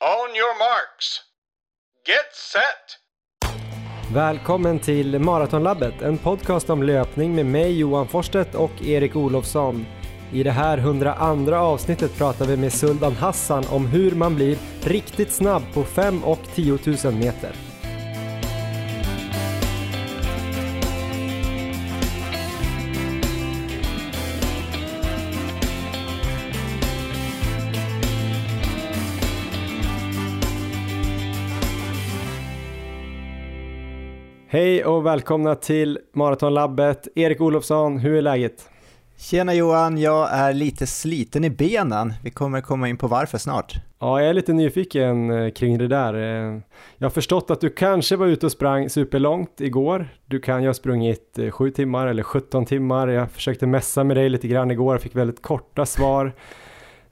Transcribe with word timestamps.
On 0.00 0.36
your 0.36 0.58
marks. 0.58 1.20
Get 2.06 2.34
set! 2.52 2.98
Välkommen 4.14 4.78
till 4.78 5.18
Maratonlabbet, 5.18 6.02
en 6.02 6.18
podcast 6.18 6.70
om 6.70 6.82
löpning 6.82 7.34
med 7.34 7.46
mig 7.46 7.78
Johan 7.78 8.08
Forsstedt 8.08 8.54
och 8.54 8.82
Erik 8.82 9.16
Olofsson. 9.16 9.86
I 10.32 10.42
det 10.42 10.50
här 10.50 10.78
102 10.78 11.54
avsnittet 11.54 12.18
pratar 12.18 12.46
vi 12.46 12.56
med 12.56 12.72
Suldan 12.72 13.12
Hassan 13.12 13.64
om 13.70 13.86
hur 13.86 14.10
man 14.10 14.34
blir 14.34 14.58
riktigt 14.82 15.32
snabb 15.32 15.62
på 15.74 15.84
5 15.84 16.24
och 16.24 16.40
10 16.54 16.78
000 17.04 17.14
meter. 17.14 17.67
Hej 34.58 34.84
och 34.84 35.06
välkomna 35.06 35.54
till 35.54 35.98
Maratonlabbet. 36.12 37.08
Erik 37.14 37.40
Olofsson, 37.40 37.98
hur 37.98 38.14
är 38.14 38.22
läget? 38.22 38.68
Tjena 39.16 39.54
Johan, 39.54 39.98
jag 39.98 40.28
är 40.32 40.52
lite 40.52 40.86
sliten 40.86 41.44
i 41.44 41.50
benen. 41.50 42.12
Vi 42.24 42.30
kommer 42.30 42.60
komma 42.60 42.88
in 42.88 42.96
på 42.96 43.06
varför 43.06 43.38
snart. 43.38 43.74
Ja, 43.98 44.20
jag 44.20 44.28
är 44.30 44.34
lite 44.34 44.52
nyfiken 44.52 45.30
eh, 45.30 45.50
kring 45.50 45.78
det 45.78 45.88
där. 45.88 46.14
Eh, 46.14 46.60
jag 46.96 47.04
har 47.04 47.10
förstått 47.10 47.50
att 47.50 47.60
du 47.60 47.70
kanske 47.70 48.16
var 48.16 48.26
ute 48.26 48.46
och 48.46 48.52
sprang 48.52 48.90
superlångt 48.90 49.60
igår. 49.60 50.08
Du 50.26 50.40
kan 50.40 50.62
ju 50.62 50.68
ha 50.68 50.74
sprungit 50.74 51.38
7 51.52 51.66
eh, 51.66 51.72
timmar 51.72 52.06
eller 52.06 52.22
17 52.22 52.66
timmar. 52.66 53.08
Jag 53.08 53.30
försökte 53.30 53.66
messa 53.66 54.04
med 54.04 54.16
dig 54.16 54.28
lite 54.28 54.48
grann 54.48 54.70
igår 54.70 54.94
och 54.94 55.02
fick 55.02 55.16
väldigt 55.16 55.42
korta 55.42 55.86
svar. 55.86 56.32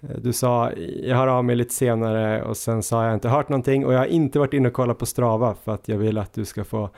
Du 0.01 0.33
sa 0.33 0.71
jag 1.03 1.17
hör 1.17 1.27
av 1.27 1.45
mig 1.45 1.57
lite 1.57 1.75
senare 1.75 2.43
och 2.43 2.57
sen 2.57 2.83
sa 2.83 3.05
jag 3.05 3.15
inte 3.15 3.29
hört 3.29 3.49
någonting 3.49 3.87
och 3.87 3.93
jag 3.93 3.99
har 3.99 4.07
inte 4.07 4.39
varit 4.39 4.53
inne 4.53 4.69
och 4.69 4.75
kollat 4.75 4.99
på 4.99 5.07
Strava 5.07 5.55
för 5.65 5.75
att 5.75 5.89
jag 5.89 5.99
vill 5.99 6.19
att 6.19 6.35
du 6.35 6.45
ska 6.45 6.65
få 6.65 6.91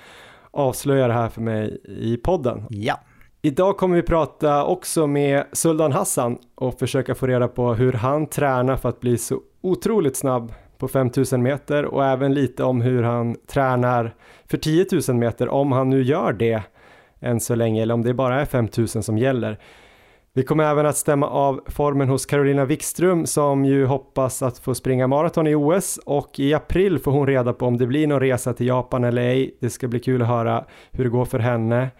avslöja 0.58 1.06
det 1.06 1.12
här 1.12 1.28
för 1.28 1.40
mig 1.40 1.80
i 1.84 2.16
podden. 2.16 2.64
Ja. 2.70 3.00
Idag 3.42 3.76
kommer 3.76 3.96
vi 3.96 4.02
prata 4.02 4.64
också 4.64 5.06
med 5.06 5.44
Suldan 5.52 5.92
Hassan 5.92 6.38
och 6.54 6.78
försöka 6.78 7.14
få 7.14 7.26
reda 7.26 7.48
på 7.48 7.74
hur 7.74 7.92
han 7.92 8.26
tränar 8.26 8.76
för 8.76 8.88
att 8.88 9.00
bli 9.00 9.18
så 9.18 9.40
otroligt 9.60 10.16
snabb 10.16 10.52
på 10.78 10.88
5000 10.88 11.42
meter 11.42 11.84
och 11.84 12.04
även 12.04 12.34
lite 12.34 12.64
om 12.64 12.80
hur 12.80 13.02
han 13.02 13.36
tränar 13.46 14.14
för 14.46 14.56
10 14.56 14.86
000 15.08 15.16
meter 15.16 15.48
om 15.48 15.72
han 15.72 15.90
nu 15.90 16.02
gör 16.02 16.32
det 16.32 16.62
än 17.20 17.40
så 17.40 17.54
länge 17.54 17.82
eller 17.82 17.94
om 17.94 18.02
det 18.02 18.14
bara 18.14 18.40
är 18.40 18.44
5000 18.44 19.02
som 19.02 19.18
gäller. 19.18 19.58
Vi 20.32 20.42
kommer 20.42 20.64
även 20.64 20.86
att 20.86 20.96
stämma 20.96 21.28
av 21.28 21.60
formen 21.66 22.08
hos 22.08 22.26
Carolina 22.26 22.64
Wikström 22.64 23.26
som 23.26 23.64
ju 23.64 23.86
hoppas 23.86 24.42
att 24.42 24.58
få 24.58 24.74
springa 24.74 25.06
maraton 25.06 25.46
i 25.46 25.54
OS 25.54 25.98
och 26.06 26.40
i 26.40 26.54
april 26.54 26.98
får 26.98 27.12
hon 27.12 27.26
reda 27.26 27.52
på 27.52 27.66
om 27.66 27.76
det 27.76 27.86
blir 27.86 28.06
någon 28.06 28.20
resa 28.20 28.52
till 28.52 28.66
Japan 28.66 29.04
eller 29.04 29.22
ej. 29.22 29.56
Det 29.60 29.70
ska 29.70 29.88
bli 29.88 30.00
kul 30.00 30.22
att 30.22 30.28
höra 30.28 30.64
hur 30.90 31.04
det 31.04 31.10
går 31.10 31.24
för 31.24 31.38
henne. 31.38 31.90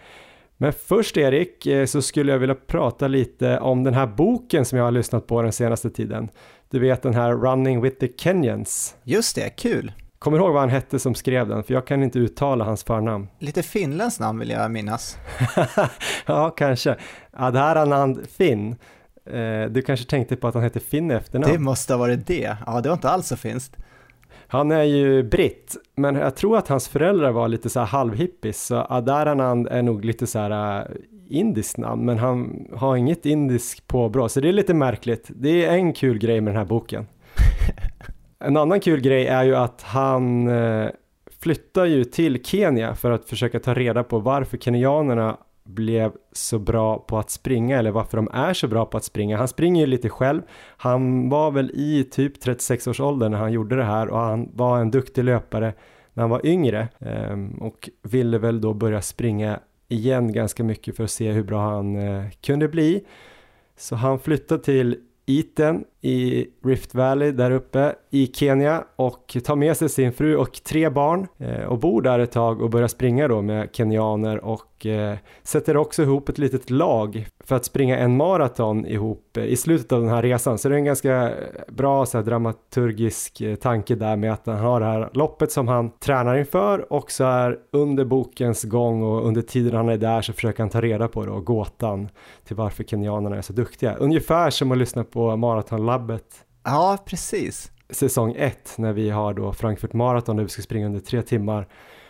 Men 0.56 0.72
först 0.72 1.16
Erik 1.16 1.66
eh, 1.66 1.84
så 1.84 2.02
skulle 2.02 2.32
jag 2.32 2.38
vilja 2.38 2.54
prata 2.54 3.08
lite 3.08 3.58
om 3.58 3.84
den 3.84 3.94
här 3.94 4.06
boken 4.06 4.64
som 4.64 4.78
jag 4.78 4.84
har 4.84 4.92
lyssnat 4.92 5.26
på 5.26 5.42
den 5.42 5.52
senaste 5.52 5.90
tiden. 5.90 6.28
Du 6.70 6.78
vet 6.78 7.02
den 7.02 7.14
här 7.14 7.32
Running 7.32 7.80
with 7.80 7.98
the 7.98 8.08
Kenyans. 8.16 8.96
Just 9.04 9.36
det, 9.36 9.56
kul. 9.56 9.92
Kommer 10.18 10.38
du 10.38 10.44
ihåg 10.44 10.52
vad 10.52 10.62
han 10.62 10.70
hette 10.70 10.98
som 10.98 11.14
skrev 11.14 11.48
den? 11.48 11.62
För 11.62 11.74
jag 11.74 11.86
kan 11.86 12.02
inte 12.02 12.18
uttala 12.18 12.64
hans 12.64 12.84
förnamn. 12.84 13.28
Lite 13.38 13.62
finländskt 13.62 14.20
namn 14.20 14.38
vill 14.38 14.50
jag 14.50 14.70
minnas. 14.70 15.18
ja, 16.26 16.50
kanske. 16.50 16.96
Adharanand 17.32 18.26
Finn. 18.28 18.76
Eh, 19.26 19.64
du 19.70 19.82
kanske 19.82 20.06
tänkte 20.06 20.36
på 20.36 20.48
att 20.48 20.54
han 20.54 20.62
hette 20.62 20.80
Finn 20.80 21.10
efternamn? 21.10 21.52
Det 21.52 21.58
måste 21.58 21.92
ha 21.92 21.98
varit 21.98 22.26
det. 22.26 22.56
Ja, 22.66 22.80
det 22.80 22.88
var 22.88 22.96
inte 22.96 23.10
alls 23.10 23.26
så 23.26 23.36
finskt. 23.36 23.76
Han 24.50 24.70
är 24.70 24.82
ju 24.82 25.22
britt, 25.22 25.76
men 25.96 26.14
jag 26.14 26.36
tror 26.36 26.58
att 26.58 26.68
hans 26.68 26.88
föräldrar 26.88 27.32
var 27.32 27.48
lite 27.48 27.70
så 27.70 27.80
här 27.80 27.86
halvhippies, 27.86 28.66
så 28.66 28.86
Adharanand 28.88 29.66
är 29.66 29.82
nog 29.82 30.04
lite 30.04 30.26
så 30.26 30.38
här 30.38 30.80
uh, 30.80 30.96
indiskt 31.28 31.76
namn, 31.76 32.04
men 32.04 32.18
han 32.18 32.66
har 32.76 32.96
inget 32.96 33.26
indiskt 33.26 33.86
påbrå, 33.86 34.28
så 34.28 34.40
det 34.40 34.48
är 34.48 34.52
lite 34.52 34.74
märkligt. 34.74 35.26
Det 35.28 35.64
är 35.64 35.72
en 35.72 35.92
kul 35.92 36.18
grej 36.18 36.40
med 36.40 36.52
den 36.52 36.58
här 36.58 36.64
boken. 36.64 37.06
en 38.44 38.56
annan 38.56 38.80
kul 38.80 39.00
grej 39.00 39.26
är 39.26 39.44
ju 39.44 39.56
att 39.56 39.82
han 39.82 40.48
eh, 40.48 40.88
flyttar 41.40 41.84
ju 41.84 42.04
till 42.04 42.44
Kenya 42.44 42.94
för 42.94 43.10
att 43.10 43.28
försöka 43.28 43.60
ta 43.60 43.74
reda 43.74 44.04
på 44.04 44.18
varför 44.18 44.58
kenyanerna 44.58 45.36
blev 45.64 46.12
så 46.32 46.58
bra 46.58 46.98
på 46.98 47.18
att 47.18 47.30
springa 47.30 47.78
eller 47.78 47.90
varför 47.90 48.16
de 48.16 48.28
är 48.32 48.54
så 48.54 48.68
bra 48.68 48.86
på 48.86 48.96
att 48.96 49.04
springa. 49.04 49.36
Han 49.36 49.48
springer 49.48 49.80
ju 49.80 49.86
lite 49.86 50.08
själv. 50.08 50.42
Han 50.76 51.28
var 51.28 51.50
väl 51.50 51.70
i 51.74 52.04
typ 52.04 52.40
36 52.40 52.86
års 52.86 53.00
ålder 53.00 53.28
när 53.28 53.38
han 53.38 53.52
gjorde 53.52 53.76
det 53.76 53.84
här 53.84 54.08
och 54.08 54.18
han 54.18 54.50
var 54.54 54.78
en 54.78 54.90
duktig 54.90 55.24
löpare 55.24 55.72
när 56.14 56.22
han 56.22 56.30
var 56.30 56.46
yngre 56.46 56.88
ehm, 56.98 57.50
och 57.50 57.90
ville 58.02 58.38
väl 58.38 58.60
då 58.60 58.74
börja 58.74 59.02
springa 59.02 59.60
igen 59.88 60.32
ganska 60.32 60.64
mycket 60.64 60.96
för 60.96 61.04
att 61.04 61.10
se 61.10 61.32
hur 61.32 61.42
bra 61.42 61.60
han 61.60 61.96
eh, 61.96 62.30
kunde 62.40 62.68
bli. 62.68 63.04
Så 63.76 63.96
han 63.96 64.18
flyttade 64.18 64.62
till 64.62 64.96
Iten 65.26 65.84
i 66.00 66.46
Rift 66.64 66.94
Valley 66.94 67.32
där 67.32 67.50
uppe 67.50 67.94
i 68.10 68.26
Kenya 68.26 68.84
och 68.96 69.36
tar 69.44 69.56
med 69.56 69.76
sig 69.76 69.88
sin 69.88 70.12
fru 70.12 70.36
och 70.36 70.52
tre 70.52 70.90
barn 70.90 71.26
eh, 71.38 71.64
och 71.64 71.78
bor 71.78 72.02
där 72.02 72.18
ett 72.18 72.32
tag 72.32 72.62
och 72.62 72.70
börjar 72.70 72.88
springa 72.88 73.28
då 73.28 73.42
med 73.42 73.68
kenyaner 73.72 74.44
och 74.44 74.86
eh, 74.86 75.16
sätter 75.42 75.76
också 75.76 76.02
ihop 76.02 76.28
ett 76.28 76.38
litet 76.38 76.70
lag 76.70 77.26
för 77.44 77.56
att 77.56 77.64
springa 77.64 77.98
en 77.98 78.16
maraton 78.16 78.86
ihop 78.86 79.36
eh, 79.36 79.44
i 79.44 79.56
slutet 79.56 79.92
av 79.92 80.00
den 80.00 80.10
här 80.10 80.22
resan. 80.22 80.58
Så 80.58 80.68
det 80.68 80.74
är 80.74 80.78
en 80.78 80.84
ganska 80.84 81.30
eh, 81.30 81.34
bra 81.68 82.06
så 82.06 82.18
här, 82.18 82.24
dramaturgisk 82.24 83.40
eh, 83.40 83.54
tanke 83.54 83.94
där 83.94 84.16
med 84.16 84.32
att 84.32 84.46
han 84.46 84.58
har 84.58 84.80
det 84.80 84.86
här 84.86 85.10
loppet 85.12 85.52
som 85.52 85.68
han 85.68 85.90
tränar 85.90 86.36
inför 86.36 86.92
och 86.92 87.10
så 87.10 87.24
är 87.24 87.58
under 87.72 88.04
bokens 88.04 88.64
gång 88.64 89.02
och 89.02 89.26
under 89.26 89.42
tiden 89.42 89.74
han 89.74 89.88
är 89.88 89.96
där 89.96 90.22
så 90.22 90.32
försöker 90.32 90.62
han 90.62 90.70
ta 90.70 90.80
reda 90.80 91.08
på 91.08 91.26
då, 91.26 91.40
gåtan 91.40 92.08
till 92.44 92.56
varför 92.56 92.84
kenyanerna 92.84 93.36
är 93.36 93.42
så 93.42 93.52
duktiga. 93.52 93.94
Ungefär 93.94 94.50
som 94.50 94.72
att 94.72 94.78
lyssna 94.78 95.04
på 95.04 95.36
maraton 95.36 95.86
Maratonlabbet. 95.88 96.44
Ja, 96.64 96.98
precis. 97.06 97.72
Säsong 97.90 98.34
1 98.38 98.74
när 98.78 98.92
vi 98.92 99.10
har 99.10 99.34
då 99.34 99.52
Frankfurt 99.52 99.92
Marathon 99.92 100.36
där 100.36 100.44
vi 100.44 100.50
ska 100.50 100.62
springa 100.62 100.86
under 100.86 101.00
tre 101.00 101.22
timmar 101.22 101.68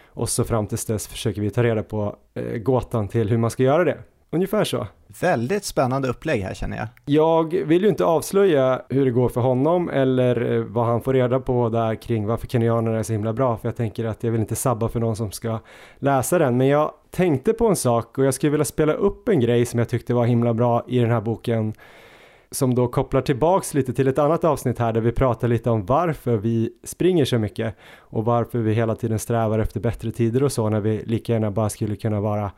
och 0.09 0.29
så 0.29 0.45
fram 0.45 0.67
tills 0.67 0.87
dess 0.87 1.07
försöker 1.07 1.41
vi 1.41 1.51
ta 1.51 1.63
reda 1.63 1.83
på 1.83 2.17
eh, 2.35 2.59
gåtan 2.59 3.09
till 3.09 3.29
hur 3.29 3.39
man 3.39 3.51
ska 3.51 3.63
göra 3.63 3.85
det. 3.85 3.99
Ungefär 4.31 4.65
så. 4.65 4.87
Väldigt 5.21 5.65
spännande 5.65 6.09
upplägg 6.09 6.43
här 6.43 6.55
känner 6.55 6.77
jag. 6.77 6.89
Jag 7.05 7.55
vill 7.67 7.83
ju 7.83 7.89
inte 7.89 8.05
avslöja 8.05 8.83
hur 8.89 9.05
det 9.05 9.11
går 9.11 9.29
för 9.29 9.41
honom 9.41 9.91
eller 9.91 10.53
eh, 10.53 10.63
vad 10.63 10.87
han 10.87 11.01
får 11.01 11.13
reda 11.13 11.41
på 11.41 11.69
där 11.69 11.95
kring 11.95 12.27
varför 12.27 12.47
kenyanerna 12.47 12.99
är 12.99 13.03
så 13.03 13.13
himla 13.13 13.33
bra 13.33 13.57
för 13.57 13.69
jag 13.69 13.77
tänker 13.77 14.05
att 14.05 14.23
jag 14.25 14.31
vill 14.31 14.41
inte 14.41 14.57
sabba 14.57 14.89
för 14.89 15.01
någon 15.01 15.17
som 15.17 15.33
ska 15.33 15.59
läsa 15.99 16.39
den 16.39 16.57
men 16.57 16.67
jag 16.67 16.93
tänkte 17.11 17.53
på 17.53 17.69
en 17.69 17.77
sak 17.77 18.19
och 18.19 18.25
jag 18.25 18.35
skulle 18.35 18.51
vilja 18.51 18.65
spela 18.65 18.93
upp 18.93 19.29
en 19.29 19.41
grej 19.41 19.67
som 19.67 19.79
jag 19.79 19.89
tyckte 19.89 20.15
var 20.15 20.25
himla 20.25 20.55
bra 20.55 20.85
i 20.89 20.99
den 20.99 21.11
här 21.11 21.21
boken 21.21 21.75
som 22.51 22.75
då 22.75 22.89
kopplar 22.89 23.21
tillbaks 23.21 23.75
lite 23.75 23.93
till 23.93 24.09
ett 24.09 24.19
annat 24.19 24.45
avsnitt 24.45 24.79
här 24.79 24.93
där 24.93 25.01
vi 25.01 25.13
pratar 25.13 25.49
lite 25.49 25.71
om 25.71 25.87
varför 25.87 26.37
vi 26.37 26.71
springer 26.85 27.25
så 27.25 27.39
mycket 27.39 27.75
och 27.99 28.25
varför 28.25 28.59
vi 28.59 28.73
hela 28.75 28.95
tiden 28.97 29.19
strävar 29.19 29.59
efter 29.59 29.81
bättre 29.81 30.13
tider 30.13 30.43
och 30.43 30.53
så 30.53 30.69
när 30.69 30.81
vi 30.81 31.03
lika 31.07 31.33
gärna 31.33 31.51
bara 31.51 31.69
skulle 31.69 31.97
kunna 31.97 32.21
vara 32.21 32.51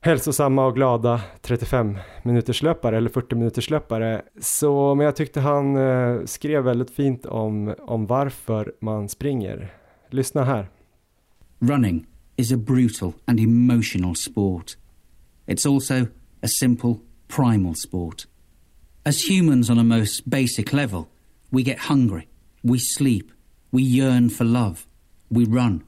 hälsosamma 0.00 0.66
och 0.66 0.74
glada 0.74 1.20
35 1.40 1.98
minuters 2.22 2.62
löpare 2.62 2.96
eller 2.96 3.10
40 3.10 3.34
minuters 3.34 3.70
löpare. 3.70 4.22
Så 4.40 4.94
men 4.94 5.04
jag 5.04 5.16
tyckte 5.16 5.40
han 5.40 5.76
eh, 5.76 6.24
skrev 6.24 6.64
väldigt 6.64 6.90
fint 6.90 7.26
om, 7.26 7.74
om 7.78 8.06
varför 8.06 8.72
man 8.80 9.08
springer. 9.08 9.72
Lyssna 10.10 10.44
här. 10.44 10.68
Running 11.58 12.06
is 12.36 12.52
a 12.52 12.56
brutal 12.56 13.12
and 13.24 13.40
emotional 13.40 14.16
sport. 14.16 14.76
It's 15.46 15.74
also 15.74 15.94
a 16.42 16.48
simple 16.60 16.94
primal 17.36 17.74
sport. 17.74 18.26
As 19.06 19.28
humans 19.28 19.70
on 19.70 19.78
a 19.78 19.84
most 19.84 20.28
basic 20.28 20.72
level, 20.72 21.08
we 21.50 21.62
get 21.62 21.78
hungry, 21.78 22.28
we 22.62 22.78
sleep, 22.78 23.32
we 23.72 23.82
yearn 23.82 24.28
for 24.28 24.44
love, 24.44 24.86
we 25.30 25.44
run. 25.44 25.84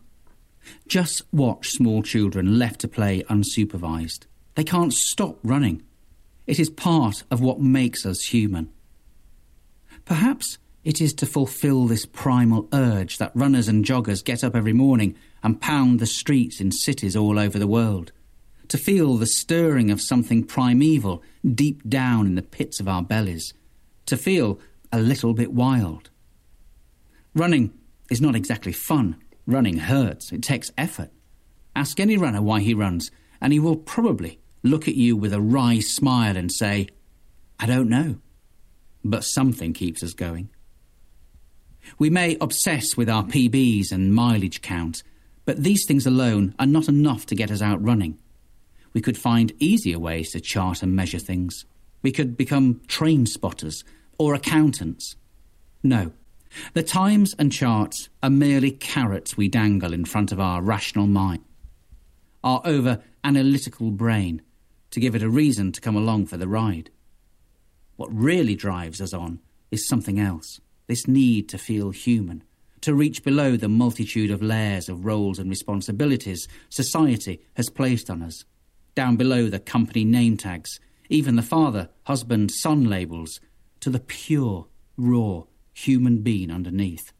Just 0.86 1.22
watch 1.32 1.70
small 1.70 2.02
children 2.02 2.58
left 2.58 2.80
to 2.80 2.88
play 2.88 3.22
unsupervised. 3.24 4.26
They 4.54 4.64
can't 4.64 4.92
stop 4.92 5.38
running. 5.42 5.82
It 6.46 6.58
is 6.58 6.70
part 6.70 7.24
of 7.30 7.40
what 7.40 7.60
makes 7.60 8.06
us 8.06 8.22
human. 8.22 8.70
Perhaps 10.04 10.58
it 10.82 11.00
is 11.00 11.12
to 11.14 11.26
fulfill 11.26 11.86
this 11.86 12.06
primal 12.06 12.68
urge 12.72 13.18
that 13.18 13.32
runners 13.34 13.68
and 13.68 13.84
joggers 13.84 14.24
get 14.24 14.42
up 14.42 14.56
every 14.56 14.72
morning 14.72 15.14
and 15.42 15.60
pound 15.60 16.00
the 16.00 16.06
streets 16.06 16.60
in 16.60 16.72
cities 16.72 17.16
all 17.16 17.38
over 17.38 17.58
the 17.58 17.66
world 17.66 18.12
to 18.68 18.78
feel 18.78 19.16
the 19.16 19.26
stirring 19.26 19.90
of 19.90 20.00
something 20.00 20.44
primeval 20.44 21.22
deep 21.54 21.88
down 21.88 22.26
in 22.26 22.34
the 22.34 22.42
pits 22.42 22.80
of 22.80 22.88
our 22.88 23.02
bellies, 23.02 23.54
to 24.06 24.16
feel 24.16 24.58
a 24.92 25.00
little 25.00 25.34
bit 25.34 25.52
wild. 25.52 26.10
Running 27.34 27.72
is 28.10 28.20
not 28.20 28.34
exactly 28.34 28.72
fun. 28.72 29.16
Running 29.46 29.78
hurts, 29.78 30.32
it 30.32 30.42
takes 30.42 30.72
effort. 30.76 31.10
Ask 31.74 32.00
any 32.00 32.16
runner 32.16 32.42
why 32.42 32.60
he 32.60 32.74
runs, 32.74 33.10
and 33.40 33.52
he 33.52 33.60
will 33.60 33.76
probably 33.76 34.40
look 34.62 34.88
at 34.88 34.94
you 34.94 35.16
with 35.16 35.32
a 35.32 35.40
wry 35.40 35.78
smile 35.78 36.36
and 36.36 36.50
say, 36.52 36.88
I 37.58 37.66
don't 37.66 37.88
know, 37.88 38.18
but 39.04 39.24
something 39.24 39.72
keeps 39.72 40.02
us 40.02 40.12
going. 40.12 40.50
We 41.98 42.10
may 42.10 42.36
obsess 42.40 42.96
with 42.96 43.08
our 43.08 43.24
PBs 43.24 43.92
and 43.92 44.14
mileage 44.14 44.60
count, 44.60 45.02
but 45.44 45.62
these 45.62 45.86
things 45.86 46.06
alone 46.06 46.54
are 46.58 46.66
not 46.66 46.88
enough 46.88 47.26
to 47.26 47.34
get 47.34 47.50
us 47.50 47.62
out 47.62 47.82
running. 47.82 48.18
We 48.92 49.00
could 49.00 49.18
find 49.18 49.52
easier 49.58 49.98
ways 49.98 50.32
to 50.32 50.40
chart 50.40 50.82
and 50.82 50.94
measure 50.94 51.18
things. 51.18 51.64
We 52.02 52.12
could 52.12 52.36
become 52.36 52.80
train 52.88 53.26
spotters 53.26 53.84
or 54.18 54.34
accountants. 54.34 55.16
No, 55.82 56.12
the 56.74 56.82
times 56.82 57.34
and 57.38 57.52
charts 57.52 58.08
are 58.22 58.30
merely 58.30 58.70
carrots 58.70 59.36
we 59.36 59.48
dangle 59.48 59.92
in 59.92 60.04
front 60.04 60.32
of 60.32 60.40
our 60.40 60.62
rational 60.62 61.06
mind, 61.06 61.44
our 62.42 62.60
over 62.64 63.02
analytical 63.22 63.90
brain, 63.90 64.42
to 64.90 65.00
give 65.00 65.14
it 65.14 65.22
a 65.22 65.30
reason 65.30 65.72
to 65.72 65.80
come 65.80 65.96
along 65.96 66.26
for 66.26 66.36
the 66.36 66.48
ride. 66.48 66.90
What 67.96 68.12
really 68.12 68.56
drives 68.56 69.00
us 69.00 69.12
on 69.12 69.40
is 69.70 69.86
something 69.86 70.18
else 70.18 70.60
this 70.86 71.06
need 71.06 71.48
to 71.48 71.56
feel 71.56 71.90
human, 71.90 72.42
to 72.80 72.92
reach 72.94 73.22
below 73.22 73.56
the 73.56 73.68
multitude 73.68 74.28
of 74.28 74.42
layers 74.42 74.88
of 74.88 75.04
roles 75.04 75.38
and 75.38 75.48
responsibilities 75.48 76.48
society 76.68 77.40
has 77.54 77.70
placed 77.70 78.10
on 78.10 78.22
us, 78.22 78.44
down 78.94 79.16
below 79.16 79.50
the 79.50 79.58
company 79.58 80.04
name 80.04 80.36
tags, 80.36 80.80
even 81.08 81.36
the 81.36 81.42
father, 81.42 81.88
husband, 82.08 82.50
son 82.50 82.84
labels, 82.84 83.40
to 83.80 83.90
the 83.92 83.98
pure, 83.98 84.64
raw 84.96 85.42
human 85.86 86.22
being 86.22 86.50
underneath. 86.50 87.12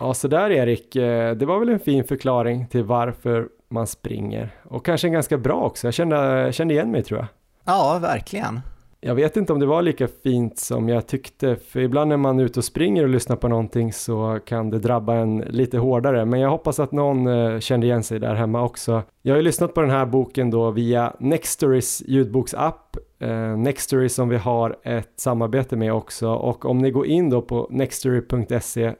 Ja, 0.00 0.14
så 0.14 0.28
där 0.28 0.50
Erik, 0.50 0.96
eh, 0.96 1.34
det 1.34 1.46
var 1.46 1.58
väl 1.58 1.68
en 1.68 1.80
fin 1.80 2.04
förklaring 2.04 2.66
till 2.66 2.84
varför 2.84 3.48
man 3.68 3.86
springer. 3.86 4.50
Och 4.62 4.84
kanske 4.84 5.08
en 5.08 5.12
ganska 5.12 5.38
bra 5.38 5.60
också, 5.60 5.86
jag 5.86 5.94
kände, 5.94 6.48
kände 6.52 6.74
igen 6.74 6.90
mig 6.90 7.02
tror 7.02 7.20
jag. 7.20 7.28
Ja, 7.64 7.98
verkligen. 7.98 8.60
Jag 9.00 9.14
vet 9.14 9.36
inte 9.36 9.52
om 9.52 9.60
det 9.60 9.66
var 9.66 9.82
lika 9.82 10.08
fint 10.08 10.58
som 10.58 10.88
jag 10.88 11.06
tyckte, 11.06 11.56
för 11.56 11.80
ibland 11.80 12.08
när 12.08 12.16
man 12.16 12.38
är 12.38 12.44
ute 12.44 12.60
och 12.60 12.64
springer 12.64 13.02
och 13.02 13.08
lyssnar 13.08 13.36
på 13.36 13.48
någonting 13.48 13.92
så 13.92 14.38
kan 14.46 14.70
det 14.70 14.78
drabba 14.78 15.14
en 15.14 15.38
lite 15.38 15.78
hårdare, 15.78 16.24
men 16.24 16.40
jag 16.40 16.50
hoppas 16.50 16.80
att 16.80 16.92
någon 16.92 17.26
eh, 17.26 17.58
kände 17.58 17.86
igen 17.86 18.02
sig 18.02 18.18
där 18.18 18.34
hemma 18.34 18.62
också. 18.62 19.02
Jag 19.22 19.32
har 19.32 19.36
ju 19.36 19.42
lyssnat 19.42 19.74
på 19.74 19.80
den 19.80 19.90
här 19.90 20.06
boken 20.06 20.50
då 20.50 20.70
via 20.70 21.12
Nextorys 21.18 22.02
ljudboksapp, 22.06 22.96
eh, 23.18 23.56
Nextory 23.56 24.08
som 24.08 24.28
vi 24.28 24.36
har 24.36 24.76
ett 24.82 25.12
samarbete 25.16 25.76
med 25.76 25.92
också. 25.92 26.28
Och 26.28 26.64
om 26.64 26.78
ni 26.78 26.90
går 26.90 27.06
in 27.06 27.30
då 27.30 27.42
på 27.42 27.66
nextory.se 27.70 28.94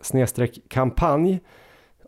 kampanj 0.69 1.41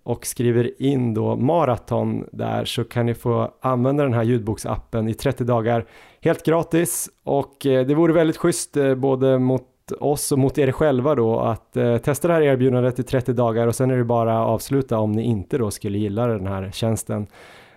och 0.03 0.27
skriver 0.27 0.83
in 0.83 1.15
då 1.15 1.37
maraton 1.37 2.29
där 2.33 2.65
så 2.65 2.85
kan 2.85 3.07
ni 3.07 3.15
få 3.15 3.55
använda 3.61 4.03
den 4.03 4.15
här 4.15 4.23
ljudboksappen 4.23 5.09
i 5.09 5.15
30 5.15 5.45
dagar 5.45 5.87
helt 6.21 6.45
gratis 6.45 7.11
och 7.25 7.67
eh, 7.67 7.87
det 7.87 7.95
vore 7.95 8.13
väldigt 8.13 8.37
schysst 8.37 8.77
eh, 8.77 8.95
både 8.95 9.39
mot 9.39 9.67
oss 10.01 10.33
och 10.33 10.39
mot 10.39 10.59
er 10.59 10.73
själva 10.73 11.15
då 11.15 11.41
att 11.41 11.77
eh, 11.77 11.97
testa 11.97 12.29
det 12.29 12.35
här 12.35 12.43
erbjudandet 12.43 12.99
i 12.99 13.03
30 13.03 13.33
dagar 13.33 13.67
och 13.67 13.75
sen 13.75 13.91
är 13.91 13.97
det 13.97 14.05
bara 14.05 14.41
att 14.41 14.49
avsluta 14.49 14.99
om 14.99 15.13
ni 15.13 15.23
inte 15.23 15.59
då 15.59 15.71
skulle 15.71 15.99
gilla 15.99 16.27
den 16.27 16.47
här 16.47 16.71
tjänsten. 16.71 17.27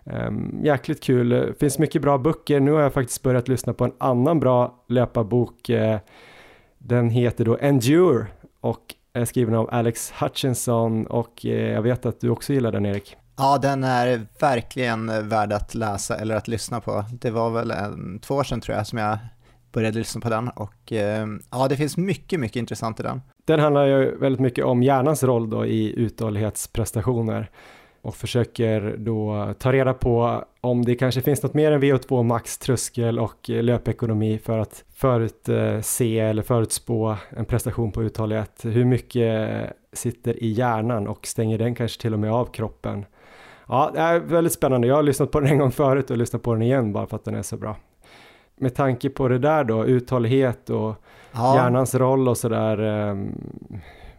Ehm, 0.05 0.59
jäkligt 0.63 1.03
kul, 1.03 1.53
finns 1.59 1.79
mycket 1.79 2.01
bra 2.01 2.17
böcker. 2.17 2.59
Nu 2.59 2.71
har 2.71 2.81
jag 2.81 2.93
faktiskt 2.93 3.23
börjat 3.23 3.47
lyssna 3.47 3.73
på 3.73 3.83
en 3.83 3.93
annan 3.97 4.39
bra 4.39 4.83
löparbok. 4.87 5.69
Eh, 5.69 5.99
den 6.77 7.09
heter 7.09 7.45
då 7.45 7.57
Endure 7.61 8.25
och 8.61 8.95
är 9.13 9.25
skriven 9.25 9.55
av 9.55 9.69
Alex 9.71 10.11
Hutchinson 10.11 11.07
och 11.07 11.45
jag 11.45 11.81
vet 11.81 12.05
att 12.05 12.21
du 12.21 12.29
också 12.29 12.53
gillar 12.53 12.71
den 12.71 12.85
Erik. 12.85 13.17
Ja, 13.37 13.57
den 13.57 13.83
är 13.83 14.25
verkligen 14.39 15.29
värd 15.29 15.53
att 15.53 15.75
läsa 15.75 16.15
eller 16.15 16.35
att 16.35 16.47
lyssna 16.47 16.81
på. 16.81 17.05
Det 17.11 17.31
var 17.31 17.49
väl 17.49 17.71
en, 17.71 18.19
två 18.19 18.35
år 18.35 18.43
sedan 18.43 18.61
tror 18.61 18.77
jag 18.77 18.87
som 18.87 18.97
jag 18.97 19.17
började 19.71 19.99
lyssna 19.99 20.21
på 20.21 20.29
den 20.29 20.49
och 20.49 20.91
eh, 20.91 21.27
ja, 21.51 21.67
det 21.67 21.77
finns 21.77 21.97
mycket, 21.97 22.39
mycket 22.39 22.55
intressant 22.55 22.99
i 22.99 23.03
den. 23.03 23.21
Den 23.45 23.59
handlar 23.59 23.85
ju 23.85 24.17
väldigt 24.17 24.41
mycket 24.41 24.65
om 24.65 24.83
hjärnans 24.83 25.23
roll 25.23 25.49
då 25.49 25.65
i 25.65 25.99
uthållighetsprestationer 25.99 27.49
och 28.01 28.15
försöker 28.15 28.95
då 28.97 29.53
ta 29.59 29.73
reda 29.73 29.93
på 29.93 30.43
om 30.61 30.85
det 30.85 30.95
kanske 30.95 31.21
finns 31.21 31.43
något 31.43 31.53
mer 31.53 31.71
än 31.71 31.81
VO2 31.81 32.23
max, 32.23 32.57
tröskel 32.57 33.19
och 33.19 33.49
löpekonomi 33.49 34.37
för 34.37 34.57
att 34.57 34.83
förutse 34.93 36.19
eller 36.19 36.41
förutspå 36.41 37.15
en 37.29 37.45
prestation 37.45 37.91
på 37.91 38.03
uthållighet. 38.03 38.61
Hur 38.63 38.85
mycket 38.85 39.73
sitter 39.93 40.43
i 40.43 40.51
hjärnan 40.51 41.07
och 41.07 41.27
stänger 41.27 41.57
den 41.57 41.75
kanske 41.75 42.01
till 42.01 42.13
och 42.13 42.19
med 42.19 42.31
av 42.31 42.45
kroppen? 42.45 43.05
Ja, 43.67 43.91
det 43.93 43.99
är 43.99 44.19
väldigt 44.19 44.53
spännande. 44.53 44.87
Jag 44.87 44.95
har 44.95 45.03
lyssnat 45.03 45.31
på 45.31 45.39
den 45.39 45.49
en 45.49 45.57
gång 45.57 45.71
förut 45.71 46.11
och 46.11 46.17
lyssnat 46.17 46.41
på 46.41 46.53
den 46.53 46.61
igen 46.61 46.93
bara 46.93 47.07
för 47.07 47.15
att 47.15 47.25
den 47.25 47.35
är 47.35 47.41
så 47.41 47.57
bra. 47.57 47.75
Med 48.57 48.75
tanke 48.75 49.09
på 49.09 49.27
det 49.27 49.39
där 49.39 49.63
då, 49.63 49.85
uthållighet 49.85 50.69
och 50.69 50.95
ja. 51.31 51.55
hjärnans 51.55 51.95
roll 51.95 52.27
och 52.27 52.37
sådär. 52.37 52.79
Um, 52.79 53.35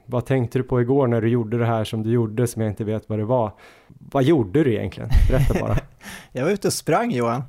vad 0.07 0.27
tänkte 0.27 0.59
du 0.59 0.63
på 0.63 0.81
igår 0.81 1.07
när 1.07 1.21
du 1.21 1.29
gjorde 1.29 1.59
det 1.59 1.67
här 1.67 1.85
som 1.85 2.03
du 2.03 2.11
gjorde 2.11 2.47
som 2.47 2.63
jag 2.63 2.71
inte 2.71 2.85
vet 2.85 3.09
vad 3.09 3.19
det 3.19 3.25
var? 3.25 3.53
Vad 3.89 4.25
gjorde 4.25 4.65
du 4.65 4.75
egentligen? 4.75 5.11
Berätta 5.31 5.61
bara. 5.61 5.77
jag 6.33 6.45
var 6.45 6.51
ute 6.51 6.67
och 6.67 6.73
sprang 6.73 7.11
Johan. 7.11 7.43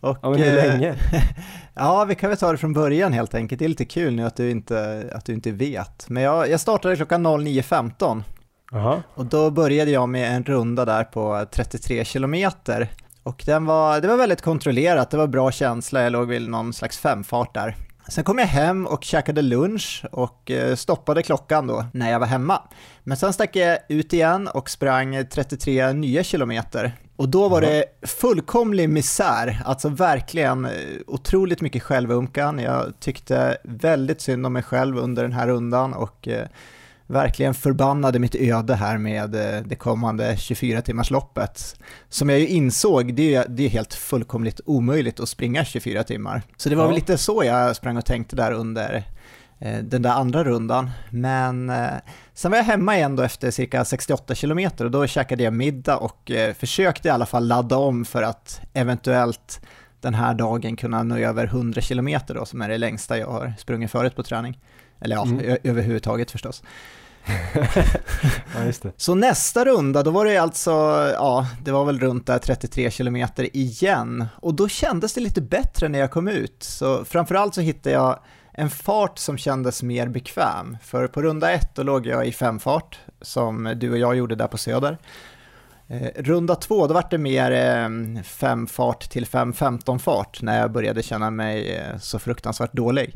Och, 0.00 0.18
ja, 0.22 0.30
men 0.30 0.38
hur 0.38 0.58
eh, 0.58 0.66
länge? 0.66 0.94
ja, 1.74 2.04
vi 2.04 2.14
kan 2.14 2.30
väl 2.30 2.38
ta 2.38 2.52
det 2.52 2.58
från 2.58 2.72
början 2.72 3.12
helt 3.12 3.34
enkelt. 3.34 3.58
Det 3.58 3.64
är 3.64 3.68
lite 3.68 3.84
kul 3.84 4.14
nu 4.14 4.26
att 4.26 4.36
du 4.36 4.50
inte, 4.50 5.10
att 5.12 5.24
du 5.24 5.32
inte 5.32 5.52
vet. 5.52 6.08
Men 6.08 6.22
jag, 6.22 6.50
jag 6.50 6.60
startade 6.60 6.96
klockan 6.96 7.26
09.15 7.26 8.22
Aha. 8.72 9.02
Och 9.14 9.26
då 9.26 9.50
började 9.50 9.90
jag 9.90 10.08
med 10.08 10.36
en 10.36 10.44
runda 10.44 10.84
där 10.84 11.04
på 11.04 11.46
33 11.50 12.04
kilometer. 12.04 12.88
Och 13.22 13.42
den 13.46 13.64
var, 13.64 14.00
det 14.00 14.08
var 14.08 14.16
väldigt 14.16 14.42
kontrollerat, 14.42 15.10
det 15.10 15.16
var 15.16 15.26
bra 15.26 15.50
känsla, 15.50 16.02
jag 16.02 16.12
låg 16.12 16.28
vid 16.28 16.48
någon 16.48 16.72
slags 16.72 16.98
femfart 16.98 17.54
där. 17.54 17.76
Sen 18.08 18.24
kom 18.24 18.38
jag 18.38 18.46
hem 18.46 18.86
och 18.86 19.04
käkade 19.04 19.42
lunch 19.42 20.04
och 20.12 20.50
eh, 20.50 20.74
stoppade 20.74 21.22
klockan 21.22 21.66
då 21.66 21.84
när 21.92 22.10
jag 22.10 22.18
var 22.18 22.26
hemma. 22.26 22.62
Men 23.04 23.16
sen 23.16 23.32
stack 23.32 23.56
jag 23.56 23.78
ut 23.88 24.12
igen 24.12 24.48
och 24.48 24.70
sprang 24.70 25.26
33 25.30 25.92
nya 25.92 26.22
kilometer. 26.22 26.92
Och 27.16 27.28
då 27.28 27.48
var 27.48 27.60
det 27.60 27.84
fullkomlig 28.02 28.88
misär, 28.88 29.62
alltså 29.64 29.88
verkligen 29.88 30.64
eh, 30.64 30.72
otroligt 31.06 31.60
mycket 31.60 31.82
självömkan. 31.82 32.58
Jag 32.58 33.00
tyckte 33.00 33.58
väldigt 33.64 34.20
synd 34.20 34.46
om 34.46 34.52
mig 34.52 34.62
själv 34.62 34.98
under 34.98 35.22
den 35.22 35.32
här 35.32 35.46
rundan 35.46 35.94
och 35.94 36.28
eh, 36.28 36.46
verkligen 37.08 37.54
förbannade 37.54 38.18
mitt 38.18 38.34
öde 38.34 38.74
här 38.74 38.98
med 38.98 39.34
eh, 39.34 39.62
det 39.64 39.74
kommande 39.74 40.36
24 40.36 40.82
timmars 40.82 41.10
loppet. 41.10 41.76
Som 42.08 42.28
jag 42.28 42.38
ju 42.38 42.46
insåg, 42.46 43.14
det 43.14 43.34
är, 43.34 43.44
det 43.48 43.64
är 43.64 43.68
helt 43.68 43.94
fullkomligt 43.94 44.60
omöjligt 44.64 45.20
att 45.20 45.28
springa 45.28 45.64
24 45.64 46.04
timmar. 46.04 46.42
Så 46.56 46.68
det 46.68 46.76
var 46.76 46.82
ja. 46.82 46.88
väl 46.88 46.94
lite 46.94 47.18
så 47.18 47.44
jag 47.44 47.76
sprang 47.76 47.96
och 47.96 48.04
tänkte 48.04 48.36
där 48.36 48.52
under 48.52 49.04
eh, 49.58 49.78
den 49.78 50.02
där 50.02 50.10
andra 50.10 50.44
rundan. 50.44 50.90
Men 51.10 51.70
eh, 51.70 51.86
sen 52.34 52.50
var 52.50 52.58
jag 52.58 52.64
hemma 52.64 52.96
igen 52.96 53.16
då 53.16 53.22
efter 53.22 53.50
cirka 53.50 53.84
68 53.84 54.34
kilometer 54.34 54.84
och 54.84 54.90
då 54.90 55.06
käkade 55.06 55.42
jag 55.42 55.52
middag 55.52 55.96
och 55.96 56.30
försökte 56.58 57.08
i 57.08 57.10
alla 57.10 57.26
fall 57.26 57.46
ladda 57.46 57.76
om 57.76 58.04
för 58.04 58.22
att 58.22 58.60
eventuellt 58.72 59.60
den 60.00 60.14
här 60.14 60.34
dagen 60.34 60.76
kunna 60.76 61.02
nå 61.02 61.16
över 61.16 61.44
100 61.44 61.80
kilometer 61.80 62.34
då 62.34 62.44
som 62.44 62.62
är 62.62 62.68
det 62.68 62.78
längsta 62.78 63.18
jag 63.18 63.26
har 63.26 63.52
sprungit 63.58 63.90
förut 63.90 64.16
på 64.16 64.22
träning. 64.22 64.58
Eller 65.00 65.16
ja, 65.16 65.22
mm. 65.22 65.56
överhuvudtaget 65.64 66.30
förstås. 66.30 66.62
ja, 68.54 68.64
just 68.64 68.82
det. 68.82 68.92
Så 68.96 69.14
nästa 69.14 69.64
runda, 69.64 70.02
då 70.02 70.10
var 70.10 70.24
det 70.24 70.38
alltså, 70.38 70.70
ja, 71.14 71.46
det 71.64 71.70
var 71.70 71.84
väl 71.84 72.00
runt 72.00 72.26
där 72.26 72.38
33 72.38 72.90
kilometer 72.90 73.56
igen. 73.56 74.26
Och 74.36 74.54
då 74.54 74.68
kändes 74.68 75.14
det 75.14 75.20
lite 75.20 75.40
bättre 75.40 75.88
när 75.88 75.98
jag 75.98 76.10
kom 76.10 76.28
ut. 76.28 76.62
Så 76.62 77.04
framförallt 77.04 77.54
så 77.54 77.60
hittade 77.60 77.94
jag 77.94 78.18
en 78.52 78.70
fart 78.70 79.18
som 79.18 79.38
kändes 79.38 79.82
mer 79.82 80.08
bekväm. 80.08 80.76
För 80.82 81.06
på 81.06 81.22
runda 81.22 81.52
ett 81.52 81.74
då 81.74 81.82
låg 81.82 82.06
jag 82.06 82.26
i 82.26 82.32
femfart, 82.32 82.98
som 83.22 83.74
du 83.76 83.90
och 83.90 83.98
jag 83.98 84.16
gjorde 84.16 84.34
där 84.34 84.46
på 84.46 84.58
Söder. 84.58 84.98
Eh, 85.90 86.22
runda 86.22 86.54
två, 86.54 86.86
då 86.86 86.94
var 86.94 87.04
det 87.10 87.18
mer 87.18 87.50
eh, 87.50 88.22
femfart 88.22 89.10
till 89.10 89.26
5.15 89.26 89.98
fart 89.98 90.42
när 90.42 90.60
jag 90.60 90.72
började 90.72 91.02
känna 91.02 91.30
mig 91.30 91.76
eh, 91.76 91.98
så 91.98 92.18
fruktansvärt 92.18 92.72
dålig. 92.72 93.14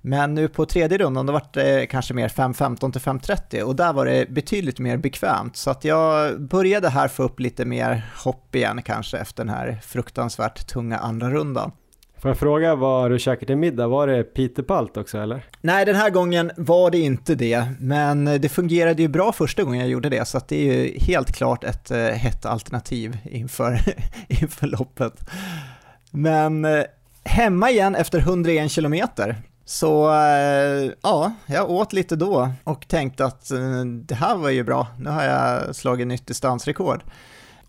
Men 0.00 0.34
nu 0.34 0.48
på 0.48 0.66
tredje 0.66 0.98
rundan 0.98 1.26
då 1.26 1.32
var 1.32 1.42
det 1.52 1.86
kanske 1.86 2.14
mer 2.14 2.28
5.15 2.28 2.92
till 2.92 3.00
5.30 3.00 3.62
och 3.62 3.76
där 3.76 3.92
var 3.92 4.06
det 4.06 4.30
betydligt 4.30 4.78
mer 4.78 4.96
bekvämt. 4.96 5.56
Så 5.56 5.70
att 5.70 5.84
jag 5.84 6.40
började 6.40 6.88
här 6.88 7.08
få 7.08 7.22
upp 7.22 7.40
lite 7.40 7.64
mer 7.64 8.06
hopp 8.24 8.54
igen 8.54 8.82
kanske 8.82 9.18
efter 9.18 9.44
den 9.44 9.54
här 9.54 9.80
fruktansvärt 9.82 10.66
tunga 10.66 10.98
andra 10.98 11.30
rundan. 11.30 11.72
Får 12.20 12.30
jag 12.30 12.38
fråga 12.38 12.74
vad 12.74 13.10
du 13.10 13.18
käkade 13.18 13.46
till 13.46 13.56
middag? 13.56 13.86
Var 13.86 14.06
det 14.06 14.22
Peter 14.22 14.62
Palt 14.62 14.96
också 14.96 15.18
eller? 15.18 15.44
Nej, 15.60 15.84
den 15.84 15.96
här 15.96 16.10
gången 16.10 16.50
var 16.56 16.90
det 16.90 16.98
inte 16.98 17.34
det, 17.34 17.64
men 17.78 18.24
det 18.24 18.48
fungerade 18.48 19.02
ju 19.02 19.08
bra 19.08 19.32
första 19.32 19.62
gången 19.62 19.80
jag 19.80 19.88
gjorde 19.88 20.08
det, 20.08 20.28
så 20.28 20.38
att 20.38 20.48
det 20.48 20.68
är 20.68 20.74
ju 20.74 20.98
helt 20.98 21.32
klart 21.32 21.64
ett 21.64 21.90
eh, 21.90 21.98
hett 21.98 22.46
alternativ 22.46 23.18
inför, 23.24 23.80
inför 24.28 24.66
loppet. 24.66 25.30
Men 26.10 26.64
eh, 26.64 26.82
hemma 27.24 27.70
igen 27.70 27.94
efter 27.94 28.18
101 28.18 28.70
kilometer 28.70 29.36
så 29.70 30.12
eh, 30.12 30.92
ja, 31.02 31.32
jag 31.46 31.70
åt 31.70 31.92
lite 31.92 32.16
då 32.16 32.50
och 32.64 32.88
tänkte 32.88 33.24
att 33.24 33.50
eh, 33.50 33.84
det 33.84 34.14
här 34.14 34.36
var 34.36 34.50
ju 34.50 34.64
bra, 34.64 34.86
nu 34.98 35.10
har 35.10 35.24
jag 35.24 35.76
slagit 35.76 36.06
nytt 36.06 36.26
distansrekord. 36.26 37.02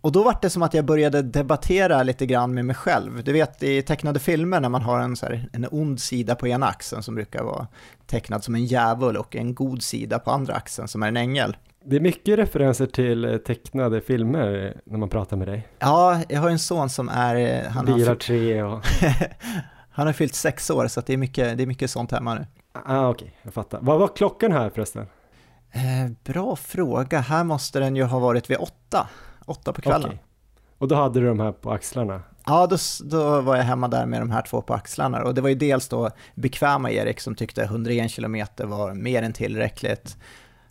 Och 0.02 0.12
då 0.12 0.24
var 0.24 0.38
det 0.42 0.50
som 0.50 0.64
att 0.64 0.74
jag 0.74 0.86
började 0.86 1.22
debattera 1.22 2.04
lite 2.04 2.26
grann 2.26 2.54
med 2.54 2.66
mig 2.66 2.76
själv. 2.76 3.24
Du 3.24 3.34
vet 3.34 3.64
i 3.64 3.82
tecknade 3.82 4.20
filmer 4.20 4.60
när 4.60 4.70
man 4.70 4.82
har 4.82 5.00
en, 5.00 5.16
så 5.16 5.26
här, 5.26 5.50
en 5.54 5.68
ond 5.72 6.00
sida 6.00 6.36
på 6.36 6.48
ena 6.48 6.68
axeln 6.68 7.04
som 7.04 7.16
brukar 7.16 7.44
vara 7.44 7.68
tecknad 8.08 8.44
som 8.44 8.56
en 8.56 8.66
djävul 8.66 9.18
och 9.18 9.36
en 9.36 9.56
god 9.56 9.84
sida 9.84 10.20
på 10.20 10.32
andra 10.32 10.54
axeln 10.54 10.88
som 10.88 11.04
är 11.04 11.08
en 11.08 11.18
ängel. 11.18 11.58
Det 11.86 11.96
är 11.96 12.00
mycket 12.00 12.40
referenser 12.40 12.86
till 12.86 13.26
eh, 13.26 13.38
tecknade 13.38 14.02
filmer 14.02 14.78
när 14.86 14.98
man 14.98 15.10
pratar 15.10 15.38
med 15.38 15.48
dig. 15.48 15.68
Ja, 15.80 16.22
jag 16.30 16.42
har 16.42 16.50
en 16.50 16.60
son 16.60 16.90
som 16.90 17.10
är... 17.10 17.64
Han 17.70 17.86
Bilar 17.86 18.16
tre 18.16 18.64
och... 18.64 18.82
han 19.92 20.06
har 20.06 20.14
fyllt 20.14 20.36
sex 20.36 20.70
år 20.70 20.88
så 20.88 21.02
det, 21.02 21.14
är 21.14 21.18
mycket, 21.18 21.58
det 21.58 21.64
är 21.64 21.68
mycket 21.68 21.92
sånt 21.92 22.12
hemma 22.12 22.34
nu. 22.34 22.46
Ah, 22.74 23.08
Okej, 23.10 23.26
okay, 23.26 23.38
jag 23.44 23.54
fattar. 23.54 23.80
Vad 23.82 24.00
var 24.00 24.08
klockan 24.08 24.52
här 24.52 24.70
förresten? 24.70 25.08
Eh, 25.72 26.12
bra 26.24 26.56
fråga. 26.56 27.20
Här 27.20 27.44
måste 27.44 27.80
den 27.80 27.96
ju 27.96 28.04
ha 28.04 28.20
varit 28.20 28.50
vid 28.50 28.58
åtta. 28.58 29.10
Åtta 29.46 29.74
på 29.74 29.82
kvällen. 29.82 30.06
Okay. 30.06 30.18
Och 30.78 30.88
då 30.88 30.96
hade 30.96 31.20
du 31.20 31.28
de 31.28 31.40
här 31.40 31.52
på 31.52 31.72
axlarna? 31.72 32.22
Ja, 32.46 32.68
då, 32.68 32.78
då 33.04 33.42
var 33.42 33.56
jag 33.56 33.64
hemma 33.64 33.88
där 33.88 34.06
med 34.06 34.22
de 34.22 34.32
här 34.32 34.42
två 34.42 34.62
på 34.62 34.74
axlarna. 34.74 35.24
Och 35.24 35.36
det 35.36 35.42
var 35.42 35.50
ju 35.50 35.56
dels 35.56 35.88
då 35.88 36.10
bekväma 36.36 36.92
Erik 36.92 37.20
som 37.20 37.36
tyckte 37.36 37.64
101 37.64 38.16
km 38.16 38.46
var 38.58 38.94
mer 38.94 39.24
än 39.24 39.34
tillräckligt. 39.34 40.18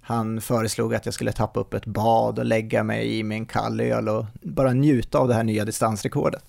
Han 0.01 0.41
föreslog 0.41 0.95
att 0.95 1.05
jag 1.05 1.15
skulle 1.15 1.33
tappa 1.33 1.61
upp 1.61 1.75
ett 1.75 1.87
bad 1.87 2.39
och 2.39 2.45
lägga 2.45 2.83
mig 2.83 3.19
i 3.19 3.23
min 3.23 3.47
kall 3.47 3.81
öl 3.81 4.09
och 4.09 4.27
bara 4.33 4.73
njuta 4.73 5.19
av 5.19 5.29
det 5.29 5.35
här 5.35 5.45
nya 5.45 5.65
distansrekordet. 5.65 6.45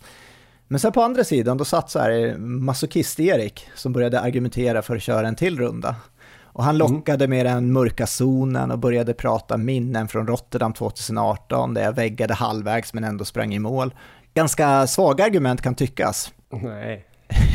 Men 0.72 0.80
sen 0.80 0.92
på 0.92 1.02
andra 1.02 1.24
sidan, 1.24 1.58
då 1.58 1.66
satt 1.66 1.90
så 1.90 2.00
här 2.00 2.36
masochist-Erik 2.38 3.68
som 3.76 3.94
började 3.94 4.20
argumentera 4.20 4.82
för 4.82 4.96
att 4.96 5.02
köra 5.02 5.28
en 5.28 5.36
till 5.36 5.60
runda. 5.60 5.96
Och 6.44 6.64
han 6.64 6.76
mm. 6.76 6.94
lockade 6.94 7.28
med 7.28 7.46
den 7.46 7.72
mörka 7.72 8.08
zonen 8.08 8.72
och 8.72 8.80
började 8.80 9.14
prata 9.14 9.58
minnen 9.58 10.08
från 10.08 10.28
Rotterdam 10.28 10.74
2018 10.74 11.74
där 11.74 11.84
jag 11.84 11.94
väggade 11.94 12.34
halvvägs 12.34 12.94
men 12.94 13.04
ändå 13.04 13.26
sprang 13.26 13.54
i 13.54 13.60
mål. 13.60 13.94
Ganska 14.34 14.88
svaga 14.88 15.26
argument 15.26 15.62
kan 15.62 15.76
tyckas. 15.76 16.34
Nej. 16.50 17.06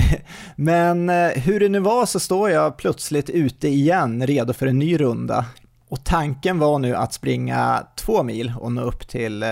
men 0.57 1.09
eh, 1.09 1.29
hur 1.29 1.61
det 1.61 1.69
nu 1.69 1.81
var 1.81 2.07
så 2.07 2.21
står 2.21 2.51
jag 2.51 2.77
plötsligt 2.77 3.31
ute 3.31 3.69
igen 3.69 4.27
redo 4.27 4.53
för 4.53 4.67
en 4.67 4.79
ny 4.79 5.01
runda. 5.01 5.45
Och 5.89 6.05
tanken 6.05 6.59
var 6.59 6.79
nu 6.79 6.95
att 6.95 7.13
springa 7.13 7.87
två 7.97 8.23
mil 8.23 8.53
och 8.61 8.73
nå 8.73 8.83
upp 8.83 9.09
till 9.09 9.43
eh, 9.43 9.49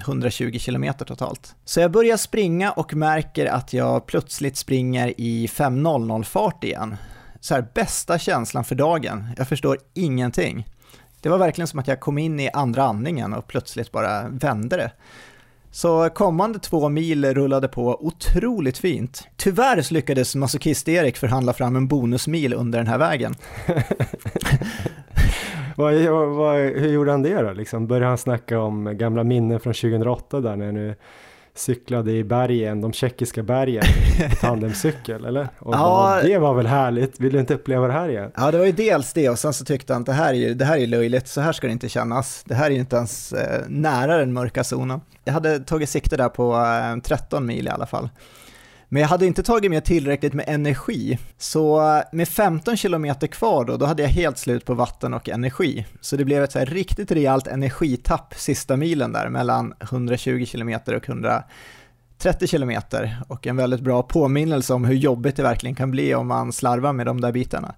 120 0.00 0.58
km 0.64 0.94
totalt. 1.06 1.54
Så 1.64 1.80
jag 1.80 1.90
börjar 1.90 2.16
springa 2.16 2.70
och 2.70 2.94
märker 2.94 3.46
att 3.46 3.72
jag 3.72 4.06
plötsligt 4.06 4.56
springer 4.56 5.20
i 5.20 5.46
5.00 5.46 6.22
fart 6.22 6.64
igen 6.64 6.96
så 7.40 7.54
här, 7.54 7.66
bästa 7.74 8.18
känslan 8.18 8.64
för 8.64 8.74
dagen. 8.74 9.26
Jag 9.36 9.48
förstår 9.48 9.78
ingenting. 9.94 10.66
Det 11.20 11.28
var 11.28 11.38
verkligen 11.38 11.68
som 11.68 11.78
att 11.78 11.88
jag 11.88 12.00
kom 12.00 12.18
in 12.18 12.40
i 12.40 12.50
andra 12.52 12.82
andningen 12.82 13.34
och 13.34 13.46
plötsligt 13.46 13.92
bara 13.92 14.28
vände 14.28 14.76
det. 14.76 14.92
Så 15.72 16.10
kommande 16.10 16.58
två 16.58 16.88
mil 16.88 17.34
rullade 17.34 17.68
på 17.68 18.06
otroligt 18.06 18.78
fint. 18.78 19.28
Tyvärr 19.36 19.82
så 19.82 19.94
lyckades 19.94 20.36
masochist-Erik 20.36 21.16
förhandla 21.16 21.52
fram 21.52 21.76
en 21.76 21.88
bonusmil 21.88 22.54
under 22.54 22.78
den 22.78 22.88
här 22.88 22.98
vägen. 22.98 23.34
vad, 25.80 26.28
vad, 26.28 26.56
hur 26.56 26.88
gjorde 26.88 27.10
han 27.10 27.22
det 27.22 27.42
då? 27.42 27.52
Liksom, 27.52 27.86
började 27.86 28.06
han 28.06 28.18
snacka 28.18 28.60
om 28.60 28.98
gamla 28.98 29.24
minnen 29.24 29.60
från 29.60 29.74
2008 29.74 30.40
där 30.40 30.56
när 30.56 30.72
nu 30.72 30.94
cyklade 31.54 32.12
i 32.12 32.24
bergen, 32.24 32.80
de 32.80 32.92
tjeckiska 32.92 33.42
bergen, 33.42 33.82
tandemcykel 34.40 35.24
eller? 35.24 35.48
Och 35.58 35.74
ja, 35.74 36.20
det 36.22 36.38
var 36.38 36.54
väl 36.54 36.66
härligt, 36.66 37.20
vill 37.20 37.32
du 37.32 37.40
inte 37.40 37.54
uppleva 37.54 37.86
det 37.86 37.92
här 37.92 38.08
igen? 38.08 38.30
Ja, 38.36 38.50
det 38.50 38.58
var 38.58 38.66
ju 38.66 38.72
dels 38.72 39.12
det 39.12 39.28
och 39.28 39.38
sen 39.38 39.52
så 39.52 39.64
tyckte 39.64 39.92
han 39.92 40.02
att 40.02 40.06
det 40.06 40.12
här 40.12 40.34
är 40.34 40.38
ju 40.38 40.54
det 40.54 40.64
här 40.64 40.78
är 40.78 40.86
löjligt, 40.86 41.28
så 41.28 41.40
här 41.40 41.52
ska 41.52 41.66
det 41.66 41.72
inte 41.72 41.88
kännas. 41.88 42.44
Det 42.46 42.54
här 42.54 42.66
är 42.66 42.70
ju 42.70 42.80
inte 42.80 42.96
ens 42.96 43.32
eh, 43.32 43.62
nära 43.68 44.16
den 44.16 44.32
mörka 44.32 44.64
zonen. 44.64 45.00
Jag 45.24 45.32
hade 45.32 45.58
tagit 45.58 45.88
sikte 45.88 46.16
där 46.16 46.28
på 46.28 46.54
eh, 46.54 47.02
13 47.02 47.46
mil 47.46 47.66
i 47.66 47.70
alla 47.70 47.86
fall. 47.86 48.08
Men 48.92 49.02
jag 49.02 49.08
hade 49.08 49.26
inte 49.26 49.42
tagit 49.42 49.70
med 49.70 49.84
tillräckligt 49.84 50.34
med 50.34 50.44
energi, 50.48 51.18
så 51.38 51.96
eh, 51.96 52.02
med 52.12 52.28
15 52.28 52.76
km 52.76 53.14
kvar 53.14 53.64
då, 53.64 53.76
då 53.76 53.86
hade 53.86 54.02
jag 54.02 54.10
helt 54.10 54.38
slut 54.38 54.64
på 54.64 54.74
vatten 54.74 55.14
och 55.14 55.28
energi. 55.28 55.86
Så 56.00 56.16
det 56.16 56.24
blev 56.24 56.44
ett 56.44 56.52
så 56.52 56.58
här 56.58 56.66
riktigt 56.66 57.12
rejält 57.12 57.46
energitapp 57.46 58.34
sista 58.36 58.76
milen 58.76 59.12
där 59.12 59.28
mellan 59.28 59.74
120 59.80 60.46
km 60.52 60.78
och 60.86 61.08
130 61.08 62.48
km 62.50 62.72
och 63.28 63.46
en 63.46 63.56
väldigt 63.56 63.80
bra 63.80 64.02
påminnelse 64.02 64.74
om 64.74 64.84
hur 64.84 64.94
jobbigt 64.94 65.36
det 65.36 65.42
verkligen 65.42 65.76
kan 65.76 65.90
bli 65.90 66.14
om 66.14 66.26
man 66.26 66.52
slarvar 66.52 66.92
med 66.92 67.06
de 67.06 67.20
där 67.20 67.32
bitarna. 67.32 67.74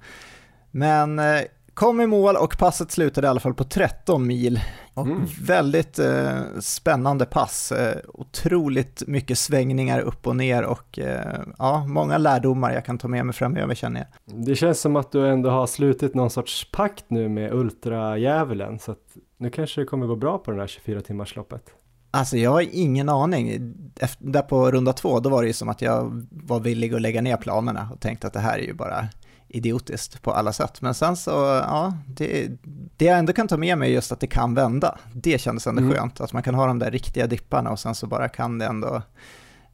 Men 0.71 1.19
eh, 1.19 1.41
kom 1.75 2.01
i 2.01 2.07
mål 2.07 2.37
och 2.37 2.59
passet 2.59 2.91
slutade 2.91 3.27
i 3.27 3.31
alla 3.31 3.41
fall 3.41 3.55
på 3.55 3.65
13 3.65 4.27
mil. 4.27 4.61
Och 4.95 5.07
mm. 5.07 5.27
Väldigt 5.43 5.99
eh, 5.99 6.41
spännande 6.61 7.27
pass, 7.27 7.73
eh, 7.73 7.97
otroligt 8.15 9.03
mycket 9.07 9.39
svängningar 9.39 10.01
upp 10.01 10.27
och 10.27 10.37
ner 10.37 10.63
och 10.65 10.99
eh, 10.99 11.41
ja, 11.59 11.85
många 11.87 12.19
lärdomar 12.19 12.73
jag 12.73 12.85
kan 12.85 12.99
ta 12.99 13.09
med 13.09 13.27
mig 13.27 13.35
framöver 13.35 13.75
känner 13.75 14.01
jag. 14.01 14.47
Det 14.47 14.55
känns 14.55 14.81
som 14.81 14.97
att 14.97 15.13
du 15.13 15.29
ändå 15.29 15.51
har 15.51 15.67
slutit 15.67 16.15
någon 16.15 16.31
sorts 16.31 16.71
pakt 16.73 17.05
nu 17.09 17.29
med 17.29 17.53
ultrajävulen 17.53 18.79
så 18.79 18.93
att 18.93 19.17
nu 19.39 19.51
kanske 19.51 19.81
det 19.81 19.85
kommer 19.85 20.07
gå 20.07 20.17
bra 20.17 20.39
på 20.39 20.51
det 20.51 20.61
här 20.61 20.67
24 20.67 21.01
timmars 21.01 21.37
loppet. 21.37 21.63
Alltså 22.11 22.37
jag 22.37 22.51
har 22.51 22.67
ingen 22.73 23.09
aning. 23.09 23.75
Efter, 24.01 24.27
där 24.27 24.43
på 24.43 24.71
runda 24.71 24.93
två, 24.93 25.21
då 25.21 25.31
var 25.31 25.43
det 25.43 25.47
ju 25.47 25.53
som 25.53 25.69
att 25.69 25.83
jag 25.83 26.27
var 26.31 26.61
villig 26.61 26.95
att 26.95 27.01
lägga 27.01 27.23
ner 27.23 27.37
planerna 27.37 27.89
och 27.93 28.01
tänkte 28.01 28.27
att 28.27 28.33
det 28.33 28.41
här 28.41 28.59
är 28.59 28.63
ju 28.63 28.75
bara 28.75 29.09
idiotiskt 29.53 30.23
på 30.23 30.31
alla 30.31 30.53
sätt. 30.53 30.83
Men 30.83 30.95
sen 30.95 31.17
så, 31.17 31.31
ja, 31.31 31.95
det, 32.07 32.49
det 32.97 33.05
jag 33.05 33.19
ändå 33.19 33.33
kan 33.33 33.49
ta 33.49 33.57
med 33.57 33.79
mig 33.79 33.91
är 33.91 33.95
just 33.95 34.13
att 34.13 34.21
det 34.21 34.27
kan 34.27 34.55
vända. 34.55 34.99
Det 35.15 35.41
kändes 35.41 35.67
ändå 35.67 35.83
mm. 35.83 35.95
skönt, 35.95 36.21
att 36.21 36.33
man 36.33 36.43
kan 36.43 36.55
ha 36.55 36.67
de 36.67 36.79
där 36.79 36.91
riktiga 36.91 37.27
dipparna 37.27 37.71
och 37.71 37.79
sen 37.79 37.95
så 37.95 38.07
bara 38.07 38.29
kan 38.29 38.59
det 38.59 38.67
ändå 38.67 39.03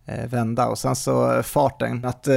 eh, 0.06 0.28
vända. 0.28 0.66
Och 0.66 0.78
sen 0.78 0.96
så 0.96 1.42
farten, 1.42 2.04
att 2.04 2.28
eh, 2.28 2.34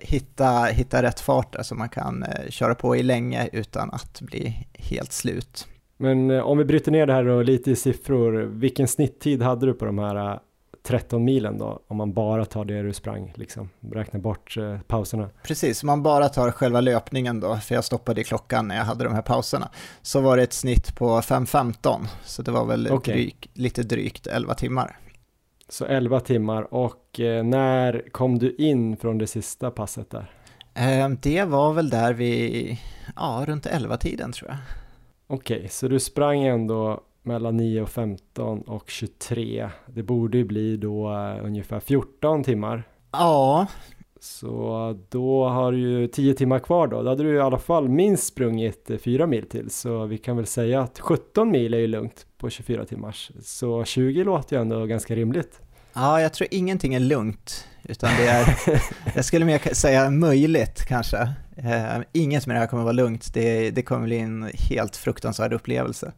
hitta, 0.00 0.64
hitta 0.64 1.02
rätt 1.02 1.20
fart 1.20 1.52
där 1.52 1.62
så 1.62 1.74
man 1.74 1.88
kan 1.88 2.22
eh, 2.22 2.48
köra 2.48 2.74
på 2.74 2.96
i 2.96 3.02
länge 3.02 3.48
utan 3.52 3.90
att 3.90 4.20
bli 4.20 4.66
helt 4.74 5.12
slut. 5.12 5.66
Men 5.96 6.30
eh, 6.30 6.40
om 6.40 6.58
vi 6.58 6.64
bryter 6.64 6.92
ner 6.92 7.06
det 7.06 7.12
här 7.12 7.24
då 7.24 7.42
lite 7.42 7.70
i 7.70 7.76
siffror, 7.76 8.32
vilken 8.32 8.88
snitttid 8.88 9.42
hade 9.42 9.66
du 9.66 9.74
på 9.74 9.84
de 9.84 9.98
här 9.98 10.40
13 10.90 11.24
milen 11.24 11.58
då, 11.58 11.80
om 11.86 11.96
man 11.96 12.12
bara 12.12 12.44
tar 12.44 12.64
det 12.64 12.82
du 12.82 12.92
sprang, 12.92 13.32
liksom, 13.36 13.68
räknar 13.92 14.20
bort 14.20 14.56
eh, 14.56 14.78
pauserna. 14.80 15.30
Precis, 15.42 15.82
om 15.82 15.86
man 15.86 16.02
bara 16.02 16.28
tar 16.28 16.50
själva 16.50 16.80
löpningen 16.80 17.40
då, 17.40 17.56
för 17.56 17.74
jag 17.74 17.84
stoppade 17.84 18.20
i 18.20 18.24
klockan 18.24 18.68
när 18.68 18.76
jag 18.76 18.84
hade 18.84 19.04
de 19.04 19.14
här 19.14 19.22
pauserna, 19.22 19.70
så 20.02 20.20
var 20.20 20.36
det 20.36 20.42
ett 20.42 20.52
snitt 20.52 20.96
på 20.96 21.20
5.15, 21.20 22.06
så 22.24 22.42
det 22.42 22.50
var 22.50 22.66
väl 22.66 22.92
okay. 22.92 23.14
dryg, 23.14 23.50
lite 23.54 23.82
drygt 23.82 24.26
11 24.26 24.54
timmar. 24.54 24.96
Så 25.68 25.84
11 25.84 26.20
timmar, 26.20 26.74
och 26.74 27.20
eh, 27.20 27.44
när 27.44 28.10
kom 28.12 28.38
du 28.38 28.54
in 28.54 28.96
från 28.96 29.18
det 29.18 29.26
sista 29.26 29.70
passet 29.70 30.10
där? 30.10 30.30
Eh, 30.74 31.08
det 31.08 31.44
var 31.44 31.72
väl 31.72 31.90
där 31.90 32.12
vid, 32.12 32.76
ja, 33.16 33.44
runt 33.46 33.66
11-tiden 33.66 34.32
tror 34.32 34.50
jag. 34.50 34.58
Okej, 35.26 35.56
okay, 35.56 35.68
så 35.68 35.88
du 35.88 36.00
sprang 36.00 36.44
ändå 36.44 37.00
mellan 37.30 37.56
9 37.56 37.82
och 37.82 37.88
15 37.88 38.60
och 38.60 38.90
23. 38.90 39.68
Det 39.86 40.02
borde 40.02 40.38
ju 40.38 40.44
bli 40.44 40.76
då 40.76 41.10
uh, 41.10 41.46
ungefär 41.46 41.80
14 41.80 42.44
timmar. 42.44 42.82
Ja. 43.12 43.66
Så 44.20 44.98
då 45.08 45.48
har 45.48 45.72
du 45.72 45.78
ju 45.78 46.06
10 46.08 46.34
timmar 46.34 46.58
kvar 46.58 46.86
då. 46.86 47.02
Då 47.02 47.08
hade 47.08 47.22
du 47.22 47.34
i 47.34 47.40
alla 47.40 47.58
fall 47.58 47.88
minst 47.88 48.26
sprungit 48.26 48.90
4 49.04 49.26
mil 49.26 49.48
till. 49.48 49.70
Så 49.70 50.06
vi 50.06 50.18
kan 50.18 50.36
väl 50.36 50.46
säga 50.46 50.80
att 50.80 51.00
17 51.00 51.50
mil 51.50 51.74
är 51.74 51.78
ju 51.78 51.86
lugnt 51.86 52.26
på 52.38 52.50
24 52.50 52.84
timmars. 52.84 53.30
Så 53.42 53.84
20 53.84 54.24
låter 54.24 54.56
ju 54.56 54.62
ändå 54.62 54.86
ganska 54.86 55.14
rimligt. 55.14 55.60
Ja, 55.92 56.20
jag 56.20 56.32
tror 56.32 56.48
ingenting 56.50 56.94
är 56.94 57.00
lugnt, 57.00 57.66
utan 57.82 58.10
det 58.18 58.26
är, 58.28 58.58
jag 59.14 59.24
skulle 59.24 59.44
mer 59.44 59.74
säga 59.74 60.10
möjligt 60.10 60.84
kanske. 60.88 61.18
Eh, 61.56 61.98
inget 62.12 62.46
med 62.46 62.56
det 62.56 62.60
här 62.60 62.66
kommer 62.66 62.82
vara 62.82 62.92
lugnt, 62.92 63.34
det, 63.34 63.70
det 63.70 63.82
kommer 63.82 64.06
bli 64.06 64.18
en 64.18 64.50
helt 64.54 64.96
fruktansvärd 64.96 65.52
upplevelse. 65.52 66.12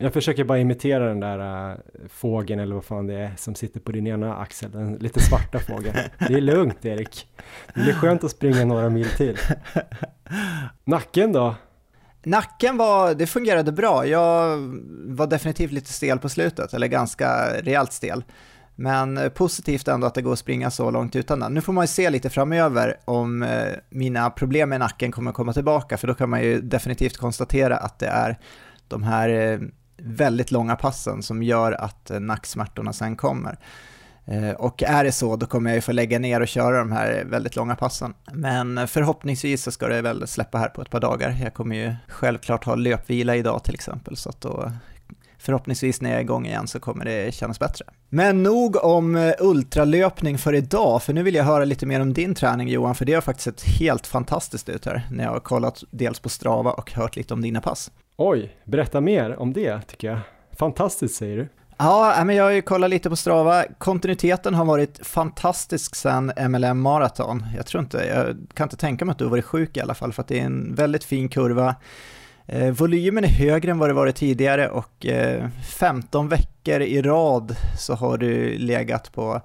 Jag 0.00 0.12
försöker 0.12 0.44
bara 0.44 0.58
imitera 0.58 1.08
den 1.08 1.20
där 1.20 1.70
äh, 1.70 1.76
fågeln 2.08 2.60
eller 2.60 2.74
vad 2.74 2.84
fan 2.84 3.06
det 3.06 3.14
är 3.14 3.32
som 3.36 3.54
sitter 3.54 3.80
på 3.80 3.92
din 3.92 4.06
ena 4.06 4.36
axel, 4.36 4.70
den 4.70 4.94
lite 4.94 5.20
svarta 5.20 5.58
fågeln. 5.58 5.96
Det 6.18 6.34
är 6.34 6.40
lugnt 6.40 6.84
Erik. 6.84 7.26
Det 7.74 7.80
blir 7.80 7.92
skönt 7.92 8.24
att 8.24 8.30
springa 8.30 8.64
några 8.64 8.90
mil 8.90 9.08
till. 9.08 9.36
Nacken 10.84 11.32
då? 11.32 11.54
Nacken 12.22 12.76
var, 12.76 13.14
det 13.14 13.26
fungerade 13.26 13.72
bra. 13.72 14.06
Jag 14.06 14.56
var 15.06 15.26
definitivt 15.26 15.72
lite 15.72 15.92
stel 15.92 16.18
på 16.18 16.28
slutet, 16.28 16.74
eller 16.74 16.86
ganska 16.86 17.60
rejält 17.62 17.92
stel. 17.92 18.24
Men 18.74 19.18
eh, 19.18 19.28
positivt 19.28 19.88
ändå 19.88 20.06
att 20.06 20.14
det 20.14 20.22
går 20.22 20.32
att 20.32 20.38
springa 20.38 20.70
så 20.70 20.90
långt 20.90 21.16
utan 21.16 21.40
den. 21.40 21.54
Nu 21.54 21.60
får 21.60 21.72
man 21.72 21.84
ju 21.84 21.88
se 21.88 22.10
lite 22.10 22.30
framöver 22.30 22.96
om 23.04 23.42
eh, 23.42 23.72
mina 23.90 24.30
problem 24.30 24.68
med 24.68 24.80
nacken 24.80 25.12
kommer 25.12 25.32
komma 25.32 25.52
tillbaka, 25.52 25.96
för 25.96 26.06
då 26.06 26.14
kan 26.14 26.30
man 26.30 26.42
ju 26.42 26.60
definitivt 26.60 27.16
konstatera 27.16 27.76
att 27.76 27.98
det 27.98 28.06
är 28.06 28.38
de 28.88 29.02
här 29.02 29.28
eh, 29.28 29.58
väldigt 29.98 30.50
långa 30.50 30.76
passen 30.76 31.22
som 31.22 31.42
gör 31.42 31.72
att 31.72 32.10
eh, 32.10 32.20
nacksmärtorna 32.20 32.92
sen 32.92 33.16
kommer. 33.16 33.58
Eh, 34.26 34.50
och 34.50 34.82
är 34.82 35.04
det 35.04 35.12
så, 35.12 35.36
då 35.36 35.46
kommer 35.46 35.70
jag 35.70 35.74
ju 35.74 35.80
få 35.80 35.92
lägga 35.92 36.18
ner 36.18 36.40
och 36.40 36.48
köra 36.48 36.78
de 36.78 36.92
här 36.92 37.24
väldigt 37.24 37.56
långa 37.56 37.76
passen. 37.76 38.14
Men 38.32 38.78
eh, 38.78 38.86
förhoppningsvis 38.86 39.62
så 39.62 39.70
ska 39.70 39.88
det 39.88 40.02
väl 40.02 40.28
släppa 40.28 40.58
här 40.58 40.68
på 40.68 40.82
ett 40.82 40.90
par 40.90 41.00
dagar. 41.00 41.36
Jag 41.42 41.54
kommer 41.54 41.76
ju 41.76 41.94
självklart 42.08 42.64
ha 42.64 42.74
löpvila 42.74 43.36
idag 43.36 43.64
till 43.64 43.74
exempel, 43.74 44.16
så 44.16 44.28
att 44.28 44.40
då 44.40 44.72
förhoppningsvis 45.48 46.00
när 46.00 46.10
jag 46.10 46.18
är 46.18 46.22
igång 46.22 46.46
igen 46.46 46.68
så 46.68 46.80
kommer 46.80 47.04
det 47.04 47.34
kännas 47.34 47.58
bättre. 47.58 47.84
Men 48.08 48.42
nog 48.42 48.84
om 48.84 49.16
eh, 49.16 49.32
ultralöpning 49.38 50.38
för 50.38 50.54
idag, 50.54 51.02
för 51.02 51.12
nu 51.12 51.22
vill 51.22 51.34
jag 51.34 51.44
höra 51.44 51.64
lite 51.64 51.86
mer 51.86 52.00
om 52.00 52.12
din 52.12 52.34
träning 52.34 52.68
Johan, 52.68 52.94
för 52.94 53.04
det 53.04 53.14
har 53.14 53.20
faktiskt 53.20 53.44
sett 53.44 53.62
helt 53.80 54.06
fantastiskt 54.06 54.68
ut 54.68 54.86
här 54.86 55.06
när 55.10 55.24
jag 55.24 55.30
har 55.30 55.40
kollat 55.40 55.84
dels 55.90 56.20
på 56.20 56.28
Strava 56.28 56.72
och 56.72 56.92
hört 56.92 57.16
lite 57.16 57.34
om 57.34 57.42
dina 57.42 57.60
pass. 57.60 57.90
Oj, 58.16 58.56
berätta 58.64 59.00
mer 59.00 59.36
om 59.40 59.52
det 59.52 59.80
tycker 59.82 60.08
jag. 60.08 60.18
Fantastiskt 60.58 61.14
säger 61.16 61.36
du. 61.36 61.48
Ja, 61.78 62.22
men 62.24 62.36
jag 62.36 62.44
har 62.44 62.50
ju 62.50 62.62
kollat 62.62 62.90
lite 62.90 63.10
på 63.10 63.16
Strava. 63.16 63.64
Kontinuiteten 63.78 64.54
har 64.54 64.64
varit 64.64 65.06
fantastisk 65.06 65.94
sedan 65.94 66.32
MLM 66.48 66.80
Marathon. 66.80 67.46
Jag 67.56 67.66
tror 67.66 67.82
inte, 67.82 67.98
jag 67.98 68.36
kan 68.54 68.64
inte 68.64 68.76
tänka 68.76 69.04
mig 69.04 69.12
att 69.12 69.18
du 69.18 69.24
har 69.24 69.30
varit 69.30 69.44
sjuk 69.44 69.76
i 69.76 69.80
alla 69.80 69.94
fall, 69.94 70.12
för 70.12 70.22
att 70.22 70.28
det 70.28 70.40
är 70.40 70.44
en 70.44 70.74
väldigt 70.74 71.04
fin 71.04 71.28
kurva. 71.28 71.74
Eh, 72.50 72.70
volymen 72.70 73.24
är 73.24 73.28
högre 73.28 73.70
än 73.70 73.78
vad 73.78 73.88
det 73.88 73.94
varit 73.94 74.16
tidigare 74.16 74.68
och 74.68 75.06
eh, 75.06 75.48
15 75.78 76.28
veckor 76.28 76.80
i 76.80 77.02
rad 77.02 77.56
så 77.78 77.94
har 77.94 78.18
du 78.18 78.58
legat 78.58 79.12
på 79.12 79.40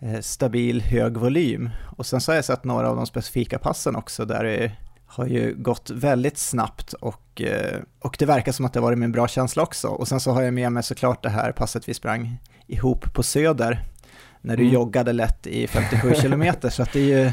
eh, 0.00 0.20
stabil 0.20 0.82
hög 0.82 1.16
volym. 1.16 1.70
Och 1.96 2.06
sen 2.06 2.20
så 2.20 2.32
har 2.32 2.36
jag 2.36 2.44
sett 2.44 2.64
några 2.64 2.88
av 2.90 2.96
de 2.96 3.06
specifika 3.06 3.58
passen 3.58 3.96
också 3.96 4.24
där 4.24 4.44
det 4.44 4.72
har 5.06 5.26
ju 5.26 5.54
gått 5.58 5.90
väldigt 5.90 6.38
snabbt 6.38 6.92
och, 6.92 7.42
eh, 7.42 7.78
och 7.98 8.16
det 8.18 8.26
verkar 8.26 8.52
som 8.52 8.64
att 8.64 8.72
det 8.72 8.80
varit 8.80 8.98
med 8.98 9.06
en 9.06 9.12
bra 9.12 9.28
känsla 9.28 9.62
också. 9.62 9.88
Och 9.88 10.08
sen 10.08 10.20
så 10.20 10.30
har 10.30 10.42
jag 10.42 10.54
med 10.54 10.72
mig 10.72 10.82
såklart 10.82 11.22
det 11.22 11.30
här 11.30 11.52
passet 11.52 11.88
vi 11.88 11.94
sprang 11.94 12.38
ihop 12.66 13.14
på 13.14 13.22
Söder 13.22 13.84
när 14.40 14.56
du 14.56 14.62
mm. 14.62 14.74
joggade 14.74 15.12
lätt 15.12 15.46
i 15.46 15.66
57 15.66 16.14
kilometer. 16.14 16.70
Så 16.70 16.82
att 16.82 16.92
det 16.92 17.00
är 17.00 17.24
ju, 17.24 17.32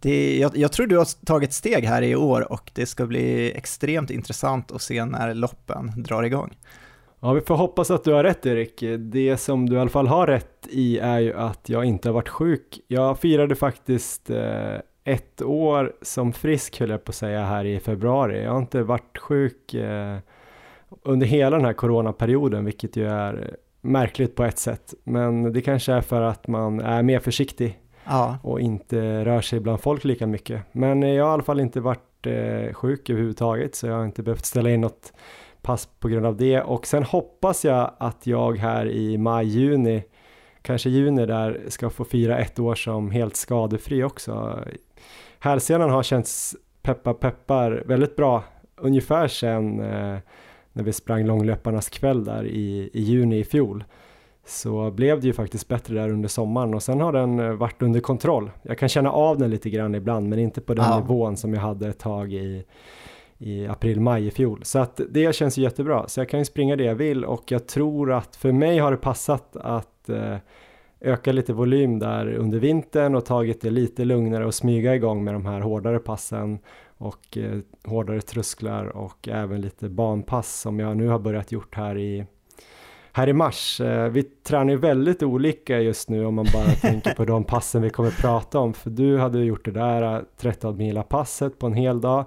det 0.00 0.38
jag, 0.38 0.56
jag, 0.56 0.72
tror 0.72 0.86
du 0.86 0.98
har 0.98 1.26
tagit 1.26 1.52
steg 1.52 1.84
här 1.84 2.02
i 2.02 2.16
år 2.16 2.52
och 2.52 2.70
det 2.74 2.86
ska 2.86 3.06
bli 3.06 3.52
extremt 3.56 4.10
intressant 4.10 4.72
att 4.72 4.82
se 4.82 5.04
när 5.04 5.34
loppen 5.34 5.92
drar 5.96 6.22
igång. 6.22 6.56
Ja, 7.20 7.32
vi 7.32 7.40
får 7.40 7.56
hoppas 7.56 7.90
att 7.90 8.04
du 8.04 8.12
har 8.12 8.24
rätt 8.24 8.46
Erik. 8.46 8.84
Det 8.98 9.36
som 9.36 9.68
du 9.68 9.76
i 9.76 9.78
alla 9.78 9.90
fall 9.90 10.06
har 10.06 10.26
rätt 10.26 10.66
i 10.70 10.98
är 10.98 11.18
ju 11.18 11.34
att 11.34 11.68
jag 11.68 11.84
inte 11.84 12.08
har 12.08 12.14
varit 12.14 12.28
sjuk. 12.28 12.80
Jag 12.86 13.18
firade 13.18 13.56
faktiskt 13.56 14.30
eh, 14.30 14.74
ett 15.04 15.42
år 15.42 15.92
som 16.02 16.32
frisk 16.32 16.80
höll 16.80 16.90
jag 16.90 17.04
på 17.04 17.10
att 17.10 17.16
säga 17.16 17.44
här 17.44 17.64
i 17.64 17.80
februari. 17.80 18.42
Jag 18.42 18.52
har 18.52 18.58
inte 18.58 18.82
varit 18.82 19.18
sjuk 19.18 19.74
eh, 19.74 20.18
under 21.02 21.26
hela 21.26 21.56
den 21.56 21.64
här 21.64 21.72
coronaperioden, 21.72 22.64
vilket 22.64 22.96
ju 22.96 23.08
är 23.08 23.56
märkligt 23.80 24.34
på 24.34 24.44
ett 24.44 24.58
sätt. 24.58 24.94
Men 25.04 25.52
det 25.52 25.60
kanske 25.60 25.92
är 25.92 26.00
för 26.00 26.22
att 26.22 26.46
man 26.46 26.80
är 26.80 27.02
mer 27.02 27.18
försiktig 27.18 27.78
ja. 28.10 28.38
och 28.42 28.60
inte 28.60 29.24
rör 29.24 29.40
sig 29.40 29.60
bland 29.60 29.80
folk 29.80 30.04
lika 30.04 30.26
mycket. 30.26 30.62
Men 30.72 31.02
jag 31.02 31.24
har 31.24 31.30
i 31.30 31.34
alla 31.34 31.42
fall 31.42 31.60
inte 31.60 31.80
varit 31.80 32.26
eh, 32.26 32.74
sjuk 32.74 33.10
överhuvudtaget, 33.10 33.74
så 33.74 33.86
jag 33.86 33.94
har 33.94 34.04
inte 34.04 34.22
behövt 34.22 34.44
ställa 34.44 34.70
in 34.70 34.80
något 34.80 35.12
pass 35.62 35.88
på 36.00 36.08
grund 36.08 36.26
av 36.26 36.36
det. 36.36 36.60
Och 36.60 36.86
sen 36.86 37.02
hoppas 37.02 37.64
jag 37.64 37.90
att 37.98 38.26
jag 38.26 38.58
här 38.58 38.86
i 38.86 39.18
maj-juni 39.18 40.02
kanske 40.62 40.90
juni 40.90 41.26
där 41.26 41.60
ska 41.68 41.90
få 41.90 42.04
fira 42.04 42.38
ett 42.38 42.58
år 42.58 42.74
som 42.74 43.10
helt 43.10 43.36
skadefri 43.36 44.04
också. 44.04 44.64
Hälsenan 45.38 45.90
har 45.90 46.02
känts 46.02 46.56
peppar 46.82 47.14
peppar 47.14 47.82
väldigt 47.86 48.16
bra 48.16 48.44
ungefär 48.76 49.28
sen 49.28 49.80
eh, 49.80 50.18
när 50.72 50.82
vi 50.82 50.92
sprang 50.92 51.26
långlöparnas 51.26 51.88
kväll 51.88 52.24
där 52.24 52.44
i, 52.44 52.90
i 52.92 53.00
juni 53.00 53.38
i 53.38 53.44
fjol 53.44 53.84
så 54.50 54.90
blev 54.90 55.20
det 55.20 55.26
ju 55.26 55.32
faktiskt 55.32 55.68
bättre 55.68 55.94
där 55.94 56.08
under 56.08 56.28
sommaren 56.28 56.74
och 56.74 56.82
sen 56.82 57.00
har 57.00 57.12
den 57.12 57.40
eh, 57.40 57.52
varit 57.52 57.82
under 57.82 58.00
kontroll. 58.00 58.50
Jag 58.62 58.78
kan 58.78 58.88
känna 58.88 59.12
av 59.12 59.38
den 59.38 59.50
lite 59.50 59.70
grann 59.70 59.94
ibland 59.94 60.28
men 60.28 60.38
inte 60.38 60.60
på 60.60 60.74
den 60.74 60.84
ja. 60.84 61.00
nivån 61.00 61.36
som 61.36 61.54
jag 61.54 61.60
hade 61.60 61.88
ett 61.88 61.98
tag 61.98 62.32
i, 62.32 62.64
i 63.38 63.66
april-maj 63.66 64.26
i 64.26 64.30
fjol. 64.30 64.60
Så 64.62 64.78
att 64.78 65.00
det 65.10 65.34
känns 65.34 65.58
jättebra. 65.58 66.08
Så 66.08 66.20
jag 66.20 66.28
kan 66.28 66.38
ju 66.38 66.44
springa 66.44 66.76
det 66.76 66.84
jag 66.84 66.94
vill 66.94 67.24
och 67.24 67.52
jag 67.52 67.66
tror 67.66 68.12
att 68.12 68.36
för 68.36 68.52
mig 68.52 68.78
har 68.78 68.90
det 68.90 68.96
passat 68.96 69.56
att 69.56 70.08
eh, 70.08 70.36
öka 71.00 71.32
lite 71.32 71.52
volym 71.52 71.98
där 71.98 72.34
under 72.34 72.58
vintern 72.58 73.14
och 73.14 73.24
tagit 73.24 73.60
det 73.60 73.70
lite 73.70 74.04
lugnare 74.04 74.46
och 74.46 74.54
smyga 74.54 74.94
igång 74.94 75.24
med 75.24 75.34
de 75.34 75.46
här 75.46 75.60
hårdare 75.60 75.98
passen 75.98 76.58
och 76.98 77.38
eh, 77.38 77.58
hårdare 77.84 78.20
trösklar 78.20 78.84
och 78.84 79.28
även 79.28 79.60
lite 79.60 79.88
banpass 79.88 80.60
som 80.60 80.80
jag 80.80 80.96
nu 80.96 81.08
har 81.08 81.18
börjat 81.18 81.52
gjort 81.52 81.74
här 81.74 81.98
i 81.98 82.26
här 83.12 83.28
i 83.28 83.32
mars. 83.32 83.80
Eh, 83.80 84.08
vi 84.08 84.22
tränar 84.22 84.70
ju 84.70 84.76
väldigt 84.76 85.22
olika 85.22 85.80
just 85.80 86.08
nu 86.08 86.26
om 86.26 86.34
man 86.34 86.46
bara 86.52 86.64
tänker 86.80 87.14
på 87.14 87.24
de 87.24 87.44
passen 87.44 87.82
vi 87.82 87.90
kommer 87.90 88.10
prata 88.10 88.58
om. 88.58 88.74
För 88.74 88.90
du 88.90 89.18
hade 89.18 89.38
gjort 89.38 89.64
det 89.64 89.70
där 89.70 90.24
13 90.36 90.76
mila 90.76 91.02
passet 91.02 91.58
på 91.58 91.66
en 91.66 91.74
hel 91.74 92.00
dag. 92.00 92.24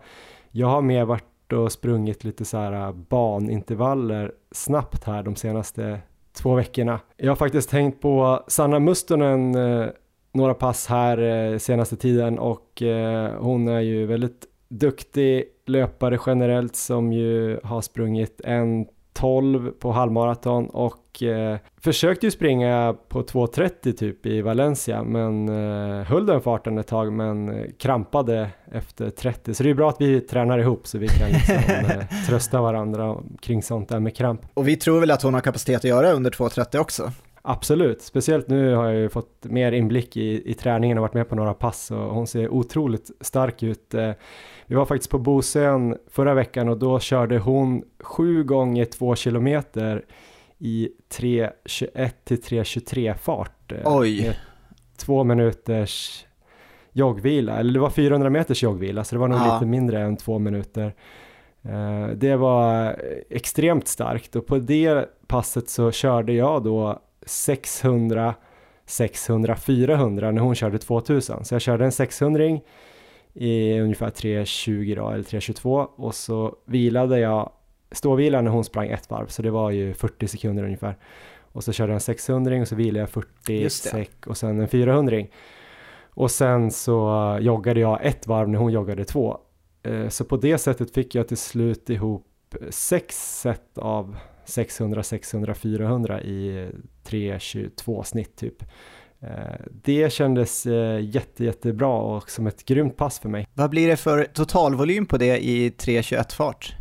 Jag 0.51 0.67
har 0.67 0.81
mer 0.81 1.05
varit 1.05 1.53
och 1.53 1.71
sprungit 1.71 2.23
lite 2.23 2.45
så 2.45 2.57
här 2.57 2.91
banintervaller 2.93 4.31
snabbt 4.51 5.03
här 5.03 5.23
de 5.23 5.35
senaste 5.35 5.99
två 6.33 6.55
veckorna. 6.55 6.99
Jag 7.17 7.31
har 7.31 7.35
faktiskt 7.35 7.69
tänkt 7.69 8.01
på 8.01 8.43
Sanna 8.47 8.79
Mustonen 8.79 9.55
eh, 9.55 9.87
några 10.33 10.53
pass 10.53 10.87
här 10.87 11.17
eh, 11.17 11.57
senaste 11.57 11.95
tiden 11.95 12.39
och 12.39 12.81
eh, 12.81 13.31
hon 13.39 13.67
är 13.67 13.79
ju 13.79 14.05
väldigt 14.05 14.45
duktig 14.67 15.43
löpare 15.65 16.19
generellt 16.25 16.75
som 16.75 17.13
ju 17.13 17.59
har 17.63 17.81
sprungit 17.81 18.41
en 18.43 18.85
12 19.13 19.71
på 19.71 19.91
halvmaraton 19.91 20.69
och 20.69 21.23
eh, 21.23 21.57
försökte 21.81 22.27
ju 22.27 22.31
springa 22.31 22.95
på 23.07 23.21
2.30 23.23 23.91
typ 23.91 24.25
i 24.25 24.41
Valencia 24.41 25.03
men 25.03 25.49
eh, 25.49 26.05
höll 26.05 26.25
den 26.25 26.41
farten 26.41 26.77
ett 26.77 26.87
tag 26.87 27.13
men 27.13 27.49
eh, 27.49 27.65
krampade 27.79 28.49
efter 28.71 29.09
30 29.09 29.53
så 29.53 29.63
det 29.63 29.69
är 29.69 29.73
bra 29.73 29.89
att 29.89 30.01
vi 30.01 30.21
tränar 30.21 30.59
ihop 30.59 30.87
så 30.87 30.97
vi 30.97 31.07
kan 31.07 31.29
liksom, 31.29 31.55
eh, 31.67 32.25
trösta 32.27 32.61
varandra 32.61 33.17
kring 33.41 33.63
sånt 33.63 33.89
där 33.89 33.99
med 33.99 34.15
kramp. 34.15 34.41
Och 34.53 34.67
vi 34.67 34.75
tror 34.75 34.99
väl 34.99 35.11
att 35.11 35.21
hon 35.21 35.33
har 35.33 35.41
kapacitet 35.41 35.77
att 35.77 35.83
göra 35.83 36.11
under 36.11 36.31
2.30 36.31 36.77
också? 36.77 37.11
Absolut, 37.41 38.01
speciellt 38.01 38.47
nu 38.47 38.75
har 38.75 38.85
jag 38.85 38.95
ju 38.95 39.09
fått 39.09 39.43
mer 39.43 39.71
inblick 39.71 40.17
i, 40.17 40.51
i 40.51 40.53
träningen 40.53 40.97
och 40.97 41.01
varit 41.01 41.13
med 41.13 41.29
på 41.29 41.35
några 41.35 41.53
pass 41.53 41.91
och 41.91 42.15
hon 42.15 42.27
ser 42.27 42.49
otroligt 42.49 43.11
stark 43.21 43.63
ut. 43.63 43.95
Vi 44.73 44.77
var 44.77 44.85
faktiskt 44.85 45.11
på 45.11 45.19
Bosön 45.19 45.97
förra 46.07 46.33
veckan 46.33 46.69
och 46.69 46.77
då 46.77 46.99
körde 46.99 47.39
hon 47.39 47.83
sju 47.99 48.43
gånger 48.43 48.85
två 48.85 49.15
kilometer 49.15 50.05
i 50.59 50.89
3.21 51.09 52.11
till 52.23 52.37
3.23 52.37 53.13
fart. 53.15 53.71
Eh, 53.71 53.81
Oj! 53.85 54.39
Två 54.97 55.23
minuters 55.23 56.25
joggvila, 56.91 57.57
eller 57.57 57.73
det 57.73 57.79
var 57.79 57.89
400 57.89 58.29
meters 58.29 58.63
joggvila 58.63 59.03
så 59.03 59.15
det 59.15 59.19
var 59.19 59.27
nog 59.27 59.39
ja. 59.39 59.53
lite 59.53 59.65
mindre 59.65 60.01
än 60.01 60.17
två 60.17 60.39
minuter. 60.39 60.95
Eh, 61.61 62.07
det 62.07 62.35
var 62.35 62.95
extremt 63.29 63.87
starkt 63.87 64.35
och 64.35 64.45
på 64.45 64.57
det 64.57 65.09
passet 65.27 65.69
så 65.69 65.91
körde 65.91 66.33
jag 66.33 66.63
då 66.63 67.01
600, 67.25 68.35
600, 68.85 69.55
400 69.55 70.31
när 70.31 70.41
hon 70.41 70.55
körde 70.55 70.77
2000. 70.77 71.45
Så 71.45 71.55
jag 71.55 71.61
körde 71.61 71.85
en 71.85 71.91
600 71.91 72.45
i 73.33 73.79
ungefär 73.79 74.09
3.20 74.09 74.95
då, 74.95 75.09
eller 75.09 75.23
3.22 75.23 75.87
och 75.95 76.15
så 76.15 76.55
vilade 76.65 77.19
jag 77.19 77.51
ståvila 77.91 78.41
när 78.41 78.51
hon 78.51 78.63
sprang 78.63 78.87
ett 78.87 79.09
varv, 79.09 79.27
så 79.27 79.41
det 79.41 79.51
var 79.51 79.71
ju 79.71 79.93
40 79.93 80.27
sekunder 80.27 80.63
ungefär. 80.63 80.97
Och 81.39 81.63
så 81.63 81.71
körde 81.71 81.91
jag 81.91 81.95
en 81.95 82.01
600 82.01 82.61
och 82.61 82.67
så 82.67 82.75
vilade 82.75 82.99
jag 82.99 83.09
40 83.09 83.69
säck 83.69 84.27
och 84.27 84.37
sen 84.37 84.59
en 84.59 84.67
400 84.67 85.23
Och 86.09 86.31
sen 86.31 86.71
så 86.71 87.37
joggade 87.41 87.79
jag 87.79 88.05
ett 88.05 88.27
varv 88.27 88.49
när 88.49 88.59
hon 88.59 88.71
joggade 88.71 89.05
två. 89.05 89.37
Eh, 89.83 90.09
så 90.09 90.25
på 90.25 90.37
det 90.37 90.57
sättet 90.57 90.93
fick 90.93 91.15
jag 91.15 91.27
till 91.27 91.37
slut 91.37 91.89
ihop 91.89 92.27
sex 92.69 93.39
set 93.41 93.77
av 93.77 94.15
600, 94.45 95.03
600, 95.03 95.53
400 95.53 96.21
i 96.21 96.69
3.22 97.05 98.03
snitt 98.03 98.35
typ. 98.35 98.63
Eh, 99.23 99.55
det 99.83 100.13
kändes 100.13 100.65
eh, 100.65 100.99
jätte, 100.99 101.43
jättebra 101.43 101.97
och 101.97 102.29
som 102.29 102.47
ett 102.47 102.65
grymt 102.65 102.97
pass 102.97 103.19
för 103.19 103.29
mig. 103.29 103.47
Vad 103.53 103.69
blir 103.69 103.87
det 103.87 103.97
för 103.97 104.25
totalvolym 104.25 105.05
på 105.05 105.17
det 105.17 105.45
i 105.45 105.69
3.21 105.69 106.33
fart? 106.35 106.75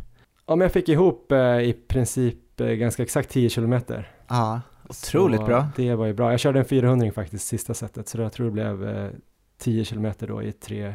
Ja, 0.47 0.55
men 0.55 0.65
jag 0.65 0.71
fick 0.71 0.89
ihop 0.89 1.31
eh, 1.31 1.59
i 1.59 1.75
princip 1.87 2.57
ganska 2.57 3.03
exakt 3.03 3.29
10 3.29 3.49
kilometer. 3.49 4.11
Ja, 4.27 4.61
otroligt 4.89 5.39
så 5.39 5.45
bra. 5.45 5.67
Det 5.75 5.95
var 5.95 6.05
ju 6.05 6.13
bra. 6.13 6.31
Jag 6.31 6.39
körde 6.39 6.59
en 6.59 6.65
400 6.65 7.11
faktiskt 7.11 7.47
sista 7.47 7.73
sättet, 7.73 8.07
så 8.07 8.21
jag 8.21 8.33
tror 8.33 8.45
det 8.45 8.51
blev 8.51 9.09
10 9.57 9.85
kilometer 9.85 10.27
då 10.27 10.43
i 10.43 10.51
3 10.51 10.93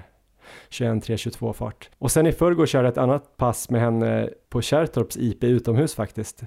21-22 0.70 1.52
fart. 1.52 1.90
Och 1.98 2.11
sen 2.11 2.26
i 2.26 2.32
förrgår 2.32 2.66
körde 2.66 2.84
jag 2.84 2.92
ett 2.92 2.98
annat 2.98 3.37
pass 3.37 3.70
med 3.70 3.80
henne 3.80 4.28
på 4.48 4.61
Kärrtorps 4.62 5.16
IP 5.16 5.44
utomhus 5.44 5.94
faktiskt. 5.94 6.42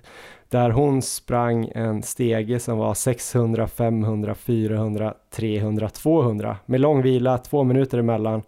Där 0.50 0.70
hon 0.70 1.02
sprang 1.02 1.72
en 1.76 2.04
stege 2.04 2.60
som 2.60 2.78
var 2.78 2.94
600, 2.94 3.68
500, 3.68 4.36
400, 4.36 5.14
300, 5.36 5.90
200 5.90 6.58
med 6.66 6.82
lång 6.82 7.02
vila, 7.02 7.38
två 7.38 7.64
minuter 7.64 7.98
emellan 7.98 8.44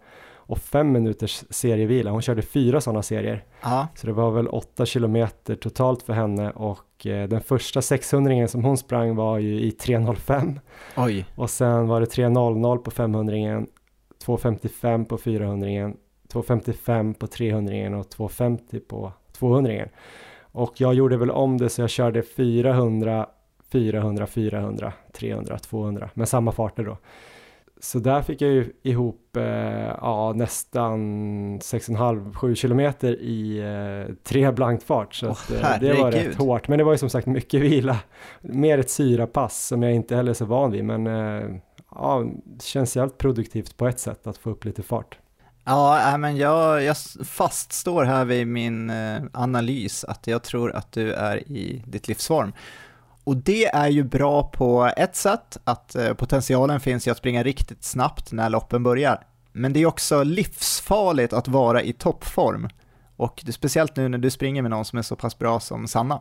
och 0.46 0.58
fem 0.58 0.92
minuters 0.92 1.44
serievila. 1.50 2.10
Hon 2.10 2.22
körde 2.22 2.42
fyra 2.42 2.80
sådana 2.80 3.02
serier. 3.02 3.44
Aha. 3.62 3.88
Så 3.94 4.06
det 4.06 4.12
var 4.12 4.30
väl 4.30 4.48
åtta 4.48 4.86
kilometer 4.86 5.54
totalt 5.54 6.02
för 6.02 6.12
henne 6.12 6.50
och 6.50 7.06
eh, 7.06 7.28
den 7.28 7.40
första 7.40 7.82
600 7.82 8.48
som 8.48 8.64
hon 8.64 8.76
sprang 8.76 9.16
var 9.16 9.38
ju 9.38 9.60
i 9.60 9.70
3.05. 9.70 10.60
Oj. 10.96 11.26
Och 11.34 11.50
sen 11.50 11.88
var 11.88 12.00
det 12.00 12.06
3.00 12.06 12.78
på 12.78 12.90
500 12.90 13.36
255 14.24 15.04
på 15.04 15.18
400 15.18 15.92
255 16.28 17.14
på 17.14 17.26
300 17.26 17.98
och 17.98 18.10
250 18.10 18.80
på 18.80 19.12
200 19.32 19.84
Och 20.42 20.80
jag 20.80 20.94
gjorde 20.94 21.16
väl 21.16 21.30
om 21.30 21.58
det 21.58 21.68
så 21.68 21.80
jag 21.80 21.90
körde 21.90 22.22
400, 22.22 23.26
400, 23.72 24.26
400, 24.26 24.92
300, 25.12 25.58
200 25.58 26.10
med 26.14 26.28
samma 26.28 26.52
farter 26.52 26.84
då. 26.84 26.96
Så 27.80 27.98
där 27.98 28.22
fick 28.22 28.42
jag 28.42 28.50
ju 28.50 28.72
ihop 28.82 29.36
eh, 29.36 29.44
ja, 30.00 30.32
nästan 30.36 31.00
6,5-7 31.60 32.54
kilometer 32.54 33.12
i 33.20 33.58
eh, 33.58 34.14
tre 34.24 34.50
blankt 34.50 34.84
fart. 34.84 35.14
Så 35.14 35.26
oh, 35.26 35.32
att, 35.32 35.50
eh, 35.50 35.80
det 35.80 35.94
var 35.94 36.12
rätt 36.12 36.34
hårt. 36.34 36.68
Men 36.68 36.78
det 36.78 36.84
var 36.84 36.92
ju 36.92 36.98
som 36.98 37.10
sagt 37.10 37.26
mycket 37.26 37.60
vila. 37.60 37.98
Mer 38.40 38.78
ett 38.78 38.90
syrapass 38.90 39.66
som 39.66 39.82
jag 39.82 39.94
inte 39.94 40.16
heller 40.16 40.30
är 40.30 40.34
så 40.34 40.44
van 40.44 40.70
vid. 40.70 40.84
Men 40.84 41.06
eh, 41.06 41.56
ja, 41.94 42.24
det 42.44 42.64
känns 42.64 42.96
jävligt 42.96 43.18
produktivt 43.18 43.76
på 43.76 43.88
ett 43.88 44.00
sätt 44.00 44.26
att 44.26 44.38
få 44.38 44.50
upp 44.50 44.64
lite 44.64 44.82
fart. 44.82 45.18
Ja, 45.64 46.16
men 46.18 46.36
jag, 46.36 46.82
jag 46.82 46.96
faststår 47.24 48.04
här 48.04 48.24
vid 48.24 48.46
min 48.46 48.90
eh, 48.90 49.22
analys 49.32 50.04
att 50.04 50.26
jag 50.26 50.42
tror 50.42 50.72
att 50.72 50.92
du 50.92 51.12
är 51.12 51.48
i 51.48 51.82
ditt 51.86 52.08
livsform. 52.08 52.52
Och 53.24 53.36
det 53.36 53.64
är 53.66 53.88
ju 53.88 54.02
bra 54.02 54.42
på 54.42 54.92
ett 54.96 55.16
sätt, 55.16 55.58
att 55.64 55.94
eh, 55.94 56.14
potentialen 56.14 56.80
finns 56.80 57.06
i 57.06 57.10
att 57.10 57.16
springa 57.16 57.42
riktigt 57.42 57.84
snabbt 57.84 58.32
när 58.32 58.50
loppen 58.50 58.82
börjar. 58.82 59.26
Men 59.52 59.72
det 59.72 59.80
är 59.80 59.86
också 59.86 60.22
livsfarligt 60.22 61.32
att 61.32 61.48
vara 61.48 61.82
i 61.82 61.92
toppform. 61.92 62.68
Och 63.16 63.44
speciellt 63.50 63.96
nu 63.96 64.08
när 64.08 64.18
du 64.18 64.30
springer 64.30 64.62
med 64.62 64.70
någon 64.70 64.84
som 64.84 64.98
är 64.98 65.02
så 65.02 65.16
pass 65.16 65.38
bra 65.38 65.60
som 65.60 65.88
Sanna. 65.88 66.20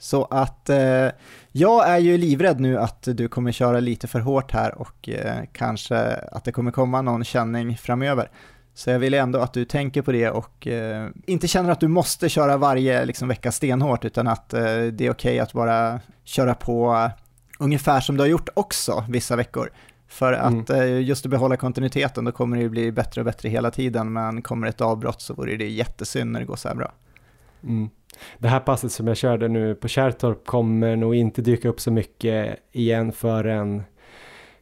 Så 0.00 0.24
att 0.24 0.70
eh, 0.70 1.08
jag 1.52 1.88
är 1.88 1.98
ju 1.98 2.18
livrädd 2.18 2.60
nu 2.60 2.78
att 2.78 3.02
du 3.02 3.28
kommer 3.28 3.52
köra 3.52 3.80
lite 3.80 4.06
för 4.06 4.20
hårt 4.20 4.52
här 4.52 4.78
och 4.78 5.08
eh, 5.08 5.44
kanske 5.52 5.98
att 6.14 6.44
det 6.44 6.52
kommer 6.52 6.70
komma 6.70 7.02
någon 7.02 7.24
känning 7.24 7.76
framöver. 7.76 8.30
Så 8.74 8.90
jag 8.90 8.98
vill 8.98 9.14
ändå 9.14 9.38
att 9.38 9.52
du 9.52 9.64
tänker 9.64 10.02
på 10.02 10.12
det 10.12 10.30
och 10.30 10.66
eh, 10.66 11.08
inte 11.26 11.48
känner 11.48 11.70
att 11.70 11.80
du 11.80 11.88
måste 11.88 12.28
köra 12.28 12.56
varje 12.56 13.04
liksom, 13.04 13.28
vecka 13.28 13.52
stenhårt 13.52 14.04
utan 14.04 14.26
att 14.26 14.54
eh, 14.54 14.62
det 14.62 14.66
är 14.76 14.90
okej 14.92 15.10
okay 15.10 15.38
att 15.38 15.52
bara 15.52 16.00
köra 16.24 16.54
på 16.54 17.10
ungefär 17.58 18.00
som 18.00 18.16
du 18.16 18.22
har 18.22 18.28
gjort 18.28 18.48
också 18.54 19.04
vissa 19.08 19.36
veckor. 19.36 19.70
För 20.08 20.32
mm. 20.32 20.60
att 20.60 20.70
mm. 20.70 21.02
just 21.02 21.26
att 21.26 21.30
behålla 21.30 21.56
kontinuiteten, 21.56 22.24
då 22.24 22.32
kommer 22.32 22.56
det 22.56 22.62
ju 22.62 22.68
bli 22.68 22.92
bättre 22.92 23.20
och 23.20 23.24
bättre 23.24 23.48
hela 23.48 23.70
tiden, 23.70 24.12
men 24.12 24.42
kommer 24.42 24.66
ett 24.66 24.80
avbrott 24.80 25.20
så 25.20 25.34
vore 25.34 25.56
det 25.56 25.68
jättesynd 25.68 26.32
när 26.32 26.40
det 26.40 26.46
går 26.46 26.56
så 26.56 26.68
här 26.68 26.74
bra. 26.74 26.92
Mm. 27.62 27.90
Det 28.38 28.48
här 28.48 28.60
passet 28.60 28.92
som 28.92 29.06
jag 29.06 29.16
körde 29.16 29.48
nu 29.48 29.74
på 29.74 29.88
Kärrtorp 29.88 30.46
kommer 30.46 30.96
nog 30.96 31.14
inte 31.14 31.42
dyka 31.42 31.68
upp 31.68 31.80
så 31.80 31.90
mycket 31.90 32.56
igen 32.72 33.12
förrän 33.12 33.82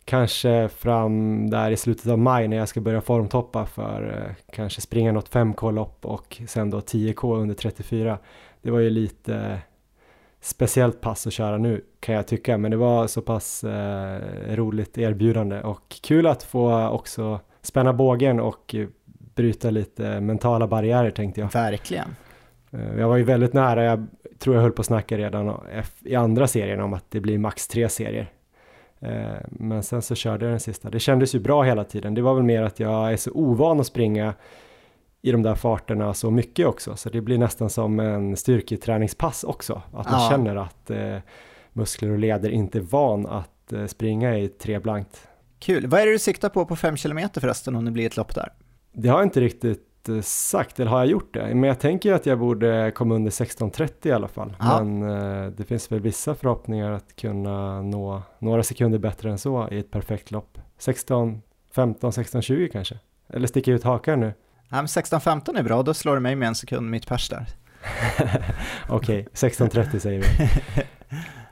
kanske 0.09 0.69
fram 0.69 1.51
där 1.51 1.71
i 1.71 1.77
slutet 1.77 2.07
av 2.07 2.19
maj 2.19 2.49
när 2.49 2.57
jag 2.57 2.69
ska 2.69 2.81
börja 2.81 3.01
formtoppa 3.01 3.67
för 3.67 4.17
eh, 4.17 4.35
kanske 4.53 4.81
springa 4.81 5.13
något 5.13 5.31
5K-lopp 5.31 6.07
och 6.07 6.43
sen 6.47 6.71
då 6.71 6.79
10K 6.81 7.37
under 7.37 7.55
34. 7.55 8.19
Det 8.63 8.71
var 8.71 8.79
ju 8.79 8.91
lite 8.91 9.59
speciellt 10.41 11.01
pass 11.01 11.27
att 11.27 11.33
köra 11.33 11.59
nu 11.59 11.85
kan 12.01 12.15
jag 12.15 12.27
tycka, 12.27 12.59
men 12.59 12.71
det 12.71 12.77
var 12.77 13.07
så 13.07 13.23
pass 13.23 13.65
eh, 13.65 14.21
roligt 14.49 14.99
erbjudande 14.99 15.61
och 15.61 15.97
kul 16.03 16.27
att 16.27 16.43
få 16.43 16.89
också 16.89 17.41
spänna 17.63 17.93
bågen 17.93 18.41
och 18.41 18.75
bryta 19.35 19.71
lite 19.71 20.21
mentala 20.21 20.67
barriärer 20.67 21.11
tänkte 21.11 21.41
jag. 21.41 21.53
Verkligen. 21.53 22.09
Eh, 22.71 22.99
jag 22.99 23.09
var 23.09 23.17
ju 23.17 23.25
väldigt 23.25 23.53
nära, 23.53 23.85
jag 23.85 24.07
tror 24.39 24.57
jag 24.57 24.63
höll 24.63 24.73
på 24.73 24.81
att 24.81 24.87
snacka 24.87 25.19
redan 25.19 25.61
i 26.05 26.15
andra 26.15 26.47
serien 26.47 26.81
om 26.81 26.95
att 26.95 27.11
det 27.11 27.21
blir 27.21 27.39
max 27.39 27.69
tre 27.69 27.89
serier. 27.89 28.33
Eh, 29.01 29.37
men 29.51 29.83
sen 29.83 30.03
så 30.03 30.15
körde 30.15 30.45
jag 30.45 30.53
den 30.53 30.61
sista. 30.61 30.91
Det 30.91 31.01
kändes 31.01 31.35
ju 31.35 31.39
bra 31.39 31.63
hela 31.63 31.85
tiden. 31.85 32.15
Det 32.15 32.23
var 32.23 32.35
väl 32.35 32.45
mer 32.45 32.63
att 32.63 32.81
jag 32.81 33.13
är 33.13 33.17
så 33.17 33.31
ovan 33.31 33.81
att 33.81 33.87
springa 33.87 34.35
i 35.23 35.33
de 35.33 35.43
där 35.43 35.55
farterna 35.55 36.15
så 36.15 36.31
mycket 36.31 36.67
också, 36.67 36.97
så 36.97 37.11
det 37.11 37.21
blir 37.21 37.39
nästan 37.39 37.71
som 37.71 38.01
en 38.01 38.37
styrketräningspass 38.37 39.45
också. 39.45 39.83
Att 39.93 40.11
man 40.11 40.23
ja. 40.23 40.29
känner 40.31 40.57
att 40.57 40.91
eh, 40.91 41.17
muskler 41.73 42.11
och 42.11 42.19
leder 42.19 42.51
inte 42.51 42.79
är 42.79 42.83
van 42.83 43.27
att 43.27 43.73
springa 43.87 44.39
i 44.39 44.49
tre 44.49 44.79
blankt. 44.79 45.29
Kul. 45.59 45.87
Vad 45.87 46.01
är 46.01 46.07
det 46.07 46.13
du 46.13 46.19
siktar 46.19 46.49
på 46.49 46.67
på 46.67 46.77
fem 46.77 46.97
kilometer 46.97 47.41
förresten 47.41 47.77
om 47.77 47.85
det 47.85 47.91
blir 47.91 48.07
ett 48.07 48.17
lopp 48.17 48.35
där? 48.35 48.53
Det 48.93 49.09
har 49.09 49.19
jag 49.19 49.27
inte 49.27 49.41
riktigt 49.41 49.88
sagt, 50.23 50.81
eller 50.81 50.91
har 50.91 50.99
jag 50.99 51.07
gjort 51.07 51.35
det? 51.35 51.55
Men 51.55 51.63
jag 51.63 51.81
tänker 51.81 52.13
att 52.13 52.27
jag 52.27 52.39
borde 52.39 52.93
komma 52.95 53.15
under 53.15 53.31
16.30 53.31 54.09
i 54.09 54.13
alla 54.13 54.29
fall. 54.29 54.57
Ja. 54.59 54.85
Men 54.85 55.11
eh, 55.11 55.51
det 55.51 55.65
finns 55.65 55.93
väl 55.93 56.01
vissa 56.01 56.35
förhoppningar 56.35 56.93
att 56.93 57.17
kunna 57.17 57.83
nå 57.83 58.23
några 58.39 58.63
sekunder 58.63 58.99
bättre 58.99 59.31
än 59.31 59.39
så 59.39 59.69
i 59.71 59.79
ett 59.79 59.91
perfekt 59.91 60.31
lopp. 60.31 60.59
16, 60.79 61.43
15, 61.75 62.13
16, 62.13 62.43
20 62.43 62.69
kanske? 62.69 62.99
Eller 63.29 63.47
sticker 63.47 63.73
jag 63.73 63.77
ut 63.79 63.85
hakan 63.85 64.21
nu? 64.21 64.33
Ja, 64.69 64.77
men 64.77 64.87
16-15 64.87 65.59
är 65.59 65.63
bra, 65.63 65.83
då 65.83 65.95
slår 65.95 66.15
du 66.15 66.21
mig 66.21 66.37
med 66.37 66.49
en 66.49 66.55
sekund 66.55 66.91
mitt 66.91 67.07
pers 67.07 67.29
där. 67.29 67.47
Okej, 68.89 69.21
okay, 69.21 69.51
16.30 69.51 69.99
säger 69.99 70.21
vi. 70.21 70.27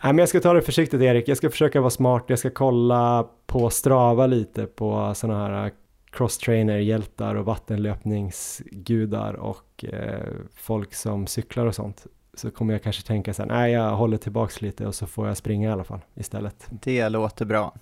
Nej, 0.03 0.13
men 0.13 0.19
jag 0.19 0.29
ska 0.29 0.41
ta 0.41 0.53
det 0.53 0.63
försiktigt 0.63 1.01
Erik, 1.01 1.29
jag 1.29 1.37
ska 1.37 1.51
försöka 1.51 1.81
vara 1.81 1.91
smart, 1.91 2.25
jag 2.27 2.39
ska 2.39 2.51
kolla 2.51 3.27
på 3.47 3.71
Strava 3.71 4.27
lite 4.27 4.67
på 4.67 5.15
sådana 5.15 5.49
här 5.49 5.71
crosstrainer-hjältar 6.17 7.35
och 7.35 7.45
vattenlöpningsgudar 7.45 9.35
och 9.35 9.85
eh, 9.93 10.21
folk 10.55 10.95
som 10.95 11.27
cyklar 11.27 11.67
och 11.67 11.75
sånt 11.75 12.07
så 12.35 12.51
kommer 12.51 12.75
jag 12.75 12.83
kanske 12.83 13.07
tänka 13.07 13.35
så 13.35 13.43
här, 13.43 13.49
nej 13.49 13.73
jag 13.73 13.97
håller 13.97 14.17
tillbaks 14.17 14.63
lite 14.63 14.87
och 14.87 14.95
så 14.95 15.07
får 15.07 15.29
jag 15.29 15.37
springa 15.37 15.69
i 15.69 15.73
alla 15.73 15.85
fall 15.85 16.01
istället. 16.15 16.67
Det 16.71 17.09
låter 17.09 17.45
bra. 17.45 17.75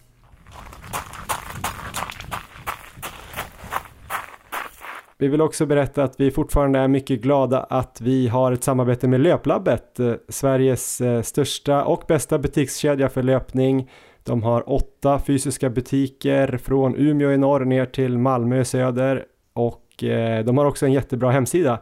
Vi 5.18 5.28
vill 5.28 5.40
också 5.40 5.66
berätta 5.66 6.04
att 6.04 6.20
vi 6.20 6.30
fortfarande 6.30 6.78
är 6.78 6.88
mycket 6.88 7.20
glada 7.20 7.60
att 7.60 8.00
vi 8.00 8.28
har 8.28 8.52
ett 8.52 8.64
samarbete 8.64 9.08
med 9.08 9.20
Löplabbet, 9.20 10.00
eh, 10.00 10.14
Sveriges 10.28 11.00
eh, 11.00 11.22
största 11.22 11.84
och 11.84 12.04
bästa 12.08 12.38
butikskedja 12.38 13.08
för 13.08 13.22
löpning 13.22 13.90
de 14.24 14.42
har 14.42 14.72
åtta 14.72 15.18
fysiska 15.18 15.70
butiker 15.70 16.56
från 16.56 16.96
Umeå 16.96 17.32
i 17.32 17.36
norr 17.36 17.64
ner 17.64 17.86
till 17.86 18.18
Malmö 18.18 18.60
i 18.60 18.64
söder 18.64 19.24
och 19.52 20.04
eh, 20.04 20.44
de 20.44 20.58
har 20.58 20.64
också 20.64 20.86
en 20.86 20.92
jättebra 20.92 21.30
hemsida 21.30 21.80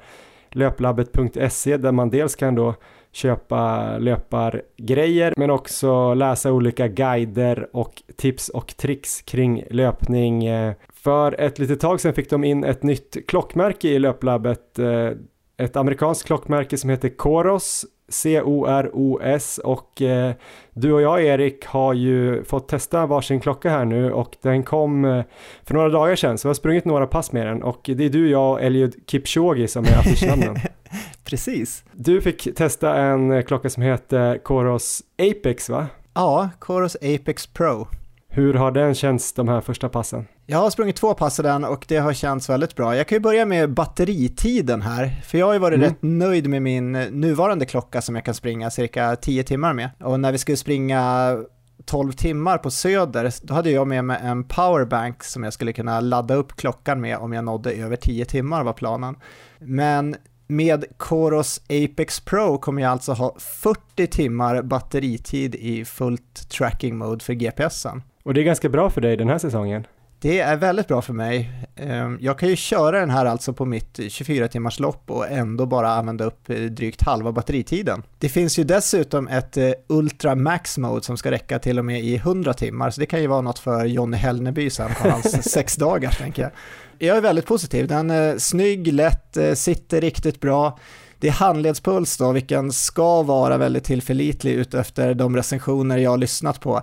löplabbet.se 0.50 1.76
där 1.76 1.92
man 1.92 2.10
dels 2.10 2.36
kan 2.36 2.54
då 2.54 2.74
köpa 3.12 3.98
löpargrejer 3.98 5.34
men 5.36 5.50
också 5.50 6.14
läsa 6.14 6.52
olika 6.52 6.88
guider 6.88 7.68
och 7.72 8.02
tips 8.16 8.48
och 8.48 8.76
tricks 8.76 9.22
kring 9.22 9.64
löpning. 9.70 10.44
Eh, 10.44 10.74
för 10.92 11.40
ett 11.40 11.58
litet 11.58 11.80
tag 11.80 12.00
sedan 12.00 12.14
fick 12.14 12.30
de 12.30 12.44
in 12.44 12.64
ett 12.64 12.82
nytt 12.82 13.28
klockmärke 13.28 13.88
i 13.88 13.98
löplabbet 13.98 14.78
eh, 14.78 15.10
ett 15.56 15.76
amerikanskt 15.76 16.26
klockmärke 16.26 16.76
som 16.76 16.90
heter 16.90 17.08
Coros 17.08 17.86
C-O-R-O-S 18.08 19.60
och 19.64 20.02
eh, 20.02 20.34
du 20.72 20.92
och 20.92 21.02
jag 21.02 21.24
Erik 21.24 21.66
har 21.66 21.94
ju 21.94 22.44
fått 22.44 22.68
testa 22.68 23.06
varsin 23.06 23.40
klocka 23.40 23.70
här 23.70 23.84
nu 23.84 24.12
och 24.12 24.36
den 24.42 24.62
kom 24.62 25.04
eh, 25.04 25.24
för 25.64 25.74
några 25.74 25.88
dagar 25.88 26.16
sedan 26.16 26.38
så 26.38 26.46
jag 26.46 26.50
har 26.50 26.54
sprungit 26.54 26.84
några 26.84 27.06
pass 27.06 27.32
med 27.32 27.46
den 27.46 27.62
och 27.62 27.80
det 27.84 28.04
är 28.04 28.10
du, 28.10 28.30
jag 28.30 28.52
och 28.52 28.62
Eliud 28.62 28.94
Kipchoge 29.06 29.68
som 29.68 29.84
är 29.84 29.98
affischnamnen. 29.98 30.56
Precis. 31.24 31.84
Du 31.92 32.20
fick 32.20 32.54
testa 32.54 32.96
en 32.96 33.32
eh, 33.32 33.42
klocka 33.42 33.70
som 33.70 33.82
heter 33.82 34.38
Coros 34.38 35.02
Apex 35.18 35.68
va? 35.68 35.86
Ja, 36.14 36.50
Coros 36.58 36.96
Apex 36.96 37.46
Pro. 37.46 37.86
Hur 38.34 38.54
har 38.54 38.70
den 38.70 38.94
känts 38.94 39.32
de 39.32 39.48
här 39.48 39.60
första 39.60 39.88
passen? 39.88 40.26
Jag 40.46 40.58
har 40.58 40.70
sprungit 40.70 40.96
två 40.96 41.14
pass 41.14 41.40
i 41.40 41.42
den 41.42 41.64
och 41.64 41.84
det 41.88 41.96
har 41.96 42.12
känts 42.12 42.50
väldigt 42.50 42.76
bra. 42.76 42.96
Jag 42.96 43.06
kan 43.06 43.16
ju 43.16 43.20
börja 43.20 43.46
med 43.46 43.74
batteritiden 43.74 44.82
här, 44.82 45.20
för 45.24 45.38
jag 45.38 45.46
har 45.46 45.52
ju 45.52 45.58
varit 45.58 45.76
mm. 45.76 45.88
rätt 45.88 45.98
nöjd 46.00 46.48
med 46.48 46.62
min 46.62 46.92
nuvarande 46.92 47.66
klocka 47.66 48.02
som 48.02 48.14
jag 48.14 48.24
kan 48.24 48.34
springa 48.34 48.70
cirka 48.70 49.16
10 49.16 49.44
timmar 49.44 49.74
med. 49.74 49.90
Och 50.00 50.20
när 50.20 50.32
vi 50.32 50.38
skulle 50.38 50.56
springa 50.56 51.36
12 51.84 52.12
timmar 52.12 52.58
på 52.58 52.70
Söder, 52.70 53.32
då 53.42 53.54
hade 53.54 53.70
jag 53.70 53.86
med 53.86 54.04
mig 54.04 54.18
en 54.22 54.44
powerbank 54.44 55.24
som 55.24 55.44
jag 55.44 55.52
skulle 55.52 55.72
kunna 55.72 56.00
ladda 56.00 56.34
upp 56.34 56.56
klockan 56.56 57.00
med 57.00 57.16
om 57.16 57.32
jag 57.32 57.44
nådde 57.44 57.72
över 57.72 57.96
10 57.96 58.24
timmar 58.24 58.64
var 58.64 58.72
planen. 58.72 59.16
Men 59.58 60.16
med 60.46 60.84
Coros 60.96 61.60
Apex 61.68 62.20
Pro 62.20 62.58
kommer 62.58 62.82
jag 62.82 62.90
alltså 62.90 63.12
ha 63.12 63.36
40 63.38 64.06
timmar 64.06 64.62
batteritid 64.62 65.54
i 65.54 65.84
fullt 65.84 66.50
tracking 66.50 66.96
mode 66.96 67.24
för 67.24 67.32
GPSen. 67.32 68.02
Och 68.22 68.34
det 68.34 68.40
är 68.40 68.44
ganska 68.44 68.68
bra 68.68 68.90
för 68.90 69.00
dig 69.00 69.16
den 69.16 69.28
här 69.28 69.38
säsongen? 69.38 69.86
Det 70.22 70.40
är 70.40 70.56
väldigt 70.56 70.88
bra 70.88 71.02
för 71.02 71.12
mig. 71.12 71.50
Ehm, 71.76 72.18
jag 72.20 72.38
kan 72.38 72.48
ju 72.48 72.56
köra 72.56 73.00
den 73.00 73.10
här 73.10 73.26
alltså 73.26 73.52
på 73.52 73.64
mitt 73.64 74.00
24 74.08 74.48
timmars 74.48 74.80
lopp 74.80 75.10
och 75.10 75.30
ändå 75.30 75.66
bara 75.66 75.88
använda 75.88 76.24
upp 76.24 76.50
eh, 76.50 76.56
drygt 76.56 77.02
halva 77.02 77.32
batteritiden. 77.32 78.02
Det 78.18 78.28
finns 78.28 78.58
ju 78.58 78.64
dessutom 78.64 79.28
ett 79.28 79.56
eh, 79.56 79.70
Ultra 79.86 80.34
Max 80.34 80.78
Mode 80.78 81.02
som 81.02 81.16
ska 81.16 81.30
räcka 81.30 81.58
till 81.58 81.78
och 81.78 81.84
med 81.84 82.00
i 82.00 82.16
100 82.16 82.54
timmar, 82.54 82.90
så 82.90 83.00
det 83.00 83.06
kan 83.06 83.20
ju 83.20 83.26
vara 83.26 83.40
något 83.40 83.58
för 83.58 83.84
Jonny 83.84 84.16
Hellneby 84.16 84.70
sen 84.70 84.90
på 85.02 85.08
hans 85.08 85.50
sex 85.52 85.76
dagar 85.76 86.10
tänker 86.10 86.42
jag. 86.42 86.50
Jag 86.98 87.16
är 87.16 87.20
väldigt 87.20 87.46
positiv, 87.46 87.88
den 87.88 88.10
är 88.10 88.38
snygg, 88.38 88.92
lätt, 88.92 89.36
eh, 89.36 89.54
sitter 89.54 90.00
riktigt 90.00 90.40
bra. 90.40 90.78
Det 91.18 91.28
är 91.28 91.32
handledspuls 91.32 92.16
då, 92.16 92.32
vilken 92.32 92.72
ska 92.72 93.22
vara 93.22 93.56
väldigt 93.56 93.84
tillförlitlig 93.84 94.52
utefter 94.52 95.14
de 95.14 95.36
recensioner 95.36 95.98
jag 95.98 96.10
har 96.10 96.18
lyssnat 96.18 96.60
på. 96.60 96.82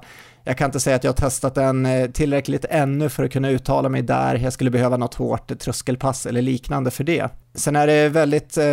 Jag 0.49 0.57
kan 0.57 0.65
inte 0.65 0.79
säga 0.79 0.95
att 0.95 1.03
jag 1.03 1.11
har 1.11 1.15
testat 1.15 1.55
den 1.55 1.85
eh, 1.85 2.11
tillräckligt 2.11 2.65
ännu 2.69 3.09
för 3.09 3.23
att 3.23 3.31
kunna 3.31 3.49
uttala 3.49 3.89
mig 3.89 4.01
där. 4.01 4.35
Jag 4.35 4.53
skulle 4.53 4.69
behöva 4.69 4.97
något 4.97 5.13
hårt 5.13 5.59
tröskelpass 5.59 6.25
eller 6.25 6.41
liknande 6.41 6.91
för 6.91 7.03
det. 7.03 7.29
Sen 7.53 7.75
är 7.75 7.87
det 7.87 8.09
väldigt 8.09 8.57
eh, 8.57 8.65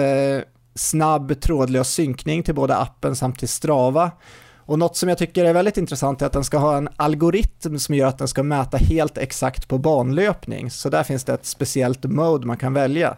snabb 0.74 1.40
trådlös 1.40 1.88
synkning 1.88 2.42
till 2.42 2.54
både 2.54 2.76
appen 2.76 3.16
samt 3.16 3.38
till 3.38 3.48
Strava. 3.48 4.10
Och 4.56 4.78
något 4.78 4.96
som 4.96 5.08
jag 5.08 5.18
tycker 5.18 5.44
är 5.44 5.52
väldigt 5.52 5.76
intressant 5.76 6.22
är 6.22 6.26
att 6.26 6.32
den 6.32 6.44
ska 6.44 6.58
ha 6.58 6.76
en 6.76 6.88
algoritm 6.96 7.78
som 7.78 7.94
gör 7.94 8.06
att 8.06 8.18
den 8.18 8.28
ska 8.28 8.42
mäta 8.42 8.76
helt 8.76 9.18
exakt 9.18 9.68
på 9.68 9.78
banlöpning. 9.78 10.70
Så 10.70 10.88
där 10.88 11.02
finns 11.02 11.24
det 11.24 11.32
ett 11.32 11.46
speciellt 11.46 12.04
mode 12.04 12.46
man 12.46 12.56
kan 12.56 12.72
välja. 12.72 13.16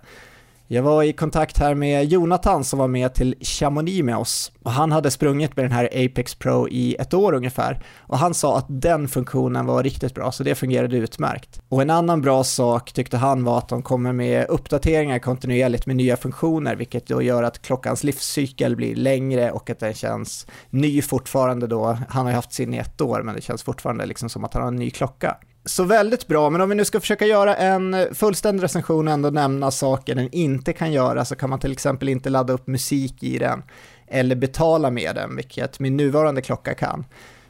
Jag 0.71 0.83
var 0.83 1.03
i 1.03 1.13
kontakt 1.13 1.59
här 1.59 1.75
med 1.75 2.05
Jonathan 2.05 2.65
som 2.65 2.79
var 2.79 2.89
med 2.89 3.15
till 3.15 3.35
Chamonix 3.41 4.03
med 4.05 4.17
oss 4.17 4.53
och 4.63 4.71
han 4.71 4.93
hade 4.93 5.11
sprungit 5.11 5.57
med 5.57 5.65
den 5.65 5.73
här 5.73 5.85
Apex 5.85 6.35
Pro 6.35 6.69
i 6.69 6.95
ett 6.95 7.15
år 7.15 7.33
ungefär 7.33 7.83
och 7.99 8.19
han 8.19 8.35
sa 8.35 8.59
att 8.59 8.67
den 8.69 9.09
funktionen 9.09 9.67
var 9.67 9.83
riktigt 9.83 10.15
bra 10.15 10.33
så 10.33 10.43
det 10.43 10.55
fungerade 10.55 10.97
utmärkt. 10.97 11.61
Och 11.69 11.83
en 11.83 11.91
annan 11.91 12.23
bra 12.23 12.45
sak 12.45 12.93
tyckte 12.93 13.17
han 13.17 13.45
var 13.45 13.59
att 13.59 13.69
de 13.69 13.83
kommer 13.83 14.13
med 14.13 14.47
uppdateringar 14.49 15.19
kontinuerligt 15.19 15.87
med 15.87 15.97
nya 15.97 16.17
funktioner 16.17 16.77
vilket 16.77 17.07
då 17.07 17.23
gör 17.23 17.43
att 17.43 17.63
klockans 17.63 18.05
livscykel 18.05 18.77
blir 18.77 18.97
längre 18.97 19.51
och 19.51 19.71
att 19.71 19.81
den 19.81 19.95
känns 19.95 20.47
ny 20.71 21.03
fortfarande 21.03 21.67
då. 21.67 21.99
Han 22.09 22.25
har 22.25 22.33
ju 22.33 22.37
haft 22.37 22.53
sin 22.53 22.75
i 22.75 22.79
ett 22.79 23.01
år 23.01 23.23
men 23.23 23.35
det 23.35 23.41
känns 23.41 23.63
fortfarande 23.63 24.07
liksom 24.07 24.29
som 24.29 24.45
att 24.45 24.55
han 24.55 24.63
har 24.63 24.69
en 24.69 24.77
ny 24.77 24.91
klocka. 24.91 25.37
Så 25.65 25.85
väldigt 25.85 26.27
bra, 26.27 26.51
men 26.51 26.61
om 26.61 26.69
vi 26.69 26.75
nu 26.75 26.85
ska 26.85 27.01
försöka 27.01 27.27
göra 27.27 27.57
en 27.57 28.15
fullständig 28.15 28.65
recension 28.65 29.09
och 29.09 29.15
ändå 29.15 29.31
nämna 29.31 29.71
saker 29.71 30.15
den 30.15 30.29
inte 30.33 30.73
kan 30.73 30.93
göra 30.93 31.25
så 31.25 31.37
kan 31.37 31.51
man 31.51 31.59
till 31.59 31.73
exempel 31.73 32.09
inte 32.09 32.31
ladda 32.31 32.53
upp 32.53 32.67
musik 32.67 33.23
i 33.23 33.39
den 33.39 33.63
eller 34.07 34.37
betala 34.37 34.91
med 34.91 35.15
den, 35.15 35.37
vilket 35.37 35.81
min 35.81 35.97
nuvarande 35.97 36.43
klocka 36.43 36.75
kan. 36.75 37.05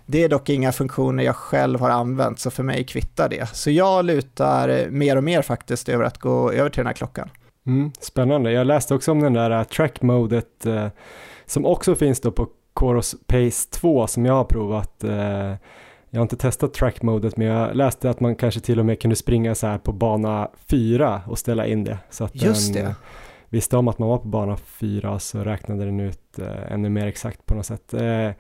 Det 0.07 0.25
är 0.25 0.29
dock 0.29 0.49
inga 0.49 0.73
funktioner 0.73 1.25
jag 1.25 1.37
själv 1.37 1.81
har 1.81 1.91
använt, 1.91 2.39
så 2.39 2.51
för 2.51 2.63
mig 2.63 2.85
kvittar 2.85 3.29
det. 3.29 3.55
Så 3.55 3.71
jag 3.71 4.05
lutar 4.05 4.91
mer 4.91 5.17
och 5.17 5.25
mer 5.25 5.43
faktiskt 5.43 5.89
över 5.89 6.05
att 6.05 6.19
gå 6.19 6.53
över 6.53 6.71
till 6.71 6.81
den 6.81 6.87
här 6.87 6.95
klockan. 6.95 7.31
Mm, 7.67 7.93
spännande. 8.01 8.53
Jag 8.53 8.67
läste 8.67 8.95
också 8.95 9.13
om 9.13 9.21
den 9.21 9.33
där 9.33 9.51
äh, 9.51 9.65
track-modet 9.65 10.67
äh, 10.67 10.87
som 11.47 11.67
också 11.67 11.95
finns 11.95 12.21
då 12.21 12.31
på 12.31 12.49
Coros 12.75 13.17
Pace 13.27 13.69
2 13.71 14.07
som 14.07 14.27
jag 14.27 14.35
har 14.35 14.45
provat. 14.45 15.05
Eh, 15.05 15.53
jag 16.11 16.21
har 16.21 16.23
inte 16.23 16.37
testat 16.37 16.75
track-modet 16.75 17.37
men 17.37 17.47
jag 17.47 17.77
läste 17.77 18.11
att 18.11 18.21
man 18.21 18.37
kanske 18.37 18.61
till 18.61 18.79
och 18.79 18.87
med 18.87 19.01
kunde 19.01 19.17
springa 19.17 19.55
så 19.55 19.67
här 19.67 19.79
på 19.79 19.93
bana 19.93 20.51
4 20.67 21.23
och 21.27 21.39
ställa 21.39 21.67
in 21.67 21.85
det. 21.85 21.99
Så 22.11 22.25
att 22.25 22.43
Just 22.43 22.75
den, 22.75 22.85
det. 22.85 22.95
visste 23.49 23.77
om 23.77 23.89
att 23.89 23.99
man 23.99 24.09
var 24.09 24.19
på 24.19 24.29
bana 24.29 24.57
4 24.57 25.19
så 25.19 25.39
räknade 25.39 25.85
den 25.85 26.01
ut 26.01 26.39
eh, 26.39 26.73
ännu 26.73 26.89
mer 26.89 27.07
exakt 27.07 27.47
på 27.47 27.55
något 27.55 27.67
sätt. 27.67 27.95
Eh, 27.95 28.31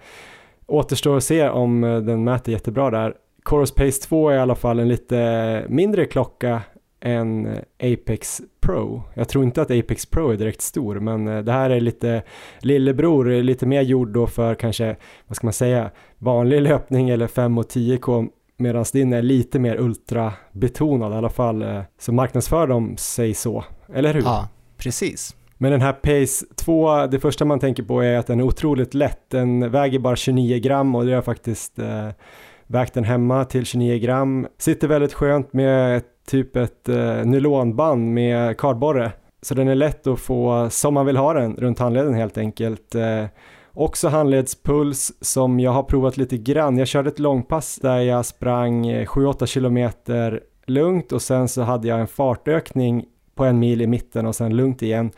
återstår 0.66 1.16
att 1.16 1.24
se 1.24 1.48
om 1.48 1.84
eh, 1.84 2.00
den 2.00 2.24
mäter 2.24 2.52
jättebra 2.52 2.90
där. 2.90 3.14
Coros 3.42 3.74
Pace 3.74 4.02
2 4.02 4.28
är 4.30 4.36
i 4.36 4.38
alla 4.38 4.54
fall 4.54 4.78
en 4.78 4.88
lite 4.88 5.64
mindre 5.68 6.04
klocka 6.04 6.62
än 7.00 7.58
Apex 7.82 8.40
Pro. 8.60 9.02
Jag 9.14 9.28
tror 9.28 9.44
inte 9.44 9.62
att 9.62 9.70
Apex 9.70 10.06
Pro 10.06 10.30
är 10.30 10.36
direkt 10.36 10.60
stor, 10.60 11.00
men 11.00 11.28
eh, 11.28 11.38
det 11.38 11.52
här 11.52 11.70
är 11.70 11.80
lite 11.80 12.22
lillebror, 12.60 13.42
lite 13.42 13.66
mer 13.66 13.82
gjord 13.82 14.08
då 14.08 14.26
för 14.26 14.54
kanske, 14.54 14.96
vad 15.26 15.36
ska 15.36 15.46
man 15.46 15.52
säga, 15.52 15.90
vanlig 16.18 16.62
löpning 16.62 17.10
eller 17.10 17.26
5 17.26 17.58
och 17.58 17.64
10K 17.64 18.28
medan 18.58 18.84
din 18.92 19.12
är 19.12 19.22
lite 19.22 19.58
mer 19.58 19.80
ultrabetonad 19.80 21.12
i 21.12 21.16
alla 21.16 21.28
fall, 21.28 21.62
eh, 21.62 21.80
så 21.98 22.12
marknadsför 22.12 22.66
de 22.66 22.96
sig 22.96 23.34
så, 23.34 23.64
eller 23.94 24.14
hur? 24.14 24.22
Ja, 24.22 24.48
precis. 24.76 25.36
Men 25.58 25.72
den 25.72 25.80
här 25.80 25.92
Pace 25.92 26.46
2, 26.56 27.06
det 27.06 27.20
första 27.20 27.44
man 27.44 27.60
tänker 27.60 27.82
på 27.82 28.00
är 28.00 28.18
att 28.18 28.26
den 28.26 28.40
är 28.40 28.44
otroligt 28.44 28.94
lätt, 28.94 29.30
den 29.30 29.70
väger 29.70 29.98
bara 29.98 30.16
29 30.16 30.58
gram 30.58 30.94
och 30.94 31.06
det 31.06 31.12
har 31.12 31.22
faktiskt 31.22 31.78
eh, 31.78 32.08
vägt 32.66 32.94
den 32.94 33.04
hemma 33.04 33.44
till 33.44 33.66
29 33.66 33.98
gram, 33.98 34.46
sitter 34.58 34.88
väldigt 34.88 35.12
skönt 35.12 35.52
med 35.52 36.02
typ 36.28 36.56
ett 36.56 36.88
eh, 36.88 37.24
nylonband 37.24 38.14
med 38.14 38.58
kardborre. 38.58 39.12
Så 39.42 39.54
den 39.54 39.68
är 39.68 39.74
lätt 39.74 40.06
att 40.06 40.20
få 40.20 40.68
som 40.70 40.94
man 40.94 41.06
vill 41.06 41.16
ha 41.16 41.32
den 41.32 41.56
runt 41.56 41.78
handleden 41.78 42.14
helt 42.14 42.38
enkelt. 42.38 42.94
Eh, 42.94 43.24
också 43.72 44.08
handledspuls 44.08 45.12
som 45.20 45.60
jag 45.60 45.70
har 45.70 45.82
provat 45.82 46.16
lite 46.16 46.36
grann. 46.36 46.78
Jag 46.78 46.88
körde 46.88 47.08
ett 47.08 47.18
långpass 47.18 47.76
där 47.76 47.98
jag 47.98 48.26
sprang 48.26 48.88
eh, 48.88 49.06
7-8 49.06 49.46
kilometer 49.46 50.40
lugnt 50.66 51.12
och 51.12 51.22
sen 51.22 51.48
så 51.48 51.62
hade 51.62 51.88
jag 51.88 52.00
en 52.00 52.06
fartökning 52.06 53.04
på 53.34 53.44
en 53.44 53.58
mil 53.58 53.82
i 53.82 53.86
mitten 53.86 54.26
och 54.26 54.36
sen 54.36 54.56
lugnt 54.56 54.82
igen. 54.82 55.10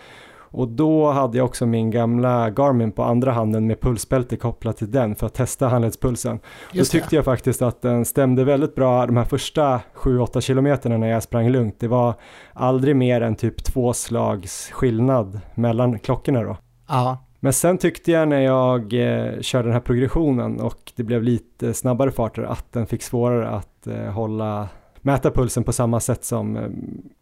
Och 0.53 0.69
då 0.69 1.11
hade 1.11 1.39
jag 1.39 1.45
också 1.45 1.67
min 1.67 1.91
gamla 1.91 2.51
Garmin 2.51 2.93
på 2.93 3.03
andra 3.03 3.33
handen 3.33 3.67
med 3.67 3.81
pulsbälte 3.81 4.37
kopplat 4.37 4.77
till 4.77 4.91
den 4.91 5.15
för 5.15 5.27
att 5.27 5.35
testa 5.35 5.69
handledspulsen. 5.69 6.41
Just 6.73 6.93
då 6.93 6.99
tyckte 6.99 7.11
det. 7.11 7.17
jag 7.17 7.25
faktiskt 7.25 7.63
att 7.63 7.83
den 7.83 8.05
stämde 8.05 8.45
väldigt 8.45 8.75
bra 8.75 9.07
de 9.07 9.17
här 9.17 9.25
första 9.25 9.81
7-8 9.95 10.41
kilometerna 10.41 10.97
när 10.97 11.09
jag 11.09 11.23
sprang 11.23 11.49
lugnt. 11.49 11.81
Det 11.81 11.89
var 11.89 12.15
aldrig 12.53 12.97
mer 12.97 13.21
än 13.21 13.37
typ 13.37 13.65
två 13.65 13.93
slags 13.93 14.71
skillnad 14.71 15.41
mellan 15.55 15.99
klockorna 15.99 16.43
då. 16.43 16.57
Ja. 16.89 17.25
Men 17.41 17.53
sen 17.53 17.79
tyckte 17.79 18.13
jag 18.13 18.29
när 18.29 18.41
jag 18.41 18.81
eh, 18.81 19.41
körde 19.41 19.65
den 19.65 19.73
här 19.73 19.81
progressionen 19.81 20.61
och 20.61 20.93
det 20.97 21.03
blev 21.03 21.23
lite 21.23 21.75
snabbare 21.75 22.11
farter 22.11 22.43
att 22.43 22.73
den 22.73 22.87
fick 22.87 23.03
svårare 23.03 23.49
att 23.49 23.87
eh, 23.87 24.05
hålla 24.05 24.69
mäta 25.03 25.31
pulsen 25.31 25.65
på 25.65 25.73
samma 25.73 26.01
sätt 26.01 26.25
som 26.25 26.57
eh, 26.57 26.63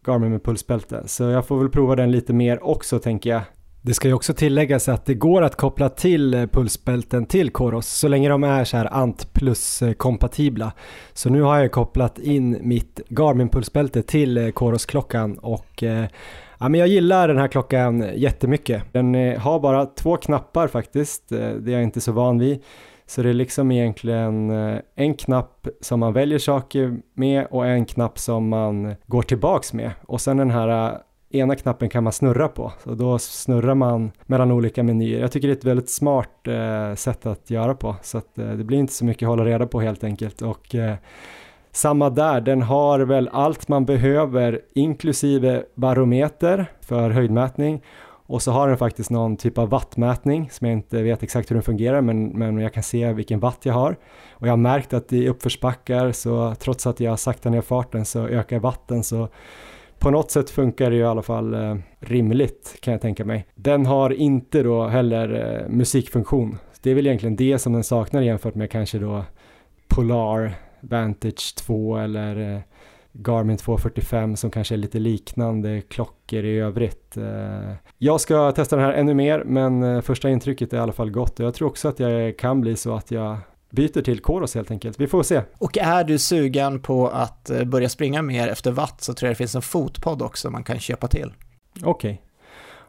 Garmin 0.05 0.31
med 0.31 0.43
pulsbälte. 0.43 1.03
Så 1.05 1.23
jag 1.23 1.47
får 1.47 1.59
väl 1.59 1.69
prova 1.69 1.95
den 1.95 2.11
lite 2.11 2.33
mer 2.33 2.63
också 2.63 2.99
tänker 2.99 3.29
jag. 3.29 3.41
Det 3.81 3.93
ska 3.93 4.07
ju 4.07 4.13
också 4.13 4.33
tilläggas 4.33 4.89
att 4.89 5.05
det 5.05 5.13
går 5.13 5.41
att 5.41 5.55
koppla 5.55 5.89
till 5.89 6.33
eh, 6.33 6.45
pulsbälten 6.45 7.25
till 7.25 7.49
Coros 7.49 7.87
så 7.87 8.07
länge 8.07 8.29
de 8.29 8.43
är 8.43 8.63
så 8.63 8.77
här 8.77 8.93
Ant 8.93 9.33
plus-kompatibla. 9.33 10.65
Eh, 10.65 10.71
så 11.13 11.29
nu 11.29 11.41
har 11.41 11.57
jag 11.57 11.71
kopplat 11.71 12.19
in 12.19 12.57
mitt 12.61 13.01
Garmin-pulsbälte 13.09 14.01
till 14.01 14.51
Coros-klockan 14.53 15.37
och 15.37 15.83
Ja, 16.61 16.69
men 16.69 16.79
jag 16.79 16.87
gillar 16.87 17.27
den 17.27 17.37
här 17.37 17.47
klockan 17.47 18.05
jättemycket. 18.15 18.83
Den 18.91 19.37
har 19.37 19.59
bara 19.59 19.85
två 19.85 20.17
knappar 20.17 20.67
faktiskt, 20.67 21.29
det 21.29 21.37
är 21.37 21.69
jag 21.69 21.83
inte 21.83 22.01
så 22.01 22.11
van 22.11 22.39
vid. 22.39 22.63
Så 23.09 23.21
det 23.21 23.29
är 23.29 23.33
liksom 23.33 23.71
egentligen 23.71 24.49
eh, 24.49 24.79
en 24.95 25.13
knapp 25.13 25.67
som 25.81 25.99
man 25.99 26.13
väljer 26.13 26.39
saker 26.39 26.97
med 27.13 27.47
och 27.51 27.67
en 27.67 27.85
knapp 27.85 28.19
som 28.19 28.49
man 28.49 28.95
går 29.05 29.21
tillbaks 29.21 29.73
med. 29.73 29.91
Och 30.05 30.21
sen 30.21 30.37
den 30.37 30.51
här 30.51 30.93
eh, 30.93 30.97
ena 31.39 31.55
knappen 31.55 31.89
kan 31.89 32.03
man 32.03 32.13
snurra 32.13 32.47
på, 32.47 32.71
så 32.83 32.93
då 32.93 33.19
snurrar 33.19 33.75
man 33.75 34.11
mellan 34.25 34.51
olika 34.51 34.83
menyer. 34.83 35.19
Jag 35.19 35.31
tycker 35.31 35.47
det 35.47 35.53
är 35.53 35.57
ett 35.57 35.65
väldigt 35.65 35.89
smart 35.89 36.47
eh, 36.47 36.95
sätt 36.95 37.25
att 37.25 37.49
göra 37.49 37.75
på, 37.75 37.95
så 38.01 38.17
att 38.17 38.37
eh, 38.37 38.47
det 38.47 38.63
blir 38.63 38.77
inte 38.77 38.93
så 38.93 39.05
mycket 39.05 39.23
att 39.23 39.29
hålla 39.29 39.45
reda 39.45 39.67
på 39.67 39.81
helt 39.81 40.03
enkelt. 40.03 40.41
Och 40.41 40.75
eh, 40.75 40.95
samma 41.71 42.09
där, 42.09 42.41
den 42.41 42.61
har 42.61 42.99
väl 42.99 43.29
allt 43.31 43.67
man 43.67 43.85
behöver 43.85 44.61
inklusive 44.75 45.63
barometer 45.75 46.65
för 46.81 47.09
höjdmätning 47.09 47.81
och 48.29 48.41
så 48.41 48.51
har 48.51 48.67
den 48.67 48.77
faktiskt 48.77 49.09
någon 49.09 49.37
typ 49.37 49.57
av 49.57 49.69
wattmätning 49.69 50.49
som 50.51 50.67
jag 50.67 50.73
inte 50.73 51.01
vet 51.03 51.23
exakt 51.23 51.51
hur 51.51 51.55
den 51.55 51.63
fungerar 51.63 52.01
men, 52.01 52.27
men 52.27 52.59
jag 52.59 52.73
kan 52.73 52.83
se 52.83 53.13
vilken 53.13 53.39
watt 53.39 53.59
jag 53.63 53.73
har. 53.73 53.97
Och 54.31 54.47
jag 54.47 54.51
har 54.51 54.57
märkt 54.57 54.93
att 54.93 55.13
i 55.13 55.27
uppförsbackar 55.27 56.11
så 56.11 56.55
trots 56.59 56.87
att 56.87 56.99
jag 56.99 57.19
saktar 57.19 57.49
ner 57.49 57.61
farten 57.61 58.05
så 58.05 58.27
ökar 58.27 58.59
vatten 58.59 59.03
så 59.03 59.29
på 59.99 60.11
något 60.11 60.31
sätt 60.31 60.49
funkar 60.49 60.91
det 60.91 60.97
i 60.97 61.03
alla 61.03 61.21
fall 61.21 61.53
eh, 61.53 61.75
rimligt 61.99 62.75
kan 62.79 62.91
jag 62.91 63.01
tänka 63.01 63.25
mig. 63.25 63.45
Den 63.55 63.85
har 63.85 64.09
inte 64.09 64.63
då 64.63 64.87
heller 64.87 65.59
eh, 65.61 65.69
musikfunktion. 65.69 66.57
Det 66.81 66.91
är 66.91 66.95
väl 66.95 67.07
egentligen 67.07 67.35
det 67.35 67.59
som 67.59 67.73
den 67.73 67.83
saknar 67.83 68.21
jämfört 68.21 68.55
med 68.55 68.71
kanske 68.71 68.99
då 68.99 69.23
Polar 69.87 70.53
Vantage 70.81 71.55
2 71.57 71.97
eller 71.97 72.55
eh, 72.55 72.59
Garmin 73.11 73.57
245 73.57 74.35
som 74.35 74.51
kanske 74.51 74.75
är 74.75 74.77
lite 74.77 74.99
liknande 74.99 75.81
klockor 75.81 76.45
i 76.45 76.59
övrigt. 76.59 77.17
Eh, 77.17 77.73
jag 77.97 78.21
ska 78.21 78.51
testa 78.51 78.75
den 78.75 78.85
här 78.85 78.93
ännu 78.93 79.13
mer 79.13 79.43
men 79.45 79.83
eh, 79.83 80.01
första 80.01 80.29
intrycket 80.29 80.73
är 80.73 80.77
i 80.77 80.79
alla 80.79 80.91
fall 80.91 81.11
gott 81.11 81.39
och 81.39 81.45
jag 81.45 81.53
tror 81.53 81.67
också 81.67 81.87
att 81.87 81.99
jag 81.99 82.37
kan 82.37 82.61
bli 82.61 82.75
så 82.75 82.95
att 82.95 83.11
jag 83.11 83.37
byter 83.69 84.01
till 84.01 84.19
Koros 84.19 84.55
helt 84.55 84.71
enkelt. 84.71 84.99
Vi 84.99 85.07
får 85.07 85.23
se. 85.23 85.41
Och 85.57 85.77
är 85.77 86.03
du 86.03 86.17
sugen 86.17 86.81
på 86.81 87.07
att 87.07 87.49
eh, 87.49 87.63
börja 87.63 87.89
springa 87.89 88.21
mer 88.21 88.47
efter 88.47 88.71
watt 88.71 89.01
så 89.01 89.13
tror 89.13 89.27
jag 89.27 89.31
det 89.31 89.37
finns 89.37 89.55
en 89.55 89.61
fotpodd 89.61 90.21
också 90.21 90.49
man 90.49 90.63
kan 90.63 90.79
köpa 90.79 91.07
till. 91.07 91.33
Okej. 91.83 91.89
Okay. 91.89 92.17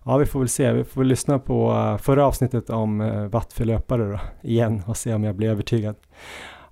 Ja, 0.04 0.16
vi 0.16 0.26
får 0.26 0.38
väl 0.38 0.48
se. 0.48 0.72
Vi 0.72 0.84
får 0.84 1.00
väl 1.00 1.08
lyssna 1.08 1.38
på 1.38 1.98
förra 2.02 2.26
avsnittet 2.26 2.70
om 2.70 3.28
watt 3.30 3.52
för 3.52 3.64
löpare 3.64 4.10
då, 4.12 4.20
igen 4.42 4.82
och 4.86 4.96
se 4.96 5.14
om 5.14 5.24
jag 5.24 5.34
blir 5.34 5.50
övertygad. 5.50 5.96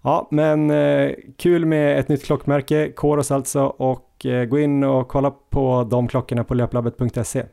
Ja, 0.02 0.28
men 0.30 0.70
eh, 0.70 1.14
kul 1.36 1.66
med 1.66 1.98
ett 1.98 2.08
nytt 2.08 2.24
klockmärke, 2.24 2.92
Coros 2.92 3.30
alltså, 3.30 3.64
och 3.64 4.26
eh, 4.26 4.44
gå 4.44 4.58
in 4.58 4.84
och 4.84 5.08
kolla 5.08 5.30
på 5.30 5.88
de 5.90 6.08
klockorna 6.08 6.44
på 6.44 6.54
löplabbet.se. 6.54 7.44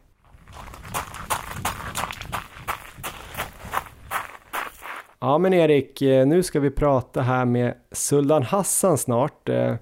Ja 5.19 5.37
men 5.37 5.53
Erik, 5.53 6.01
eh, 6.01 6.27
nu 6.27 6.43
ska 6.43 6.59
vi 6.59 6.71
prata 6.71 7.21
här 7.21 7.45
med 7.45 7.73
Suldan 7.91 8.43
Hassan 8.43 8.97
snart. 8.97 9.49
Eh, 9.49 9.55
den 9.55 9.79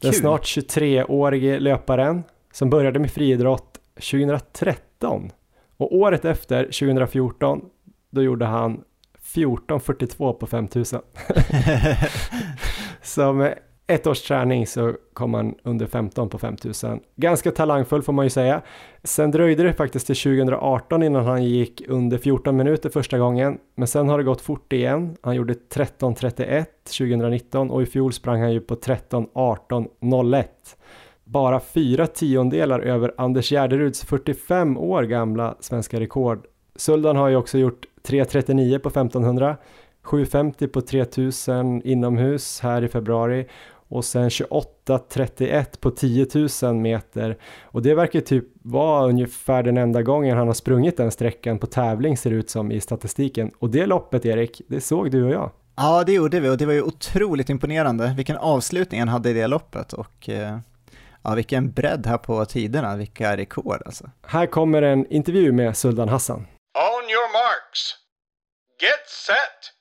Kul. 0.00 0.14
snart 0.14 0.42
23-årige 0.42 1.58
löparen 1.58 2.22
som 2.52 2.70
började 2.70 2.98
med 2.98 3.10
friidrott 3.10 3.80
2013. 3.94 5.30
Och 5.76 5.96
året 5.96 6.24
efter, 6.24 6.64
2014, 6.64 7.60
då 8.10 8.22
gjorde 8.22 8.44
han 8.44 8.84
14.42 9.34 10.32
på 10.32 10.46
5000. 10.46 11.00
Som 13.02 13.50
ett 13.86 14.06
års 14.06 14.22
träning 14.22 14.66
så 14.66 14.94
kom 15.12 15.34
han 15.34 15.54
under 15.62 15.86
15 15.86 16.28
på 16.28 16.38
5000. 16.38 17.00
Ganska 17.16 17.50
talangfull 17.50 18.02
får 18.02 18.12
man 18.12 18.26
ju 18.26 18.30
säga. 18.30 18.62
Sen 19.02 19.30
dröjde 19.30 19.62
det 19.62 19.72
faktiskt 19.72 20.06
till 20.06 20.16
2018 20.16 21.02
innan 21.02 21.24
han 21.24 21.44
gick 21.44 21.82
under 21.88 22.18
14 22.18 22.56
minuter 22.56 22.90
första 22.90 23.18
gången. 23.18 23.58
Men 23.74 23.88
sen 23.88 24.08
har 24.08 24.18
det 24.18 24.24
gått 24.24 24.40
fort 24.40 24.72
igen. 24.72 25.16
Han 25.20 25.34
gjorde 25.34 25.54
13.31 25.54 26.64
2019 26.98 27.70
och 27.70 27.82
i 27.82 27.86
fjol 27.86 28.12
sprang 28.12 28.40
han 28.40 28.52
ju 28.52 28.60
på 28.60 28.74
13.18.01. 28.74 30.44
Bara 31.24 31.60
fyra 31.60 32.06
tiondelar 32.06 32.80
över 32.80 33.14
Anders 33.18 33.52
Gärderuds 33.52 34.04
45 34.04 34.78
år 34.78 35.02
gamla 35.02 35.56
svenska 35.60 36.00
rekord. 36.00 36.46
Suldan 36.76 37.16
har 37.16 37.28
ju 37.28 37.36
också 37.36 37.58
gjort 37.58 37.86
3.39 38.08 38.78
på 38.78 38.88
1500 38.88 39.56
7.50 40.04 40.66
på 40.66 40.80
3000 40.80 41.82
inomhus 41.82 42.60
här 42.60 42.84
i 42.84 42.88
februari 42.88 43.46
och 43.88 44.04
sen 44.04 44.28
28.31 44.28 45.80
på 45.80 45.90
10 45.90 46.26
000 46.62 46.74
meter 46.74 47.38
och 47.62 47.82
det 47.82 47.94
verkar 47.94 48.20
typ 48.20 48.44
vara 48.62 49.06
ungefär 49.06 49.62
den 49.62 49.76
enda 49.76 50.02
gången 50.02 50.36
han 50.36 50.46
har 50.46 50.54
sprungit 50.54 50.96
den 50.96 51.10
sträckan 51.10 51.58
på 51.58 51.66
tävling 51.66 52.16
ser 52.16 52.30
det 52.30 52.36
ut 52.36 52.50
som 52.50 52.72
i 52.72 52.80
statistiken 52.80 53.50
och 53.58 53.70
det 53.70 53.86
loppet 53.86 54.26
Erik, 54.26 54.60
det 54.68 54.80
såg 54.80 55.10
du 55.10 55.24
och 55.24 55.30
jag. 55.30 55.50
Ja, 55.76 56.04
det 56.06 56.12
gjorde 56.12 56.40
vi 56.40 56.48
och 56.48 56.56
det 56.56 56.66
var 56.66 56.72
ju 56.72 56.82
otroligt 56.82 57.50
imponerande 57.50 58.14
vilken 58.16 58.36
avslutning 58.36 59.00
han 59.00 59.08
hade 59.08 59.30
i 59.30 59.32
det 59.32 59.46
loppet 59.46 59.92
och 59.92 60.28
eh, 60.28 60.58
ja, 61.22 61.34
vilken 61.34 61.70
bredd 61.70 62.06
här 62.06 62.18
på 62.18 62.44
tiderna, 62.44 62.96
vilka 62.96 63.36
rekord 63.36 63.82
alltså. 63.86 64.10
Här 64.26 64.46
kommer 64.46 64.82
en 64.82 65.06
intervju 65.06 65.52
med 65.52 65.76
Suldan 65.76 66.08
Hassan. 66.08 66.46
On 67.04 67.10
your 67.10 67.32
marks. 67.32 67.94
Get 68.80 69.08
set. 69.26 69.72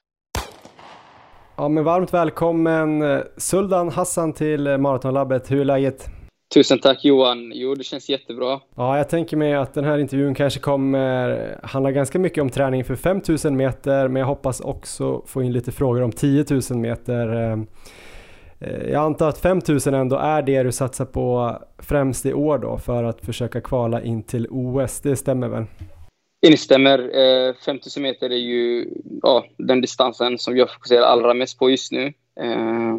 Ja, 1.58 1.70
men 1.70 1.84
varmt 1.84 2.14
välkommen 2.14 3.02
eh, 3.02 3.22
Suldan 3.38 3.90
Hassan 3.90 4.34
till 4.34 4.68
eh, 4.68 4.78
Maratonlabbet. 4.78 5.52
Hur 5.52 5.62
är 5.62 5.66
läget? 5.66 6.06
Tusen 6.54 6.80
tack 6.80 7.06
Johan. 7.06 7.52
Jo, 7.56 7.76
det 7.76 7.84
känns 7.84 8.10
jättebra. 8.10 8.60
Ja, 8.76 8.98
jag 8.98 9.10
tänker 9.10 9.38
mig 9.38 9.54
att 9.54 9.74
den 9.74 9.84
här 9.84 9.98
intervjun 9.98 10.36
kanske 10.36 10.60
kommer 10.60 11.60
handla 11.64 11.92
ganska 11.92 12.20
mycket 12.20 12.42
om 12.42 12.50
träning 12.50 12.86
för 12.86 12.96
5000 12.96 13.58
meter, 13.58 14.08
men 14.08 14.20
jag 14.20 14.28
hoppas 14.28 14.62
också 14.62 15.24
få 15.28 15.44
in 15.44 15.54
lite 15.54 15.72
frågor 15.72 16.02
om 16.02 16.12
10 16.12 16.46
000 16.50 16.80
meter. 16.80 17.52
Eh, 18.60 18.92
jag 18.92 19.04
antar 19.04 19.30
att 19.30 19.38
5000 19.38 19.94
ändå 19.94 20.16
är 20.16 20.42
det 20.42 20.64
du 20.64 20.72
satsar 20.72 21.06
på 21.06 21.58
främst 21.78 22.26
i 22.26 22.34
år 22.34 22.58
då 22.58 22.78
för 22.78 23.04
att 23.04 23.26
försöka 23.26 23.62
kvala 23.62 24.02
in 24.02 24.24
till 24.24 24.48
OS, 24.50 25.00
det 25.02 25.16
stämmer 25.16 25.48
väl? 25.48 25.66
Instämmer. 26.48 27.00
Eh, 27.00 27.54
5000 27.66 28.04
meter 28.04 28.30
är 28.30 28.38
ju 28.38 28.90
ja, 29.22 29.46
den 29.58 29.82
distansen 29.82 30.38
som 30.38 30.58
jag 30.58 30.74
fokuserar 30.74 31.02
allra 31.02 31.34
mest 31.34 31.60
på 31.60 31.70
just 31.70 31.92
nu. 31.92 32.14
Eh, 32.40 32.98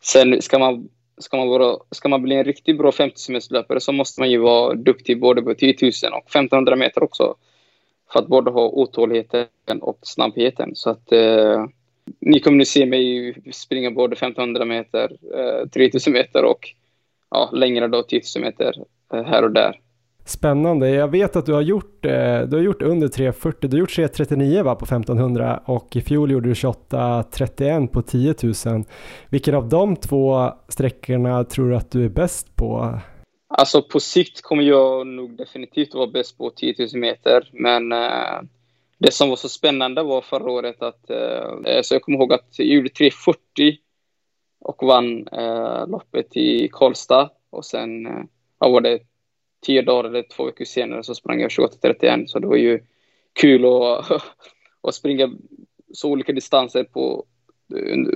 sen 0.00 0.42
ska 0.42 0.58
man, 0.58 0.88
ska, 1.18 1.36
man 1.36 1.48
vara, 1.48 1.76
ska 1.90 2.08
man 2.08 2.22
bli 2.22 2.34
en 2.34 2.44
riktigt 2.44 2.78
bra 2.78 2.92
50 2.92 3.32
meterslöpare 3.32 3.80
så 3.80 3.92
måste 3.92 4.20
man 4.20 4.30
ju 4.30 4.38
vara 4.38 4.74
duktig 4.74 5.20
både 5.20 5.42
på 5.42 5.54
10 5.54 5.76
000 5.82 5.90
och 6.12 6.28
1500 6.28 6.76
meter 6.76 7.02
också. 7.02 7.34
För 8.12 8.18
att 8.18 8.26
både 8.26 8.50
ha 8.50 8.68
otåligheten 8.68 9.46
och 9.80 9.98
snabbheten. 10.02 10.70
Så 10.74 10.90
att 10.90 11.12
eh, 11.12 11.66
ni 12.20 12.40
kommer 12.40 12.56
nu 12.56 12.64
se 12.64 12.86
mig 12.86 13.34
springa 13.52 13.90
både 13.90 14.12
1500 14.12 14.64
meter, 14.64 15.16
eh, 15.34 15.68
3000 15.68 16.12
meter 16.12 16.44
och 16.44 16.68
ja, 17.30 17.50
längre 17.52 17.88
då 17.88 18.02
10 18.02 18.20
000 18.36 18.44
meter 18.44 18.74
eh, 19.12 19.22
här 19.22 19.42
och 19.44 19.52
där. 19.52 19.78
Spännande. 20.24 20.90
Jag 20.90 21.08
vet 21.08 21.36
att 21.36 21.46
du 21.46 21.52
har 21.52 21.60
gjort, 21.60 22.04
eh, 22.04 22.40
du 22.40 22.56
har 22.56 22.62
gjort 22.62 22.82
under 22.82 23.08
3.40. 23.08 23.56
Du 23.60 23.68
har 23.68 23.78
gjort 23.78 23.98
3.39 23.98 24.62
va, 24.62 24.74
på 24.74 24.84
1500 24.84 25.62
och 25.64 25.96
i 25.96 26.00
fjol 26.00 26.30
gjorde 26.30 26.48
du 26.48 26.54
28.31 26.54 27.86
på 27.86 28.02
10 28.02 28.34
000. 28.66 28.84
Vilken 29.28 29.54
av 29.54 29.68
de 29.68 29.96
två 29.96 30.50
sträckorna 30.68 31.44
tror 31.44 31.70
du 31.70 31.76
att 31.76 31.90
du 31.90 32.04
är 32.04 32.08
bäst 32.08 32.56
på? 32.56 32.98
Alltså 33.48 33.82
på 33.82 34.00
sikt 34.00 34.42
kommer 34.42 34.62
jag 34.62 35.06
nog 35.06 35.36
definitivt 35.36 35.94
vara 35.94 36.06
bäst 36.06 36.38
på 36.38 36.50
10 36.50 36.74
000 36.78 36.88
meter. 37.00 37.48
Men 37.52 37.92
eh, 37.92 38.42
det 38.98 39.12
som 39.12 39.28
var 39.28 39.36
så 39.36 39.48
spännande 39.48 40.02
var 40.02 40.20
förra 40.20 40.50
året 40.50 40.82
att 40.82 41.10
eh, 41.10 41.82
så 41.82 41.94
jag 41.94 42.02
kommer 42.02 42.18
ihåg 42.18 42.32
att 42.32 42.58
jag 42.58 42.66
gjorde 42.66 42.88
3.40 42.88 43.76
och 44.60 44.86
vann 44.86 45.28
eh, 45.28 45.86
loppet 45.88 46.36
i 46.36 46.68
Karlstad 46.72 47.30
och 47.50 47.64
sen 47.64 48.06
eh, 48.06 48.22
var 48.58 48.80
det 48.80 48.98
tio 49.62 49.82
dagar 49.82 50.08
eller 50.08 50.22
två 50.22 50.44
veckor 50.44 50.64
senare 50.64 51.02
så 51.02 51.14
sprang 51.14 51.40
jag 51.40 51.50
28.31 51.50 52.26
så 52.26 52.38
det 52.38 52.46
var 52.46 52.56
ju 52.56 52.80
kul 53.32 53.64
att, 53.64 54.10
att 54.82 54.94
springa 54.94 55.30
så 55.92 56.10
olika 56.10 56.32
distanser 56.32 56.84
på, 56.84 57.24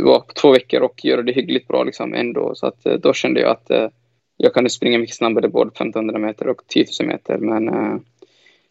på 0.04 0.24
två 0.40 0.52
veckor 0.52 0.80
och 0.80 1.04
göra 1.04 1.22
det 1.22 1.32
hyggligt 1.32 1.68
bra 1.68 1.84
liksom 1.84 2.14
ändå. 2.14 2.54
Så 2.54 2.66
att 2.66 2.86
eh, 2.86 2.94
då 2.94 3.12
kände 3.12 3.40
jag 3.40 3.50
att 3.50 3.70
eh, 3.70 3.88
jag 4.36 4.54
kunde 4.54 4.70
springa 4.70 4.98
mycket 4.98 5.16
snabbare 5.16 5.48
både 5.48 5.68
1500 5.68 6.18
meter 6.18 6.48
och 6.48 6.62
10 6.66 6.86
000 7.00 7.08
meter. 7.08 7.38
Men 7.38 7.68
eh, 7.68 7.96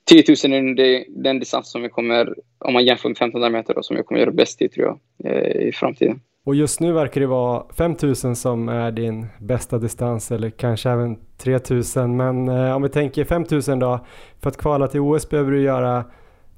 10 0.06 0.24
000 0.46 0.54
är 0.54 0.76
det, 0.76 1.06
den 1.10 1.40
distans 1.40 1.72
som 1.72 1.82
vi 1.82 1.90
kommer, 1.90 2.36
om 2.58 2.74
man 2.74 2.86
jämför 2.86 3.10
med 3.10 3.18
1500 3.18 3.50
meter, 3.50 3.74
då, 3.74 3.84
som 3.84 3.96
jag 3.96 4.06
kommer 4.06 4.22
göra 4.22 4.32
bäst 4.32 4.62
i 4.62 4.70
tror 4.70 4.86
jag 4.86 5.32
eh, 5.32 5.68
i 5.68 5.72
framtiden. 5.72 6.22
Och 6.46 6.56
just 6.56 6.80
nu 6.80 6.92
verkar 6.92 7.22
det 7.22 7.28
vara 7.28 7.64
5000 7.74 8.36
som 8.36 8.70
är 8.70 8.92
din 8.92 9.28
bästa 9.40 9.78
distans 9.78 10.32
eller 10.32 10.50
kanske 10.50 10.90
även 10.90 11.18
3000 11.38 12.18
men 12.18 12.50
eh, 12.50 12.76
om 12.76 12.82
vi 12.82 12.90
tänker 12.90 13.26
5000 13.26 13.80
då 13.80 14.00
för 14.40 14.50
att 14.50 14.58
kvala 14.58 14.88
till 14.88 15.00
OS 15.00 15.30
behöver 15.30 15.52
du 15.52 15.62
göra 15.62 16.04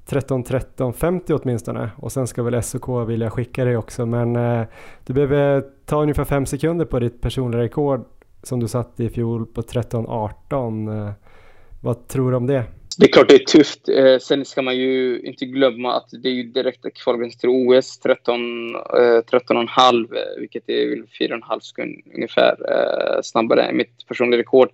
13 0.06 0.42
13 0.42 0.92
50 0.92 1.34
åtminstone. 1.34 1.90
Och 1.96 2.12
sen 2.12 2.26
ska 2.26 2.42
väl 2.42 2.62
SOK 2.62 3.08
vilja 3.08 3.30
skicka 3.30 3.64
dig 3.64 3.76
också. 3.76 4.06
Men 4.06 4.36
eh, 4.36 4.66
du 5.06 5.12
behöver 5.12 5.64
ta 5.86 6.02
ungefär 6.02 6.24
5 6.24 6.46
sekunder 6.46 6.84
på 6.84 6.98
ditt 6.98 7.20
personliga 7.20 7.62
rekord 7.62 8.04
som 8.42 8.60
du 8.60 8.68
satte 8.68 9.04
i 9.04 9.08
fjol 9.08 9.46
på 9.46 9.62
13 9.62 10.06
18 10.08 10.88
eh, 10.88 11.10
vad 11.80 12.08
tror 12.08 12.30
du 12.30 12.36
om 12.36 12.46
det? 12.46 12.64
Det 12.98 13.06
är 13.06 13.12
klart 13.12 13.28
det 13.28 13.34
är 13.34 13.38
tufft. 13.38 13.88
Eh, 13.88 14.18
sen 14.18 14.44
ska 14.44 14.62
man 14.62 14.76
ju 14.76 15.20
inte 15.20 15.44
glömma 15.44 15.94
att 15.96 16.08
det 16.22 16.28
är 16.28 16.32
ju 16.32 16.42
direkta 16.42 16.90
kvalgräns 16.90 17.38
till 17.38 17.48
OS, 17.48 17.98
13, 17.98 18.74
eh, 18.74 19.22
13,5 19.30 20.16
eh, 20.16 20.40
vilket 20.40 20.68
är 20.68 20.86
4,5 21.18 21.60
sekunder 21.60 22.02
ungefär 22.14 22.56
eh, 22.70 23.20
snabbare 23.22 23.62
än 23.62 23.76
mitt 23.76 24.06
personliga 24.06 24.40
rekord 24.40 24.68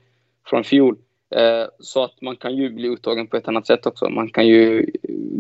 från 0.46 0.64
fjol. 0.64 0.96
Eh, 1.36 1.64
så 1.78 2.04
att 2.04 2.20
man 2.20 2.36
kan 2.36 2.56
ju 2.56 2.70
bli 2.70 2.88
uttagen 2.88 3.26
på 3.26 3.36
ett 3.36 3.48
annat 3.48 3.66
sätt 3.66 3.86
också. 3.86 4.08
Man 4.08 4.30
kan 4.30 4.46
ju, 4.46 4.86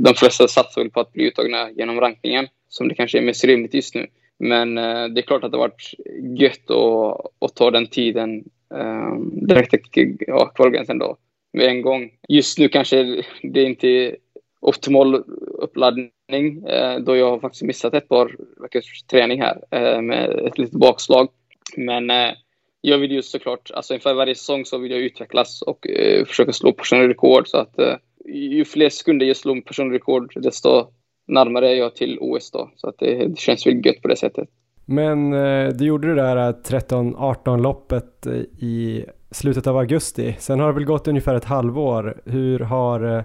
de 0.04 0.14
flesta 0.14 0.48
satsar 0.48 0.80
väl 0.80 0.90
på 0.90 1.00
att 1.00 1.12
bli 1.12 1.24
uttagna 1.24 1.70
genom 1.70 2.00
rankningen 2.00 2.48
som 2.68 2.88
det 2.88 2.94
kanske 2.94 3.18
är 3.18 3.22
mest 3.22 3.44
rimligt 3.44 3.74
just 3.74 3.94
nu. 3.94 4.06
Men 4.38 4.78
eh, 4.78 5.08
det 5.08 5.20
är 5.20 5.26
klart 5.26 5.44
att 5.44 5.50
det 5.50 5.58
har 5.58 5.68
varit 5.68 5.94
gött 6.40 6.70
att, 6.70 7.26
att 7.38 7.54
ta 7.54 7.70
den 7.70 7.86
tiden 7.86 8.44
eh, 8.74 9.14
direkt 9.32 9.92
till 9.92 10.16
ja, 10.20 10.46
kvalgränsen 10.46 10.98
då 10.98 11.16
med 11.54 11.66
en 11.66 11.82
gång. 11.82 12.10
Just 12.28 12.58
nu 12.58 12.68
kanske 12.68 13.22
det 13.42 13.62
inte 13.62 13.88
är 13.88 14.16
optimal 14.60 15.14
uppladdning 15.58 16.66
eh, 16.68 16.98
då 16.98 17.16
jag 17.16 17.30
har 17.30 17.38
faktiskt 17.38 17.62
missat 17.62 17.94
ett 17.94 18.08
par 18.08 18.36
veckors 18.62 19.02
träning 19.02 19.42
här 19.42 19.62
eh, 19.70 20.00
med 20.02 20.30
ett 20.30 20.58
litet 20.58 20.80
bakslag. 20.80 21.28
Men 21.76 22.10
eh, 22.10 22.32
jag 22.80 22.98
vill 22.98 23.12
ju 23.12 23.22
såklart, 23.22 23.70
alltså 23.74 23.94
inför 23.94 24.14
varje 24.14 24.34
säsong 24.34 24.64
så 24.64 24.78
vill 24.78 24.90
jag 24.90 25.00
utvecklas 25.00 25.62
och 25.62 25.88
eh, 25.88 26.24
försöka 26.24 26.52
slå 26.52 26.72
personliga 26.72 27.08
rekord 27.08 27.48
så 27.48 27.56
att 27.56 27.78
eh, 27.78 27.96
ju 28.24 28.64
fler 28.64 28.88
sekunder 28.88 29.26
jag 29.26 29.36
slår 29.36 29.60
personliga 29.60 29.94
rekord 29.94 30.32
desto 30.36 30.86
närmare 31.26 31.70
är 31.70 31.74
jag 31.74 31.96
till 31.96 32.18
OS 32.20 32.50
då. 32.50 32.70
Så 32.76 32.88
att 32.88 32.98
det, 32.98 33.26
det 33.26 33.38
känns 33.38 33.66
väl 33.66 33.86
gött 33.86 34.02
på 34.02 34.08
det 34.08 34.16
sättet. 34.16 34.48
Men 34.86 35.32
eh, 35.32 35.68
du 35.68 35.86
gjorde 35.86 36.08
det 36.08 36.14
där 36.14 36.52
13-18 36.52 37.62
loppet 37.62 38.26
i 38.58 39.04
slutet 39.34 39.66
av 39.66 39.76
augusti. 39.76 40.36
Sen 40.38 40.60
har 40.60 40.66
det 40.66 40.72
väl 40.72 40.84
gått 40.84 41.08
ungefär 41.08 41.34
ett 41.34 41.44
halvår. 41.44 42.22
Hur 42.24 42.58
har 42.58 43.16
eh, 43.16 43.24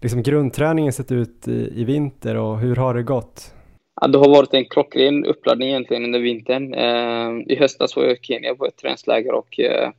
liksom 0.00 0.22
grundträningen 0.22 0.92
sett 0.92 1.12
ut 1.12 1.48
i, 1.48 1.72
i 1.80 1.84
vinter 1.84 2.36
och 2.36 2.58
hur 2.58 2.76
har 2.76 2.94
det 2.94 3.02
gått? 3.02 3.54
Ja, 4.00 4.08
det 4.08 4.18
har 4.18 4.28
varit 4.28 4.54
en 4.54 4.64
klockren 4.64 5.24
uppladdning 5.24 5.68
egentligen 5.68 6.04
under 6.04 6.20
vintern. 6.20 6.74
Eh, 6.74 7.52
I 7.52 7.56
höstas 7.60 7.96
var 7.96 8.02
jag 8.02 8.12
i 8.12 8.18
Kenya 8.22 8.54
på 8.54 8.66
ett 8.66 8.76
träningsläger 8.76 9.32
och 9.32 9.60
eh, 9.60 9.90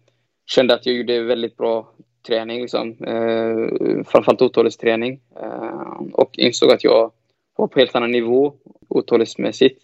kände 0.45 0.73
att 0.73 0.85
jag 0.85 0.95
gjorde 0.95 1.23
väldigt 1.23 1.57
bra 1.57 1.91
träning, 2.27 2.61
liksom. 2.61 2.89
eh, 2.89 4.03
framförallt 4.05 4.41
uthållighetsträning. 4.41 5.19
Eh, 5.41 6.01
och 6.13 6.39
insåg 6.39 6.71
att 6.71 6.83
jag 6.83 7.11
var 7.57 7.67
på 7.67 7.79
helt 7.79 7.95
annan 7.95 8.11
nivå 8.11 8.53
uthållighetsmässigt. 8.95 9.81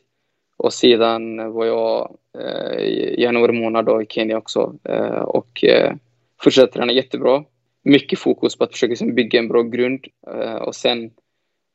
Och 0.57 0.73
sedan 0.73 1.51
var 1.53 1.65
jag 1.65 2.17
eh, 2.39 2.83
i 2.83 3.15
januari 3.17 3.51
månad 3.51 3.85
då 3.85 4.01
i 4.01 4.05
Kenya 4.09 4.37
också 4.37 4.75
eh, 4.83 5.21
och 5.21 5.63
eh, 5.63 5.93
fortsatte 6.41 6.73
träna 6.73 6.93
jättebra. 6.93 7.43
Mycket 7.83 8.19
fokus 8.19 8.57
på 8.57 8.63
att 8.63 8.71
försöka 8.71 8.89
liksom, 8.89 9.15
bygga 9.15 9.39
en 9.39 9.47
bra 9.47 9.61
grund 9.61 10.05
eh, 10.27 10.55
och 10.55 10.75
sen 10.75 11.11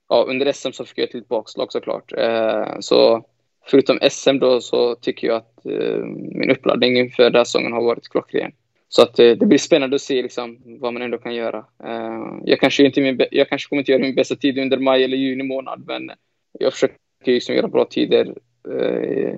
ja, 0.09 0.24
under 0.28 0.52
SM 0.52 0.72
så 0.72 0.84
fick 0.84 0.98
jag 0.98 1.09
ett 1.09 1.14
litet 1.14 1.28
bakslag 1.28 1.72
såklart. 1.72 2.12
Eh, 2.12 2.76
så 2.80 3.24
förutom 3.66 3.98
SM 4.11 4.38
då 4.38 4.61
så 4.61 4.94
tycker 4.94 5.26
jag 5.26 5.36
att 5.36 5.66
eh, 5.66 6.04
min 6.32 6.50
uppladdning 6.50 6.96
inför 6.98 7.22
den 7.22 7.34
här 7.34 7.44
säsongen 7.44 7.72
har 7.72 7.82
varit 7.82 8.09
klockren. 8.09 8.52
Så 8.88 9.02
att 9.02 9.18
eh, 9.18 9.30
det 9.30 9.46
blir 9.46 9.59
spännande 9.59 9.96
att 9.96 10.02
se 10.02 10.22
liksom, 10.22 10.59
vad 10.80 10.92
man 10.92 11.02
ändå 11.02 11.18
kan 11.18 11.34
göra. 11.34 11.64
Eh, 11.84 12.38
jag, 12.44 12.61
kanske 12.61 12.86
inte 12.86 13.00
min, 13.00 13.20
jag 13.30 13.48
kanske 13.48 13.68
kommer 13.68 13.80
inte 13.80 13.92
göra 13.92 14.02
min 14.02 14.14
bästa 14.14 14.36
tid 14.36 14.59
under 14.59 14.78
maj 14.78 15.04
eller 15.04 15.16
juni 15.16 15.42
månad 15.42 15.84
men 15.86 16.11
jag 16.59 16.72
försöker 16.72 16.96
liksom 17.24 17.54
göra 17.54 17.68
bra 17.68 17.84
tider 17.84 18.34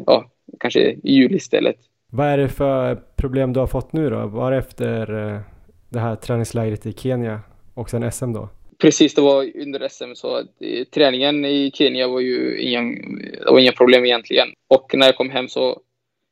ja, 0.06 0.30
kanske 0.60 0.80
i 0.80 1.12
juli 1.12 1.36
istället. 1.36 1.76
Vad 2.14 2.26
är 2.26 2.38
det 2.38 2.48
för 2.48 2.94
problem 3.16 3.52
du 3.52 3.60
har 3.60 3.66
fått 3.66 3.92
nu 3.92 4.10
då? 4.10 4.26
Var 4.26 4.52
efter 4.52 5.32
eh, 5.34 5.40
det 5.88 5.98
här 5.98 6.16
träningslägret 6.16 6.86
i 6.86 6.92
Kenya 6.92 7.40
och 7.74 7.90
sen 7.90 8.12
SM 8.12 8.32
då? 8.32 8.48
Precis, 8.78 9.14
det 9.14 9.20
var 9.20 9.50
under 9.56 9.88
SM 9.88 10.14
så 10.14 10.36
att, 10.36 10.46
träningen 10.94 11.44
i 11.44 11.70
Kenya 11.74 12.08
var 12.08 12.20
ju 12.20 12.60
ingen, 12.60 13.18
det 13.44 13.50
var 13.50 13.58
inga 13.58 13.72
problem 13.72 14.04
egentligen. 14.04 14.48
Och 14.68 14.90
när 14.94 15.06
jag 15.06 15.16
kom 15.16 15.30
hem 15.30 15.48
så 15.48 15.80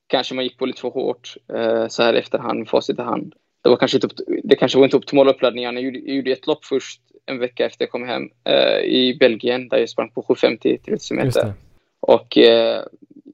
kanske 0.07 0.35
man 0.35 0.45
gick 0.45 0.59
på 0.59 0.67
lite 0.67 0.81
för 0.81 0.91
hårt 0.91 1.35
eh, 1.55 1.89
så 1.89 2.03
här 2.03 2.15
efterhand, 2.15 2.69
facit 2.69 2.99
i 2.99 3.03
hand. 3.03 3.35
Det, 3.63 3.69
var 3.69 3.77
kanske 3.77 3.97
inte, 3.97 4.09
det 4.45 4.57
kanske 4.57 4.79
var 4.79 4.85
inte 4.85 4.97
optimal 4.97 5.29
uppladdning. 5.29 5.65
Jag 5.65 5.81
gjorde, 5.81 5.99
jag 5.99 6.17
gjorde 6.17 6.33
ett 6.33 6.47
lopp 6.47 6.65
först 6.65 7.01
en 7.27 7.39
vecka 7.39 7.67
efter 7.67 7.85
jag 7.85 7.91
kom 7.91 8.05
hem 8.05 8.31
eh, 8.45 8.81
i 8.85 9.17
Belgien 9.21 9.69
där 9.69 9.79
jag 9.79 9.89
sprang 9.89 10.11
på 10.11 10.23
750 10.23 10.79
30 10.85 11.15
meter. 11.15 11.55
Och 12.01 12.39
eh, 12.39 12.83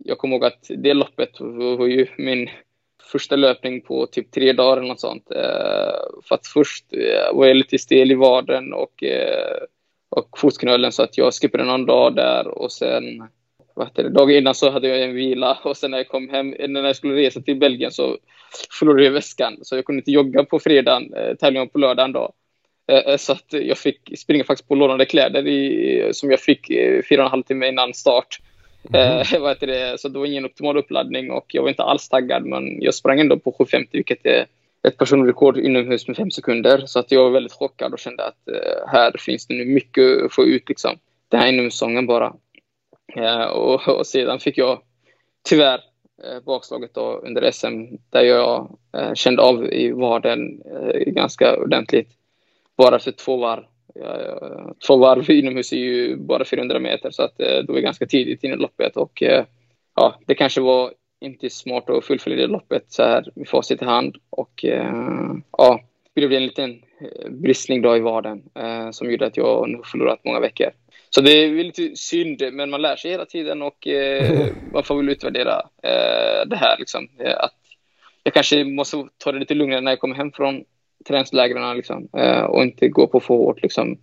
jag 0.04 0.18
kommer 0.18 0.34
ihåg 0.34 0.44
att 0.44 0.66
det 0.68 0.94
loppet 0.94 1.40
var 1.40 1.86
ju 1.86 2.06
min 2.18 2.50
första 3.12 3.36
löpning 3.36 3.80
på 3.80 4.06
typ 4.06 4.30
tre 4.30 4.52
dagar 4.52 4.76
eller 4.76 4.88
något 4.88 5.00
sånt. 5.00 5.30
Eh, 5.30 6.20
för 6.28 6.34
att 6.34 6.46
först 6.46 6.84
eh, 6.92 7.36
var 7.36 7.46
jag 7.46 7.56
lite 7.56 7.78
stel 7.78 8.10
i 8.10 8.14
vaden 8.14 8.72
och, 8.72 9.04
eh, 9.04 9.56
och 10.08 10.38
fotknölen 10.38 10.92
så 10.92 11.02
att 11.02 11.18
jag 11.18 11.34
skippade 11.34 11.64
någon 11.64 11.86
dag 11.86 12.16
där 12.16 12.46
och 12.48 12.72
sen 12.72 13.28
det, 13.94 14.08
dagen 14.08 14.36
innan 14.36 14.54
så 14.54 14.70
hade 14.70 14.88
jag 14.88 15.02
en 15.02 15.14
vila 15.14 15.58
och 15.64 15.76
sen 15.76 15.90
när 15.90 15.98
jag 15.98 16.08
kom 16.08 16.28
hem, 16.28 16.54
när 16.68 16.84
jag 16.84 16.96
skulle 16.96 17.14
resa 17.14 17.40
till 17.40 17.56
Belgien 17.56 17.92
så 17.92 18.18
förlorade 18.78 19.04
jag 19.04 19.12
väskan 19.12 19.58
så 19.62 19.76
jag 19.76 19.84
kunde 19.84 20.00
inte 20.00 20.10
jogga 20.10 20.44
på 20.44 20.58
fredagen, 20.58 21.14
eh, 21.14 21.34
tävlingen 21.34 21.68
på 21.68 21.78
lördagen 21.78 22.12
då. 22.12 22.32
Eh, 22.88 22.98
eh, 22.98 23.16
så 23.16 23.32
att 23.32 23.46
jag 23.52 23.78
fick 23.78 24.18
springa 24.18 24.44
faktiskt 24.44 24.68
på 24.68 24.74
lånade 24.74 25.04
kläder 25.04 25.46
i, 25.46 26.10
som 26.12 26.30
jag 26.30 26.40
fick 26.40 26.66
fyra 27.08 27.20
och 27.22 27.26
en 27.26 27.30
halv 27.30 27.42
timme 27.42 27.68
innan 27.68 27.94
start. 27.94 28.38
Mm. 28.94 29.20
Eh, 29.20 29.40
vad 29.40 29.60
det? 29.60 30.00
Så 30.00 30.08
det 30.08 30.18
var 30.18 30.26
ingen 30.26 30.44
optimal 30.44 30.76
uppladdning 30.76 31.30
och 31.30 31.46
jag 31.48 31.62
var 31.62 31.68
inte 31.68 31.82
alls 31.82 32.08
taggad 32.08 32.44
men 32.44 32.82
jag 32.82 32.94
sprang 32.94 33.20
ändå 33.20 33.38
på 33.38 33.52
750 33.52 33.88
vilket 33.92 34.26
är 34.26 34.46
ett 34.86 34.96
personrekord 34.96 35.58
inomhus 35.58 36.08
med 36.08 36.16
fem 36.16 36.30
sekunder. 36.30 36.82
Så 36.86 36.98
att 36.98 37.12
jag 37.12 37.22
var 37.22 37.30
väldigt 37.30 37.52
chockad 37.52 37.92
och 37.92 37.98
kände 37.98 38.24
att 38.24 38.48
eh, 38.48 38.88
här 38.88 39.12
finns 39.18 39.46
det 39.46 39.54
nu 39.54 39.64
mycket 39.64 40.24
att 40.24 40.34
få 40.34 40.44
ut 40.44 40.68
liksom. 40.68 40.98
Den 41.28 41.40
här 41.40 41.48
inomhussäsongen 41.48 42.06
bara. 42.06 42.34
Eh, 43.16 43.44
och, 43.44 43.88
och, 43.98 44.06
sedan 44.06 44.40
fick 44.40 44.58
jag 44.58 44.80
tyvärr 45.48 45.80
eh, 46.24 46.40
bakslaget 46.44 46.94
då 46.94 47.20
under 47.24 47.50
SM 47.50 47.96
där 48.10 48.22
jag 48.22 48.78
eh, 48.96 49.14
kände 49.14 49.42
av 49.42 49.72
i 49.72 49.90
vaden 49.90 50.62
eh, 50.72 51.12
ganska 51.12 51.56
ordentligt. 51.56 52.08
Bara 52.76 52.98
för 52.98 53.12
två 53.12 53.36
varv 53.36 53.64
två 54.86 54.96
varv 54.96 55.30
inomhus 55.30 55.72
är 55.72 55.76
ju 55.76 56.16
bara 56.16 56.44
400 56.44 56.78
meter 56.78 57.10
så 57.10 57.22
att 57.22 57.40
eh, 57.40 57.46
det 57.46 57.72
var 57.72 57.80
ganska 57.80 58.06
tidigt 58.06 58.44
i 58.44 58.48
loppet 58.48 58.96
och 58.96 59.22
eh, 59.22 59.44
ja, 59.96 60.20
det 60.26 60.34
kanske 60.34 60.60
var 60.60 60.92
inte 61.20 61.50
smart 61.50 61.90
att 61.90 62.04
fullfölja 62.04 62.38
det 62.38 62.46
loppet 62.46 62.84
så 62.88 63.02
här 63.02 63.30
med 63.34 63.48
facit 63.48 63.82
i 63.82 63.84
hand 63.84 64.16
och 64.30 64.64
eh, 64.64 64.92
ja, 65.58 65.80
det 66.14 66.20
blev 66.20 66.32
en 66.32 66.46
liten 66.46 66.82
bristning 67.30 67.82
då 67.82 67.96
i 67.96 68.00
vaden 68.00 68.42
som 68.92 69.10
gjorde 69.10 69.26
att 69.26 69.36
jag 69.36 69.68
nu 69.68 69.80
förlorat 69.84 70.24
många 70.24 70.40
veckor. 70.40 70.70
Så 71.10 71.20
det 71.20 71.30
är 71.30 71.64
lite 71.64 71.96
synd, 71.96 72.42
men 72.52 72.70
man 72.70 72.82
lär 72.82 72.96
sig 72.96 73.10
hela 73.10 73.24
tiden 73.24 73.62
och 73.62 73.88
man 74.72 74.82
får 74.82 74.96
väl 74.96 75.08
utvärdera 75.08 75.62
det 76.46 76.56
här 76.56 76.78
liksom. 76.78 77.08
Att 77.36 77.54
jag 78.22 78.34
kanske 78.34 78.64
måste 78.64 79.04
ta 79.18 79.32
det 79.32 79.38
lite 79.38 79.54
lugnare 79.54 79.80
när 79.80 79.92
jag 79.92 80.00
kommer 80.00 80.14
hem 80.14 80.32
från 80.32 80.64
träningslägren 81.08 81.76
liksom, 81.76 82.08
eh, 82.16 82.42
och 82.42 82.62
inte 82.62 82.88
gå 82.88 83.06
på 83.06 83.20
för 83.20 83.34
hårt. 83.34 83.62
Liksom. 83.62 83.98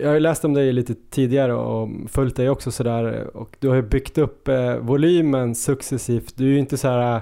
Jag 0.00 0.08
har 0.08 0.14
ju 0.14 0.20
läst 0.20 0.44
om 0.44 0.54
dig 0.54 0.72
lite 0.72 0.94
tidigare 1.10 1.54
och 1.54 1.88
följt 2.08 2.36
dig 2.36 2.50
också 2.50 2.70
sådär 2.70 3.36
och 3.36 3.56
du 3.58 3.68
har 3.68 3.76
ju 3.76 3.82
byggt 3.82 4.18
upp 4.18 4.48
eh, 4.48 4.76
volymen 4.76 5.54
successivt. 5.54 6.36
Du 6.36 6.44
är 6.44 6.52
ju 6.52 6.58
inte 6.58 6.76
så 6.76 6.88
här, 6.88 7.20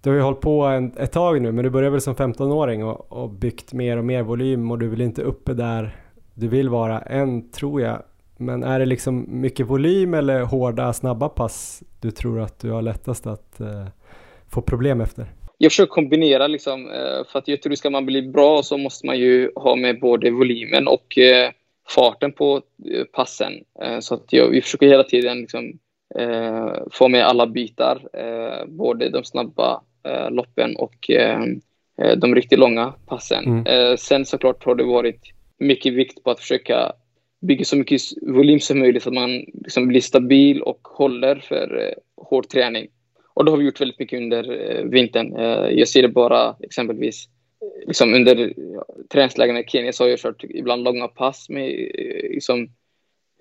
du 0.00 0.10
har 0.10 0.16
ju 0.16 0.22
hållit 0.22 0.40
på 0.40 0.62
en, 0.62 0.92
ett 0.98 1.12
tag 1.12 1.42
nu 1.42 1.52
men 1.52 1.64
du 1.64 1.70
började 1.70 1.90
väl 1.90 2.00
som 2.00 2.14
15-åring 2.14 2.84
och, 2.84 3.12
och 3.12 3.30
byggt 3.30 3.72
mer 3.72 3.96
och 3.96 4.04
mer 4.04 4.22
volym 4.22 4.70
och 4.70 4.78
du 4.78 4.88
vill 4.88 5.00
inte 5.00 5.22
uppe 5.22 5.54
där 5.54 5.96
du 6.34 6.48
vill 6.48 6.68
vara 6.68 7.00
än 7.00 7.50
tror 7.50 7.80
jag. 7.80 8.02
Men 8.36 8.62
är 8.62 8.78
det 8.78 8.86
liksom 8.86 9.26
mycket 9.28 9.66
volym 9.66 10.14
eller 10.14 10.42
hårda 10.42 10.92
snabba 10.92 11.28
pass 11.28 11.82
du 12.00 12.10
tror 12.10 12.40
att 12.40 12.58
du 12.58 12.70
har 12.70 12.82
lättast 12.82 13.26
att 13.26 13.60
eh, 13.60 13.86
få 14.48 14.62
problem 14.62 15.00
efter? 15.00 15.26
Jag 15.62 15.72
försöker 15.72 15.90
kombinera 15.90 16.46
liksom, 16.46 16.90
eh, 16.90 17.24
för 17.32 17.38
att 17.38 17.48
jag 17.48 17.62
tror 17.62 17.74
ska 17.74 17.90
man 17.90 18.06
bli 18.06 18.22
bra 18.22 18.62
så 18.62 18.78
måste 18.78 19.06
man 19.06 19.18
ju 19.18 19.50
ha 19.54 19.76
med 19.76 20.00
både 20.00 20.30
volymen 20.30 20.88
och 20.88 21.18
eh, 21.18 21.50
farten 21.88 22.32
på 22.32 22.62
eh, 22.90 23.04
passen. 23.04 23.52
Så 24.00 24.14
att 24.14 24.32
jag, 24.32 24.48
vi 24.48 24.60
försöker 24.60 24.86
hela 24.86 25.04
tiden 25.04 25.40
liksom, 25.40 25.72
få 26.92 27.08
med 27.08 27.26
alla 27.26 27.46
bitar, 27.46 28.08
både 28.66 29.08
de 29.08 29.24
snabba 29.24 29.82
loppen 30.30 30.76
och 30.76 31.10
de 32.16 32.34
riktigt 32.34 32.58
långa 32.58 32.94
passen. 33.06 33.44
Mm. 33.44 33.96
Sen 33.96 34.26
såklart 34.26 34.64
har 34.64 34.74
det 34.74 34.84
varit 34.84 35.20
mycket 35.58 35.92
vikt 35.92 36.24
på 36.24 36.30
att 36.30 36.40
försöka 36.40 36.92
bygga 37.40 37.64
så 37.64 37.76
mycket 37.76 38.00
volym 38.22 38.60
som 38.60 38.78
möjligt 38.78 39.02
så 39.02 39.08
att 39.08 39.14
man 39.14 39.30
liksom 39.64 39.88
blir 39.88 40.00
stabil 40.00 40.62
och 40.62 40.80
håller 40.82 41.36
för 41.36 41.94
hård 42.16 42.48
träning. 42.48 42.88
Och 43.34 43.44
det 43.44 43.50
har 43.50 43.58
vi 43.58 43.64
gjort 43.64 43.80
väldigt 43.80 43.98
mycket 43.98 44.16
under 44.16 44.70
eh, 44.70 44.84
vintern. 44.84 45.36
Eh, 45.36 45.70
jag 45.70 45.88
ser 45.88 46.02
det 46.02 46.08
bara 46.08 46.56
exempelvis 46.60 47.28
liksom 47.86 48.14
under 48.14 48.54
träningslägren 49.08 49.56
i 49.56 49.64
Kenya 49.66 49.92
så 49.92 50.04
har 50.04 50.08
jag 50.08 50.18
kört 50.18 50.44
ibland 50.44 50.84
långa 50.84 51.08
pass 51.08 51.48
med 51.48 51.70
eh, 51.70 52.30
liksom, 52.30 52.68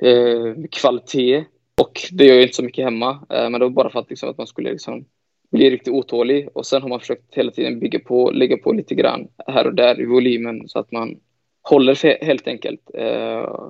eh, 0.02 0.56
kvalitet. 0.72 1.46
Och 1.82 2.02
det 2.12 2.26
gör 2.26 2.36
jag 2.36 2.44
inte 2.44 2.56
så 2.56 2.64
mycket 2.64 2.86
hemma. 2.86 3.10
Eh, 3.30 3.50
men 3.50 3.52
det 3.52 3.60
var 3.60 3.70
bara 3.70 3.90
för 3.90 4.00
att, 4.00 4.10
liksom, 4.10 4.30
att 4.30 4.38
man 4.38 4.48
skulle 4.48 4.72
liksom, 4.72 5.06
bli 5.52 5.70
riktigt 5.70 5.94
otålig. 5.94 6.50
Och 6.54 6.66
sen 6.66 6.82
har 6.82 6.90
man 6.90 7.00
försökt 7.00 7.36
hela 7.36 7.52
tiden 7.52 7.80
bygga 7.80 8.00
på, 8.00 8.32
lägga 8.32 8.58
på 8.58 8.72
lite 8.72 8.96
grann 8.96 9.28
här 9.48 9.68
och 9.68 9.76
där 9.76 10.02
i 10.02 10.06
volymen 10.06 10.68
så 10.68 10.80
att 10.80 10.92
man 10.92 11.20
håller 11.62 11.94
sig 11.94 12.18
helt 12.22 12.48
enkelt. 12.48 12.82
Eh, 12.94 13.70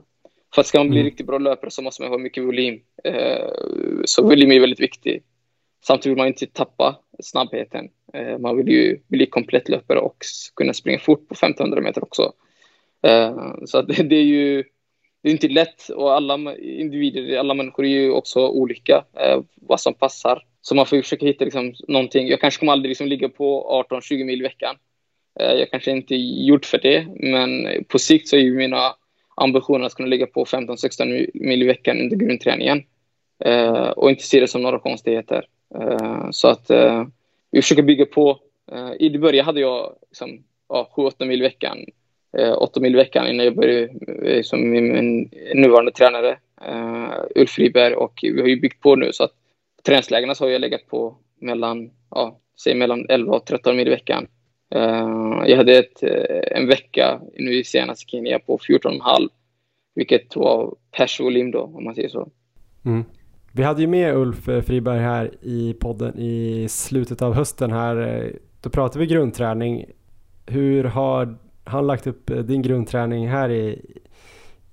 för 0.53 0.61
att 0.61 0.67
ska 0.67 0.77
man 0.77 0.89
bli 0.89 0.99
mm. 0.99 1.05
riktigt 1.05 1.27
bra 1.27 1.37
löpare 1.37 1.71
så 1.71 1.81
måste 1.81 2.01
man 2.01 2.11
ha 2.11 2.17
mycket 2.17 2.43
volym. 2.43 2.79
Eh, 3.03 3.49
så 4.05 4.23
volym 4.23 4.51
är 4.51 4.59
väldigt 4.59 4.79
viktigt. 4.79 5.25
Samtidigt 5.83 6.11
vill 6.11 6.17
man 6.17 6.27
inte 6.27 6.45
tappa 6.45 6.99
snabbheten. 7.19 7.89
Eh, 8.13 8.37
man 8.37 8.57
vill 8.57 8.67
ju 8.67 8.99
bli 9.07 9.25
komplett 9.25 9.69
löpare 9.69 9.99
och 9.99 10.25
kunna 10.55 10.73
springa 10.73 10.99
fort 10.99 11.27
på 11.27 11.33
1500 11.33 11.81
meter 11.81 12.03
också. 12.03 12.33
Eh, 13.03 13.55
så 13.65 13.81
det 13.81 14.15
är 14.15 14.23
ju 14.23 14.63
det 15.21 15.29
är 15.29 15.31
inte 15.31 15.47
lätt 15.47 15.89
och 15.89 16.13
alla 16.13 16.55
individer, 16.57 17.37
alla 17.37 17.53
människor 17.53 17.85
är 17.85 17.89
ju 17.89 18.11
också 18.11 18.47
olika 18.47 19.05
eh, 19.13 19.41
vad 19.55 19.79
som 19.79 19.93
passar. 19.93 20.43
Så 20.61 20.75
man 20.75 20.85
får 20.85 20.95
ju 20.95 21.03
försöka 21.03 21.25
hitta 21.25 21.45
liksom 21.45 21.73
någonting. 21.87 22.27
Jag 22.27 22.39
kanske 22.41 22.59
kommer 22.59 22.71
aldrig 22.71 22.89
liksom 22.89 23.07
ligga 23.07 23.29
på 23.29 23.85
18-20 23.89 24.23
mil 24.23 24.39
i 24.39 24.43
veckan. 24.43 24.75
Eh, 25.39 25.53
jag 25.53 25.71
kanske 25.71 25.91
inte 25.91 26.15
är 26.15 26.45
gjord 26.45 26.65
för 26.65 26.77
det, 26.77 27.07
men 27.19 27.67
på 27.87 27.99
sikt 27.99 28.27
så 28.27 28.35
är 28.35 28.39
ju 28.39 28.55
mina 28.55 28.95
ambitioner 29.35 29.85
att 29.85 29.95
kunna 29.95 30.09
ligga 30.09 30.27
på 30.27 30.45
15-16 30.45 31.29
mil 31.33 31.63
i 31.63 31.65
veckan 31.65 31.99
under 31.99 32.17
grundträningen. 32.17 32.83
Eh, 33.45 33.89
och 33.89 34.09
inte 34.09 34.23
se 34.23 34.39
det 34.39 34.47
som 34.47 34.61
några 34.61 34.79
konstigheter. 34.79 35.45
Eh, 35.75 36.31
så 36.31 36.47
att 36.47 36.69
eh, 36.69 37.05
vi 37.51 37.61
försöker 37.61 37.83
bygga 37.83 38.05
på. 38.05 38.39
Eh, 38.71 38.91
I 38.99 39.19
början 39.19 39.45
hade 39.45 39.59
jag 39.59 39.95
liksom, 40.09 40.43
ja, 40.69 40.91
7-8 40.95 41.25
mil 41.25 41.39
i 41.39 41.43
veckan. 41.43 41.77
8 42.57 42.79
mil 42.79 42.93
i 42.93 42.97
veckan 42.97 43.27
innan 43.27 43.45
jag 43.45 43.55
började 43.55 44.43
som 44.43 44.69
min 44.69 45.29
nuvarande 45.55 45.91
tränare 45.91 46.37
Ulf 47.35 47.49
Friberg 47.49 47.93
och 47.95 48.19
vi 48.21 48.41
har 48.41 48.47
ju 48.47 48.59
byggt 48.59 48.81
på 48.81 48.95
nu 48.95 49.13
så 49.13 49.23
att 49.23 49.31
träningslägena 49.83 50.35
så 50.35 50.43
har 50.43 50.49
jag 50.49 50.61
legat 50.61 50.87
på 50.87 51.15
mellan, 51.39 51.91
ja, 52.11 52.39
säg 52.63 52.75
mellan 52.75 53.05
11 53.09 53.35
och 53.35 53.45
13 53.45 53.75
mil 53.75 53.87
i 53.87 53.91
veckan. 53.91 54.27
Jag 55.45 55.57
hade 55.57 55.77
ett, 55.77 56.03
en 56.51 56.67
vecka 56.67 57.21
nu 57.33 57.53
i 57.53 57.63
senaste 57.63 58.09
Kenya 58.11 58.39
på 58.39 58.57
14,5 58.57 59.29
vilket 59.95 60.35
var 60.35 60.75
persvolym 60.91 61.51
då 61.51 61.61
om 61.61 61.83
man 61.83 61.95
säger 61.95 62.09
så. 62.09 62.29
Mm. 62.85 63.03
Vi 63.53 63.63
hade 63.63 63.81
ju 63.81 63.87
med 63.87 64.15
Ulf 64.15 64.49
eh, 64.49 64.61
Friberg 64.61 64.99
här 64.99 65.31
i 65.41 65.73
podden 65.73 66.19
i 66.19 66.67
slutet 66.69 67.21
av 67.21 67.33
hösten 67.33 67.71
här. 67.71 67.97
Eh, 67.97 68.31
då 68.61 68.69
pratade 68.69 68.99
vi 68.99 69.05
grundträning. 69.05 69.85
Hur 70.45 70.83
har 70.83 71.37
han 71.63 71.87
lagt 71.87 72.07
upp 72.07 72.29
eh, 72.29 72.37
din 72.37 72.61
grundträning 72.61 73.27
här 73.27 73.49
i, 73.49 73.81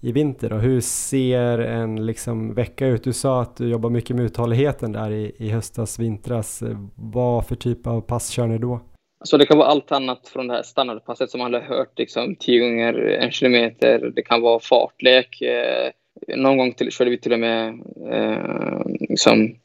i 0.01 0.13
vinter 0.13 0.53
och 0.53 0.61
hur 0.61 0.81
ser 0.81 1.59
en 1.59 2.07
liksom 2.07 2.55
vecka 2.55 2.87
ut? 2.87 3.05
Du 3.05 3.13
sa 3.13 3.43
att 3.43 3.57
du 3.57 3.69
jobbar 3.69 3.91
mycket 3.91 4.17
med 4.17 4.25
uthålligheten 4.25 4.93
där 4.93 5.11
i, 5.11 5.33
i 5.37 5.49
höstas, 5.49 5.99
vintras. 5.99 6.63
Vad 6.95 7.47
för 7.47 7.55
typ 7.55 7.87
av 7.87 8.01
pass 8.01 8.29
kör 8.29 8.47
ni 8.47 8.59
då? 8.59 8.81
Så 9.25 9.37
det 9.37 9.47
kan 9.47 9.59
vara 9.59 9.69
allt 9.69 9.93
annat 9.93 10.29
från 10.29 10.47
det 10.47 10.55
här 10.55 10.63
standardpasset 10.63 11.31
som 11.31 11.41
man 11.41 11.55
har 11.55 11.61
hört, 11.61 11.99
liksom 11.99 12.37
tio 12.37 12.61
gånger 12.61 12.95
en 12.95 13.31
kilometer. 13.31 14.13
Det 14.15 14.23
kan 14.23 14.43
vara 14.43 14.61
fartlek, 14.61 15.43
eh, 15.43 15.91
någon 16.37 16.57
gång 16.57 16.73
till, 16.73 16.91
körde 16.91 17.11
vi 17.11 17.19
till 17.19 17.33
och 17.33 17.41
med 17.41 17.81
eh, 18.11 18.83
liksom, 18.87 19.57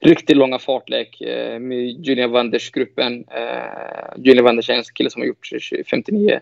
riktigt 0.00 0.36
långa 0.36 0.58
fartlek 0.58 1.20
eh, 1.20 1.58
med 1.58 2.06
Julian 2.06 2.30
Wanders-gruppen. 2.30 3.24
Eh, 3.30 4.22
Julian 4.24 4.44
Wanders 4.44 4.70
är 4.70 4.74
en 4.74 4.82
kille 4.94 5.10
som 5.10 5.22
har 5.22 5.26
gjort 5.26 5.48
59 5.90 6.40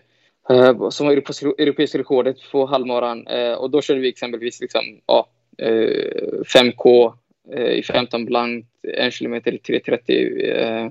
eh, 0.49 0.89
som 0.89 1.07
har 1.07 1.13
europeiska 1.13 1.97
rekordet 1.97 2.37
på 2.51 2.65
halvmaran. 2.65 3.27
Eh, 3.27 3.53
och 3.53 3.69
då 3.69 3.81
körde 3.81 3.99
vi 3.99 4.09
exempelvis 4.09 4.61
liksom, 4.61 4.81
ja, 5.05 5.27
eh, 5.57 6.41
5K 6.55 7.13
eh, 7.53 7.71
i 7.71 7.83
15 7.83 8.25
blankt, 8.25 8.69
en 8.97 9.11
kilometer 9.11 9.53
i 9.53 9.57
3.30 9.57 10.55
eh, 10.57 10.85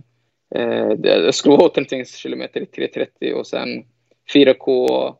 eh, 0.63 0.89
det 0.89 1.33
skulle 1.33 1.57
vara 1.57 2.05
kilometer 2.05 2.61
i 2.61 2.65
3.30 2.65 3.33
och 3.33 3.47
sen 3.47 3.85
4K 4.35 5.15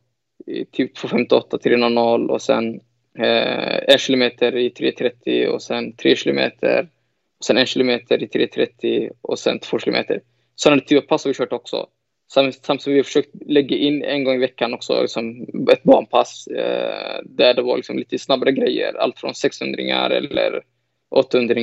i 0.47 0.65
typ 0.65 0.97
2.58 0.97 1.59
3.00 1.59 2.29
och 2.29 2.43
sen 2.43 2.81
Eh, 3.19 3.79
en 3.89 3.99
kilometer 3.99 4.57
i 4.57 4.69
3.30 4.69 5.47
och 5.47 5.63
sen 5.63 5.97
tre 5.97 6.17
kilometer 6.17 6.89
och 7.39 7.45
sen 7.45 7.57
en 7.57 7.67
kilometer 7.67 8.23
i 8.23 8.27
3.30 8.27 9.11
och 9.21 9.39
sen 9.39 9.59
två 9.59 9.79
kilometer. 9.79 10.21
Sådana 10.55 10.81
typer 10.81 10.97
av 10.97 11.01
pass 11.01 11.25
har 11.25 11.31
vi 11.31 11.35
kört 11.35 11.53
också. 11.53 11.87
Samtidigt 12.29 12.83
som 12.83 12.93
vi 12.93 12.99
har 12.99 13.05
försökt 13.05 13.31
lägga 13.47 13.77
in 13.77 14.05
en 14.05 14.25
gång 14.25 14.35
i 14.35 14.39
veckan 14.39 14.75
också 14.75 15.03
liksom 15.03 15.47
ett 15.73 15.83
barnpass 15.83 16.47
eh, 16.47 17.21
där 17.25 17.55
det 17.55 17.63
var 17.63 17.77
liksom 17.77 17.99
lite 17.99 18.19
snabbare 18.19 18.53
grejer. 18.53 18.95
Allt 18.95 19.19
från 19.19 19.35
600 19.35 19.83
eller 20.07 20.63
800 21.09 21.55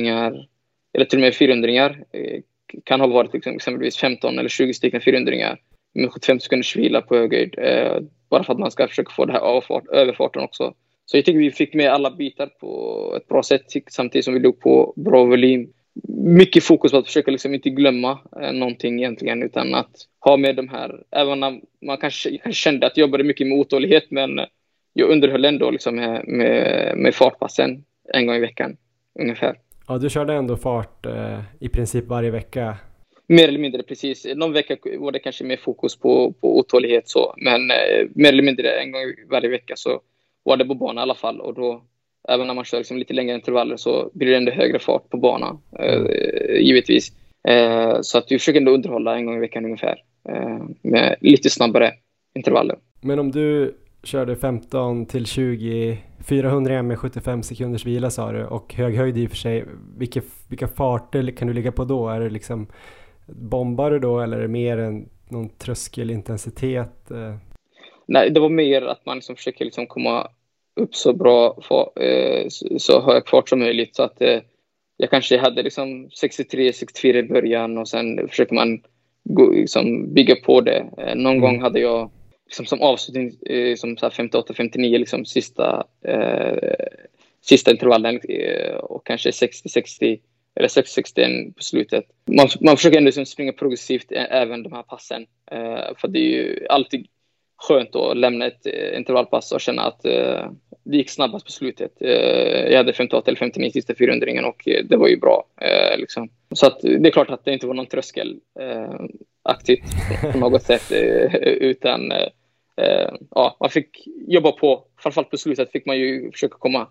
eller 0.92 1.04
till 1.04 1.18
och 1.18 1.20
med 1.20 1.34
400 1.34 1.70
eh, 2.12 2.40
kan 2.84 3.00
ha 3.00 3.06
varit 3.06 3.34
liksom, 3.34 3.54
exempelvis 3.54 3.96
15 3.96 4.38
eller 4.38 4.48
20 4.48 4.74
stycken 4.74 5.00
400 5.00 5.56
med 5.92 6.12
75 6.12 6.40
sekunders 6.40 6.76
vila 6.76 7.02
på 7.02 7.16
hög 7.16 7.34
höjd. 7.34 7.54
Eh, 7.58 7.98
bara 8.28 8.44
för 8.44 8.52
att 8.52 8.58
man 8.58 8.70
ska 8.70 8.88
försöka 8.88 9.10
få 9.10 9.24
det 9.24 9.32
här 9.32 9.50
överfart, 9.50 9.86
överfarten 9.88 10.42
också. 10.42 10.74
Så 11.10 11.16
jag 11.16 11.24
tycker 11.24 11.38
vi 11.38 11.50
fick 11.50 11.74
med 11.74 11.92
alla 11.92 12.10
bitar 12.10 12.46
på 12.46 13.14
ett 13.16 13.28
bra 13.28 13.42
sätt 13.42 13.62
samtidigt 13.90 14.24
som 14.24 14.34
vi 14.34 14.40
låg 14.40 14.60
på 14.60 14.92
bra 14.96 15.24
volym. 15.24 15.72
Mycket 16.18 16.64
fokus 16.64 16.92
på 16.92 16.98
att 16.98 17.06
försöka 17.06 17.30
liksom 17.30 17.54
inte 17.54 17.70
glömma 17.70 18.18
eh, 18.42 18.52
någonting 18.52 18.98
egentligen 18.98 19.42
utan 19.42 19.74
att 19.74 19.90
ha 20.20 20.36
med 20.36 20.56
de 20.56 20.68
här, 20.68 21.02
även 21.10 21.40
när 21.40 21.60
man 21.86 21.96
kanske, 21.96 22.30
kanske 22.30 22.62
kände 22.62 22.86
att 22.86 22.96
jag 22.96 23.06
jobbade 23.06 23.24
mycket 23.24 23.46
med 23.46 23.58
otålighet 23.58 24.10
men 24.10 24.40
jag 24.92 25.10
underhöll 25.10 25.44
ändå 25.44 25.70
liksom 25.70 25.96
med, 25.96 26.28
med, 26.28 26.92
med 26.96 27.14
fartpassen 27.14 27.84
en 28.14 28.26
gång 28.26 28.36
i 28.36 28.40
veckan 28.40 28.76
ungefär. 29.20 29.56
Ja, 29.88 29.98
du 29.98 30.10
körde 30.10 30.34
ändå 30.34 30.56
fart 30.56 31.06
eh, 31.06 31.40
i 31.60 31.68
princip 31.68 32.04
varje 32.06 32.30
vecka? 32.30 32.76
Mer 33.26 33.48
eller 33.48 33.58
mindre, 33.58 33.82
precis. 33.82 34.26
Någon 34.34 34.52
vecka 34.52 34.76
var 34.98 35.12
det 35.12 35.18
kanske 35.18 35.44
mer 35.44 35.56
fokus 35.56 35.96
på, 35.96 36.32
på 36.32 36.58
otålighet 36.58 37.08
så, 37.08 37.34
men 37.36 37.70
eh, 37.70 38.06
mer 38.14 38.28
eller 38.28 38.42
mindre 38.42 38.70
en 38.70 38.92
gång 38.92 39.02
varje 39.30 39.48
vecka 39.48 39.76
så 39.76 40.00
var 40.42 40.56
det 40.56 40.64
på 40.64 40.74
banan 40.74 40.98
i 40.98 41.02
alla 41.02 41.14
fall 41.14 41.40
och 41.40 41.54
då 41.54 41.82
även 42.28 42.46
när 42.46 42.54
man 42.54 42.64
kör 42.64 42.78
liksom 42.78 42.96
lite 42.96 43.14
längre 43.14 43.34
intervaller 43.34 43.76
så 43.76 44.10
blir 44.14 44.30
det 44.30 44.36
ändå 44.36 44.52
högre 44.52 44.78
fart 44.78 45.10
på 45.10 45.16
banan, 45.16 45.58
eh, 45.78 46.02
givetvis. 46.60 47.12
Eh, 47.48 47.98
så 48.00 48.18
att 48.18 48.26
vi 48.28 48.38
försöker 48.38 48.60
ändå 48.60 48.72
underhålla 48.72 49.16
en 49.16 49.26
gång 49.26 49.36
i 49.36 49.40
veckan 49.40 49.64
ungefär 49.64 50.02
eh, 50.28 50.58
med 50.82 51.16
lite 51.20 51.50
snabbare 51.50 51.92
intervaller. 52.34 52.76
Men 53.00 53.18
om 53.18 53.30
du 53.30 53.74
körde 54.02 54.36
15 54.36 55.06
till 55.06 55.26
20, 55.26 55.98
400 56.28 56.82
med 56.82 56.98
75 56.98 57.42
sekunders 57.42 57.86
vila 57.86 58.10
sa 58.10 58.32
du 58.32 58.44
och 58.44 58.74
hög 58.74 58.96
höjd 58.96 59.18
i 59.18 59.26
och 59.26 59.30
för 59.30 59.36
sig. 59.36 59.64
Vilka, 59.98 60.20
vilka 60.48 60.68
farter 60.68 61.30
kan 61.30 61.48
du 61.48 61.54
ligga 61.54 61.72
på 61.72 61.84
då? 61.84 62.08
Är 62.08 62.20
det 62.20 62.30
liksom 62.30 62.66
bombar 63.26 63.90
du 63.90 63.98
då 63.98 64.20
eller 64.20 64.36
är 64.36 64.42
det 64.42 64.48
mer 64.48 64.78
en 64.78 65.08
någon 65.28 65.48
tröskelintensitet? 65.48 67.10
Eh? 68.10 68.14
Nej, 68.14 68.30
det 68.30 68.40
var 68.40 68.48
mer 68.48 68.82
att 68.82 69.06
man 69.06 69.16
liksom 69.16 69.36
försöker 69.36 69.64
liksom 69.64 69.86
komma 69.86 70.28
upp 70.76 70.94
så 70.94 71.12
bra, 71.12 71.58
eh, 72.00 72.46
så 72.78 73.00
hög 73.00 73.28
fart 73.28 73.48
som 73.48 73.58
möjligt 73.58 73.96
så 73.96 74.02
att 74.02 74.22
eh, 74.22 74.40
jag 74.96 75.10
kanske 75.10 75.38
hade 75.38 75.62
liksom 75.62 76.08
63-64 76.08 77.16
i 77.16 77.22
början 77.22 77.78
och 77.78 77.88
sen 77.88 78.28
försöker 78.28 78.54
man 78.54 78.82
gå, 79.24 79.50
liksom 79.50 80.14
bygga 80.14 80.36
på 80.36 80.60
det. 80.60 80.90
Någon 80.96 81.26
mm. 81.26 81.40
gång 81.40 81.62
hade 81.62 81.80
jag 81.80 82.10
liksom 82.46 82.66
som 82.66 82.82
avslutning, 82.82 83.32
eh, 83.46 83.76
som 83.76 83.96
58-59, 83.96 84.98
liksom 84.98 85.24
sista, 85.24 85.86
eh, 86.04 86.86
sista 87.40 87.70
intervallen 87.70 88.20
eh, 88.28 88.74
och 88.74 89.06
kanske 89.06 89.30
60-60 89.30 90.20
eller 90.54 90.68
60-61 90.68 91.54
på 91.54 91.62
slutet. 91.62 92.04
Man, 92.26 92.48
man 92.60 92.76
försöker 92.76 92.96
ändå 92.96 93.06
liksom 93.06 93.26
springa 93.26 93.52
progressivt 93.52 94.12
även 94.12 94.62
de 94.62 94.72
här 94.72 94.82
passen. 94.82 95.26
Eh, 95.50 95.96
för 95.96 96.08
det 96.08 96.18
är 96.18 96.32
ju 96.32 96.66
alltid 96.68 97.06
skönt 97.68 97.96
att 97.96 98.16
lämna 98.16 98.46
ett 98.46 98.66
eh, 98.66 98.98
intervallpass 98.98 99.52
och 99.52 99.60
känna 99.60 99.82
att 99.82 100.04
eh, 100.04 100.50
det 100.84 100.96
gick 100.96 101.10
snabbast 101.10 101.44
på 101.44 101.52
slutet. 101.52 101.92
Eh, 102.00 102.70
jag 102.70 102.76
hade 102.76 102.92
58 102.92 103.30
eller 103.30 103.38
59 103.38 103.70
sista 103.70 103.94
400 103.94 104.48
och 104.48 104.68
eh, 104.68 104.84
det 104.84 104.96
var 104.96 105.08
ju 105.08 105.16
bra. 105.16 105.44
liksom. 105.96 106.28
Så 106.54 106.66
att 106.66 106.80
det 106.80 107.08
är 107.08 107.10
klart 107.10 107.30
att 107.30 107.44
det 107.44 107.52
inte 107.52 107.66
var 107.66 107.74
någon 107.74 107.86
tröskel 107.86 108.40
aktivt 109.42 109.82
på 110.32 110.38
något 110.38 110.62
sätt 110.62 110.92
utan 111.42 112.12
eh, 112.80 113.10
ja, 113.30 113.56
man 113.60 113.70
fick 113.70 114.08
jobba 114.26 114.52
på. 114.52 114.84
Framförallt 114.98 115.30
på 115.30 115.36
slutet 115.36 115.70
fick 115.72 115.86
man 115.86 115.98
ju 115.98 116.32
försöka 116.32 116.56
komma 116.58 116.88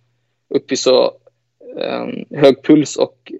upp 0.49 0.71
i 0.71 0.75
så 0.75 1.03
eh, 1.77 2.07
hög 2.31 2.63
puls 2.63 2.95
och 2.95 3.31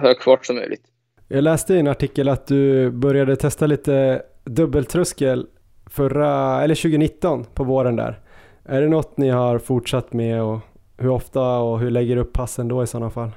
hög 0.00 0.22
fart 0.22 0.46
som 0.46 0.56
möjligt. 0.56 0.82
Jag 1.28 1.44
läste 1.44 1.74
i 1.74 1.78
en 1.78 1.86
artikel 1.86 2.28
att 2.28 2.46
du 2.46 2.90
började 2.90 3.36
testa 3.36 3.66
lite 3.66 4.22
dubbeltröskel 4.44 5.46
förra, 5.90 6.62
eller 6.64 6.74
2019 6.74 7.44
på 7.54 7.64
våren 7.64 7.96
där. 7.96 8.20
Är 8.64 8.80
det 8.80 8.88
något 8.88 9.16
ni 9.16 9.28
har 9.28 9.58
fortsatt 9.58 10.12
med 10.12 10.42
och 10.42 10.58
hur 10.98 11.10
ofta 11.10 11.58
och 11.58 11.80
hur 11.80 11.90
lägger 11.90 12.14
du 12.14 12.20
upp 12.20 12.32
passen 12.32 12.68
då 12.68 12.82
i 12.82 12.86
sådana 12.86 13.10
fall? 13.10 13.30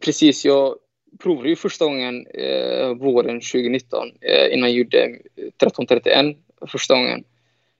Precis, 0.00 0.44
jag 0.44 0.74
provade 1.22 1.48
ju 1.48 1.56
första 1.56 1.84
gången 1.84 2.26
eh, 2.26 2.94
våren 2.94 3.40
2019 3.40 4.08
eh, 4.20 4.54
innan 4.54 4.68
jag 4.68 4.78
gjorde 4.78 4.98
1331 5.36 6.36
första 6.66 6.94
gången. 6.94 7.24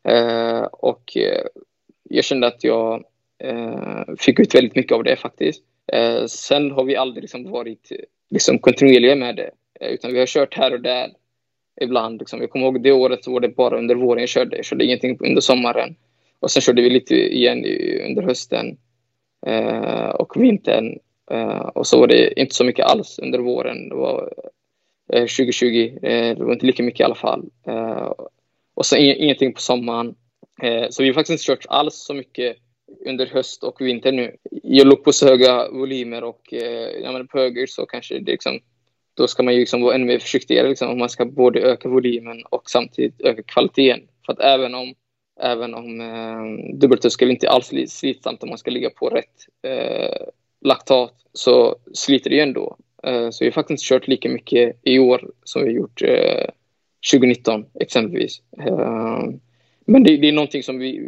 Eh, 0.09 0.63
och 0.63 1.17
eh, 1.17 1.47
jag 2.03 2.25
kände 2.25 2.47
att 2.47 2.65
jag 2.65 3.05
eh, 3.39 4.03
fick 4.19 4.41
ut 4.41 4.55
väldigt 4.55 4.77
mycket 4.77 4.93
av 4.93 5.05
det 5.05 5.17
faktiskt. 5.17 5.63
Eh, 5.93 6.27
sen 6.27 6.71
har 6.71 6.85
vi 6.85 6.97
aldrig 6.97 7.23
liksom 7.23 7.51
varit 7.51 7.93
liksom, 8.31 8.59
kontinuerliga 8.59 9.17
med 9.17 9.37
det, 9.37 9.51
eh, 9.81 9.89
utan 9.89 10.13
vi 10.13 10.19
har 10.19 10.27
kört 10.27 10.55
här 10.55 10.73
och 10.73 10.81
där 10.81 11.11
ibland. 11.81 12.19
Liksom. 12.19 12.41
Jag 12.41 12.51
kommer 12.51 12.67
ihåg 12.67 12.83
det 12.83 12.93
året 12.93 13.25
så 13.25 13.33
var 13.33 13.41
det 13.41 13.49
bara 13.49 13.79
under 13.79 13.95
våren 13.95 14.21
jag 14.21 14.29
körde. 14.29 14.57
Jag 14.57 14.65
körde 14.65 14.85
ingenting 14.85 15.17
under 15.21 15.41
sommaren. 15.41 15.97
Och 16.41 16.51
sen 16.51 16.63
körde 16.63 16.83
vi 16.83 16.91
lite 16.91 17.15
igen 17.15 17.59
under 18.07 18.23
hösten 18.23 18.79
eh, 19.47 20.09
och 20.09 20.43
vintern. 20.43 20.99
Eh, 21.31 21.59
och 21.59 21.87
så 21.87 22.01
var 22.01 22.07
det 22.07 22.41
inte 22.41 22.55
så 22.55 22.65
mycket 22.65 22.87
alls 22.87 23.19
under 23.19 23.39
våren. 23.39 23.89
Det 23.89 23.95
var 23.95 24.33
eh, 25.13 25.21
2020. 25.21 25.99
Eh, 26.03 26.37
det 26.37 26.45
var 26.45 26.53
inte 26.53 26.67
lika 26.67 26.83
mycket 26.83 27.01
i 27.01 27.05
alla 27.05 27.15
fall. 27.15 27.45
Eh, 27.67 28.13
och 28.75 28.87
sen 28.87 28.99
ingenting 28.99 29.53
på 29.53 29.61
sommaren. 29.61 30.15
Eh, 30.63 30.87
så 30.91 31.03
vi 31.03 31.09
har 31.09 31.15
faktiskt 31.15 31.49
inte 31.49 31.53
kört 31.53 31.67
alls 31.69 31.95
så 31.95 32.15
mycket 32.15 32.57
under 33.07 33.27
höst 33.27 33.65
och 33.65 33.81
vinter 33.81 34.13
nu. 34.13 34.37
Jag 34.63 34.87
låg 34.87 35.05
på 35.05 35.13
så 35.13 35.27
höga 35.27 35.71
volymer 35.71 36.25
och 36.25 36.53
eh, 36.53 37.25
på 37.25 37.39
höger 37.39 37.67
så 37.67 37.87
kanske 37.87 38.15
det 38.19 38.33
liksom, 38.33 38.61
då 39.15 39.27
ska 39.27 39.43
man 39.43 39.55
ju 39.55 39.61
liksom 39.61 39.83
vara 39.83 39.95
ännu 39.95 40.07
mer 40.07 40.19
försiktigare 40.19 40.69
liksom, 40.69 40.99
man 40.99 41.09
ska 41.09 41.25
både 41.25 41.61
öka 41.61 41.89
volymen 41.89 42.43
och 42.51 42.71
samtidigt 42.71 43.21
öka 43.21 43.43
kvaliteten. 43.43 44.01
För 44.27 44.33
att 44.33 44.41
även 44.41 44.75
om, 44.75 44.95
även 45.41 45.75
om 45.75 46.01
eh, 46.01 46.75
dubbeltröskel 46.75 47.31
inte 47.31 47.51
alls 47.51 47.73
är 47.73 47.87
slitsamt 47.87 48.43
om 48.43 48.49
man 48.49 48.59
ska 48.59 48.71
ligga 48.71 48.91
på 48.91 49.09
rätt 49.09 49.47
eh, 49.63 50.27
laktat 50.61 51.15
så 51.33 51.77
sliter 51.93 52.31
det 52.31 52.37
ju 52.37 52.43
ändå. 52.43 52.77
Eh, 53.03 53.31
så 53.31 53.45
vi 53.45 53.49
har 53.49 53.53
faktiskt 53.53 53.85
kört 53.85 54.09
lika 54.09 54.29
mycket 54.29 54.81
i 54.83 54.99
år 54.99 55.31
som 55.45 55.63
vi 55.63 55.69
har 55.69 55.75
gjort 55.75 56.03
eh, 56.03 56.51
2019 57.13 57.67
exempelvis. 57.81 58.43
Eh, 58.59 59.25
men 59.87 60.05
det, 60.05 60.17
det, 60.17 60.29
är 60.29 60.33
någonting 60.33 60.63
som 60.63 60.79
vi, 60.79 61.01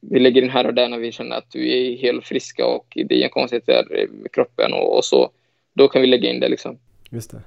vi 0.00 0.20
lägger 0.20 0.42
in 0.42 0.50
här 0.50 0.66
och 0.66 0.74
där 0.74 0.88
när 0.88 0.98
vi 0.98 1.12
känner 1.12 1.36
att 1.36 1.50
vi 1.54 1.92
är 1.92 1.96
helt 1.96 2.24
friska 2.24 2.66
och 2.66 2.86
det 2.94 3.14
är 3.14 3.18
inga 3.18 3.28
konstigheter 3.28 4.06
med 4.10 4.32
kroppen 4.32 4.72
och, 4.72 4.96
och, 4.96 5.04
så. 5.04 5.30
Då 5.74 5.88
kan 5.88 6.02
vi 6.02 6.08
lägga 6.08 6.30
in 6.30 6.40
det 6.40 6.48
liksom. 6.48 6.78
Just 7.10 7.30
det. 7.30 7.42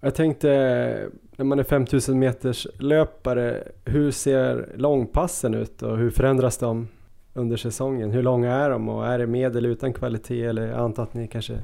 Jag 0.00 0.14
tänkte, 0.14 0.48
när 1.36 1.44
man 1.44 1.58
är 1.58 1.64
5000 1.64 2.18
meters 2.18 2.66
löpare, 2.78 3.68
hur 3.84 4.10
ser 4.10 4.68
långpassen 4.76 5.54
ut 5.54 5.82
och 5.82 5.98
hur 5.98 6.10
förändras 6.10 6.58
de 6.58 6.88
under 7.34 7.56
säsongen? 7.56 8.10
Hur 8.10 8.22
långa 8.22 8.54
är 8.54 8.70
de 8.70 8.88
och 8.88 9.06
är 9.06 9.18
det 9.18 9.26
med 9.26 9.56
eller 9.56 9.68
utan 9.68 9.92
kvalitet? 9.92 10.44
Eller 10.44 10.66
jag 10.66 10.78
antar 10.78 11.02
att 11.02 11.14
ni 11.14 11.28
kanske 11.28 11.54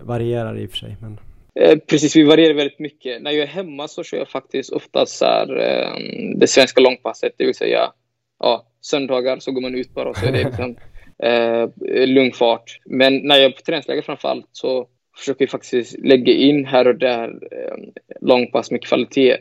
varierar 0.00 0.58
i 0.58 0.66
och 0.66 0.70
för 0.70 0.76
sig. 0.76 0.96
Men... 1.00 1.18
Eh, 1.54 1.78
precis, 1.78 2.16
vi 2.16 2.22
varierar 2.22 2.54
väldigt 2.54 2.78
mycket. 2.78 3.22
När 3.22 3.30
jag 3.30 3.42
är 3.42 3.46
hemma 3.46 3.88
så 3.88 4.02
kör 4.02 4.18
jag 4.18 4.28
faktiskt 4.28 4.72
oftast 4.72 5.16
så 5.16 5.24
här, 5.24 5.56
eh, 5.56 5.92
det 6.36 6.46
svenska 6.46 6.80
långpasset, 6.80 7.32
det 7.36 7.46
vill 7.46 7.54
säga 7.54 7.92
ja, 8.38 8.66
söndagar 8.80 9.38
så 9.38 9.52
går 9.52 9.60
man 9.60 9.74
ut 9.74 9.94
bara 9.94 10.08
och 10.08 10.16
så 10.16 10.26
är 10.26 10.32
det 10.32 10.44
liksom, 10.44 10.76
eh, 11.22 12.06
lugn 12.06 12.32
fart. 12.32 12.80
Men 12.84 13.16
när 13.16 13.36
jag 13.36 13.44
är 13.44 13.50
på 13.50 13.62
träningsläger 13.62 14.02
framförallt 14.02 14.48
så 14.52 14.88
försöker 15.16 15.46
faktiskt 15.46 15.98
lägga 15.98 16.32
in 16.32 16.64
här 16.64 16.86
och 16.86 16.96
där 16.96 17.28
eh, 17.28 17.76
långpass 18.20 18.70
med 18.70 18.82
kvalitet. 18.82 19.36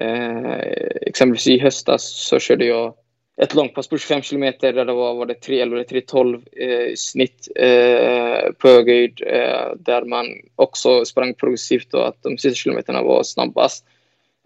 Eh, 0.00 0.56
exempelvis 1.00 1.46
i 1.46 1.58
höstas 1.58 2.26
så 2.28 2.38
körde 2.38 2.64
jag 2.64 2.94
ett 3.36 3.54
långpass 3.54 3.88
på 3.88 3.98
25 3.98 4.22
kilometer 4.22 4.72
där 4.72 4.84
det 4.84 4.92
var, 4.92 5.14
var 5.14 5.26
det 5.26 5.34
311 5.34 5.76
eller 5.76 5.84
312 5.84 6.42
eh, 6.52 6.94
snitt 6.96 7.48
eh, 7.56 8.52
på 8.58 8.68
höghöjd 8.68 9.22
eh, 9.26 9.72
där 9.76 10.04
man 10.04 10.26
också 10.56 11.04
sprang 11.04 11.34
progressivt 11.34 11.94
och 11.94 12.08
att 12.08 12.22
de 12.22 12.38
sista 12.38 12.54
kilometerna 12.54 13.02
var 13.02 13.22
snabbast. 13.22 13.86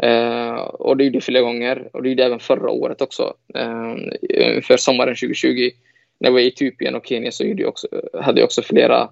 Eh, 0.02 0.54
och 0.56 0.96
det 0.96 1.04
gjorde 1.04 1.16
jag 1.16 1.22
flera 1.22 1.42
gånger 1.42 1.88
och 1.92 2.02
det 2.02 2.08
gjorde 2.08 2.22
jag 2.22 2.26
även 2.26 2.40
förra 2.40 2.70
året 2.70 3.02
också. 3.02 3.34
Eh, 3.54 4.60
för 4.62 4.76
sommaren 4.76 5.14
2020 5.14 5.70
när 6.18 6.28
jag 6.28 6.32
var 6.32 6.40
i 6.40 6.48
Etiopien 6.48 6.94
och 6.94 7.06
Kenya 7.06 7.32
så 7.32 7.44
gjorde 7.44 7.62
jag 7.62 7.68
också, 7.68 7.88
hade 8.20 8.40
jag 8.40 8.46
också 8.46 8.62
flera 8.62 9.08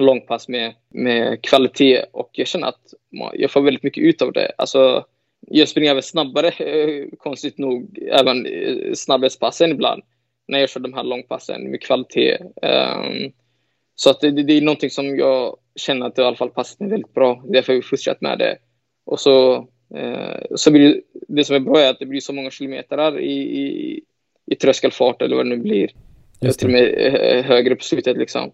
långpass 0.00 0.48
med, 0.48 0.74
med 0.88 1.42
kvalitet 1.42 2.04
och 2.12 2.30
jag 2.32 2.46
känner 2.46 2.68
att 2.68 2.94
jag 3.32 3.50
får 3.50 3.62
väldigt 3.62 3.82
mycket 3.82 4.04
ut 4.04 4.22
av 4.22 4.32
det. 4.32 4.52
Alltså, 4.58 5.04
jag 5.40 5.68
springer 5.68 5.90
även 5.90 6.02
snabbare, 6.02 6.52
konstigt 7.18 7.58
nog, 7.58 7.98
även 8.10 8.46
snabbhetspassen 8.94 9.70
ibland 9.70 10.02
när 10.48 10.58
jag 10.58 10.70
kör 10.70 10.80
de 10.80 10.94
här 10.94 11.04
långpassen 11.04 11.70
med 11.70 11.82
kvalitet. 11.82 12.38
Um, 12.38 13.32
så 13.94 14.10
att 14.10 14.20
det, 14.20 14.30
det, 14.30 14.52
är 14.52 14.60
någonting 14.60 14.90
som 14.90 15.16
jag 15.18 15.56
känner 15.76 16.06
att 16.06 16.16
det 16.16 16.22
i 16.22 16.24
alla 16.24 16.36
fall 16.36 16.50
passar 16.50 16.84
mig 16.84 16.90
väldigt 16.90 17.14
bra. 17.14 17.44
Därför 17.48 17.72
har 17.72 17.80
vi 17.80 17.82
fortsatt 17.82 18.20
med 18.20 18.38
det. 18.38 18.58
Och 19.04 19.20
så, 19.20 19.56
uh, 19.96 20.54
så 20.54 20.70
blir 20.70 20.88
det, 20.88 21.00
det 21.28 21.44
som 21.44 21.56
är 21.56 21.60
bra 21.60 21.80
är 21.80 21.90
att 21.90 21.98
det 21.98 22.06
blir 22.06 22.20
så 22.20 22.32
många 22.32 22.50
kilometer 22.50 23.20
i, 23.20 23.40
i, 23.60 24.00
i 24.46 24.54
tröskelfart 24.54 25.22
eller 25.22 25.36
vad 25.36 25.46
det 25.46 25.56
nu 25.56 25.62
blir. 25.62 25.90
Just 26.40 26.58
till 26.58 26.68
och 26.68 26.72
med 26.72 26.94
eh, 26.98 27.44
högre 27.44 27.76
på 27.76 27.84
slutet 27.84 28.16
liksom. 28.16 28.52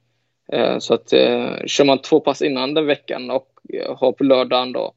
Eh, 0.52 0.78
så 0.78 0.94
att 0.94 1.12
eh, 1.12 1.56
kör 1.66 1.84
man 1.84 2.02
två 2.02 2.20
pass 2.20 2.42
innan 2.42 2.74
den 2.74 2.86
veckan 2.86 3.30
och 3.30 3.48
eh, 3.72 3.96
har 3.96 4.12
på 4.12 4.24
lördagen 4.24 4.72
då 4.72 4.94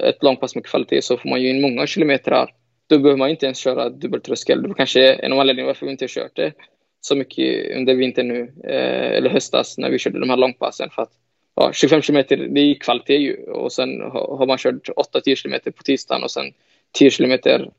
ett 0.00 0.22
långpass 0.22 0.54
med 0.54 0.66
kvalitet 0.66 1.02
så 1.02 1.16
får 1.16 1.28
man 1.28 1.42
ju 1.42 1.48
in 1.50 1.60
många 1.60 1.86
kilometer 1.86 2.46
då 2.86 2.98
behöver 2.98 3.18
man 3.18 3.30
inte 3.30 3.46
ens 3.46 3.58
köra 3.58 3.88
dubbeltröskel. 3.88 4.62
Det 4.62 4.68
var 4.68 4.74
kanske 4.74 5.12
en 5.12 5.32
av 5.32 5.40
anledningarna 5.40 5.66
varför 5.66 5.86
vi 5.86 5.92
inte 5.92 6.04
har 6.04 6.08
kört 6.08 6.36
det 6.36 6.52
så 7.00 7.16
mycket 7.16 7.76
under 7.76 7.94
vintern 7.94 8.28
nu, 8.28 8.52
eller 8.64 9.30
höstas 9.30 9.78
när 9.78 9.90
vi 9.90 9.98
körde 9.98 10.20
de 10.20 10.30
här 10.30 10.36
långpassen. 10.36 10.90
För 10.90 11.02
att, 11.02 11.10
ja, 11.54 11.72
25 11.72 12.02
kilometer, 12.02 12.36
det 12.36 12.60
är 12.60 12.74
kvalitet 12.74 13.16
ju. 13.16 13.44
Och 13.44 13.72
sen 13.72 14.00
har 14.10 14.46
man 14.46 14.58
kört 14.58 14.88
8-10 15.14 15.34
kilometer 15.34 15.70
på 15.70 15.82
tisdagen 15.82 16.22
och 16.22 16.30
sen 16.30 16.52
10 16.92 17.10
kilometer 17.10 17.70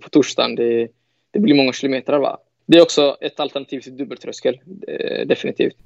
på 0.00 0.08
torsdagen. 0.08 0.54
Det, 0.54 0.88
det 1.30 1.38
blir 1.40 1.54
många 1.54 1.72
kilometer 1.72 2.18
va. 2.18 2.38
Det 2.66 2.78
är 2.78 2.82
också 2.82 3.16
ett 3.20 3.40
alternativ 3.40 3.80
till 3.80 3.96
dubbeltröskel, 3.96 4.60
definitivt 5.26 5.76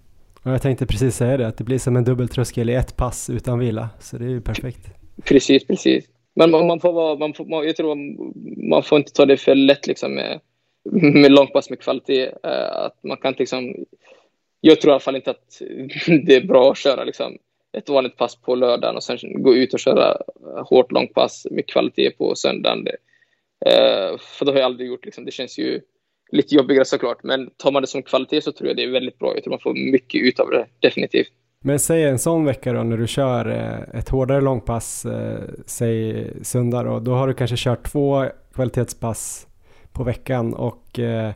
definitivt. 0.42 0.52
jag 0.52 0.62
tänkte 0.62 0.86
precis 0.86 1.16
säga 1.16 1.36
det, 1.36 1.46
att 1.46 1.58
det 1.58 1.64
blir 1.64 1.78
som 1.78 1.96
en 1.96 2.04
dubbeltröskel 2.04 2.70
i 2.70 2.74
ett 2.74 2.96
pass 2.96 3.30
utan 3.30 3.58
vila. 3.58 3.88
Så 4.00 4.18
det 4.18 4.24
är 4.24 4.28
ju 4.28 4.40
perfekt. 4.40 4.90
Precis, 5.24 5.66
precis. 5.66 6.04
Men 6.34 6.50
man, 6.50 6.80
får 6.80 6.92
vara, 6.92 7.16
man 7.16 7.34
får, 7.34 7.44
man, 7.44 7.66
jag 7.66 7.76
tror 7.76 7.94
man, 8.70 8.82
får 8.82 8.98
inte 8.98 9.12
ta 9.12 9.26
det 9.26 9.36
för 9.36 9.54
lätt 9.54 9.86
liksom 9.86 10.14
med, 10.14 10.40
med 11.14 11.32
långpass 11.32 11.70
med 11.70 11.80
kvalitet. 11.80 12.26
Uh, 12.26 12.76
att 12.76 12.98
man 13.02 13.16
kan 13.16 13.34
liksom, 13.38 13.74
jag 14.60 14.80
tror 14.80 14.90
i 14.90 14.92
alla 14.92 15.00
fall 15.00 15.16
inte 15.16 15.30
att 15.30 15.62
det 16.26 16.34
är 16.34 16.46
bra 16.46 16.70
att 16.70 16.78
köra 16.78 17.04
liksom 17.04 17.38
ett 17.72 17.88
vanligt 17.88 18.16
pass 18.16 18.36
på 18.36 18.54
lördagen 18.54 18.96
och 18.96 19.02
sen 19.02 19.42
gå 19.42 19.54
ut 19.54 19.74
och 19.74 19.80
köra 19.80 20.16
hårt 20.64 20.92
långpass 20.92 21.46
med 21.50 21.66
kvalitet 21.66 22.10
på 22.10 22.34
söndagen. 22.34 22.84
Det, 22.84 22.96
uh, 23.70 24.18
för 24.18 24.44
det 24.44 24.52
har 24.52 24.58
jag 24.58 24.66
aldrig 24.66 24.88
gjort. 24.88 25.04
Liksom. 25.04 25.24
Det 25.24 25.30
känns 25.30 25.58
ju 25.58 25.80
lite 26.32 26.54
jobbigare 26.54 26.84
såklart. 26.84 27.22
Men 27.22 27.50
tar 27.56 27.72
man 27.72 27.82
det 27.82 27.88
som 27.88 28.02
kvalitet 28.02 28.40
så 28.40 28.52
tror 28.52 28.68
jag 28.68 28.76
det 28.76 28.84
är 28.84 28.90
väldigt 28.90 29.18
bra. 29.18 29.34
Jag 29.34 29.44
tror 29.44 29.50
man 29.50 29.60
får 29.60 29.92
mycket 29.92 30.22
ut 30.22 30.40
av 30.40 30.50
det, 30.50 30.66
definitivt. 30.80 31.28
Men 31.64 31.78
säg 31.78 32.04
en 32.04 32.18
sån 32.18 32.44
vecka 32.44 32.72
då 32.72 32.82
när 32.82 32.96
du 32.96 33.06
kör 33.06 33.48
eh, 33.48 33.98
ett 33.98 34.08
hårdare 34.08 34.40
långpass, 34.40 35.06
eh, 35.06 35.38
säg 35.66 36.26
söndag 36.42 36.82
då, 36.82 37.00
då 37.00 37.12
har 37.12 37.28
du 37.28 37.34
kanske 37.34 37.56
kört 37.58 37.92
två 37.92 38.24
kvalitetspass 38.54 39.46
på 39.92 40.04
veckan 40.04 40.54
och 40.54 40.98
eh, 40.98 41.32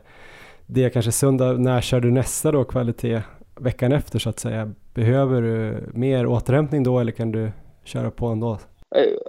det 0.65 0.83
är 0.83 0.89
kanske 0.89 1.11
söndag, 1.11 1.53
när 1.53 1.81
kör 1.81 1.99
du 1.99 2.11
nästa 2.11 2.51
då 2.51 2.63
kvalitet 2.63 3.21
veckan 3.55 3.91
efter 3.91 4.19
så 4.19 4.29
att 4.29 4.39
säga? 4.39 4.71
Behöver 4.93 5.41
du 5.41 5.89
mer 5.93 6.25
återhämtning 6.25 6.83
då 6.83 6.99
eller 6.99 7.11
kan 7.11 7.31
du 7.31 7.51
köra 7.83 8.11
på 8.11 8.27
ändå? 8.27 8.59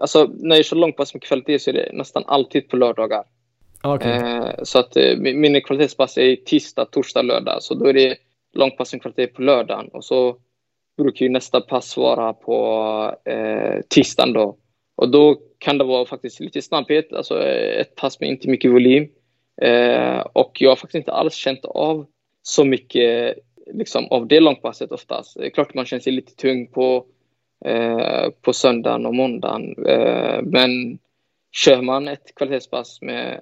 Alltså 0.01 0.31
när 0.39 0.57
jag 0.57 0.65
kör 0.65 0.77
långpass 0.77 1.15
med 1.15 1.23
kvalitet 1.23 1.59
så 1.59 1.71
är 1.71 1.75
det 1.75 1.91
nästan 1.93 2.23
alltid 2.27 2.69
på 2.69 2.77
lördagar. 2.77 3.25
Okay. 3.83 4.13
Eh, 4.13 4.51
så 4.63 4.79
att 4.79 4.97
eh, 4.97 5.17
mina 5.17 5.61
kvalitetspass 5.61 6.19
är 6.19 6.37
tisdag, 6.37 6.85
torsdag, 6.85 7.23
lördag 7.23 7.63
så 7.63 7.75
då 7.75 7.87
är 7.87 7.93
det 7.93 8.17
långpassningskvalitet 8.53 9.17
kvalitet 9.17 9.37
på 9.37 9.43
lördagen 9.43 9.89
och 9.89 10.05
så 10.05 10.37
brukar 10.97 11.27
ju 11.27 11.33
nästa 11.33 11.61
pass 11.61 11.97
vara 11.97 12.33
på 12.33 13.15
eh, 13.25 13.81
tisdagen 13.89 14.33
då. 14.33 14.57
Och 14.97 15.09
då 15.09 15.37
kan 15.59 15.79
det 15.79 15.85
vara 15.85 16.07
faktiskt 16.07 16.41
lite 16.41 16.63
snabbhet, 16.63 17.13
alltså 17.13 17.43
eh, 17.43 17.81
ett 17.81 17.95
pass 17.95 18.21
med 18.21 18.29
inte 18.29 18.49
mycket 18.49 18.71
volym. 18.71 19.09
Eh, 19.63 20.19
och 20.33 20.57
jag 20.61 20.71
har 20.71 20.77
faktiskt 20.77 20.95
inte 20.95 21.13
alls 21.13 21.35
känt 21.35 21.65
av 21.65 22.07
så 22.43 22.65
mycket 22.65 23.39
liksom, 23.73 24.07
av 24.11 24.27
det 24.27 24.41
långpasset 24.41 24.93
oftast. 24.93 25.37
Det 25.39 25.47
är 25.47 25.51
klart 25.51 25.75
man 25.75 25.85
känner 25.85 26.01
sig 26.01 26.13
lite 26.13 26.37
tung 26.37 26.67
på, 26.67 27.07
eh, 27.65 28.29
på 28.43 28.53
söndagen 28.53 29.07
och 29.07 29.15
måndagen. 29.15 29.87
Eh, 29.87 30.43
men 30.43 30.99
kör 31.53 31.83
man 31.83 32.09
ett 32.09 32.35
kvalitetspass 32.35 33.03
med, 33.03 33.41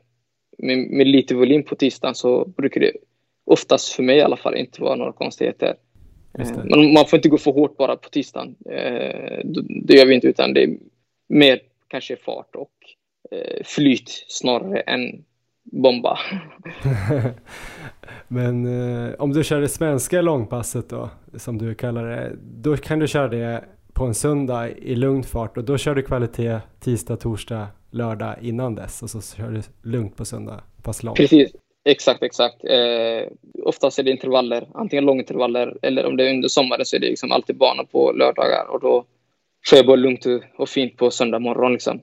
med, 0.59 0.79
med, 0.79 1.07
lite 1.07 1.35
volym 1.35 1.63
på 1.63 1.75
tisdagen 1.75 2.15
så 2.15 2.45
brukar 2.45 2.81
det 2.81 2.93
oftast 3.45 3.89
för 3.89 4.03
mig 4.03 4.17
i 4.17 4.23
alla 4.23 4.37
fall 4.37 4.57
inte 4.57 4.83
vara 4.83 4.97
några 4.97 5.13
konstigheter. 5.13 5.75
Men 6.65 6.93
man 6.93 7.07
får 7.07 7.17
inte 7.17 7.29
gå 7.29 7.39
för 7.39 7.53
hårt 7.53 7.77
bara 7.77 7.97
på 7.97 8.09
tisdagen. 8.09 8.55
Eh, 8.71 9.41
det 9.85 9.95
gör 9.95 10.07
vi 10.07 10.15
inte, 10.15 10.27
utan 10.27 10.55
det 10.55 10.63
är 10.63 10.77
mer 11.29 11.61
kanske 11.89 12.17
fart 12.17 12.55
och 12.55 12.73
eh, 13.31 13.65
flyt 13.65 14.25
snarare 14.29 14.81
än 14.81 15.25
bomba. 15.63 16.19
Men 18.29 18.67
eh, 18.67 19.15
om 19.19 19.33
du 19.33 19.45
kör 19.45 19.61
det 19.61 19.69
svenska 19.69 20.23
långpasset 20.23 20.89
då, 20.89 21.11
som 21.37 21.59
du 21.59 21.75
kallar 21.75 22.07
det, 22.07 22.33
då 22.43 22.77
kan 22.77 22.99
du 22.99 23.09
köra 23.09 23.29
det 23.29 23.65
på 23.93 24.05
en 24.05 24.15
söndag 24.15 24.71
i 24.71 24.95
lugn 24.95 25.23
fart 25.23 25.57
och 25.57 25.65
då 25.65 25.79
kör 25.79 25.95
du 25.95 26.03
kvalitet 26.03 26.59
tisdag, 26.81 27.17
torsdag, 27.17 27.67
lördag 27.91 28.37
innan 28.43 28.74
dess 28.74 29.03
och 29.03 29.11
så 29.11 29.37
kör 29.37 29.51
du 29.51 29.62
lugnt 29.91 30.16
på 30.16 30.24
söndag, 30.24 30.61
pass 30.82 31.03
långt. 31.03 31.16
Precis, 31.16 31.53
Exakt, 31.89 32.22
exakt. 32.22 32.64
Eh, 32.64 33.28
oftast 33.64 33.99
är 33.99 34.03
det 34.03 34.11
intervaller, 34.11 34.66
antingen 34.74 35.05
långintervaller 35.05 35.76
eller 35.82 36.07
om 36.07 36.16
det 36.16 36.26
är 36.26 36.30
under 36.30 36.49
sommaren 36.49 36.84
så 36.84 36.97
är 36.97 37.01
det 37.01 37.09
liksom 37.09 37.32
alltid 37.32 37.57
bana 37.57 37.84
på 37.84 38.12
lördagar 38.12 38.66
och 38.70 38.80
då 38.80 39.05
kör 39.70 39.76
jag 39.76 39.87
bara 39.87 39.97
lugnt 39.97 40.26
och 40.57 40.68
fint 40.68 40.97
på 40.97 41.11
söndag 41.11 41.39
morgon 41.39 41.72
liksom. 41.72 42.01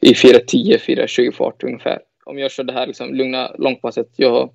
I 0.00 0.12
4.10, 0.12 0.78
4.20 0.78 1.32
fart 1.32 1.64
ungefär. 1.64 1.98
Om 2.24 2.38
jag 2.38 2.50
kör 2.50 2.64
det 2.64 2.72
här 2.72 2.86
liksom, 2.86 3.14
lugna 3.14 3.54
långpasset, 3.58 4.08
jag 4.16 4.30
har 4.30 4.50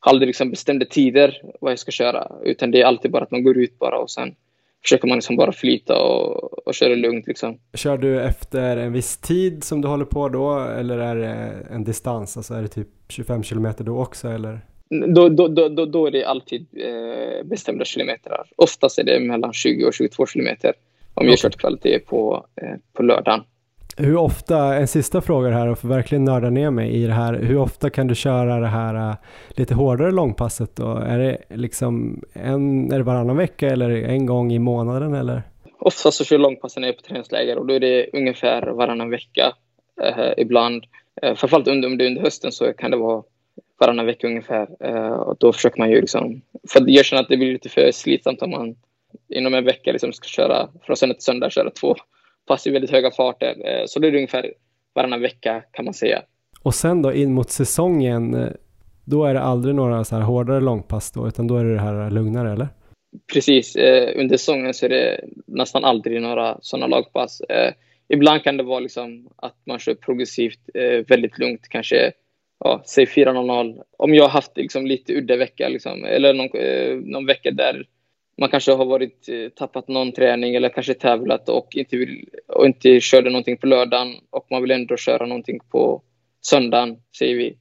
aldrig 0.00 0.26
liksom 0.26 0.50
bestämda 0.50 0.86
tider 0.86 1.42
vad 1.60 1.72
jag 1.72 1.78
ska 1.78 1.90
köra 1.90 2.32
utan 2.42 2.70
det 2.70 2.80
är 2.80 2.86
alltid 2.86 3.10
bara 3.10 3.22
att 3.22 3.30
man 3.30 3.44
går 3.44 3.58
ut 3.58 3.78
bara 3.78 3.98
och 3.98 4.10
sen 4.10 4.34
försöker 4.82 5.08
man 5.08 5.16
liksom 5.16 5.36
bara 5.36 5.52
flyta 5.52 6.02
och, 6.02 6.66
och 6.66 6.74
köra 6.74 6.94
lugnt 6.94 7.26
liksom. 7.26 7.58
Kör 7.74 7.98
du 7.98 8.20
efter 8.20 8.76
en 8.76 8.92
viss 8.92 9.16
tid 9.16 9.64
som 9.64 9.80
du 9.80 9.88
håller 9.88 10.04
på 10.04 10.28
då 10.28 10.58
eller 10.60 10.98
är 10.98 11.16
det 11.16 11.66
en 11.70 11.84
distans? 11.84 12.36
Alltså 12.36 12.54
är 12.54 12.62
det 12.62 12.68
typ 12.68 12.88
25 13.08 13.42
kilometer 13.42 13.84
då 13.84 13.98
också 14.02 14.28
eller? 14.28 14.60
Då, 15.14 15.28
då, 15.28 15.48
då, 15.48 15.86
då 15.86 16.06
är 16.06 16.10
det 16.10 16.24
alltid 16.24 16.66
eh, 16.76 17.46
bestämda 17.46 17.84
kilometer. 17.84 18.32
Oftast 18.56 18.98
är 18.98 19.04
det 19.04 19.20
mellan 19.20 19.52
20 19.52 19.84
och 19.84 19.94
22 19.94 20.26
kilometer 20.26 20.72
om 21.14 21.26
jag 21.26 21.38
kört 21.38 21.56
kvalitet 21.56 21.98
på, 21.98 22.46
eh, 22.62 22.74
på 22.92 23.02
lördagen. 23.02 23.40
Hur 24.02 24.16
ofta, 24.16 24.74
en 24.74 24.88
sista 24.88 25.20
fråga 25.20 25.50
här 25.50 25.68
och 25.68 25.78
för 25.78 25.88
verkligen 25.88 26.24
nörda 26.24 26.50
ner 26.50 26.70
mig 26.70 26.90
i 26.90 27.06
det 27.06 27.12
här. 27.12 27.34
Hur 27.34 27.58
ofta 27.58 27.90
kan 27.90 28.06
du 28.06 28.14
köra 28.14 28.60
det 28.60 28.66
här 28.66 29.10
äh, 29.10 29.16
lite 29.48 29.74
hårdare 29.74 30.10
långpasset 30.10 30.76
då? 30.76 30.96
Är 30.96 31.18
det 31.18 31.38
liksom 31.48 32.24
en, 32.32 32.92
är 32.92 32.98
det 32.98 33.04
varannan 33.04 33.36
vecka 33.36 33.70
eller 33.70 33.90
en 33.90 34.26
gång 34.26 34.52
i 34.52 34.58
månaden 34.58 35.14
eller? 35.14 35.42
Oftast 35.78 36.18
så 36.18 36.24
kör 36.24 36.38
långpassen 36.38 36.82
jag 36.82 36.96
på 36.96 37.02
träningsläger 37.02 37.58
och 37.58 37.66
då 37.66 37.74
är 37.74 37.80
det 37.80 38.06
ungefär 38.12 38.66
varannan 38.66 39.10
vecka 39.10 39.52
eh, 40.02 40.32
ibland. 40.36 40.84
Eh, 41.22 41.34
framförallt 41.34 41.68
under, 41.68 41.88
om 41.88 41.98
det 41.98 42.04
är 42.04 42.08
under 42.08 42.22
hösten 42.22 42.52
så 42.52 42.72
kan 42.72 42.90
det 42.90 42.96
vara 42.96 43.22
varannan 43.80 44.06
vecka 44.06 44.26
ungefär. 44.26 44.68
Eh, 44.80 45.12
och 45.12 45.36
då 45.40 45.52
försöker 45.52 45.78
man 45.78 45.90
ju 45.90 46.00
liksom, 46.00 46.42
för 46.68 46.84
jag 46.86 47.04
känner 47.04 47.22
att 47.22 47.28
det 47.28 47.36
blir 47.36 47.52
lite 47.52 47.68
för 47.68 47.90
slitsamt 47.92 48.42
om 48.42 48.50
man 48.50 48.76
inom 49.28 49.54
en 49.54 49.64
vecka 49.64 49.92
liksom 49.92 50.12
ska 50.12 50.26
köra 50.26 50.68
från 50.82 50.96
söndag 50.96 51.14
till 51.14 51.24
söndag, 51.24 51.50
köra 51.50 51.70
två 51.70 51.96
pass 52.46 52.66
i 52.66 52.70
väldigt 52.70 52.90
höga 52.90 53.10
farter. 53.10 53.56
Eh, 53.64 53.84
så 53.86 54.00
det 54.00 54.08
är 54.08 54.14
ungefär 54.14 54.52
varannan 54.94 55.20
vecka 55.20 55.62
kan 55.72 55.84
man 55.84 55.94
säga. 55.94 56.22
Och 56.62 56.74
sen 56.74 57.02
då 57.02 57.12
in 57.12 57.34
mot 57.34 57.50
säsongen, 57.50 58.34
eh, 58.34 58.48
då 59.04 59.24
är 59.24 59.34
det 59.34 59.40
aldrig 59.40 59.74
några 59.74 60.04
så 60.04 60.16
här 60.16 60.22
hårdare 60.22 60.60
långpass 60.60 61.12
då, 61.12 61.28
utan 61.28 61.46
då 61.46 61.56
är 61.56 61.64
det 61.64 61.74
det 61.74 61.80
här 61.80 62.10
lugnare 62.10 62.52
eller? 62.52 62.68
Precis, 63.32 63.76
eh, 63.76 64.20
under 64.20 64.36
säsongen 64.36 64.74
så 64.74 64.86
är 64.86 64.90
det 64.90 65.20
nästan 65.46 65.84
aldrig 65.84 66.22
några 66.22 66.58
sådana 66.60 66.86
lagpass. 66.86 67.42
ibland 68.08 68.42
kan 68.42 68.56
det 68.56 68.62
vara 68.62 68.80
liksom 68.80 69.28
att 69.36 69.56
man 69.66 69.78
kör 69.78 69.94
progressivt 69.94 70.60
väldigt 71.08 71.38
lugnt, 71.38 71.68
kanske 71.68 72.12
ja, 72.58 72.82
säg 72.86 73.06
4.00. 73.06 73.82
Om 73.98 74.14
jag 74.14 74.24
har 74.24 74.30
haft 74.30 74.56
liksom 74.56 74.86
lite 74.86 75.14
udda 75.14 75.36
vecka, 75.36 75.68
liksom, 75.68 76.04
eller 76.04 76.34
någon, 76.34 76.50
någon 77.10 77.26
vecka 77.26 77.50
där 77.50 77.86
man 78.40 78.48
kanske 78.48 78.72
har 78.72 78.84
varit, 78.84 79.28
eh, 79.28 79.48
tappat 79.48 79.88
någon 79.88 80.12
träning 80.12 80.54
eller 80.54 80.68
kanske 80.68 80.94
tävlat 80.94 81.48
och 81.48 81.68
inte, 81.76 81.96
vill, 81.96 82.28
och 82.48 82.66
inte 82.66 83.00
körde 83.00 83.30
någonting 83.30 83.56
på 83.56 83.66
lördagen 83.66 84.14
och 84.30 84.46
man 84.50 84.62
vill 84.62 84.70
ändå 84.70 84.96
köra 84.96 85.26
någonting 85.26 85.60
på 85.70 86.02
söndagen, 86.40 86.96
säger 87.18 87.36
vi. 87.36 87.56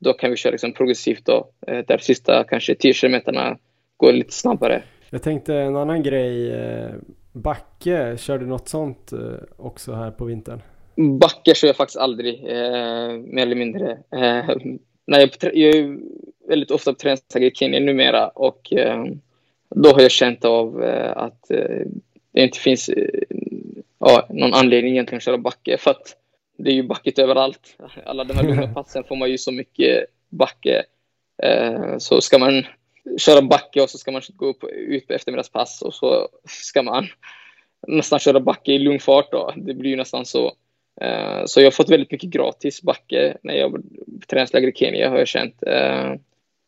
Då 0.00 0.12
kan 0.12 0.30
vi 0.30 0.36
köra 0.36 0.50
liksom 0.50 0.72
progressivt 0.72 1.24
då, 1.24 1.50
eh, 1.66 1.84
där 1.86 1.98
sista 1.98 2.44
kanske 2.44 2.74
10 2.74 2.92
kilometerna 2.92 3.58
går 3.96 4.12
lite 4.12 4.32
snabbare. 4.32 4.82
Jag 5.10 5.22
tänkte 5.22 5.54
en 5.54 5.76
annan 5.76 6.02
grej, 6.02 6.50
eh, 6.50 6.90
backe, 7.32 8.16
kör 8.18 8.38
du 8.38 8.46
något 8.46 8.68
sånt 8.68 9.12
också 9.56 9.92
här 9.92 10.10
på 10.10 10.24
vintern? 10.24 10.60
Backe 10.98 11.54
kör 11.54 11.68
jag 11.68 11.76
faktiskt 11.76 11.98
aldrig, 11.98 12.34
eh, 12.34 13.12
mer 13.12 13.42
eller 13.42 13.54
mindre. 13.54 13.90
Eh, 13.92 14.56
nej, 15.06 15.30
jag, 15.40 15.74
är 15.74 15.98
väldigt 16.48 16.70
ofta 16.70 16.92
på 16.92 16.98
träningsläger 16.98 17.46
i 17.46 17.54
Kenya 17.54 17.80
numera 17.80 18.28
och 18.28 18.72
eh, 18.72 19.04
då 19.74 19.92
har 19.92 20.00
jag 20.00 20.10
känt 20.10 20.44
av 20.44 20.82
att 21.16 21.48
det 22.32 22.40
inte 22.40 22.58
finns 22.58 22.90
ja, 23.98 24.26
någon 24.30 24.54
anledning 24.54 24.92
egentligen 24.92 25.16
att 25.16 25.24
köra 25.24 25.38
backe 25.38 25.78
för 25.78 25.90
att 25.90 26.16
det 26.56 26.70
är 26.70 26.74
ju 26.74 26.82
backigt 26.82 27.18
överallt. 27.18 27.76
Alla 28.04 28.24
de 28.24 28.34
här 28.34 28.42
långa 28.42 28.68
passen 28.74 29.04
får 29.04 29.16
man 29.16 29.30
ju 29.30 29.38
så 29.38 29.52
mycket 29.52 30.04
backe. 30.28 30.84
Så 31.98 32.20
ska 32.20 32.38
man 32.38 32.66
köra 33.18 33.42
backe 33.42 33.82
och 33.82 33.90
så 33.90 33.98
ska 33.98 34.10
man 34.10 34.22
gå 34.36 34.46
upp 34.46 34.64
ut 34.64 35.06
på 35.06 35.12
eftermiddagspass 35.12 35.82
och 35.82 35.94
så 35.94 36.28
ska 36.44 36.82
man 36.82 37.06
nästan 37.86 38.18
köra 38.18 38.40
backe 38.40 38.72
i 38.72 38.78
lugn 38.78 39.00
fart. 39.00 39.32
Då. 39.32 39.52
Det 39.56 39.74
blir 39.74 39.90
ju 39.90 39.96
nästan 39.96 40.24
så. 40.24 40.52
Så 41.46 41.60
jag 41.60 41.66
har 41.66 41.70
fått 41.70 41.90
väldigt 41.90 42.10
mycket 42.10 42.30
gratis 42.30 42.82
backe 42.82 43.36
när 43.42 43.54
jag 43.54 43.82
träningsläger 44.26 44.68
i 44.68 44.72
Kenya 44.72 45.10
har 45.10 45.18
jag 45.18 45.28
känt. 45.28 45.62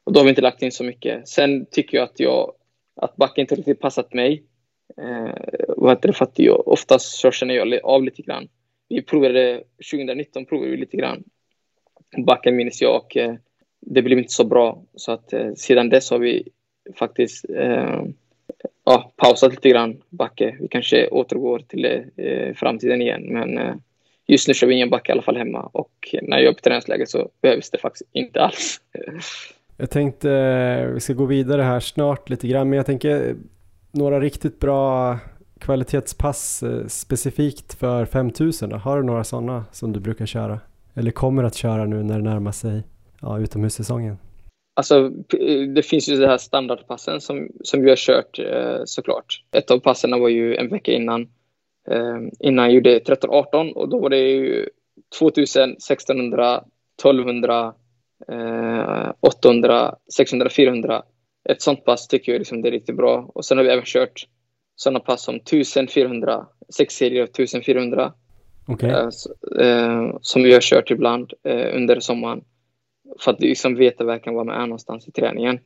Och 0.04 0.12
då 0.12 0.20
har 0.20 0.24
vi 0.24 0.30
inte 0.30 0.42
lagt 0.42 0.62
in 0.62 0.72
så 0.72 0.84
mycket. 0.84 1.28
Sen 1.28 1.66
tycker 1.66 1.96
jag 1.96 2.04
att, 2.04 2.20
jag, 2.20 2.52
att 3.00 3.16
backe 3.16 3.40
inte 3.40 3.54
riktigt 3.54 3.80
passat 3.80 4.12
mig. 4.14 4.42
Eh, 4.96 5.34
vad 5.68 5.90
heter 5.90 6.08
det, 6.08 6.12
för 6.12 6.24
att 6.24 6.38
jag 6.38 6.68
oftast 6.68 7.18
så 7.18 7.30
känner 7.30 7.54
jag 7.54 7.84
av 7.84 8.04
lite 8.04 8.22
grann. 8.22 8.48
Vi 8.88 9.02
provade 9.02 9.62
2019 9.92 10.46
provade 10.46 10.70
vi 10.70 10.76
lite 10.76 10.96
grann. 10.96 11.24
Backen 12.26 12.56
minns 12.56 12.82
jag 12.82 12.96
och 12.96 13.16
eh, 13.16 13.34
det 13.80 14.02
blev 14.02 14.18
inte 14.18 14.32
så 14.32 14.44
bra. 14.44 14.82
Så 14.94 15.12
att 15.12 15.32
eh, 15.32 15.54
sedan 15.54 15.88
dess 15.88 16.10
har 16.10 16.18
vi 16.18 16.48
faktiskt 16.94 17.44
eh, 17.50 18.02
ja, 18.84 19.12
pausat 19.16 19.50
lite 19.50 19.68
grann 19.68 20.02
backe. 20.08 20.56
Vi 20.60 20.68
kanske 20.68 21.08
återgår 21.08 21.58
till 21.58 21.84
eh, 22.16 22.54
framtiden 22.54 23.02
igen. 23.02 23.22
Men 23.22 23.58
eh, 23.58 23.74
just 24.26 24.48
nu 24.48 24.54
kör 24.54 24.66
vi 24.66 24.74
ingen 24.74 24.90
backe 24.90 25.10
i 25.10 25.12
alla 25.12 25.22
fall 25.22 25.36
hemma. 25.36 25.70
Och 25.72 26.14
när 26.22 26.38
jag 26.38 26.50
är 26.50 26.52
på 26.52 26.60
träningsläger 26.60 27.06
så 27.06 27.30
behövs 27.42 27.70
det 27.70 27.78
faktiskt 27.78 28.10
inte 28.12 28.40
alls. 28.40 28.80
Jag 29.80 29.90
tänkte 29.90 30.30
eh, 30.30 30.86
vi 30.86 31.00
ska 31.00 31.12
gå 31.12 31.24
vidare 31.24 31.62
här 31.62 31.80
snart 31.80 32.30
lite 32.30 32.48
grann. 32.48 32.68
Men 32.68 32.76
jag 32.76 32.86
tänker 32.86 33.28
eh, 33.28 33.34
några 33.92 34.20
riktigt 34.20 34.60
bra 34.60 35.18
kvalitetspass 35.60 36.62
eh, 36.62 36.86
specifikt 36.86 37.74
för 37.74 38.04
5000 38.04 38.70
då? 38.70 38.76
Har 38.76 38.96
du 38.96 39.02
några 39.02 39.24
sådana 39.24 39.64
som 39.72 39.92
du 39.92 40.00
brukar 40.00 40.26
köra? 40.26 40.60
Eller 40.94 41.10
kommer 41.10 41.44
att 41.44 41.54
köra 41.54 41.86
nu 41.86 42.02
när 42.02 42.18
det 42.18 42.24
närmar 42.24 42.52
sig 42.52 42.82
ja, 43.20 43.38
utomhussäsongen? 43.38 44.18
Alltså, 44.76 45.08
det 45.74 45.82
finns 45.82 46.08
ju 46.08 46.16
de 46.16 46.26
här 46.26 46.38
standardpassen 46.38 47.20
som, 47.20 47.48
som 47.64 47.82
vi 47.82 47.88
har 47.88 47.96
kört 47.96 48.38
eh, 48.38 48.80
såklart. 48.84 49.44
Ett 49.52 49.70
av 49.70 49.78
passen 49.78 50.20
var 50.20 50.28
ju 50.28 50.56
en 50.56 50.68
vecka 50.68 50.92
innan, 50.92 51.22
eh, 51.90 52.18
innan 52.38 52.64
jag 52.64 52.74
gjorde 52.74 52.98
13-18 52.98 53.72
och 53.72 53.88
då 53.88 53.98
var 53.98 54.10
det 54.10 54.18
ju 54.18 54.68
2000, 55.18 55.70
1600, 55.70 56.64
1200, 56.98 57.74
800, 59.20 59.94
600, 60.16 60.50
400. 60.50 61.02
Ett 61.48 61.62
sånt 61.62 61.84
pass 61.84 62.08
tycker 62.08 62.32
jag 62.32 62.38
liksom 62.38 62.62
det 62.62 62.68
är 62.68 62.72
riktigt 62.72 62.96
bra. 62.96 63.30
Och 63.34 63.44
sen 63.44 63.58
har 63.58 63.64
vi 63.64 63.70
även 63.70 63.84
kört 63.84 64.26
sådana 64.76 65.00
pass 65.00 65.24
som 65.24 65.36
1400, 65.36 66.46
sex 66.68 66.94
serier 66.94 67.22
av 67.22 67.28
1400. 67.28 68.12
Okay. 68.68 68.90
Eh, 68.90 69.08
eh, 69.66 70.16
som 70.20 70.42
vi 70.42 70.52
har 70.52 70.60
kört 70.60 70.90
ibland 70.90 71.32
eh, 71.42 71.76
under 71.76 72.00
sommaren 72.00 72.44
för 73.20 73.30
att 73.30 73.40
liksom 73.40 73.74
veta 73.74 74.04
verkligen 74.04 74.36
var 74.36 74.44
man 74.44 74.54
är 74.54 74.66
någonstans 74.66 75.08
i 75.08 75.12
träningen. 75.12 75.58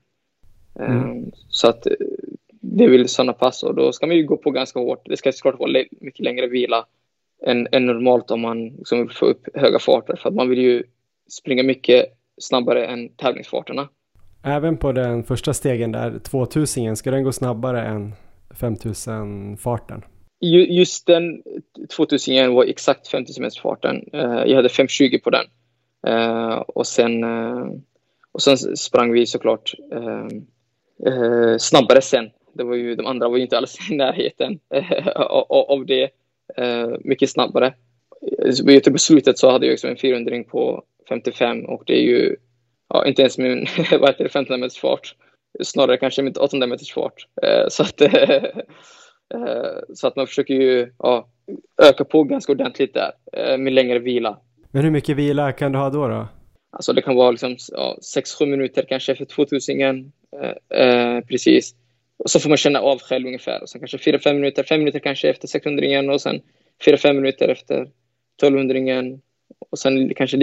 Mm. 0.79 0.93
Ehm, 0.93 1.33
så 1.49 1.69
att 1.69 1.87
eh, 1.87 1.93
det 2.61 2.87
vill 2.87 3.09
sådana 3.09 3.33
pass 3.33 3.63
och 3.63 3.75
då 3.75 3.93
ska 3.93 4.07
man 4.07 4.17
ju 4.17 4.27
gå 4.27 4.37
på 4.37 4.51
ganska 4.51 4.79
hårt. 4.79 5.03
Det 5.05 5.17
ska 5.17 5.33
såklart 5.33 5.59
vara 5.59 5.85
mycket 6.01 6.25
längre 6.25 6.47
vila 6.47 6.87
än, 7.47 7.69
än 7.73 7.87
normalt 7.87 8.31
om 8.31 8.41
man 8.41 8.69
liksom 8.69 8.99
vill 8.99 9.17
få 9.17 9.27
upp 9.27 9.49
höga 9.55 9.79
farter 9.79 10.17
för 10.17 10.29
att 10.29 10.35
man 10.35 10.49
vill 10.49 10.59
ju 10.59 10.83
springa 11.29 11.63
mycket 11.63 12.07
snabbare 12.39 12.87
än 12.87 13.09
tävlingsfarterna. 13.09 13.89
Även 14.43 14.77
på 14.77 14.93
den 14.93 15.25
första 15.25 15.55
stegen 15.55 15.93
där, 15.93 16.19
2000 16.19 16.97
ska 16.97 17.11
den 17.11 17.25
gå 17.25 17.33
snabbare 17.33 17.83
än 17.83 18.13
5000 18.61 19.57
farten? 19.57 20.03
Just 20.69 21.07
den 21.07 21.43
2000 21.97 22.55
var 22.55 22.65
exakt 22.65 23.09
5000 23.09 23.51
farten. 23.63 24.05
Eh, 24.13 24.43
jag 24.47 24.57
hade 24.57 24.69
520 24.69 25.19
på 25.25 25.31
den. 25.31 25.45
Uh, 26.09 26.55
och, 26.55 26.87
sen, 26.87 27.25
uh, 27.25 27.67
och 28.33 28.43
sen 28.43 28.57
sprang 28.57 29.13
vi 29.13 29.27
såklart 29.27 29.75
snabbare 31.59 32.01
sen. 32.01 32.31
Det 32.53 32.65
var 32.65 32.75
ju, 32.75 32.95
de 32.95 33.07
andra 33.07 33.29
var 33.29 33.37
ju 33.37 33.43
inte 33.43 33.59
alls 33.59 33.91
i 33.91 33.97
närheten 33.97 34.59
av 35.49 35.87
det. 35.87 36.11
mycket 37.01 37.31
snabbare. 37.31 37.75
Vet 38.65 38.93
på 38.93 38.99
slutet 38.99 39.39
så 39.39 39.51
hade 39.51 39.67
jag 39.67 39.71
liksom 39.71 39.91
en 39.91 39.97
400 39.97 40.45
på 40.51 40.85
55 41.09 41.65
och 41.65 41.83
det 41.87 41.93
är 41.93 42.03
ju 42.03 42.37
ja, 42.89 43.07
inte 43.07 43.23
ens 43.23 43.39
min 43.39 43.67
vad 43.91 44.09
heter 44.09 44.25
det, 44.25 44.31
15 44.31 44.61
meters 44.61 44.79
fart. 44.79 45.15
Snarare 45.63 45.97
kanske 45.97 46.23
min 46.23 46.37
800 46.37 46.67
meters 46.67 46.93
fart. 46.93 47.27
så, 47.69 47.83
att, 47.83 48.03
så 49.95 50.07
att 50.07 50.17
man 50.17 50.27
försöker 50.27 50.55
ju 50.55 50.93
ja, 50.99 51.29
öka 51.83 52.05
på 52.05 52.25
ganska 52.25 52.53
ordentligt 52.53 52.95
där 52.95 53.13
med 53.57 53.73
längre 53.73 53.99
vila. 53.99 54.39
Men 54.71 54.85
hur 54.85 54.91
mycket 54.91 55.17
vila 55.17 55.53
kan 55.53 55.73
du 55.73 55.79
ha 55.79 55.91
då? 55.91 56.09
då? 56.09 56.29
Alltså 56.75 56.93
det 56.93 57.03
kan 57.03 57.15
vara 57.15 57.31
liksom, 57.31 57.57
ja, 57.73 57.99
6-7 58.17 58.47
minuter 58.47 58.87
kanske 58.89 59.13
efter 59.13 59.25
2000 59.25 59.81
eh, 59.81 60.79
eh, 60.81 61.21
precis. 61.21 61.75
Och 62.17 62.31
så 62.31 62.41
får 62.41 62.49
man 62.49 62.59
känna 62.59 62.81
av 62.81 62.99
själv 62.99 63.27
ungefär. 63.27 63.63
Och 63.63 63.69
sen 63.69 63.81
kanske 63.81 63.97
4-5 63.97 64.33
minuter, 64.35 64.63
5 64.63 64.79
minuter 64.79 64.99
kanske 64.99 65.29
efter 65.29 65.49
600 65.49 66.13
och 66.13 66.21
sen 66.21 66.41
4-5 66.87 67.13
minuter 67.13 67.49
efter 67.49 67.89
1200 68.43 69.19
och 69.71 69.79
sen 69.79 70.15
kanske 70.15 70.37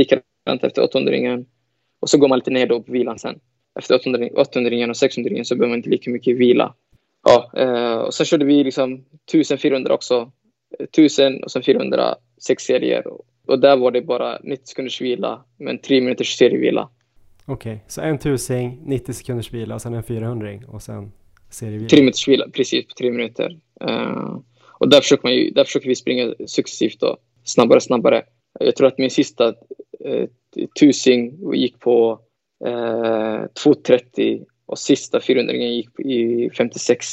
likadant 0.46 0.64
efter 0.64 0.84
800 0.84 1.46
och 2.00 2.10
så 2.10 2.18
går 2.18 2.28
man 2.28 2.40
lite 2.40 2.52
ner 2.52 2.68
då 2.68 2.82
på 2.82 2.92
vilan 2.92 3.20
sen. 3.20 3.40
Efter 3.80 3.96
800, 3.96 4.30
800 4.36 4.90
och 4.90 4.98
600 4.98 5.44
så 5.44 5.56
behöver 5.56 5.70
man 5.70 5.78
inte 5.78 5.90
lika 5.90 6.12
mycket 6.12 6.38
vila. 6.38 6.74
Ja, 7.24 7.52
eh, 7.58 7.96
och 7.96 8.14
sen 8.14 8.26
körde 8.26 8.46
vi 8.46 8.64
liksom 8.64 9.06
1400 9.32 9.94
också. 9.94 10.32
1000 10.80 11.44
och 11.44 11.52
sen 11.52 11.64
400, 11.64 12.16
sex 12.42 12.64
serier. 12.64 13.04
Och 13.48 13.60
där 13.60 13.78
var 13.78 13.92
det 13.92 14.02
bara 14.02 14.40
90 14.44 14.66
sekunders 14.66 15.02
vila, 15.02 15.46
men 15.58 15.78
3 15.78 16.02
minuters 16.02 16.38
serievila. 16.38 16.90
Okej, 17.46 17.74
okay. 17.74 17.80
så 17.88 18.02
en 18.02 18.20
tusing, 18.20 18.82
90 18.86 19.14
sekunders 19.14 19.54
vila 19.54 19.76
och 19.76 19.82
sen 19.82 19.94
en 19.94 20.04
400 20.04 20.60
och 20.68 20.82
sen 20.82 21.12
serievila? 21.50 21.90
3 21.90 22.00
minuters 22.00 22.28
vila, 22.28 22.46
precis 22.54 22.88
på 22.88 22.94
3 22.94 23.12
minuter. 23.12 23.60
Uh, 23.84 24.40
och 24.80 24.90
där 24.90 25.02
försöker, 25.02 25.24
man 25.24 25.36
ju, 25.36 25.52
där 25.52 25.64
försöker 25.64 25.88
vi 25.88 25.96
springa 25.96 26.34
successivt 26.46 27.00
då, 27.00 27.18
snabbare 27.44 27.76
och 27.76 27.84
snabbare. 27.84 28.24
Jag 28.60 28.76
tror 28.76 28.88
att 28.88 28.98
min 28.98 29.10
sista 29.10 29.54
Eh, 30.06 30.28
tusing 30.80 31.54
gick 31.54 31.80
på 31.80 32.20
eh, 32.66 33.44
2.30 33.66 34.46
och 34.66 34.80
sista 34.80 35.22
400 35.22 35.54
gick 35.54 36.00
i 36.00 36.50
56. 36.58 37.08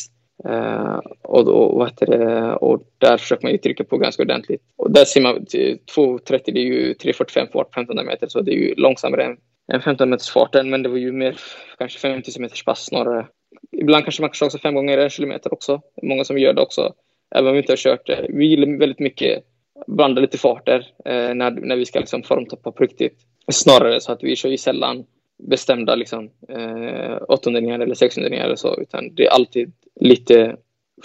Eh, 0.44 1.00
och, 1.22 1.44
då, 1.44 1.68
vad 1.78 1.88
heter 1.88 2.06
det, 2.06 2.54
och 2.54 2.82
där 2.98 3.18
försöker 3.18 3.42
man 3.42 3.52
ju 3.52 3.58
trycka 3.58 3.84
på 3.84 3.98
ganska 3.98 4.22
ordentligt. 4.22 4.62
Och 4.76 4.90
där 4.90 5.04
ser 5.04 5.20
man 5.20 5.36
eh, 5.36 5.76
2.30, 5.96 6.40
det 6.44 6.60
är 6.60 6.64
ju 6.64 6.92
3.45 6.92 7.52
fart 7.52 7.52
på 7.52 7.60
1500 7.60 8.04
meter, 8.04 8.26
så 8.26 8.40
det 8.40 8.52
är 8.52 8.56
ju 8.56 8.74
långsammare 8.74 9.24
än, 9.24 9.36
än 9.72 9.82
15 9.82 10.10
meters 10.10 10.30
farten, 10.30 10.70
men 10.70 10.82
det 10.82 10.88
var 10.88 10.96
ju 10.96 11.12
mer 11.12 11.40
kanske 11.78 11.98
50 11.98 12.40
meters 12.40 12.64
pass 12.64 12.86
snarare. 12.86 13.26
Ibland 13.72 14.04
kanske 14.04 14.22
man 14.22 14.30
kan 14.30 14.46
också 14.46 14.58
fem 14.58 14.74
gånger 14.74 14.98
en 14.98 15.10
kilometer 15.10 15.52
också. 15.52 15.80
Många 16.02 16.24
som 16.24 16.38
gör 16.38 16.52
det 16.52 16.62
också, 16.62 16.94
även 17.34 17.46
om 17.46 17.52
vi 17.52 17.58
inte 17.58 17.72
har 17.72 17.76
kört 17.76 18.06
det. 18.06 18.26
Vi 18.28 18.46
gillar 18.46 18.78
väldigt 18.78 18.98
mycket 18.98 19.44
blanda 19.86 20.20
lite 20.20 20.38
farter 20.38 20.86
eh, 21.04 21.34
när, 21.34 21.50
när 21.50 21.76
vi 21.76 21.86
ska 21.86 21.98
liksom 21.98 22.22
formtoppa 22.22 22.72
på 22.72 22.82
riktigt. 22.82 23.18
Snarare 23.52 24.00
så 24.00 24.12
att 24.12 24.22
vi 24.22 24.36
kör 24.36 24.48
ju 24.48 24.58
sällan 24.58 25.04
bestämda 25.38 25.94
liksom, 25.94 26.30
eh, 26.48 27.16
800 27.28 27.74
eller 27.74 27.94
600 27.94 28.36
eller 28.36 28.56
så, 28.56 28.80
utan 28.80 29.14
det 29.14 29.26
är 29.26 29.30
alltid 29.30 29.72
lite 30.00 30.56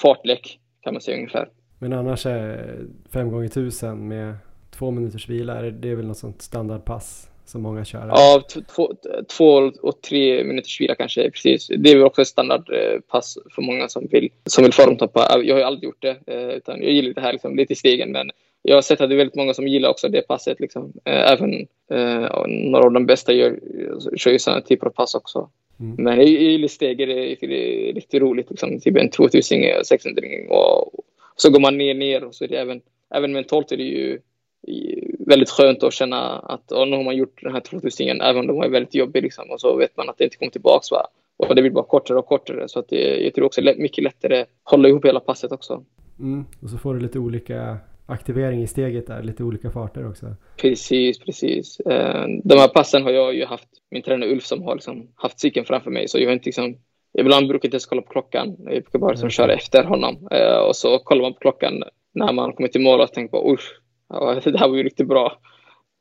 fartlek 0.01 0.59
kan 0.81 0.93
man 0.93 1.01
säga 1.01 1.17
ungefär. 1.17 1.49
Men 1.79 1.93
annars 1.93 2.25
är 2.25 2.79
5 3.13 3.31
gånger 3.31 3.45
1000 3.45 4.07
med 4.07 4.35
två 4.77 4.91
minuters 4.91 5.29
vila, 5.29 5.55
är 5.59 5.71
det 5.71 5.95
väl 5.95 6.05
något 6.05 6.17
sånt 6.17 6.41
standardpass 6.41 7.29
som 7.45 7.61
många 7.61 7.85
kör? 7.85 8.07
Ja, 8.07 8.43
två, 8.75 8.93
två 9.37 9.71
och 9.81 10.01
tre 10.01 10.43
minuters 10.43 10.81
vila 10.81 10.95
kanske, 10.95 11.31
precis. 11.31 11.67
Det 11.67 11.91
är 11.91 11.95
väl 11.95 12.05
också 12.05 12.21
ett 12.21 12.27
standardpass 12.27 13.37
för 13.55 13.61
många 13.61 13.87
som 13.87 14.07
vill, 14.11 14.29
som 14.45 14.63
vill 14.63 14.73
formtoppa. 14.73 15.41
Jag 15.43 15.55
har 15.55 15.59
ju 15.59 15.65
aldrig 15.65 15.83
gjort 15.83 16.01
det, 16.01 16.17
eh, 16.27 16.49
utan 16.49 16.81
jag 16.81 16.91
gillar 16.91 17.13
det 17.13 17.21
här 17.21 17.33
liksom, 17.33 17.55
lite 17.55 17.73
i 17.73 17.75
stegen, 17.75 18.11
men 18.11 18.31
jag 18.63 18.75
har 18.75 18.81
sett 18.81 19.01
att 19.01 19.09
det 19.09 19.15
är 19.15 19.17
väldigt 19.17 19.35
många 19.35 19.53
som 19.53 19.67
gillar 19.67 19.89
också 19.89 20.09
det 20.09 20.21
passet. 20.21 20.59
Liksom. 20.59 20.93
Eh, 21.05 21.31
även 21.31 21.67
eh, 21.91 22.47
några 22.47 22.85
av 22.85 22.91
de 22.91 23.05
bästa 23.05 23.33
gör, 23.33 23.59
kör 24.17 24.31
ju 24.31 24.39
sådana 24.39 24.61
typer 24.61 24.87
av 24.87 24.91
pass 24.91 25.15
också. 25.15 25.49
Mm. 25.79 25.95
Men 26.03 26.17
jag 26.17 26.27
gillar 26.27 26.67
steger, 26.67 27.07
det 27.07 27.13
är, 27.13 27.47
det 27.47 27.89
är 27.89 27.93
riktigt 27.93 28.21
roligt. 28.21 28.49
Liksom. 28.49 28.79
Typ 28.79 28.97
en 28.97 29.09
2000 29.09 29.59
600 29.83 30.23
och, 30.49 30.99
och 30.99 31.03
så 31.35 31.51
går 31.51 31.59
man 31.59 31.77
ner, 31.77 31.93
ner 31.93 32.23
och 32.23 32.35
så 32.35 32.43
är 32.43 32.47
det 32.47 32.57
även, 32.57 32.81
även 33.15 33.31
mentalt 33.31 33.71
är 33.71 33.77
det 33.77 33.83
ju 33.83 34.19
väldigt 35.19 35.49
skönt 35.49 35.83
att 35.83 35.93
känna 35.93 36.39
att 36.39 36.71
och 36.71 36.87
nu 36.87 36.95
har 36.95 37.03
man 37.03 37.17
gjort 37.17 37.39
den 37.41 37.53
här 37.53 37.59
2000 37.59 38.21
även 38.21 38.39
om 38.39 38.47
den 38.47 38.55
var 38.55 38.69
väldigt 38.69 38.95
jobbig 38.95 39.23
liksom, 39.23 39.51
och 39.51 39.61
så 39.61 39.75
vet 39.75 39.97
man 39.97 40.09
att 40.09 40.17
det 40.17 40.23
inte 40.23 40.37
kommer 40.37 40.51
tillbaks. 40.51 40.91
Va? 40.91 41.07
Och 41.37 41.55
det 41.55 41.61
blir 41.61 41.71
bara 41.71 41.83
kortare 41.83 42.17
och 42.17 42.25
kortare 42.25 42.67
så 42.67 42.79
att 42.79 42.89
det, 42.89 43.23
jag 43.23 43.33
tror 43.33 43.45
också 43.45 43.61
det 43.61 43.71
är 43.71 43.77
mycket 43.77 44.03
lättare 44.03 44.41
att 44.41 44.47
hålla 44.63 44.89
ihop 44.89 45.05
hela 45.05 45.19
passet 45.19 45.51
också. 45.51 45.83
Mm. 46.19 46.45
Och 46.61 46.69
så 46.69 46.77
får 46.77 46.93
du 46.93 46.99
lite 46.99 47.19
olika 47.19 47.77
aktivering 48.05 48.61
i 48.61 48.67
steget 48.67 49.07
där, 49.07 49.23
lite 49.23 49.43
olika 49.43 49.71
farter 49.71 50.09
också. 50.09 50.35
Precis, 50.57 51.19
precis. 51.19 51.79
Eh, 51.79 52.25
de 52.43 52.55
här 52.55 52.67
passen 52.67 53.03
har 53.03 53.11
jag 53.11 53.35
ju 53.35 53.45
haft 53.45 53.67
min 53.91 54.01
tränare 54.01 54.31
Ulf 54.31 54.43
som 54.45 54.63
har 54.63 54.75
liksom 54.75 55.07
haft 55.15 55.39
cykeln 55.39 55.65
framför 55.65 55.91
mig 55.91 56.07
så 56.07 56.19
jag 56.19 56.27
har 56.27 56.33
inte 56.33 56.45
liksom 56.45 56.75
ibland 57.19 57.47
brukar 57.47 57.65
jag 57.65 57.67
inte 57.67 57.75
ens 57.75 57.85
kolla 57.85 58.01
på 58.01 58.11
klockan. 58.11 58.55
Jag 58.59 58.83
brukar 58.83 58.99
bara 58.99 59.11
liksom, 59.11 59.29
köra 59.29 59.53
efter 59.53 59.83
honom. 59.83 60.27
Eh, 60.31 60.57
och 60.57 60.75
så 60.75 60.99
kollar 60.99 61.21
man 61.21 61.33
på 61.33 61.39
klockan 61.39 61.83
när 62.13 62.33
man 62.33 62.53
kommer 62.53 62.69
till 62.69 62.81
mål 62.81 63.01
och 63.01 63.13
tänker 63.13 63.31
på 63.31 63.53
usch, 63.53 63.81
det 64.43 64.59
här 64.59 64.67
var 64.67 64.77
ju 64.77 64.83
riktigt 64.83 65.07
bra. 65.07 65.37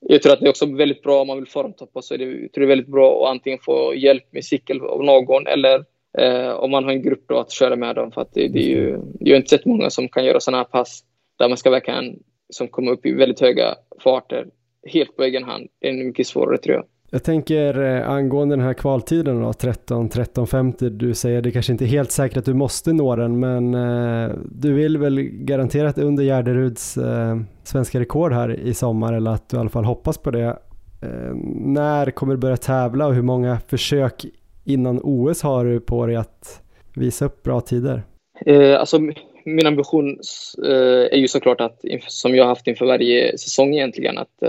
Jag 0.00 0.22
tror 0.22 0.32
att 0.32 0.40
det 0.40 0.46
är 0.46 0.50
också 0.50 0.74
väldigt 0.74 1.02
bra 1.02 1.20
om 1.20 1.26
man 1.26 1.36
vill 1.36 1.48
formtoppa 1.48 2.02
så 2.02 2.16
det, 2.16 2.24
jag 2.24 2.52
tror 2.52 2.60
det 2.60 2.64
är 2.66 2.76
väldigt 2.76 2.92
bra 2.92 3.24
att 3.24 3.30
antingen 3.30 3.58
få 3.62 3.94
hjälp 3.94 4.24
med 4.30 4.44
cykel 4.44 4.80
av 4.80 5.04
någon 5.04 5.46
eller 5.46 5.84
eh, 6.18 6.50
om 6.50 6.70
man 6.70 6.84
har 6.84 6.92
en 6.92 7.02
grupp 7.02 7.24
då 7.28 7.38
att 7.38 7.52
köra 7.52 7.76
med 7.76 7.94
dem. 7.96 8.12
För 8.12 8.20
att 8.20 8.34
det, 8.34 8.48
det 8.48 8.58
är 8.58 8.68
ju, 8.68 8.98
jag 9.20 9.34
har 9.34 9.36
inte 9.36 9.48
sett 9.48 9.64
många 9.64 9.90
som 9.90 10.08
kan 10.08 10.24
göra 10.24 10.40
sådana 10.40 10.58
här 10.58 10.64
pass 10.64 11.04
där 11.42 11.48
man 11.48 11.58
ska 11.58 11.70
verkligen 11.70 12.18
som 12.50 12.68
kommer 12.68 12.92
upp 12.92 13.06
i 13.06 13.12
väldigt 13.12 13.40
höga 13.40 13.74
farter 14.04 14.46
helt 14.86 15.16
på 15.16 15.22
egen 15.22 15.44
hand. 15.44 15.68
Det 15.80 15.88
är 15.88 16.04
mycket 16.04 16.26
svårare 16.26 16.58
tror 16.58 16.74
jag. 16.76 16.84
Jag 17.10 17.24
tänker 17.24 17.82
eh, 17.82 18.10
angående 18.10 18.56
den 18.56 18.64
här 18.64 18.74
kvaltiden 18.74 19.42
då, 19.42 19.52
13, 19.52 20.10
13.50, 20.10 20.88
du 20.90 21.14
säger 21.14 21.42
det 21.42 21.50
kanske 21.50 21.72
inte 21.72 21.84
är 21.84 21.86
helt 21.86 22.10
säkert 22.10 22.36
att 22.36 22.44
du 22.44 22.54
måste 22.54 22.92
nå 22.92 23.16
den, 23.16 23.40
men 23.40 23.74
eh, 23.74 24.36
du 24.50 24.72
vill 24.72 24.98
väl 24.98 25.20
garanterat 25.22 25.98
under 25.98 26.24
Gärderuds 26.24 26.96
eh, 26.96 27.36
svenska 27.64 28.00
rekord 28.00 28.32
här 28.32 28.60
i 28.60 28.74
sommar, 28.74 29.12
eller 29.12 29.30
att 29.30 29.48
du 29.48 29.56
i 29.56 29.60
alla 29.60 29.68
fall 29.68 29.84
hoppas 29.84 30.18
på 30.18 30.30
det. 30.30 30.58
Eh, 31.02 31.34
när 31.56 32.10
kommer 32.10 32.34
du 32.34 32.40
börja 32.40 32.56
tävla 32.56 33.06
och 33.06 33.14
hur 33.14 33.22
många 33.22 33.58
försök 33.68 34.24
innan 34.64 35.00
OS 35.02 35.42
har 35.42 35.64
du 35.64 35.80
på 35.80 36.06
dig 36.06 36.16
att 36.16 36.62
visa 36.94 37.24
upp 37.24 37.42
bra 37.42 37.60
tider? 37.60 38.02
Eh, 38.46 38.80
alltså, 38.80 38.98
min 39.44 39.66
ambition 39.66 40.18
eh, 40.64 41.04
är 41.12 41.16
ju 41.16 41.28
såklart 41.28 41.60
att, 41.60 41.84
som 42.06 42.34
jag 42.34 42.44
har 42.44 42.48
haft 42.48 42.66
inför 42.66 42.86
varje 42.86 43.38
säsong 43.38 43.74
egentligen, 43.74 44.18
att 44.18 44.42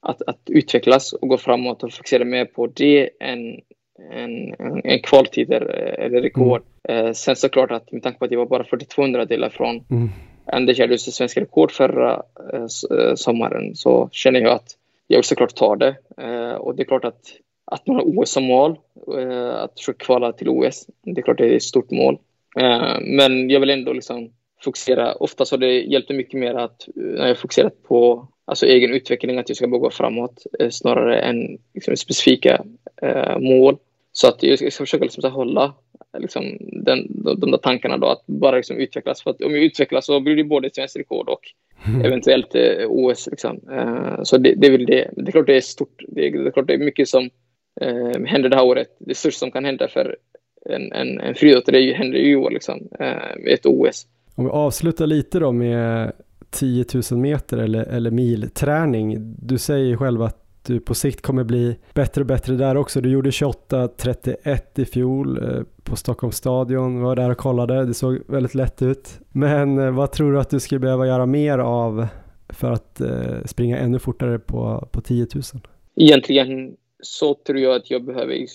att, 0.00 0.22
att 0.26 0.40
utvecklas 0.46 1.12
och 1.12 1.28
gå 1.28 1.38
framåt 1.38 1.82
och 1.82 1.92
fokusera 1.92 2.24
mer 2.24 2.44
på 2.44 2.66
det 2.66 3.10
än 3.20 3.60
en, 4.12 4.54
en, 4.58 4.80
en 4.84 4.98
kvaltid 5.02 5.52
eller 5.52 6.20
rekord. 6.20 6.62
Mm. 6.88 7.06
Eh, 7.06 7.12
sen 7.12 7.36
såklart 7.36 7.70
att 7.70 7.92
med 7.92 8.02
tanke 8.02 8.18
på 8.18 8.24
att 8.24 8.30
jag 8.30 8.38
var 8.38 8.46
bara 8.46 8.64
42 8.64 9.06
delar 9.06 9.48
från 9.48 9.84
mm. 9.90 10.08
Anders 10.46 10.78
Gärdus 10.78 11.14
svenska 11.14 11.40
rekord 11.40 11.72
förra 11.72 12.22
eh, 12.52 12.66
eh, 12.98 13.14
sommaren 13.14 13.76
så 13.76 14.08
känner 14.12 14.40
jag 14.40 14.52
att 14.52 14.76
jag 15.06 15.18
vill 15.18 15.24
såklart 15.24 15.54
ta 15.54 15.76
det. 15.76 15.96
Eh, 16.18 16.54
och 16.54 16.76
det 16.76 16.82
är 16.82 16.84
klart 16.84 17.04
att, 17.04 17.22
att 17.64 17.86
man 17.86 17.96
har 17.96 18.18
OS 18.18 18.30
som 18.30 18.44
mål, 18.44 18.78
eh, 19.18 19.54
att 19.54 19.80
försöka 19.80 20.04
kvala 20.04 20.32
till 20.32 20.48
OS, 20.48 20.86
det 21.02 21.20
är 21.20 21.22
klart 21.22 21.38
det 21.38 21.52
är 21.52 21.56
ett 21.56 21.62
stort 21.62 21.90
mål. 21.90 22.18
Eh, 22.60 22.96
men 23.00 23.50
jag 23.50 23.60
vill 23.60 23.70
ändå 23.70 23.92
liksom 23.92 24.30
fokusera, 24.64 25.14
oftast 25.14 25.50
har 25.50 25.58
det 25.58 25.80
hjälpt 25.80 26.10
mycket 26.10 26.40
mer 26.40 26.54
att 26.54 26.88
när 26.94 27.28
jag 27.28 27.38
fokuserat 27.38 27.82
på 27.82 28.28
alltså 28.44 28.66
egen 28.66 28.94
utveckling, 28.94 29.38
att 29.38 29.48
jag 29.48 29.56
ska 29.56 29.66
gå 29.66 29.90
framåt 29.90 30.42
eh, 30.58 30.70
snarare 30.70 31.20
än 31.20 31.58
liksom, 31.74 31.96
specifika 31.96 32.64
eh, 33.02 33.38
mål. 33.38 33.76
Så 34.12 34.28
att 34.28 34.42
jag 34.42 34.58
ska 34.58 34.84
försöka 34.84 35.04
liksom, 35.04 35.32
hålla 35.32 35.74
liksom, 36.18 36.56
den, 36.60 37.06
de, 37.08 37.40
de 37.40 37.50
där 37.50 37.58
tankarna 37.58 37.98
då, 37.98 38.06
att 38.06 38.26
bara 38.26 38.56
liksom, 38.56 38.76
utvecklas. 38.76 39.22
För 39.22 39.30
att 39.30 39.42
om 39.42 39.54
jag 39.54 39.64
utvecklas 39.64 40.06
så 40.06 40.20
blir 40.20 40.36
det 40.36 40.44
både 40.44 40.70
svenskt 40.74 40.96
rekord 40.96 41.28
och 41.28 41.40
mm. 41.88 42.04
eventuellt 42.04 42.54
eh, 42.54 42.86
OS. 42.88 43.28
Liksom. 43.30 43.60
Eh, 43.72 44.22
så 44.22 44.38
det, 44.38 44.54
det 44.54 44.66
är 44.66 44.70
väl 44.70 44.86
det. 44.86 45.10
Det 45.16 45.28
är 45.28 45.32
klart 45.32 45.46
det 45.46 45.56
är 45.56 45.60
stort. 45.60 46.02
Det 46.08 46.26
är, 46.26 46.32
det 46.32 46.48
är 46.48 46.50
klart 46.50 46.66
det 46.66 46.74
är 46.74 46.78
mycket 46.78 47.08
som 47.08 47.30
eh, 47.80 48.24
händer 48.26 48.48
det 48.48 48.56
här 48.56 48.64
året. 48.64 48.96
Det 48.98 49.14
största 49.14 49.38
som 49.38 49.50
kan 49.50 49.64
hända 49.64 49.88
för 49.88 50.16
en, 50.70 50.92
en, 50.92 51.20
en 51.20 51.34
friidrottare 51.34 51.92
händer 51.92 52.18
ju 52.18 52.30
i 52.30 52.36
år, 52.36 52.50
liksom, 52.50 52.88
eh, 53.00 53.52
ett 53.52 53.66
OS. 53.66 54.06
Om 54.34 54.44
vi 54.44 54.50
avslutar 54.50 55.06
lite 55.06 55.38
då 55.38 55.52
med 55.52 56.12
10 56.50 56.84
000 57.10 57.20
meter 57.20 57.58
eller, 57.58 57.84
eller 57.84 58.10
milträning. 58.10 59.34
Du 59.38 59.58
säger 59.58 59.96
själv 59.96 60.22
att 60.22 60.42
du 60.66 60.80
på 60.80 60.94
sikt 60.94 61.22
kommer 61.22 61.44
bli 61.44 61.76
bättre 61.94 62.20
och 62.20 62.26
bättre 62.26 62.54
där 62.54 62.76
också. 62.76 63.00
Du 63.00 63.10
gjorde 63.10 63.30
28.31 63.30 64.80
i 64.80 64.84
fjol 64.84 65.38
eh, 65.42 65.62
på 65.82 65.96
Stockholms 65.96 66.36
stadion, 66.36 67.00
var 67.00 67.16
där 67.16 67.30
och 67.30 67.38
kollade, 67.38 67.84
det 67.84 67.94
såg 67.94 68.18
väldigt 68.28 68.54
lätt 68.54 68.82
ut. 68.82 69.18
Men 69.32 69.78
eh, 69.78 69.90
vad 69.90 70.12
tror 70.12 70.32
du 70.32 70.40
att 70.40 70.50
du 70.50 70.60
skulle 70.60 70.78
behöva 70.78 71.06
göra 71.06 71.26
mer 71.26 71.58
av 71.58 72.06
för 72.48 72.72
att 72.72 73.00
eh, 73.00 73.44
springa 73.44 73.78
ännu 73.78 73.98
fortare 73.98 74.38
på, 74.38 74.88
på 74.92 75.00
10 75.00 75.26
000? 75.34 75.42
Egentligen 75.96 76.76
så 77.02 77.34
tror 77.34 77.58
jag 77.58 77.76
att 77.76 77.90
jag 77.90 78.04
behöver 78.04 78.46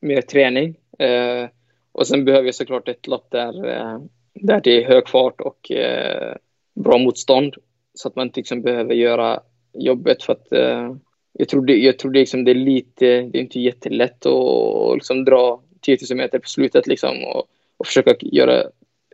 mer 0.00 0.20
träning. 0.20 0.74
Eh, 0.98 1.48
och 1.92 2.06
sen 2.06 2.24
behöver 2.24 2.46
jag 2.46 2.54
såklart 2.54 2.88
ett 2.88 3.06
lopp 3.06 3.30
där, 3.30 3.68
eh, 3.68 3.98
där 4.34 4.60
det 4.60 4.82
är 4.84 4.88
hög 4.88 5.08
fart 5.08 5.40
och 5.40 5.70
eh, 5.70 6.36
bra 6.74 6.98
motstånd 6.98 7.54
så 7.94 8.08
att 8.08 8.16
man 8.16 8.26
inte 8.26 8.40
liksom 8.40 8.62
behöver 8.62 8.94
göra 8.94 9.40
jobbet 9.72 10.22
för 10.22 10.32
att 10.32 10.52
eh, 10.52 10.94
jag 11.32 11.48
tror, 11.48 11.66
det, 11.66 11.76
jag 11.76 11.98
tror 11.98 12.10
det, 12.10 12.18
liksom, 12.18 12.44
det 12.44 12.50
är 12.50 12.54
lite, 12.54 13.06
det 13.06 13.38
är 13.38 13.42
inte 13.42 13.60
jättelätt 13.60 14.26
att 14.26 14.94
liksom 14.94 15.24
dra 15.24 15.62
10 15.80 15.98
000 16.10 16.16
meter 16.16 16.38
på 16.38 16.48
slutet 16.48 16.86
liksom 16.86 17.24
och, 17.24 17.48
och 17.76 17.86
försöka 17.86 18.14
göra 18.20 18.62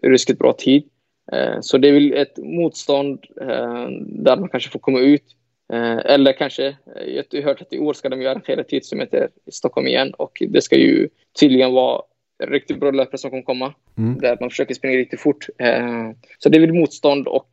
ruskigt 0.02 0.38
bra 0.38 0.52
tid. 0.52 0.88
Eh, 1.32 1.60
så 1.60 1.78
det 1.78 1.88
är 1.88 1.92
väl 1.92 2.12
ett 2.12 2.38
motstånd 2.38 3.24
eh, 3.40 3.88
där 4.06 4.36
man 4.36 4.48
kanske 4.48 4.70
får 4.70 4.78
komma 4.78 5.00
ut. 5.00 5.24
Eh, 5.72 5.98
eller 6.04 6.32
kanske, 6.32 6.66
eh, 6.66 7.04
jag 7.04 7.24
har 7.32 7.42
hört 7.42 7.62
att 7.62 7.72
i 7.72 7.78
år 7.78 7.92
ska 7.92 8.08
de 8.08 8.26
arrangera 8.26 8.64
10 8.64 8.80
000 8.92 8.98
meter 8.98 9.28
i 9.46 9.52
Stockholm 9.52 9.86
igen 9.86 10.14
och 10.14 10.42
det 10.48 10.62
ska 10.62 10.76
ju 10.76 11.08
tydligen 11.40 11.72
vara 11.72 12.02
riktigt 12.44 12.80
bra 12.80 12.90
löpare 12.90 13.18
som 13.18 13.30
kommer 13.30 13.42
komma. 13.42 13.74
Mm. 13.98 14.18
Där 14.18 14.36
man 14.40 14.50
försöker 14.50 14.74
springa 14.74 14.96
riktigt 14.96 15.20
fort. 15.20 15.46
Eh, 15.58 16.10
så 16.38 16.48
det 16.48 16.58
är 16.58 16.60
väl 16.60 16.72
motstånd 16.72 17.28
och 17.28 17.48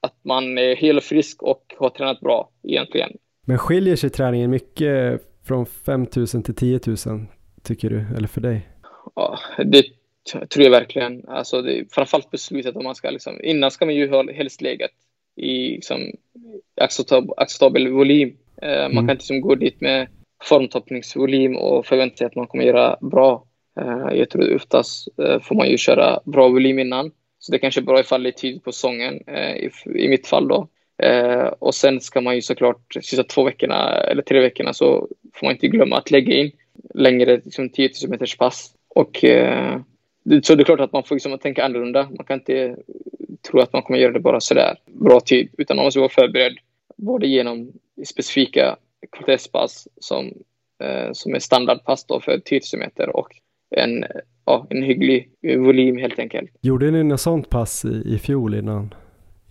att 0.00 0.16
man 0.24 0.58
är 0.58 0.76
hel 0.76 0.96
och 0.96 1.02
frisk 1.02 1.42
och 1.42 1.74
har 1.78 1.90
tränat 1.90 2.20
bra 2.20 2.50
egentligen. 2.62 3.10
Men 3.46 3.58
skiljer 3.58 3.96
sig 3.96 4.10
träningen 4.10 4.50
mycket 4.50 5.22
från 5.46 5.66
5000 5.66 6.42
till 6.42 6.54
10 6.54 6.80
000 6.86 6.96
tycker 7.62 7.90
du, 7.90 8.04
eller 8.16 8.28
för 8.28 8.40
dig? 8.40 8.68
Ja, 9.14 9.38
det 9.64 9.84
tror 10.48 10.64
jag 10.64 10.70
verkligen. 10.70 11.28
Alltså 11.28 11.62
det, 11.62 11.84
framförallt 11.90 12.30
beslutet 12.30 12.76
om 12.76 12.84
man 12.84 12.94
ska 12.94 13.10
liksom, 13.10 13.40
innan 13.42 13.70
ska 13.70 13.84
man 13.84 13.94
ju 13.94 14.08
ha 14.08 14.32
helst 14.32 14.60
legat 14.62 14.90
i 15.36 15.68
liksom, 15.68 16.12
acceptabel, 16.80 17.30
acceptabel 17.36 17.88
volym. 17.88 18.36
Eh, 18.62 18.68
man 18.68 18.90
mm. 18.90 18.94
kan 18.94 19.10
inte 19.10 19.14
liksom 19.14 19.40
gå 19.40 19.54
dit 19.54 19.80
med 19.80 20.08
formtoppningsvolym 20.42 21.56
och 21.56 21.86
förvänta 21.86 22.16
sig 22.16 22.26
att 22.26 22.36
man 22.36 22.46
kommer 22.46 22.64
göra 22.64 22.96
bra 23.00 23.46
Eh, 23.80 24.18
jag 24.18 24.30
tror 24.30 24.54
oftast 24.54 25.08
eh, 25.18 25.40
får 25.40 25.54
man 25.54 25.68
ju 25.68 25.78
köra 25.78 26.20
bra 26.24 26.48
volym 26.48 26.78
innan. 26.78 27.10
Så 27.38 27.52
det 27.52 27.58
kanske 27.58 27.80
är 27.80 27.82
bra 27.82 28.00
ifall 28.00 28.22
det 28.22 28.28
är 28.28 28.32
tid 28.32 28.64
på 28.64 28.72
säsongen, 28.72 29.20
eh, 29.26 29.56
i, 29.96 30.08
mitt 30.08 30.26
fall 30.26 30.48
då. 30.48 30.68
och 31.58 31.74
sen 31.74 32.00
ska 32.00 32.20
man 32.20 32.34
ju 32.34 32.42
såklart, 32.42 32.94
sista 32.94 33.24
två 33.24 33.44
veckorna 33.44 33.90
eller 33.90 34.22
tre 34.22 34.40
veckorna 34.40 34.72
så 34.72 35.08
får 35.34 35.46
man 35.46 35.54
inte 35.54 35.68
glömma 35.68 35.98
att 35.98 36.10
lägga 36.10 36.34
in 36.34 36.50
längre 36.94 37.40
liksom 37.44 37.68
10 37.68 37.90
000 38.02 38.10
meters 38.10 38.36
pass. 38.36 38.74
Och, 38.94 39.24
så 40.42 40.54
det 40.54 40.62
är 40.62 40.64
klart 40.64 40.80
att 40.80 40.92
man 40.92 41.04
får 41.04 41.14
liksom 41.14 41.38
tänka 41.38 41.64
annorlunda. 41.64 42.08
Man 42.16 42.26
kan 42.26 42.38
inte 42.38 42.76
tro 43.50 43.60
att 43.60 43.72
man 43.72 43.82
kommer 43.82 43.98
göra 43.98 44.12
det 44.12 44.20
bara 44.20 44.40
sådär 44.40 44.76
bra 44.86 45.20
tid, 45.20 45.48
utan 45.58 45.76
man 45.76 45.84
måste 45.84 46.00
vara 46.00 46.08
förberedd 46.08 46.58
både 46.96 47.26
genom 47.26 47.72
specifika 48.06 48.76
kortespass 49.10 49.88
som, 50.00 50.32
som 51.12 51.34
är 51.34 51.38
standardpass 51.38 52.04
då 52.04 52.20
för 52.20 52.38
10 52.38 52.60
000 52.74 52.80
meter 52.80 53.16
och 53.16 53.28
en, 53.76 54.04
ja, 54.44 54.66
en 54.70 54.82
hygglig 54.82 55.30
volym 55.58 55.96
helt 55.96 56.18
enkelt. 56.18 56.50
Gjorde 56.60 56.90
ni 56.90 57.02
något 57.02 57.20
sånt 57.20 57.50
pass 57.50 57.84
i, 57.84 58.14
i 58.14 58.18
fjol 58.18 58.54
innan, 58.54 58.94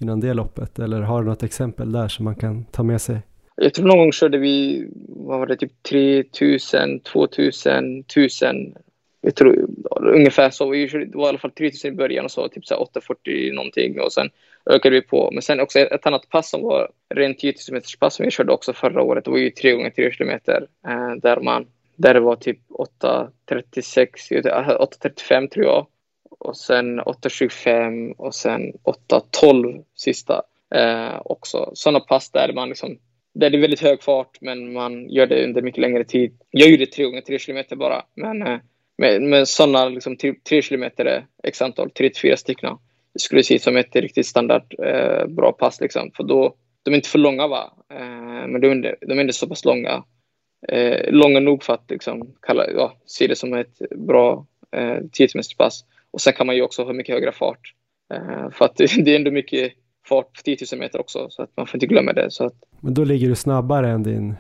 innan 0.02 0.20
det 0.20 0.34
loppet 0.34 0.80
eller 0.80 1.02
har 1.02 1.22
du 1.22 1.30
något 1.30 1.44
exempel 1.44 1.92
där 1.92 2.08
som 2.08 2.26
man 2.26 2.36
kan 2.36 2.66
ta 2.66 2.84
med 2.84 3.02
sig? 3.02 3.20
Jag 3.56 3.74
tror 3.74 3.88
någon 3.88 3.98
gång 3.98 4.12
körde 4.12 4.38
vi, 4.38 4.88
vad 5.08 5.40
var 5.40 5.48
det, 5.48 5.58
typ 5.58 5.84
3000, 5.84 7.00
2000, 7.00 8.00
1000. 8.00 8.74
Jag 9.22 9.36
tror 9.36 9.68
ungefär 10.04 10.50
så. 10.50 10.70
Vi 10.70 10.88
det 10.88 11.18
var 11.18 11.26
i 11.26 11.30
alla 11.30 11.38
fall 11.38 11.52
3000 11.52 11.94
i 11.94 11.96
början 11.96 12.26
och 12.26 12.32
så 12.32 12.48
typ 12.48 12.66
så 12.66 12.76
840 12.76 13.54
någonting 13.54 14.00
och 14.00 14.14
sen 14.14 14.30
ökade 14.66 14.96
vi 14.96 15.02
på. 15.02 15.30
Men 15.32 15.42
sen 15.42 15.60
också 15.60 15.80
ett 15.80 16.06
annat 16.06 16.30
pass 16.30 16.50
som 16.50 16.62
var 16.62 16.92
rent 17.16 17.40
10 17.40 17.54
000 17.70 17.74
meters 17.74 17.96
pass 17.96 18.16
som 18.16 18.26
vi 18.26 18.32
körde 18.32 18.54
också 18.54 18.74
förra 18.74 19.02
året. 19.02 19.26
Det 19.26 19.32
var 19.32 19.38
ju 19.38 19.50
3 19.50 19.72
gånger 19.72 19.90
3 19.90 20.12
kilometer 20.12 20.68
eh, 20.88 21.16
där 21.22 21.40
man 21.40 21.66
där 21.96 22.14
det 22.14 22.20
var 22.20 22.36
typ 22.36 22.60
8.36, 22.70 24.08
8.35 24.44 25.44
eh, 25.44 25.48
tror 25.48 25.66
jag. 25.66 25.88
Och 26.40 26.58
sen 26.58 27.02
8.25 27.02 28.14
och 28.18 28.36
sen 28.36 28.74
8.12 28.84 29.84
sista 29.96 30.42
eh, 30.76 31.22
också. 31.26 31.72
Sådana 31.74 32.00
pass 32.00 32.32
där 32.32 32.54
man 32.54 32.70
liksom 32.70 32.98
där 33.34 33.50
det 33.50 33.58
är 33.58 33.62
väldigt 33.62 33.82
hög 33.82 34.04
fart 34.04 34.38
men 34.42 34.74
man 34.74 35.10
gör 35.10 35.28
det 35.28 35.44
under 35.46 35.62
mycket 35.62 35.82
längre 35.82 36.04
tid. 36.04 36.38
Jag 36.52 36.70
gjorde 36.70 36.86
3 36.86 37.04
gånger 37.04 37.22
3 37.22 37.40
kilometer 37.40 37.76
bara. 37.76 38.06
Men 38.16 38.42
eh, 38.42 38.60
med, 39.02 39.22
med 39.22 39.48
sådana 39.48 39.90
liksom 39.90 40.18
3 40.50 40.62
kilometer 40.62 41.26
x 41.44 41.62
antal, 41.62 41.90
34 41.90 42.38
stycken. 42.38 42.78
Det 43.14 43.20
skulle 43.20 43.44
se 43.44 43.56
ut 43.56 43.62
som 43.62 43.78
ett 43.78 43.96
riktigt 43.96 44.28
standard 44.28 44.76
eh, 44.80 45.28
bra 45.28 45.52
pass 45.52 45.82
liksom. 45.82 46.12
För 46.16 46.24
då, 46.24 46.56
de 46.84 46.92
är 46.92 46.96
inte 46.96 47.10
för 47.10 47.20
långa 47.20 47.48
va. 47.48 47.74
Eh, 47.94 48.48
men 48.48 48.62
de 48.62 48.68
är, 48.68 48.96
de 49.02 49.18
är 49.18 49.22
inte 49.22 49.34
så 49.34 49.48
pass 49.48 49.66
långa 49.66 50.04
eh, 50.68 51.12
långa 51.12 51.40
nog 51.40 51.64
för 51.64 51.74
att 51.74 51.86
liksom, 51.90 52.36
kalla, 52.42 52.72
ja, 52.72 52.98
se 53.06 53.28
det 53.28 53.36
som 53.36 53.54
ett 53.54 53.82
bra 53.96 54.46
eh, 54.72 54.98
10 55.12 55.28
pass. 55.58 55.86
Och 56.12 56.22
sen 56.22 56.34
kan 56.34 56.48
man 56.48 56.56
ju 56.56 56.62
också 56.62 56.84
ha 56.84 56.94
mycket 56.94 57.16
högre 57.16 57.32
fart. 57.32 57.74
Eh, 58.14 58.50
för 58.52 58.66
att 58.66 58.76
det, 58.78 59.12
är 59.12 59.16
ändå 59.16 59.32
mycket 59.32 59.74
fart 60.08 60.34
på 60.34 60.42
10 60.42 60.58
000 60.72 60.80
meter 60.80 61.00
också, 61.00 61.28
så 61.30 61.44
att 61.44 61.50
man 61.58 61.68
får 61.68 61.76
inte 61.76 61.88
glömma 61.88 62.14
det. 62.14 62.32
Så 62.32 62.46
att, 62.46 62.56
Men 62.80 62.94
då 62.94 63.04
ligger 63.04 63.28
du 63.28 63.36
snabbare 63.36 63.90
än 63.90 64.04
din, 64.04 64.36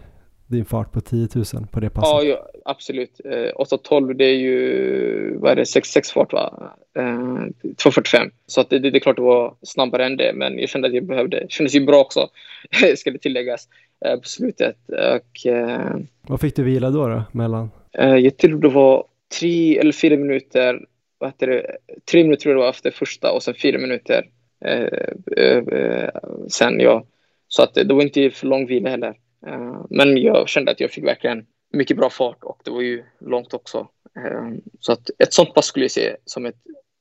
din 0.48 0.66
fart 0.66 0.92
på 0.92 1.02
10 1.02 1.28
000 1.36 1.46
på 1.72 1.80
det 1.80 1.90
passet? 1.90 2.28
Ja, 2.28 2.50
absolut. 2.66 3.22
Eh, 3.26 3.30
8.12 3.32 4.14
det 4.14 4.26
är 4.26 4.36
ju, 4.36 5.38
vad 5.38 5.52
är 5.52 5.56
det, 5.56 5.66
66 5.66 6.12
fart 6.12 6.34
va? 6.34 6.74
Eh, 6.98 7.04
2.45. 7.04 8.32
Så 8.46 8.62
att 8.62 8.70
det, 8.70 8.80
det, 8.80 8.98
är 8.98 9.00
klart 9.00 9.16
det 9.16 9.22
var 9.22 9.56
snabbare 9.62 10.06
än 10.06 10.18
det, 10.18 10.34
men 10.36 10.60
jag 10.60 10.70
kände 10.70 10.88
att 10.88 10.94
jag 10.94 11.06
behövde, 11.06 11.40
det 11.40 11.52
kändes 11.52 11.76
ju 11.76 11.86
bra 11.86 12.00
också, 12.00 12.30
ska 12.96 13.12
det 13.12 13.18
tilläggas, 13.18 13.68
eh, 14.06 14.16
på 14.16 14.28
slutet. 14.28 14.78
Och, 14.90 15.52
eh, 15.52 15.96
Vad 16.22 16.42
fick 16.42 16.56
du 16.56 16.64
vila 16.64 16.90
då, 16.90 17.08
då 17.08 17.24
mellan? 17.32 17.72
Eh, 17.94 18.16
jag 18.16 18.38
tror 18.38 18.62
det 18.62 18.70
var 18.70 19.06
tre 19.40 19.78
eller 19.78 19.92
fyra 19.92 20.18
minuter, 20.18 20.86
vad 21.18 21.30
heter 21.30 21.48
det, 21.48 21.78
tre 22.12 22.24
minuter 22.24 22.42
tror 22.42 22.54
jag 22.54 22.60
det 22.60 22.64
var 22.64 22.70
efter 22.70 22.92
första 22.92 23.32
och 23.32 23.44
sen 23.44 23.54
fyra 23.54 23.78
minuter 23.78 24.26
eh, 24.66 26.10
sen, 26.48 26.80
ja. 26.80 27.06
Så 27.48 27.64
att 27.64 27.74
det 27.74 27.94
var 27.94 28.02
inte 28.02 28.30
för 28.30 28.48
lång 28.48 28.68
vila 28.68 28.90
heller. 28.90 29.16
Eh, 29.48 29.86
men 29.90 30.18
jag 30.18 30.50
kände 30.50 30.72
att 30.72 30.80
jag 30.80 30.92
fick 30.92 31.06
verkligen 31.06 31.46
mycket 31.72 31.98
bra 31.98 32.10
fart 32.10 32.44
och 32.44 32.62
det 32.66 32.72
var 32.72 32.82
ju 32.82 33.04
långt 33.20 33.54
också. 33.54 33.88
Eh, 34.18 34.50
så 34.80 34.92
att 34.92 35.10
ett 35.20 35.34
sånt 35.34 35.54
pass 35.54 35.66
skulle 35.66 35.86
jag 35.86 35.92
se 35.92 36.16
som 36.26 36.46
ett 36.46 36.56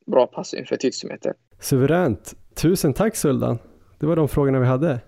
bra 0.07 0.27
pass 0.27 0.55
inför 0.55 0.75
1000 0.75 1.09
meter. 1.09 1.35
Suveränt. 1.61 2.35
Tusen 2.55 2.95
tack 2.95 3.17
Suldan. 3.17 3.59
Det 3.99 4.07
var 4.07 4.17
de 4.17 4.29
frågorna 4.29 4.61
vi 4.61 4.67
hade. 4.67 5.01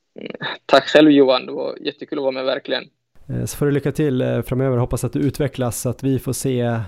Tack 0.67 0.85
själv 0.85 1.11
Johan, 1.11 1.47
det 1.47 1.53
var 1.53 1.77
jättekul 1.81 2.19
att 2.19 2.23
vara 2.23 2.33
med 2.33 2.45
verkligen. 2.45 2.85
Eh, 3.29 3.45
så 3.45 3.57
får 3.57 3.67
du 3.67 3.73
lycka 3.73 3.93
till 3.93 4.43
framöver, 4.47 4.77
hoppas 4.77 5.05
att 5.05 5.13
du 5.13 5.19
utvecklas 5.19 5.81
så 5.81 5.89
att 5.89 6.03
vi 6.03 6.19
får 6.19 6.33
se 6.33 6.81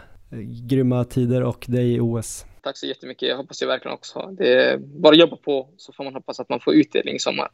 grymma 0.68 1.04
tider 1.04 1.42
och 1.42 1.64
dig 1.68 1.94
i 1.94 2.00
OS. 2.00 2.46
Tack 2.62 2.76
så 2.76 2.86
jättemycket, 2.86 3.28
jag 3.28 3.36
hoppas 3.36 3.60
jag 3.60 3.68
verkligen 3.68 3.94
också. 3.94 4.28
Det 4.38 4.54
är 4.54 4.78
bara 4.78 5.14
jobba 5.14 5.36
på 5.36 5.68
så 5.76 5.92
får 5.92 6.04
man 6.04 6.14
hoppas 6.14 6.40
att 6.40 6.48
man 6.48 6.60
får 6.60 6.74
utdelning 6.74 7.14
i 7.14 7.18
sommar. 7.18 7.48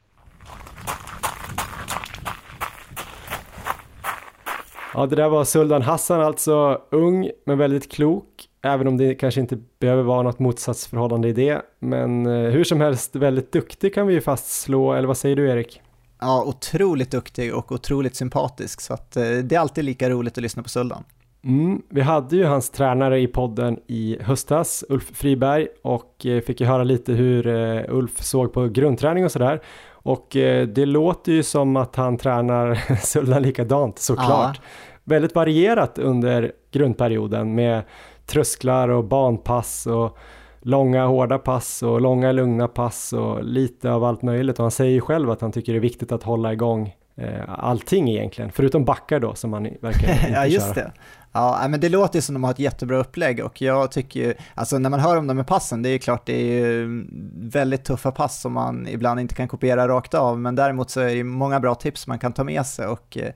Ja, 4.94 5.06
det 5.06 5.16
där 5.16 5.28
var 5.28 5.44
Suldan 5.44 5.82
Hassan 5.82 6.20
alltså, 6.20 6.80
ung 6.90 7.30
men 7.46 7.58
väldigt 7.58 7.92
klok, 7.92 8.26
även 8.62 8.88
om 8.88 8.96
det 8.96 9.14
kanske 9.14 9.40
inte 9.40 9.58
behöver 9.78 10.02
vara 10.02 10.22
något 10.22 10.38
motsatsförhållande 10.38 11.28
i 11.28 11.32
det. 11.32 11.62
Men 11.78 12.26
eh, 12.26 12.50
hur 12.50 12.64
som 12.64 12.80
helst 12.80 13.16
väldigt 13.16 13.52
duktig 13.52 13.94
kan 13.94 14.06
vi 14.06 14.14
ju 14.14 14.20
fastslå, 14.20 14.92
eller 14.92 15.08
vad 15.08 15.16
säger 15.16 15.36
du 15.36 15.48
Erik? 15.48 15.80
Ja, 16.20 16.44
otroligt 16.46 17.10
duktig 17.10 17.54
och 17.54 17.72
otroligt 17.72 18.16
sympatisk, 18.16 18.80
så 18.80 18.94
att 18.94 19.16
eh, 19.16 19.22
det 19.22 19.54
är 19.54 19.58
alltid 19.60 19.84
lika 19.84 20.10
roligt 20.10 20.38
att 20.38 20.42
lyssna 20.42 20.62
på 20.62 20.68
Suldan. 20.68 21.04
Mm, 21.44 21.82
vi 21.88 22.00
hade 22.00 22.36
ju 22.36 22.44
hans 22.44 22.70
tränare 22.70 23.20
i 23.20 23.26
podden 23.26 23.78
i 23.86 24.18
höstas, 24.20 24.84
Ulf 24.88 25.16
Friberg, 25.16 25.68
och 25.82 26.26
eh, 26.26 26.40
fick 26.40 26.60
ju 26.60 26.66
höra 26.66 26.84
lite 26.84 27.12
hur 27.12 27.46
Ulf 27.90 28.22
såg 28.22 28.52
på 28.52 28.68
grundträning 28.68 29.24
och 29.24 29.32
sådär. 29.32 29.60
Och 30.02 30.36
eh, 30.36 30.66
det 30.66 30.86
låter 30.86 31.32
ju 31.32 31.42
som 31.42 31.76
att 31.76 31.96
han 31.96 32.16
tränar 32.16 32.74
Suldan 33.06 33.42
likadant 33.42 33.98
såklart. 33.98 34.60
Ja. 34.62 34.68
Väldigt 35.04 35.34
varierat 35.34 35.98
under 35.98 36.52
grundperioden 36.72 37.54
med 37.54 37.82
trösklar 38.26 38.88
och 38.88 39.04
banpass 39.04 39.86
och 39.86 40.18
långa 40.62 41.06
hårda 41.06 41.38
pass 41.38 41.82
och 41.82 42.00
långa 42.00 42.32
lugna 42.32 42.68
pass 42.68 43.12
och 43.12 43.44
lite 43.44 43.90
av 43.92 44.04
allt 44.04 44.22
möjligt. 44.22 44.58
Och 44.58 44.64
han 44.64 44.70
säger 44.70 44.92
ju 44.92 45.00
själv 45.00 45.30
att 45.30 45.40
han 45.40 45.52
tycker 45.52 45.72
det 45.72 45.78
är 45.78 45.80
viktigt 45.80 46.12
att 46.12 46.22
hålla 46.22 46.52
igång 46.52 46.94
eh, 47.16 47.40
allting 47.58 48.10
egentligen, 48.10 48.50
förutom 48.52 48.84
backar 48.84 49.20
då 49.20 49.34
som 49.34 49.52
han 49.52 49.62
verkar 49.80 50.08
inte 50.12 50.30
Ja, 50.34 50.46
just 50.46 50.74
köra. 50.74 50.84
det. 50.84 50.92
Ja, 51.32 51.66
men 51.68 51.80
det 51.80 51.88
låter 51.88 52.20
som 52.20 52.36
att 52.36 52.40
de 52.40 52.44
har 52.44 52.50
ett 52.50 52.58
jättebra 52.58 52.98
upplägg 52.98 53.44
och 53.44 53.62
jag 53.62 53.92
tycker 53.92 54.20
ju, 54.20 54.34
alltså 54.54 54.78
när 54.78 54.90
man 54.90 55.00
hör 55.00 55.16
om 55.16 55.26
de 55.26 55.36
med 55.36 55.46
passen, 55.46 55.82
det 55.82 55.88
är 55.88 55.92
ju 55.92 55.98
klart 55.98 56.26
det 56.26 56.32
är 56.32 56.66
ju 56.66 57.06
väldigt 57.34 57.84
tuffa 57.84 58.12
pass 58.12 58.40
som 58.40 58.52
man 58.52 58.86
ibland 58.88 59.20
inte 59.20 59.34
kan 59.34 59.48
kopiera 59.48 59.88
rakt 59.88 60.14
av, 60.14 60.38
men 60.38 60.54
däremot 60.54 60.90
så 60.90 61.00
är 61.00 61.14
det 61.14 61.24
många 61.24 61.60
bra 61.60 61.74
tips 61.74 62.06
man 62.06 62.18
kan 62.18 62.32
ta 62.32 62.44
med 62.44 62.66
sig 62.66 62.86
och 62.86 63.18
eh, 63.18 63.32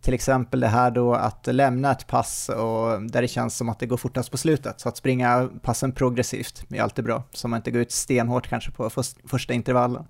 till 0.00 0.14
exempel 0.14 0.60
det 0.60 0.66
här 0.66 0.90
då 0.90 1.14
att 1.14 1.46
lämna 1.46 1.92
ett 1.92 2.06
pass 2.06 2.48
och 2.48 3.02
där 3.02 3.22
det 3.22 3.28
känns 3.28 3.56
som 3.56 3.68
att 3.68 3.78
det 3.78 3.86
går 3.86 3.96
fortast 3.96 4.30
på 4.30 4.36
slutet. 4.36 4.80
Så 4.80 4.88
att 4.88 4.96
springa 4.96 5.48
passen 5.62 5.92
progressivt 5.92 6.64
är 6.70 6.82
alltid 6.82 7.04
bra, 7.04 7.22
så 7.32 7.48
man 7.48 7.56
inte 7.56 7.70
går 7.70 7.82
ut 7.82 7.92
stenhårt 7.92 8.48
kanske 8.48 8.70
på 8.70 8.90
första 9.24 9.52
intervallen. 9.52 10.04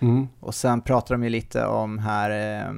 Mm. 0.00 0.28
Och 0.40 0.54
sen 0.54 0.80
pratar 0.80 1.14
de 1.14 1.24
ju 1.24 1.30
lite 1.30 1.66
om 1.66 1.98
här, 1.98 2.60
eh, 2.60 2.72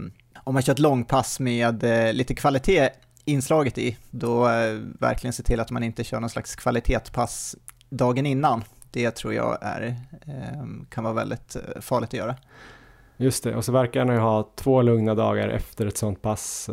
om 0.45 0.55
man 0.55 0.63
kör 0.63 0.73
ett 0.73 0.79
långpass 0.79 1.41
med 1.41 1.85
eh, 1.85 2.13
lite 2.13 2.35
kvalitet 2.35 2.91
inslaget 3.31 3.79
i, 3.79 3.97
då 4.11 4.49
eh, 4.49 4.79
verkligen 4.99 5.33
se 5.33 5.43
till 5.43 5.61
att 5.61 5.71
man 5.71 5.83
inte 5.83 6.05
kör 6.05 6.21
någon 6.21 6.31
slags 6.31 6.57
kvalitetspass 6.57 7.57
dagen 7.91 8.27
innan. 8.27 8.65
Det 8.91 9.11
tror 9.11 9.35
jag 9.35 9.59
är, 9.61 9.95
eh, 10.27 10.65
kan 10.89 11.05
vara 11.05 11.15
väldigt 11.15 11.57
eh, 11.57 11.81
farligt 11.81 12.09
att 12.09 12.15
göra. 12.15 12.37
Just 13.17 13.45
det, 13.45 13.55
och 13.55 13.65
så 13.65 13.73
verkar 13.73 14.05
han 14.07 14.15
ju 14.15 14.21
ha 14.21 14.51
två 14.57 14.83
lugna 14.83 15.15
dagar 15.15 15.49
efter 15.49 15.87
ett 15.87 15.97
sånt 15.97 16.23
pass. 16.23 16.71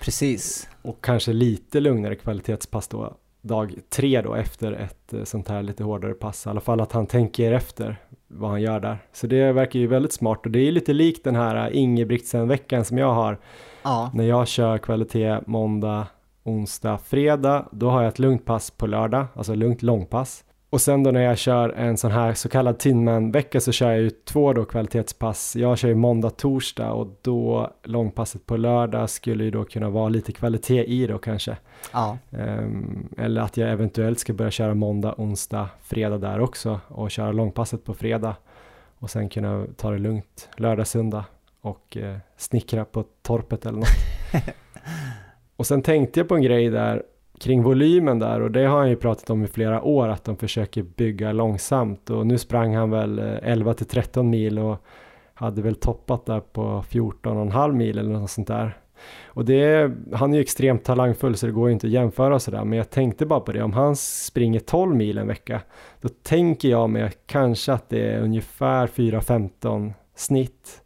Precis. 0.00 0.68
Och 0.82 1.04
kanske 1.04 1.32
lite 1.32 1.80
lugnare 1.80 2.14
kvalitetspass 2.14 2.88
då, 2.88 3.16
dag 3.42 3.74
tre 3.88 4.22
då 4.22 4.34
efter 4.34 4.72
ett 4.72 5.28
sånt 5.28 5.48
här 5.48 5.62
lite 5.62 5.84
hårdare 5.84 6.12
pass. 6.12 6.46
I 6.46 6.48
alla 6.48 6.60
fall 6.60 6.80
att 6.80 6.92
han 6.92 7.06
tänker 7.06 7.52
efter 7.52 7.96
vad 8.28 8.50
han 8.50 8.62
gör 8.62 8.80
där. 8.80 8.98
Så 9.12 9.26
det 9.26 9.52
verkar 9.52 9.78
ju 9.78 9.86
väldigt 9.86 10.12
smart 10.12 10.46
och 10.46 10.50
det 10.50 10.68
är 10.68 10.72
lite 10.72 10.92
likt 10.92 11.24
den 11.24 11.36
här 11.36 11.70
Ingebrigtsen-veckan 11.70 12.84
som 12.84 12.98
jag 12.98 13.14
har 13.14 13.38
Ja. 13.82 14.10
När 14.14 14.24
jag 14.24 14.48
kör 14.48 14.78
kvalitet 14.78 15.40
måndag, 15.46 16.06
onsdag, 16.44 16.98
fredag, 16.98 17.68
då 17.70 17.90
har 17.90 18.02
jag 18.02 18.08
ett 18.08 18.18
lugnt 18.18 18.44
pass 18.44 18.70
på 18.70 18.86
lördag, 18.86 19.26
alltså 19.34 19.54
lugnt 19.54 19.82
långpass. 19.82 20.44
Och 20.70 20.80
sen 20.80 21.02
då 21.02 21.10
när 21.10 21.20
jag 21.20 21.38
kör 21.38 21.68
en 21.68 21.96
sån 21.96 22.10
här 22.10 22.34
så 22.34 22.48
kallad 22.48 22.78
Tinman-vecka 22.78 23.60
så 23.60 23.72
kör 23.72 23.90
jag 23.90 24.00
ju 24.00 24.10
två 24.10 24.52
då 24.52 24.64
kvalitetspass. 24.64 25.56
Jag 25.56 25.78
kör 25.78 25.88
ju 25.88 25.94
måndag, 25.94 26.30
torsdag 26.30 26.92
och 26.92 27.18
då 27.22 27.70
långpasset 27.84 28.46
på 28.46 28.56
lördag 28.56 29.10
skulle 29.10 29.44
ju 29.44 29.50
då 29.50 29.64
kunna 29.64 29.90
vara 29.90 30.08
lite 30.08 30.32
kvalitet 30.32 30.84
i 30.84 31.06
då 31.06 31.18
kanske. 31.18 31.56
Ja. 31.92 32.18
Um, 32.30 33.08
eller 33.18 33.40
att 33.40 33.56
jag 33.56 33.70
eventuellt 33.70 34.18
ska 34.18 34.32
börja 34.32 34.50
köra 34.50 34.74
måndag, 34.74 35.14
onsdag, 35.18 35.68
fredag 35.82 36.18
där 36.18 36.40
också 36.40 36.80
och 36.88 37.10
köra 37.10 37.32
långpasset 37.32 37.84
på 37.84 37.94
fredag 37.94 38.36
och 38.98 39.10
sen 39.10 39.28
kunna 39.28 39.66
ta 39.76 39.90
det 39.90 39.98
lugnt 39.98 40.48
lördag, 40.56 40.86
söndag 40.86 41.24
och 41.60 41.96
eh, 41.96 42.16
snickra 42.36 42.84
på 42.84 43.04
torpet 43.22 43.66
eller 43.66 43.78
något. 43.78 43.88
och 45.56 45.66
sen 45.66 45.82
tänkte 45.82 46.20
jag 46.20 46.28
på 46.28 46.34
en 46.34 46.42
grej 46.42 46.70
där 46.70 47.02
kring 47.40 47.62
volymen 47.62 48.18
där 48.18 48.40
och 48.40 48.50
det 48.50 48.64
har 48.64 48.78
han 48.78 48.88
ju 48.88 48.96
pratat 48.96 49.30
om 49.30 49.44
i 49.44 49.46
flera 49.46 49.82
år 49.82 50.08
att 50.08 50.24
de 50.24 50.36
försöker 50.36 50.82
bygga 50.82 51.32
långsamt 51.32 52.10
och 52.10 52.26
nu 52.26 52.38
sprang 52.38 52.74
han 52.74 52.90
väl 52.90 53.18
11 53.18 53.70
eh, 53.70 53.76
till 53.76 53.86
13 53.86 54.30
mil 54.30 54.58
och 54.58 54.84
hade 55.34 55.62
väl 55.62 55.74
toppat 55.74 56.26
där 56.26 56.40
på 56.40 56.84
14,5 56.90 57.72
mil 57.72 57.98
eller 57.98 58.10
något 58.10 58.30
sånt 58.30 58.48
där. 58.48 58.76
Och 59.26 59.44
det, 59.44 59.92
han 60.12 60.32
är 60.32 60.36
ju 60.36 60.42
extremt 60.42 60.84
talangfull 60.84 61.36
så 61.36 61.46
det 61.46 61.52
går 61.52 61.68
ju 61.68 61.72
inte 61.72 61.86
att 61.86 61.92
jämföra 61.92 62.38
sådär 62.38 62.64
men 62.64 62.78
jag 62.78 62.90
tänkte 62.90 63.26
bara 63.26 63.40
på 63.40 63.52
det 63.52 63.62
om 63.62 63.72
han 63.72 63.96
springer 63.96 64.60
12 64.60 64.96
mil 64.96 65.18
en 65.18 65.26
vecka 65.26 65.60
då 66.00 66.08
tänker 66.08 66.68
jag 66.68 66.90
mig 66.90 67.12
kanske 67.26 67.72
att 67.72 67.88
det 67.88 68.12
är 68.12 68.20
ungefär 68.20 68.86
4-15 68.86 69.92
snitt 70.14 70.82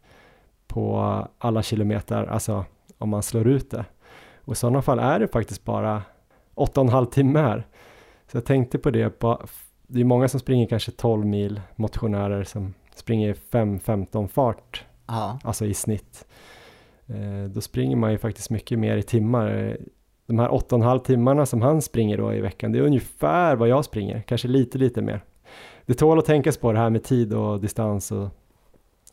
på 0.75 1.27
alla 1.37 1.63
kilometer, 1.63 2.25
alltså 2.25 2.65
om 2.97 3.09
man 3.09 3.23
slår 3.23 3.47
ut 3.47 3.71
det. 3.71 3.85
Och 4.37 4.53
i 4.53 4.55
sådana 4.55 4.81
fall 4.81 4.99
är 4.99 5.19
det 5.19 5.27
faktiskt 5.27 5.63
bara 5.63 6.01
8,5 6.55 7.05
timmar. 7.05 7.67
Så 8.31 8.37
jag 8.37 8.45
tänkte 8.45 8.77
på 8.77 8.91
det, 8.91 9.09
på, 9.09 9.45
det 9.87 9.99
är 9.99 10.03
många 10.03 10.27
som 10.27 10.39
springer 10.39 10.67
kanske 10.67 10.91
12 10.91 11.25
mil, 11.25 11.61
motionärer 11.75 12.43
som 12.43 12.73
springer 12.95 13.33
5-15 13.33 14.27
fart, 14.27 14.85
Aha. 15.05 15.39
alltså 15.43 15.65
i 15.65 15.73
snitt. 15.73 16.25
Eh, 17.07 17.49
då 17.49 17.61
springer 17.61 17.95
man 17.95 18.11
ju 18.11 18.17
faktiskt 18.17 18.49
mycket 18.49 18.79
mer 18.79 18.97
i 18.97 19.03
timmar. 19.03 19.77
De 20.25 20.39
här 20.39 20.49
8,5 20.49 20.99
timmarna 20.99 21.45
som 21.45 21.61
han 21.61 21.81
springer 21.81 22.17
då 22.17 22.33
i 22.33 22.41
veckan, 22.41 22.71
det 22.71 22.79
är 22.79 22.83
ungefär 22.83 23.55
vad 23.55 23.67
jag 23.67 23.85
springer, 23.85 24.21
kanske 24.21 24.47
lite, 24.47 24.77
lite 24.77 25.01
mer. 25.01 25.21
Det 25.85 25.93
tål 25.93 26.19
att 26.19 26.25
tänkas 26.25 26.57
på 26.57 26.71
det 26.71 26.79
här 26.79 26.89
med 26.89 27.03
tid 27.03 27.33
och 27.33 27.61
distans 27.61 28.11
och 28.11 28.29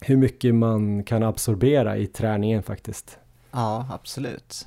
hur 0.03 0.17
mycket 0.17 0.55
man 0.55 1.05
kan 1.05 1.23
absorbera 1.23 1.97
i 1.97 2.07
träningen 2.07 2.63
faktiskt. 2.63 3.19
Ja, 3.51 3.87
absolut. 3.91 4.67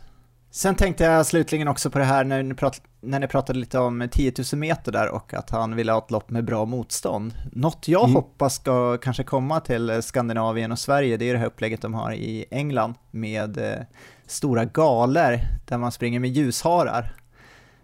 Sen 0.55 0.75
tänkte 0.75 1.03
jag 1.03 1.25
slutligen 1.25 1.67
också 1.67 1.89
på 1.89 1.99
det 1.99 2.05
här 2.05 2.23
när 2.23 2.43
ni, 2.43 2.53
prat, 2.53 2.81
när 3.01 3.19
ni 3.19 3.27
pratade 3.27 3.59
lite 3.59 3.79
om 3.79 4.07
10 4.11 4.33
000 4.53 4.59
meter 4.59 4.91
där 4.91 5.09
och 5.09 5.33
att 5.33 5.49
han 5.49 5.75
ville 5.75 5.91
ha 5.91 5.99
ett 5.99 6.11
lopp 6.11 6.29
med 6.29 6.45
bra 6.45 6.65
motstånd. 6.65 7.33
Något 7.51 7.87
jag 7.87 8.03
mm. 8.03 8.15
hoppas 8.15 8.55
ska 8.55 8.97
kanske 8.97 9.23
komma 9.23 9.59
till 9.59 10.03
Skandinavien 10.03 10.71
och 10.71 10.79
Sverige, 10.79 11.17
det 11.17 11.29
är 11.29 11.33
det 11.33 11.39
här 11.39 11.45
upplägget 11.45 11.81
de 11.81 11.93
har 11.93 12.11
i 12.13 12.45
England 12.51 12.93
med 13.11 13.57
eh, 13.57 13.85
stora 14.25 14.65
galer 14.65 15.41
där 15.65 15.77
man 15.77 15.91
springer 15.91 16.19
med 16.19 16.29
ljusharar. 16.29 17.13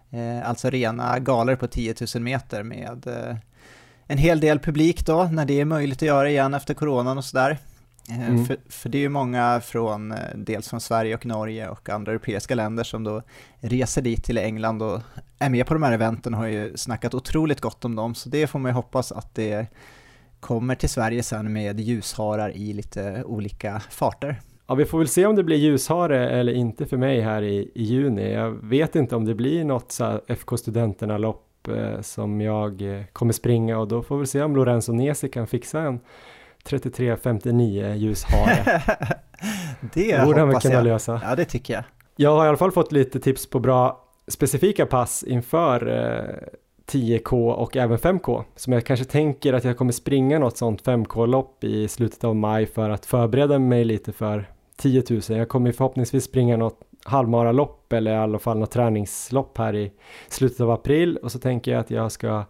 Eh, 0.09 0.49
alltså 0.49 0.69
rena 0.69 1.19
galer 1.19 1.55
på 1.55 1.67
10 1.67 1.95
000 2.15 2.23
meter 2.23 2.63
med 2.63 3.07
eh, 3.07 3.35
en 4.11 4.17
hel 4.17 4.39
del 4.39 4.59
publik 4.59 5.05
då, 5.05 5.23
när 5.23 5.45
det 5.45 5.59
är 5.59 5.65
möjligt 5.65 5.97
att 5.97 6.07
göra 6.07 6.29
igen 6.29 6.53
efter 6.53 6.73
coronan 6.73 7.17
och 7.17 7.25
sådär. 7.25 7.57
Eh, 8.09 8.29
mm. 8.29 8.45
För, 8.45 8.57
för, 8.69 8.89
det 8.89 8.97
är 8.97 8.99
ju 8.99 9.09
många 9.09 9.61
från, 9.63 10.11
eh, 10.11 10.17
dels 10.35 10.69
från 10.69 10.81
Sverige 10.81 11.15
och 11.15 11.25
Norge 11.25 11.69
och 11.69 11.89
andra 11.89 12.11
europeiska 12.11 12.55
länder 12.55 12.83
som 12.83 13.03
då 13.03 13.21
reser 13.59 14.01
dit 14.01 14.23
till 14.23 14.37
England 14.37 14.81
och 14.81 15.01
är 15.39 15.49
med 15.49 15.65
på 15.65 15.73
de 15.73 15.83
här 15.83 15.91
eventen 15.91 16.33
och 16.33 16.39
har 16.39 16.47
ju 16.47 16.77
snackat 16.77 17.13
otroligt 17.13 17.61
gott 17.61 17.85
om 17.85 17.95
dem, 17.95 18.15
så 18.15 18.29
det 18.29 18.47
får 18.47 18.59
man 18.59 18.69
ju 18.69 18.73
hoppas 18.73 19.11
att 19.11 19.35
det 19.35 19.67
kommer 20.39 20.75
till 20.75 20.89
Sverige 20.89 21.23
sen 21.23 21.53
med 21.53 21.79
ljusharar 21.79 22.57
i 22.57 22.73
lite 22.73 23.23
olika 23.23 23.81
farter. 23.89 24.41
Ja, 24.67 24.75
vi 24.75 24.85
får 24.85 24.97
väl 24.97 25.07
se 25.07 25.25
om 25.25 25.35
det 25.35 25.43
blir 25.43 25.57
ljushare 25.57 26.29
eller 26.29 26.53
inte 26.53 26.85
för 26.85 26.97
mig 26.97 27.21
här 27.21 27.41
i, 27.41 27.71
i 27.75 27.83
juni. 27.83 28.33
Jag 28.33 28.51
vet 28.51 28.95
inte 28.95 29.15
om 29.15 29.25
det 29.25 29.35
blir 29.35 29.63
något 29.63 29.91
så 29.91 30.21
FK 30.27 30.57
Studenterna-lopp 30.57 31.50
eh, 31.69 32.01
som 32.01 32.41
jag 32.41 32.81
eh, 32.81 33.03
kommer 33.13 33.33
springa 33.33 33.79
och 33.79 33.87
då 33.87 34.03
får 34.03 34.17
vi 34.17 34.25
se 34.25 34.41
om 34.41 34.55
Lorenzo 34.55 34.93
Nesi 34.93 35.29
kan 35.29 35.47
fixa 35.47 35.79
en 35.79 35.99
33.59 36.65 37.95
ljushare. 37.95 38.81
det 39.93 40.25
borde 40.25 40.39
han 40.39 40.59
kunna 40.59 40.73
jag. 40.73 40.83
lösa. 40.83 41.21
Ja, 41.23 41.35
det 41.35 41.45
tycker 41.45 41.73
jag. 41.73 41.83
Jag 42.15 42.35
har 42.35 42.45
i 42.45 42.47
alla 42.47 42.57
fall 42.57 42.71
fått 42.71 42.91
lite 42.91 43.19
tips 43.19 43.49
på 43.49 43.59
bra 43.59 44.07
specifika 44.27 44.85
pass 44.85 45.23
inför 45.23 45.87
eh, 45.87 46.35
10K 46.91 47.51
och 47.51 47.77
även 47.77 47.97
5K 47.97 48.43
som 48.55 48.73
jag 48.73 48.85
kanske 48.85 49.05
tänker 49.05 49.53
att 49.53 49.63
jag 49.63 49.77
kommer 49.77 49.91
springa 49.91 50.39
något 50.39 50.57
sånt 50.57 50.83
5K-lopp 50.83 51.63
i 51.63 51.87
slutet 51.87 52.23
av 52.23 52.35
maj 52.35 52.65
för 52.65 52.89
att 52.89 53.05
förbereda 53.05 53.59
mig 53.59 53.85
lite 53.85 54.11
för 54.11 54.49
10 54.77 55.03
000. 55.09 55.21
Jag 55.27 55.49
kommer 55.49 55.71
förhoppningsvis 55.71 56.23
springa 56.23 56.57
något 56.57 56.79
halvmaralopp 57.05 57.93
eller 57.93 58.11
i 58.11 58.17
alla 58.17 58.39
fall 58.39 58.57
något 58.57 58.71
träningslopp 58.71 59.57
här 59.57 59.75
i 59.75 59.91
slutet 60.27 60.61
av 60.61 60.71
april 60.71 61.17
och 61.17 61.31
så 61.31 61.39
tänker 61.39 61.71
jag 61.71 61.79
att 61.79 61.91
jag 61.91 62.11
ska 62.11 62.43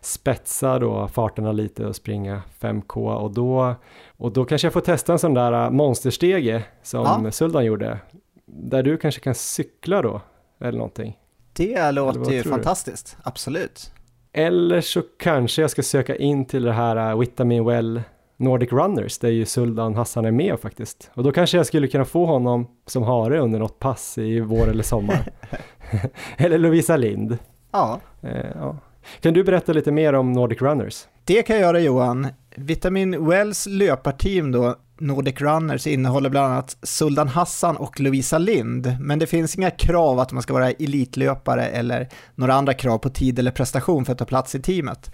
spetsa 0.00 0.78
då 0.78 1.08
farterna 1.08 1.52
lite 1.52 1.86
och 1.86 1.96
springa 1.96 2.42
5K 2.60 3.14
och 3.14 3.34
då, 3.34 3.74
och 4.16 4.32
då 4.32 4.44
kanske 4.44 4.66
jag 4.66 4.72
får 4.72 4.80
testa 4.80 5.12
en 5.12 5.18
sån 5.18 5.34
där 5.34 5.64
äh, 5.64 5.70
monsterstege 5.70 6.62
som 6.82 7.24
ja. 7.24 7.30
Suldan 7.30 7.64
gjorde. 7.64 7.98
Där 8.46 8.82
du 8.82 8.96
kanske 8.96 9.20
kan 9.20 9.34
cykla 9.34 10.02
då 10.02 10.20
eller 10.60 10.78
någonting. 10.78 11.18
Det 11.52 11.90
låter 11.90 12.32
ju 12.32 12.42
fantastiskt, 12.42 13.16
du? 13.16 13.28
absolut. 13.28 13.92
Eller 14.32 14.80
så 14.80 15.02
kanske 15.18 15.62
jag 15.62 15.70
ska 15.70 15.82
söka 15.82 16.16
in 16.16 16.44
till 16.44 16.62
det 16.62 16.72
här 16.72 17.10
äh, 17.10 17.18
Vitamin 17.18 17.64
Well 17.64 18.02
Nordic 18.36 18.72
Runners 18.72 19.18
där 19.18 19.28
ju 19.28 19.44
Suldan 19.44 19.94
Hassan 19.94 20.24
är 20.24 20.30
med 20.30 20.60
faktiskt. 20.60 21.10
Och 21.14 21.22
då 21.22 21.32
kanske 21.32 21.56
jag 21.56 21.66
skulle 21.66 21.88
kunna 21.88 22.04
få 22.04 22.26
honom 22.26 22.66
som 22.86 23.02
hare 23.02 23.40
under 23.40 23.58
något 23.58 23.78
pass 23.78 24.18
i 24.18 24.40
vår 24.40 24.68
eller 24.68 24.82
sommar. 24.82 25.32
eller 26.36 26.58
Lovisa 26.58 26.96
Lind. 26.96 27.38
Ja. 27.72 28.00
Eh, 28.22 28.46
ja. 28.54 28.76
Kan 29.20 29.34
du 29.34 29.44
berätta 29.44 29.72
lite 29.72 29.92
mer 29.92 30.12
om 30.12 30.32
Nordic 30.32 30.62
Runners? 30.62 31.04
Det 31.24 31.42
kan 31.42 31.56
jag 31.56 31.62
göra 31.62 31.80
Johan. 31.80 32.28
Vitamin 32.56 33.26
Wells 33.28 33.66
löparteam 33.66 34.52
då, 34.52 34.74
Nordic 34.98 35.40
Runners, 35.40 35.86
innehåller 35.86 36.30
bland 36.30 36.52
annat 36.52 36.76
Suldan 36.82 37.28
Hassan 37.28 37.76
och 37.76 38.00
Lovisa 38.00 38.38
Lind, 38.38 38.96
men 39.00 39.18
det 39.18 39.26
finns 39.26 39.56
inga 39.56 39.70
krav 39.70 40.18
att 40.18 40.32
man 40.32 40.42
ska 40.42 40.52
vara 40.54 40.70
elitlöpare 40.70 41.66
eller 41.66 42.08
några 42.34 42.54
andra 42.54 42.74
krav 42.74 42.98
på 42.98 43.08
tid 43.08 43.38
eller 43.38 43.50
prestation 43.50 44.04
för 44.04 44.12
att 44.12 44.18
ta 44.18 44.24
plats 44.24 44.54
i 44.54 44.62
teamet. 44.62 45.10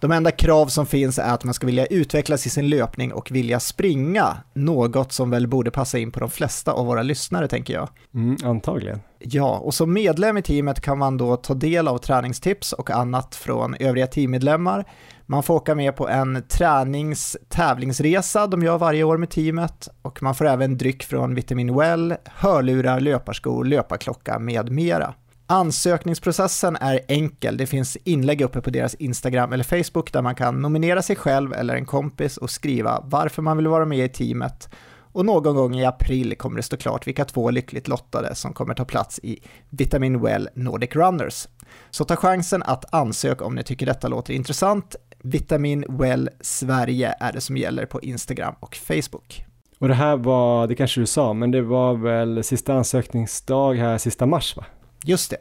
De 0.00 0.12
enda 0.12 0.30
krav 0.30 0.66
som 0.66 0.86
finns 0.86 1.18
är 1.18 1.34
att 1.34 1.44
man 1.44 1.54
ska 1.54 1.66
vilja 1.66 1.86
utvecklas 1.86 2.46
i 2.46 2.50
sin 2.50 2.68
löpning 2.68 3.12
och 3.12 3.30
vilja 3.30 3.60
springa, 3.60 4.36
något 4.54 5.12
som 5.12 5.30
väl 5.30 5.46
borde 5.46 5.70
passa 5.70 5.98
in 5.98 6.12
på 6.12 6.20
de 6.20 6.30
flesta 6.30 6.72
av 6.72 6.86
våra 6.86 7.02
lyssnare 7.02 7.48
tänker 7.48 7.74
jag. 7.74 7.88
Mm, 8.14 8.36
antagligen. 8.44 9.00
Ja, 9.18 9.58
och 9.58 9.74
som 9.74 9.92
medlem 9.92 10.38
i 10.38 10.42
teamet 10.42 10.80
kan 10.80 10.98
man 10.98 11.16
då 11.16 11.36
ta 11.36 11.54
del 11.54 11.88
av 11.88 11.98
träningstips 11.98 12.72
och 12.72 12.90
annat 12.90 13.34
från 13.34 13.74
övriga 13.74 14.06
teammedlemmar. 14.06 14.84
Man 15.26 15.42
får 15.42 15.54
åka 15.54 15.74
med 15.74 15.96
på 15.96 16.08
en 16.08 16.42
tränings-tävlingsresa 16.42 18.46
de 18.46 18.62
gör 18.62 18.78
varje 18.78 19.04
år 19.04 19.16
med 19.16 19.30
teamet 19.30 19.88
och 20.02 20.22
man 20.22 20.34
får 20.34 20.46
även 20.46 20.78
dryck 20.78 21.02
från 21.02 21.34
Vitamin 21.34 21.74
Well, 21.74 22.14
hörlurar, 22.24 23.00
löparskor, 23.00 23.64
löparklocka 23.64 24.38
med 24.38 24.72
mera. 24.72 25.14
Ansökningsprocessen 25.50 26.76
är 26.80 27.00
enkel. 27.08 27.56
Det 27.56 27.66
finns 27.66 27.96
inlägg 27.96 28.40
uppe 28.40 28.60
på 28.60 28.70
deras 28.70 28.94
Instagram 28.94 29.52
eller 29.52 29.64
Facebook 29.64 30.12
där 30.12 30.22
man 30.22 30.34
kan 30.34 30.62
nominera 30.62 31.02
sig 31.02 31.16
själv 31.16 31.52
eller 31.52 31.74
en 31.74 31.86
kompis 31.86 32.36
och 32.36 32.50
skriva 32.50 33.02
varför 33.04 33.42
man 33.42 33.56
vill 33.56 33.68
vara 33.68 33.84
med 33.84 34.04
i 34.04 34.08
teamet. 34.08 34.68
Och 35.12 35.26
någon 35.26 35.56
gång 35.56 35.74
i 35.74 35.84
april 35.84 36.34
kommer 36.36 36.56
det 36.56 36.62
stå 36.62 36.76
klart 36.76 37.06
vilka 37.06 37.24
två 37.24 37.50
lyckligt 37.50 37.88
lottade 37.88 38.34
som 38.34 38.52
kommer 38.52 38.74
ta 38.74 38.84
plats 38.84 39.20
i 39.22 39.38
Vitamin 39.70 40.20
Well 40.20 40.48
Nordic 40.54 40.90
Runners. 40.96 41.48
Så 41.90 42.04
ta 42.04 42.16
chansen 42.16 42.62
att 42.62 42.94
ansöka 42.94 43.44
om 43.44 43.54
ni 43.54 43.62
tycker 43.62 43.86
detta 43.86 44.08
låter 44.08 44.34
intressant. 44.34 44.96
Vitamin 45.18 45.84
Well 45.88 46.30
Sverige 46.40 47.14
är 47.20 47.32
det 47.32 47.40
som 47.40 47.56
gäller 47.56 47.86
på 47.86 48.00
Instagram 48.00 48.54
och 48.60 48.76
Facebook. 48.76 49.44
Och 49.78 49.88
det 49.88 49.94
här 49.94 50.16
var, 50.16 50.66
det 50.66 50.74
kanske 50.74 51.00
du 51.00 51.06
sa, 51.06 51.32
men 51.32 51.50
det 51.50 51.62
var 51.62 51.94
väl 51.94 52.44
sista 52.44 52.74
ansökningsdag 52.74 53.74
här, 53.74 53.98
sista 53.98 54.26
mars 54.26 54.56
va? 54.56 54.64
Just 55.04 55.30
det. 55.30 55.36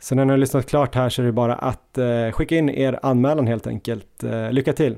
Så 0.00 0.14
när 0.14 0.24
ni 0.24 0.30
har 0.30 0.38
lyssnat 0.38 0.66
klart 0.66 0.94
här 0.94 1.08
så 1.08 1.22
är 1.22 1.26
det 1.26 1.32
bara 1.32 1.54
att 1.54 1.98
eh, 1.98 2.30
skicka 2.32 2.56
in 2.56 2.68
er 2.68 2.98
anmälan 3.02 3.46
helt 3.46 3.66
enkelt. 3.66 4.24
Eh, 4.24 4.52
lycka 4.52 4.72
till! 4.72 4.96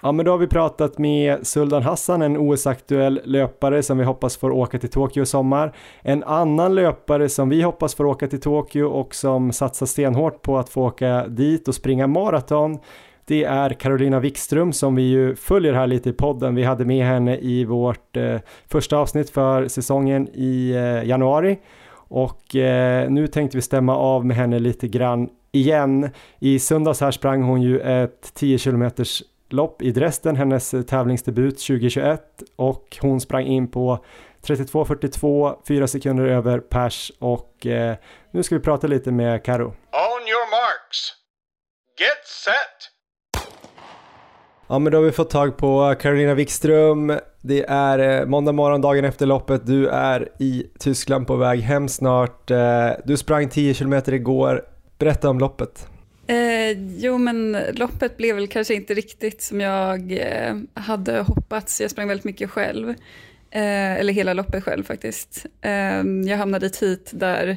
Ja 0.00 0.12
men 0.12 0.24
då 0.24 0.30
har 0.32 0.38
vi 0.38 0.46
pratat 0.46 0.98
med 0.98 1.46
Suldan 1.46 1.82
Hassan, 1.82 2.22
en 2.22 2.36
OS-aktuell 2.36 3.20
löpare 3.24 3.82
som 3.82 3.98
vi 3.98 4.04
hoppas 4.04 4.36
får 4.36 4.50
åka 4.50 4.78
till 4.78 4.90
Tokyo 4.90 5.22
i 5.22 5.26
sommar. 5.26 5.76
En 6.02 6.24
annan 6.24 6.74
löpare 6.74 7.28
som 7.28 7.48
vi 7.48 7.62
hoppas 7.62 7.94
får 7.94 8.04
åka 8.04 8.26
till 8.26 8.40
Tokyo 8.40 8.84
och 8.84 9.14
som 9.14 9.52
satsar 9.52 9.86
stenhårt 9.86 10.42
på 10.42 10.58
att 10.58 10.68
få 10.68 10.82
åka 10.82 11.26
dit 11.26 11.68
och 11.68 11.74
springa 11.74 12.06
maraton 12.06 12.78
det 13.28 13.44
är 13.44 13.70
Carolina 13.70 14.20
Wikström 14.20 14.72
som 14.72 14.94
vi 14.94 15.02
ju 15.02 15.36
följer 15.36 15.72
här 15.72 15.86
lite 15.86 16.10
i 16.10 16.12
podden. 16.12 16.54
Vi 16.54 16.62
hade 16.62 16.84
med 16.84 17.06
henne 17.06 17.36
i 17.36 17.64
vårt 17.64 18.16
eh, 18.16 18.40
första 18.66 18.96
avsnitt 18.96 19.30
för 19.30 19.68
säsongen 19.68 20.28
i 20.34 20.70
eh, 20.70 21.08
januari 21.08 21.58
och 21.92 22.56
eh, 22.56 23.10
nu 23.10 23.26
tänkte 23.26 23.56
vi 23.56 23.62
stämma 23.62 23.96
av 23.96 24.26
med 24.26 24.36
henne 24.36 24.58
lite 24.58 24.88
grann 24.88 25.28
igen. 25.52 26.10
I 26.38 26.58
söndags 26.58 27.00
här 27.00 27.10
sprang 27.10 27.42
hon 27.42 27.62
ju 27.62 27.80
ett 27.80 28.34
10 28.34 28.58
km 28.58 28.90
lopp 29.50 29.82
i 29.82 29.90
Dresden, 29.90 30.36
hennes 30.36 30.74
eh, 30.74 30.82
tävlingsdebut 30.82 31.58
2021 31.58 32.42
och 32.56 32.98
hon 33.00 33.20
sprang 33.20 33.46
in 33.46 33.70
på 33.70 34.04
32.42, 34.42 35.56
4 35.68 35.86
sekunder 35.86 36.24
över 36.24 36.58
pers 36.58 37.12
och 37.18 37.66
eh, 37.66 37.96
nu 38.30 38.42
ska 38.42 38.54
vi 38.54 38.60
prata 38.60 38.86
lite 38.86 39.12
med 39.12 39.44
Karo. 39.44 39.66
On 39.66 40.22
your 40.28 40.50
marks. 40.50 41.14
Get 41.98 42.26
set. 42.26 42.97
Ja 44.70 44.78
men 44.78 44.92
då 44.92 44.98
har 44.98 45.02
vi 45.02 45.12
fått 45.12 45.30
tag 45.30 45.56
på 45.56 45.90
eh, 45.90 45.98
Carolina 45.98 46.34
Wikström. 46.34 47.12
Det 47.40 47.64
är 47.68 48.20
eh, 48.20 48.26
måndag 48.26 48.52
morgon, 48.52 48.80
dagen 48.80 49.04
efter 49.04 49.26
loppet. 49.26 49.66
Du 49.66 49.88
är 49.88 50.28
i 50.38 50.66
Tyskland 50.78 51.26
på 51.26 51.36
väg 51.36 51.60
hem 51.60 51.88
snart. 51.88 52.50
Eh, 52.50 52.90
du 53.04 53.16
sprang 53.16 53.48
10 53.48 53.74
km 53.74 53.94
igår. 54.06 54.64
Berätta 54.98 55.30
om 55.30 55.38
loppet. 55.38 55.88
Eh, 56.26 56.70
jo 56.96 57.18
men 57.18 57.56
loppet 57.72 58.16
blev 58.16 58.34
väl 58.34 58.48
kanske 58.48 58.74
inte 58.74 58.94
riktigt 58.94 59.42
som 59.42 59.60
jag 59.60 60.12
eh, 60.12 60.56
hade 60.74 61.20
hoppats. 61.20 61.80
Jag 61.80 61.90
sprang 61.90 62.08
väldigt 62.08 62.24
mycket 62.24 62.50
själv. 62.50 62.88
Eh, 63.50 63.96
eller 63.96 64.12
hela 64.12 64.32
loppet 64.32 64.64
själv 64.64 64.84
faktiskt. 64.84 65.46
Eh, 65.60 66.02
jag 66.26 66.36
hamnade 66.36 66.66
i 66.66 66.70
hit 66.80 67.10
där 67.14 67.56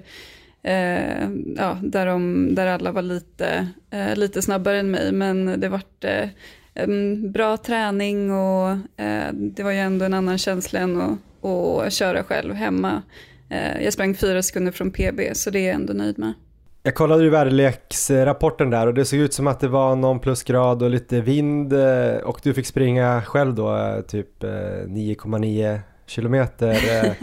ja, 1.57 1.77
där, 1.83 2.05
de, 2.05 2.49
där 2.55 2.67
alla 2.67 2.91
var 2.91 3.01
lite, 3.01 3.67
lite 4.15 4.41
snabbare 4.41 4.79
än 4.79 4.91
mig, 4.91 5.11
men 5.11 5.59
det 5.59 5.69
vart 5.69 6.05
bra 7.31 7.57
träning 7.57 8.31
och 8.31 8.69
eh, 8.97 9.33
det 9.33 9.63
var 9.63 9.71
ju 9.71 9.77
ändå 9.77 10.05
en 10.05 10.13
annan 10.13 10.37
känsla 10.37 10.79
än 10.79 11.01
att, 11.01 11.17
att 11.45 11.93
köra 11.93 12.23
själv 12.23 12.53
hemma. 12.53 13.01
Eh, 13.49 13.83
jag 13.83 13.93
sprang 13.93 14.15
fyra 14.15 14.43
sekunder 14.43 14.71
från 14.71 14.91
PB 14.91 15.19
så 15.33 15.49
det 15.49 15.59
är 15.59 15.67
jag 15.67 15.75
ändå 15.75 15.93
nöjd 15.93 16.19
med. 16.19 16.33
Jag 16.83 16.95
kollade 16.95 17.23
ju 17.23 17.29
väderleksrapporten 17.29 18.69
där 18.69 18.87
och 18.87 18.93
det 18.93 19.05
såg 19.05 19.19
ut 19.19 19.33
som 19.33 19.47
att 19.47 19.59
det 19.59 19.67
var 19.67 19.95
någon 19.95 20.19
plusgrad 20.19 20.83
och 20.83 20.89
lite 20.89 21.21
vind 21.21 21.73
eh, 21.73 22.15
och 22.23 22.39
du 22.43 22.53
fick 22.53 22.65
springa 22.65 23.21
själv 23.21 23.55
då 23.55 24.01
typ 24.07 24.43
9,9 24.43 25.79
kilometer. 26.05 26.77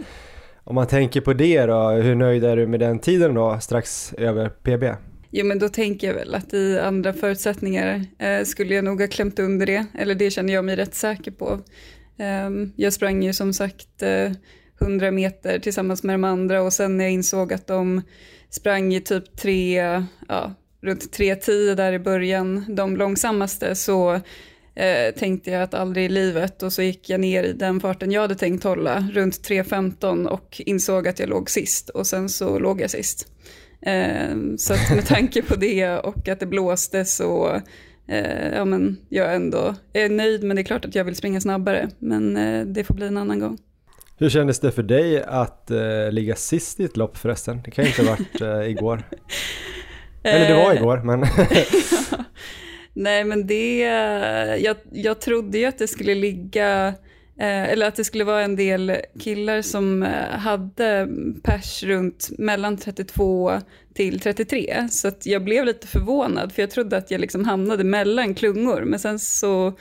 Om 0.64 0.74
man 0.74 0.86
tänker 0.86 1.20
på 1.20 1.32
det 1.32 1.66
då, 1.66 1.90
hur 1.90 2.14
nöjd 2.14 2.44
är 2.44 2.56
du 2.56 2.66
med 2.66 2.81
den 2.81 2.98
tiden 2.98 3.35
då 3.35 3.59
strax 3.60 4.14
över 4.18 4.48
PB? 4.48 4.85
Jo 5.30 5.46
men 5.46 5.59
då 5.59 5.68
tänker 5.68 6.06
jag 6.06 6.14
väl 6.14 6.34
att 6.34 6.55
i 6.55 6.78
andra 6.78 7.12
förutsättningar 7.12 8.05
eh, 8.18 8.44
skulle 8.44 8.74
jag 8.74 8.84
nog 8.84 9.00
ha 9.00 9.09
klämt 9.09 9.38
under 9.38 9.66
det, 9.66 9.86
eller 9.94 10.14
det 10.14 10.30
känner 10.30 10.52
jag 10.52 10.64
mig 10.64 10.76
rätt 10.76 10.94
säker 10.94 11.30
på. 11.30 11.60
Eh, 12.18 12.50
jag 12.76 12.92
sprang 12.92 13.22
ju 13.22 13.32
som 13.32 13.52
sagt 13.52 14.02
eh, 14.02 14.32
100 14.80 15.10
meter 15.10 15.59
tillsammans 15.59 16.02
med 16.02 16.14
de 16.14 16.24
andra 16.24 16.62
och 16.62 16.72
sen 16.72 16.96
när 16.96 17.05
jag 17.05 17.12
insåg 17.12 17.52
att 17.52 17.66
de 17.66 18.02
sprang 18.50 18.94
i 18.94 19.00
typ 19.00 19.36
tre, 19.36 19.76
ja, 20.28 20.55
runt 20.80 21.18
3.10 21.18 21.74
där 21.74 21.92
i 21.92 21.98
början, 21.98 22.74
de 22.74 22.96
långsammaste, 22.96 23.74
så 23.74 24.14
eh, 24.74 25.14
tänkte 25.16 25.50
jag 25.50 25.62
att 25.62 25.74
aldrig 25.74 26.05
i 26.05 26.09
livet 26.09 26.62
och 26.62 26.72
så 26.72 26.82
gick 26.82 27.10
jag 27.10 27.20
ner 27.20 27.44
i 27.44 27.52
den 27.52 27.80
farten 27.80 28.12
jag 28.12 28.20
hade 28.20 28.34
tänkt 28.34 28.64
hålla, 28.64 29.09
runt 29.12 29.48
3.15 29.48 30.26
och 30.26 30.62
insåg 30.66 31.09
att 31.09 31.18
jag 31.18 31.28
låg 31.28 31.50
sist 31.50 31.88
och 31.88 32.06
sen 32.06 32.28
så 32.28 32.59
låg 32.59 32.80
jag 32.80 32.90
sist. 32.90 33.26
Eh, 33.80 34.36
så 34.59 34.74
att 34.74 34.90
med 34.94 35.06
tanke 35.06 35.42
på 35.42 35.56
det 35.56 35.98
och 35.98 36.28
att 36.28 36.40
det 36.40 36.46
blåste 36.46 37.05
så 37.05 37.60
eh, 38.09 38.48
ja, 38.48 38.64
men 38.64 38.96
jag 39.09 39.34
ändå 39.34 39.74
är 39.92 40.09
nöjd 40.09 40.44
men 40.44 40.56
det 40.56 40.62
är 40.62 40.64
klart 40.64 40.84
att 40.84 40.94
jag 40.94 41.05
vill 41.05 41.16
springa 41.16 41.40
snabbare 41.40 41.88
men 41.98 42.36
eh, 42.36 42.66
det 42.66 42.84
får 42.84 42.94
bli 42.94 43.06
en 43.06 43.16
annan 43.16 43.38
gång. 43.38 43.59
Hur 44.16 44.30
kändes 44.30 44.60
det 44.60 44.72
för 44.72 44.82
dig 44.82 45.22
att 45.22 45.70
uh, 45.70 46.12
ligga 46.12 46.34
sist 46.34 46.80
i 46.80 46.84
ett 46.84 46.96
lopp 46.96 47.16
förresten? 47.16 47.60
Det 47.64 47.70
kan 47.70 47.84
ju 47.84 47.90
inte 47.90 48.02
ha 48.02 48.10
varit 48.10 48.42
uh, 48.42 48.70
igår. 48.70 49.02
Eller 50.22 50.48
det 50.48 50.55
var 50.55 50.74
igår 50.74 50.96
men... 51.05 51.20
Nej 52.92 53.24
men 53.24 53.46
det, 53.46 53.78
jag, 54.59 54.76
jag 54.92 55.20
trodde 55.20 55.59
ju 55.59 55.64
att 55.64 55.78
det 55.78 55.88
skulle 55.88 56.14
ligga 56.14 56.88
Eh, 56.88 57.07
Eh, 57.40 57.73
eller 57.73 57.86
att 57.86 57.97
det 57.97 58.05
skulle 58.05 58.24
vara 58.24 58.43
en 58.43 58.56
del 58.56 58.97
killar 59.20 59.62
som 59.62 60.02
eh, 60.02 60.39
hade 60.39 61.09
pers 61.43 61.82
runt 61.82 62.31
mellan 62.39 62.77
32 62.77 63.52
till 63.94 64.20
33. 64.20 64.89
Så 64.90 65.09
att 65.09 65.27
jag 65.27 65.44
blev 65.44 65.65
lite 65.65 65.86
förvånad 65.86 66.52
för 66.52 66.62
jag 66.62 66.70
trodde 66.70 66.97
att 66.97 67.10
jag 67.10 67.20
liksom 67.20 67.44
hamnade 67.44 67.85
mellan 67.85 68.35
klungor. 68.35 68.82
Men 68.85 68.98
sen 68.98 69.19
så 69.19 69.73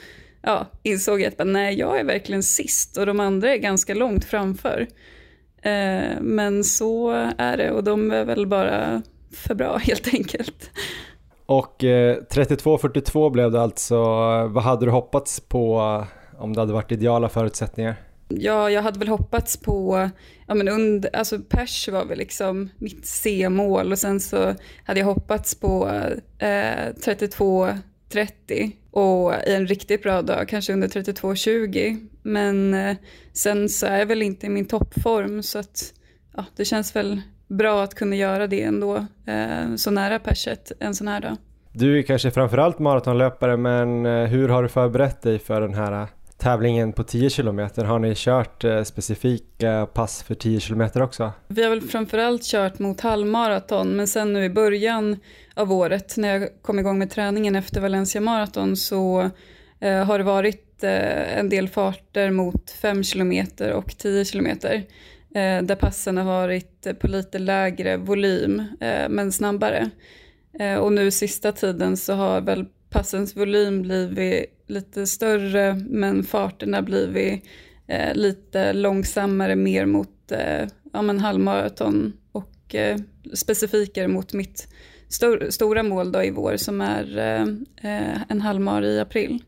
ja, 0.41 0.65
insåg 0.83 1.21
jag 1.21 1.33
att 1.37 1.47
nej, 1.47 1.79
jag 1.79 1.99
är 1.99 2.03
verkligen 2.03 2.43
sist 2.43 2.97
och 2.97 3.05
de 3.05 3.19
andra 3.19 3.53
är 3.53 3.57
ganska 3.57 3.93
långt 3.93 4.25
framför. 4.25 4.87
Eh, 5.61 6.19
men 6.21 6.63
så 6.63 7.11
är 7.37 7.57
det 7.57 7.71
och 7.71 7.83
de 7.83 8.11
är 8.11 8.25
väl 8.25 8.47
bara 8.47 9.01
för 9.33 9.55
bra 9.55 9.77
helt 9.81 10.13
enkelt. 10.13 10.71
Och 11.45 11.83
eh, 11.83 12.17
32-42 12.17 13.31
blev 13.31 13.51
det 13.51 13.61
alltså. 13.61 13.97
Vad 14.47 14.63
hade 14.63 14.85
du 14.85 14.91
hoppats 14.91 15.39
på 15.39 16.03
om 16.37 16.53
det 16.53 16.59
hade 16.61 16.73
varit 16.73 16.91
ideala 16.91 17.29
förutsättningar? 17.29 17.95
Ja, 18.27 18.69
jag 18.69 18.81
hade 18.81 18.99
väl 18.99 19.07
hoppats 19.07 19.57
på, 19.57 20.09
ja 20.47 20.53
men 20.53 20.67
under, 20.67 21.15
alltså 21.15 21.39
pers 21.39 21.87
var 21.87 22.05
väl 22.05 22.17
liksom 22.17 22.69
mitt 22.77 23.05
C-mål 23.05 23.91
och 23.91 23.99
sen 23.99 24.19
så 24.19 24.55
hade 24.83 24.99
jag 24.99 25.07
hoppats 25.07 25.55
på 25.55 25.87
eh, 26.39 26.93
32-30 27.05 27.81
och 28.91 29.33
i 29.47 29.53
en 29.53 29.67
riktigt 29.67 30.03
bra 30.03 30.21
dag 30.21 30.47
kanske 30.47 30.73
under 30.73 30.87
32-20. 30.87 32.07
Men 32.21 32.73
eh, 32.73 32.95
sen 33.33 33.69
så 33.69 33.85
är 33.85 33.97
jag 33.99 34.05
väl 34.05 34.21
inte 34.21 34.45
i 34.45 34.49
min 34.49 34.65
toppform 34.65 35.43
så 35.43 35.59
att 35.59 35.93
ja, 36.35 36.45
det 36.55 36.65
känns 36.65 36.95
väl 36.95 37.21
bra 37.47 37.83
att 37.83 37.95
kunna 37.95 38.15
göra 38.15 38.47
det 38.47 38.63
ändå 38.63 38.95
eh, 39.25 39.75
så 39.75 39.91
nära 39.91 40.19
perset 40.19 40.71
en 40.79 40.95
sån 40.95 41.07
här 41.07 41.21
dag. 41.21 41.37
Du 41.71 41.99
är 41.99 42.01
kanske 42.01 42.31
framförallt 42.31 42.79
maratonlöpare 42.79 43.57
men 43.57 44.05
eh, 44.05 44.23
hur 44.23 44.49
har 44.49 44.63
du 44.63 44.69
förberett 44.69 45.21
dig 45.21 45.39
för 45.39 45.61
den 45.61 45.73
här 45.73 46.07
tävlingen 46.37 46.93
på 46.93 47.03
10 47.03 47.29
km. 47.29 47.59
Har 47.59 47.99
ni 47.99 48.13
kört 48.15 48.63
eh, 48.63 48.83
specifika 48.83 49.87
pass 49.93 50.23
för 50.23 50.35
10 50.35 50.59
km 50.59 50.81
också? 50.95 51.31
Vi 51.47 51.63
har 51.63 51.69
väl 51.69 51.81
framförallt 51.81 52.43
kört 52.43 52.79
mot 52.79 53.01
halvmaraton 53.01 53.95
men 53.95 54.07
sen 54.07 54.33
nu 54.33 54.43
i 54.43 54.49
början 54.49 55.19
av 55.53 55.71
året 55.71 56.17
när 56.17 56.33
jag 56.33 56.49
kom 56.61 56.79
igång 56.79 56.99
med 56.99 57.11
träningen 57.11 57.55
efter 57.55 57.81
Valencia 57.81 58.21
Marathon 58.21 58.77
så 58.77 59.29
eh, 59.79 60.03
har 60.03 60.17
det 60.17 60.23
varit 60.23 60.83
eh, 60.83 61.37
en 61.37 61.49
del 61.49 61.69
farter 61.69 62.31
mot 62.31 62.71
5 62.71 63.03
km 63.03 63.45
och 63.73 63.97
10 63.97 64.25
km 64.25 64.47
där 65.63 65.75
passen 65.75 66.17
har 66.17 66.23
varit 66.23 66.99
på 66.99 67.07
lite 67.07 67.39
lägre 67.39 67.97
volym 67.97 68.63
men 69.09 69.31
snabbare. 69.31 69.89
Och 70.79 70.93
nu 70.93 71.11
sista 71.11 71.51
tiden 71.51 71.97
så 71.97 72.13
har 72.13 72.41
väl 72.41 72.65
passens 72.89 73.35
volym 73.35 73.81
blivit 73.81 74.45
lite 74.67 75.07
större 75.07 75.73
men 75.89 76.23
farterna 76.23 76.81
blivit 76.81 77.43
eh, 77.87 78.15
lite 78.15 78.73
långsammare 78.73 79.55
mer 79.55 79.85
mot 79.85 80.31
eh, 80.31 80.67
ja, 80.93 81.01
men 81.01 81.19
halvmaraton 81.19 82.13
och 82.31 82.75
eh, 82.75 82.97
specifikare 83.33 84.07
mot 84.07 84.33
mitt 84.33 84.67
stor, 85.07 85.47
stora 85.49 85.83
mål 85.83 86.11
då 86.11 86.23
i 86.23 86.31
vår 86.31 86.57
som 86.57 86.81
är 86.81 87.17
eh, 87.17 87.41
eh, 87.91 88.21
en 88.29 88.41
halvmar 88.41 88.81
i 88.81 88.99
april. 88.99 89.43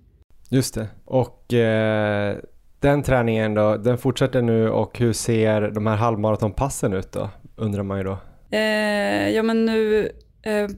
Just 0.49 0.75
det. 0.75 0.87
Och 1.05 1.53
eh, 1.53 2.37
den 2.79 3.03
träningen 3.03 3.53
då, 3.53 3.77
den 3.77 3.97
fortsätter 3.97 4.41
nu 4.41 4.69
och 4.69 4.99
hur 4.99 5.13
ser 5.13 5.61
de 5.61 5.87
här 5.87 5.95
halvmaratonpassen 5.95 6.93
ut 6.93 7.11
då, 7.11 7.29
undrar 7.55 7.83
man 7.83 7.97
ju 7.97 8.03
då? 8.03 8.17
ja 9.33 9.43
men 9.43 9.65
nu 9.65 10.09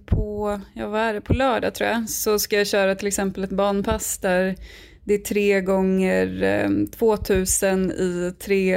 på, 0.06 0.60
ja 0.74 0.88
vad 0.88 1.02
är 1.02 1.14
det, 1.14 1.22
på 1.22 1.34
lördag 1.34 1.76
tror 1.76 1.90
jag, 1.90 2.10
så 2.10 2.40
ska 2.40 2.58
jag 2.58 2.68
köra 2.68 2.96
till 2.96 3.08
exempel 3.08 3.44
ett 3.44 3.50
banpass 3.50 4.18
där 4.18 4.56
det 5.04 5.14
är 5.14 5.18
tre 5.18 5.62
gånger 5.62 6.44
eh, 6.44 6.70
2000 6.98 7.92
i 7.92 8.34
3, 8.40 8.70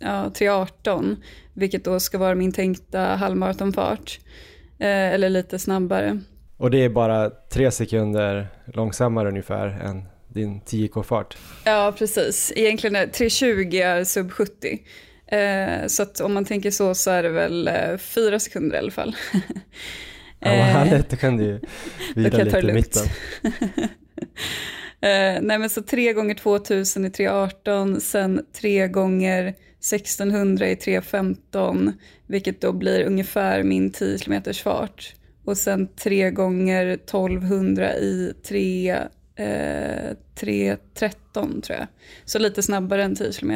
ja, 0.00 0.32
3.18, 0.34 1.16
vilket 1.54 1.84
då 1.84 2.00
ska 2.00 2.18
vara 2.18 2.34
min 2.34 2.52
tänkta 2.52 3.00
halvmaratonfart, 3.00 4.20
eh, 4.78 4.88
eller 4.88 5.28
lite 5.28 5.58
snabbare. 5.58 6.20
Och 6.56 6.70
det 6.70 6.84
är 6.84 6.88
bara 6.88 7.30
tre 7.30 7.70
sekunder 7.70 8.46
långsammare 8.74 9.28
ungefär 9.28 9.66
än 9.66 10.04
din 10.28 10.60
10k-fart? 10.60 11.36
Ja, 11.64 11.94
precis. 11.98 12.52
Egentligen 12.56 12.96
är 12.96 13.06
3.20 13.06 13.84
är 13.84 14.04
sub 14.04 14.32
70. 14.32 14.78
Eh, 15.26 15.86
så 15.86 16.24
om 16.24 16.34
man 16.34 16.44
tänker 16.44 16.70
så 16.70 16.94
så 16.94 17.10
är 17.10 17.22
det 17.22 17.28
väl 17.28 17.68
eh, 17.68 17.96
fyra 17.98 18.38
sekunder 18.38 18.76
i 18.76 18.78
alla 18.78 18.90
fall. 18.90 19.16
Ja, 20.40 20.50
vad 20.50 20.58
härligt, 20.58 21.10
då 21.10 21.16
kan 21.16 21.36
du 21.36 21.44
ju 21.44 21.60
vila 22.14 22.44
lite 22.44 22.58
i 22.58 22.72
mitten. 22.72 23.02
Uh, 23.44 23.50
nej 25.42 25.58
men 25.58 25.70
så 25.70 25.82
3 25.82 26.12
gånger 26.12 26.34
2000 26.34 27.04
i 27.04 27.10
318, 27.10 28.00
sen 28.00 28.46
3 28.52 28.88
gånger 28.88 29.54
1600 29.92 30.68
i 30.68 30.76
315, 30.76 31.92
vilket 32.26 32.60
då 32.60 32.72
blir 32.72 33.04
ungefär 33.04 33.62
min 33.62 33.92
10 33.92 34.18
km 34.18 34.42
fart. 34.54 35.14
Och 35.44 35.56
sen 35.56 35.88
3 35.96 36.30
gånger 36.30 36.86
1200 36.86 37.94
i 37.94 38.34
3, 38.48 38.90
eh, 39.36 40.16
313 40.34 41.62
tror 41.62 41.78
jag. 41.78 41.86
Så 42.24 42.38
lite 42.38 42.62
snabbare 42.62 43.04
än 43.04 43.14
10 43.14 43.32
km. 43.32 43.52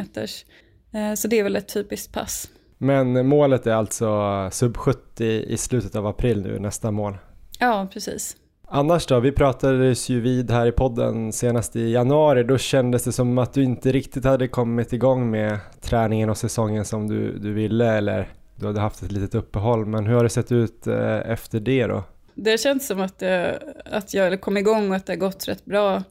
Eh, 0.93 1.13
så 1.15 1.27
det 1.27 1.39
är 1.39 1.43
väl 1.43 1.55
ett 1.55 1.73
typiskt 1.73 2.13
pass. 2.13 2.49
Men 2.81 3.27
målet 3.27 3.67
är 3.67 3.73
alltså 3.73 4.49
sub 4.51 4.77
70 4.77 5.25
i 5.25 5.57
slutet 5.57 5.95
av 5.95 6.07
april 6.07 6.41
nu, 6.41 6.59
nästa 6.59 6.91
mål. 6.91 7.17
Ja, 7.59 7.87
precis. 7.93 8.37
Annars 8.67 9.05
då, 9.05 9.19
vi 9.19 9.31
pratades 9.31 10.09
ju 10.09 10.21
vid 10.21 10.51
här 10.51 10.65
i 10.65 10.71
podden 10.71 11.33
senast 11.33 11.75
i 11.75 11.91
januari, 11.91 12.43
då 12.43 12.57
kändes 12.57 13.03
det 13.03 13.11
som 13.11 13.37
att 13.37 13.53
du 13.53 13.63
inte 13.63 13.91
riktigt 13.91 14.25
hade 14.25 14.47
kommit 14.47 14.93
igång 14.93 15.31
med 15.31 15.59
träningen 15.81 16.29
och 16.29 16.37
säsongen 16.37 16.85
som 16.85 17.07
du, 17.07 17.37
du 17.37 17.53
ville 17.53 17.91
eller 17.97 18.27
du 18.55 18.65
hade 18.65 18.79
haft 18.79 19.03
ett 19.03 19.11
litet 19.11 19.35
uppehåll, 19.35 19.85
men 19.85 20.05
hur 20.05 20.15
har 20.15 20.23
det 20.23 20.29
sett 20.29 20.51
ut 20.51 20.87
eh, 20.87 21.31
efter 21.31 21.59
det 21.59 21.87
då? 21.87 22.03
Det 22.35 22.59
känns 22.59 22.87
som 22.87 23.01
att, 23.01 23.19
det, 23.19 23.59
att 23.85 24.13
jag 24.13 24.41
kom 24.41 24.57
igång 24.57 24.89
och 24.89 24.95
att 24.95 25.05
det 25.05 25.13
har 25.13 25.17
gått 25.17 25.47
rätt 25.47 25.65
bra 25.65 26.03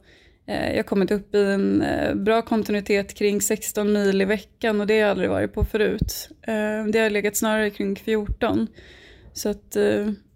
Eh, 0.49 0.69
jag 0.69 0.77
har 0.77 0.83
kommit 0.83 1.11
upp 1.11 1.35
i 1.35 1.43
en 1.43 1.81
eh, 1.81 2.15
bra 2.15 2.41
kontinuitet 2.41 3.13
kring 3.13 3.41
16 3.41 3.93
mil 3.93 4.21
i 4.21 4.25
veckan 4.25 4.81
och 4.81 4.87
det 4.87 4.93
har 4.93 4.99
jag 4.99 5.09
aldrig 5.09 5.29
varit 5.29 5.53
på 5.53 5.65
förut. 5.65 6.29
Eh, 6.41 6.85
det 6.91 6.99
har 6.99 7.09
legat 7.09 7.35
snarare 7.35 7.69
kring 7.69 7.95
14. 7.95 8.67
Så 9.33 9.49
att 9.49 9.77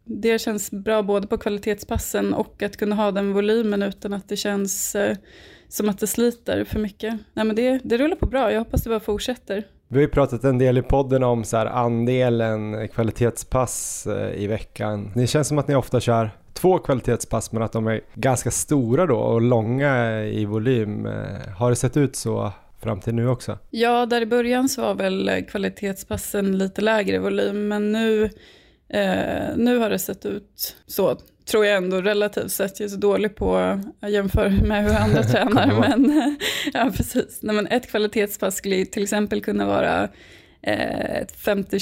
det 0.06 0.42
känns 0.42 0.72
bra 0.72 1.04
både 1.04 1.28
på 1.28 1.38
kvalitetspassen 1.38 2.34
och 2.34 2.64
att 2.64 2.78
kunna 2.78 2.96
ha 2.96 3.12
den 3.12 3.34
volymen 3.34 3.84
utan 3.84 4.14
att 4.14 4.30
det 4.30 4.36
känns 4.36 4.96
som 5.68 5.90
att 5.90 6.00
det 6.00 6.08
sliter 6.08 6.64
för 6.64 6.80
mycket. 6.80 7.14
Nej, 7.34 7.46
men 7.46 7.56
det, 7.56 7.80
det 7.84 7.98
rullar 7.98 8.16
på 8.16 8.26
bra, 8.26 8.52
jag 8.52 8.60
hoppas 8.60 8.84
det 8.84 8.90
bara 8.90 9.00
fortsätter. 9.00 9.68
Vi 9.88 9.96
har 9.96 10.02
ju 10.02 10.08
pratat 10.08 10.44
en 10.44 10.58
del 10.58 10.78
i 10.78 10.82
podden 10.82 11.24
om 11.24 11.44
så 11.44 11.58
här 11.58 11.66
andelen 11.66 12.88
kvalitetspass 12.88 14.08
i 14.36 14.48
veckan. 14.48 15.12
Det 15.16 15.28
känns 15.28 15.48
som 15.48 15.58
att 15.58 15.68
ni 15.68 15.76
ofta 15.76 16.00
kör 16.00 16.32
två 16.64 16.80
kvalitetspass 16.80 17.52
men 17.52 17.64
att 17.64 17.72
de 17.72 17.88
är 17.88 18.02
ganska 18.14 18.52
stora 18.52 19.06
då 19.06 19.18
och 19.18 19.42
långa 19.42 20.24
i 20.24 20.46
volym. 20.46 21.06
Eh, 21.06 21.50
har 21.58 21.70
det 21.70 21.76
sett 21.76 21.98
ut 21.98 22.16
så 22.16 22.52
fram 22.82 23.00
till 23.00 23.16
nu 23.16 23.28
också? 23.28 23.58
Ja, 23.70 24.06
där 24.06 24.22
i 24.22 24.26
början 24.26 24.70
så 24.70 24.82
var 24.82 24.96
väl 24.96 25.46
kvalitetspassen 25.50 26.58
lite 26.58 26.82
lägre 26.82 27.20
volym 27.20 27.68
men 27.68 27.92
nu, 27.92 28.24
eh, 28.90 29.56
nu 29.56 29.78
har 29.78 29.90
det 29.90 30.00
sett 30.00 30.26
ut 30.26 30.76
så 30.88 31.18
tror 31.46 31.66
jag 31.66 31.78
ändå 31.78 32.02
relativt 32.02 32.52
sett. 32.52 32.80
Jag 32.80 32.86
är 32.86 32.90
så 32.90 32.98
dålig 32.98 33.36
på 33.36 33.56
att 34.00 34.12
jämföra 34.12 34.50
med 34.50 34.84
hur 34.84 34.96
andra 34.96 35.24
tränar. 35.34 35.80
men, 35.80 36.36
ja, 36.74 36.92
precis. 36.98 37.40
Nej, 37.42 37.56
men 37.56 37.68
ett 37.68 37.90
kvalitetspass 37.90 38.56
skulle 38.56 38.86
till 38.86 39.04
exempel 39.04 39.42
kunna 39.42 39.66
vara 39.66 40.04
eh, 40.62 41.16
ett 41.16 41.32
50 41.32 41.80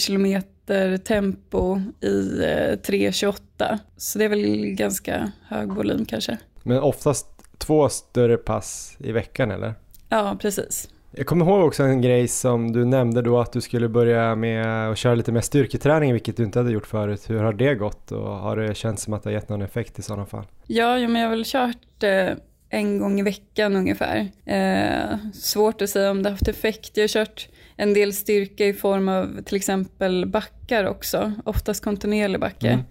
kilometer 0.72 0.98
tempo 0.98 1.80
i 2.02 2.40
3.28. 2.84 3.34
Eh, 3.60 3.78
Så 3.98 4.20
det 4.20 4.26
är 4.26 4.30
väl 4.30 4.66
ganska 4.76 5.32
hög 5.48 5.74
volym 5.74 6.06
kanske. 6.06 6.38
Men 6.64 6.80
oftast 6.80 7.28
två 7.58 7.90
större 7.90 8.38
pass 8.38 8.96
i 9.00 9.12
veckan 9.12 9.52
eller? 9.52 9.74
Ja, 10.10 10.38
precis. 10.42 10.90
Jag 11.12 11.26
kommer 11.26 11.46
ihåg 11.46 11.66
också 11.68 11.84
en 11.84 12.02
grej 12.02 12.28
som 12.28 12.72
du 12.72 12.86
nämnde 12.86 13.22
då 13.22 13.40
att 13.40 13.54
du 13.54 13.62
skulle 13.62 13.90
börja 13.90 14.36
med 14.36 14.92
att 14.92 14.98
köra 14.98 15.16
lite 15.16 15.32
mer 15.32 15.42
styrketräning 15.42 16.14
vilket 16.14 16.38
du 16.38 16.44
inte 16.44 16.60
hade 16.60 16.72
gjort 16.72 16.88
förut. 16.88 17.30
Hur 17.30 17.40
har 17.44 17.54
det 17.54 17.76
gått 17.76 18.12
och 18.12 18.28
har 18.28 18.58
det 18.58 18.76
känts 18.76 19.04
som 19.04 19.14
att 19.14 19.24
det 19.24 19.30
har 19.30 19.34
gett 19.34 19.50
någon 19.50 19.62
effekt 19.62 20.00
i 20.00 20.02
sådana 20.02 20.26
fall? 20.26 20.46
Ja, 20.68 20.98
men 20.98 21.16
jag 21.16 21.30
har 21.30 21.36
väl 21.36 21.46
kört 21.46 22.04
eh, 22.04 22.30
en 22.70 23.00
gång 23.00 23.20
i 23.20 23.24
veckan 23.24 23.76
ungefär. 23.76 24.28
Eh, 24.46 25.18
svårt 25.34 25.82
att 25.82 25.90
säga 25.90 26.12
om 26.12 26.24
det 26.24 26.30
har 26.30 26.32
haft 26.32 26.48
effekt. 26.48 26.92
Jag 26.98 27.04
har 27.04 27.08
kört 27.08 27.48
en 27.82 27.94
del 27.94 28.14
styrka 28.14 28.66
i 28.66 28.74
form 28.74 29.10
av 29.10 29.42
till 29.46 29.56
exempel 29.56 30.26
backar 30.26 30.86
också, 30.86 31.34
oftast 31.46 31.84
kontinuerlig 31.84 32.40
backe. 32.40 32.70
Mm. 32.70 32.86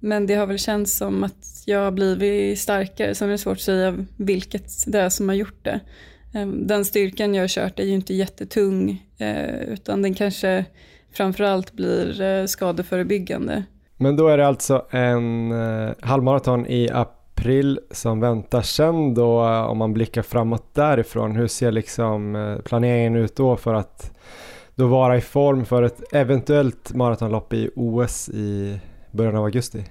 Men 0.00 0.26
det 0.26 0.34
har 0.34 0.46
väl 0.46 0.58
känts 0.58 0.96
som 0.96 1.24
att 1.24 1.62
jag 1.66 1.78
har 1.78 1.90
blivit 1.90 2.58
starkare, 2.58 3.14
sen 3.14 3.28
är 3.28 3.32
det 3.32 3.38
svårt 3.38 3.56
att 3.56 3.60
säga 3.60 4.04
vilket 4.16 4.92
det 4.92 5.00
är 5.00 5.08
som 5.08 5.28
har 5.28 5.36
gjort 5.36 5.64
det. 5.64 5.80
Ehm, 6.34 6.66
den 6.66 6.84
styrkan 6.84 7.34
jag 7.34 7.42
har 7.42 7.48
kört 7.48 7.78
är 7.78 7.84
ju 7.84 7.92
inte 7.92 8.14
jättetung, 8.14 9.06
eh, 9.18 9.54
utan 9.54 10.02
den 10.02 10.14
kanske 10.14 10.64
framförallt 11.12 11.72
blir 11.72 12.22
eh, 12.22 12.44
skadeförebyggande. 12.44 13.64
Men 13.96 14.16
då 14.16 14.28
är 14.28 14.38
det 14.38 14.46
alltså 14.46 14.86
en 14.90 15.52
eh, 15.52 15.90
halvmaraton 16.00 16.66
i 16.66 16.90
april 16.92 17.80
som 17.90 18.20
väntar. 18.20 18.62
Sen 18.62 19.14
då 19.14 19.42
om 19.44 19.78
man 19.78 19.94
blickar 19.94 20.22
framåt 20.22 20.74
därifrån, 20.74 21.36
hur 21.36 21.46
ser 21.46 21.72
liksom 21.72 22.58
planeringen 22.64 23.16
ut 23.16 23.36
då 23.36 23.56
för 23.56 23.74
att 23.74 24.17
då 24.78 24.86
vara 24.86 25.16
i 25.16 25.20
form 25.20 25.64
för 25.64 25.82
ett 25.82 26.12
eventuellt 26.12 26.94
maratonlopp 26.94 27.52
i 27.52 27.70
OS 27.76 28.28
i 28.28 28.80
början 29.12 29.36
av 29.36 29.44
augusti? 29.44 29.84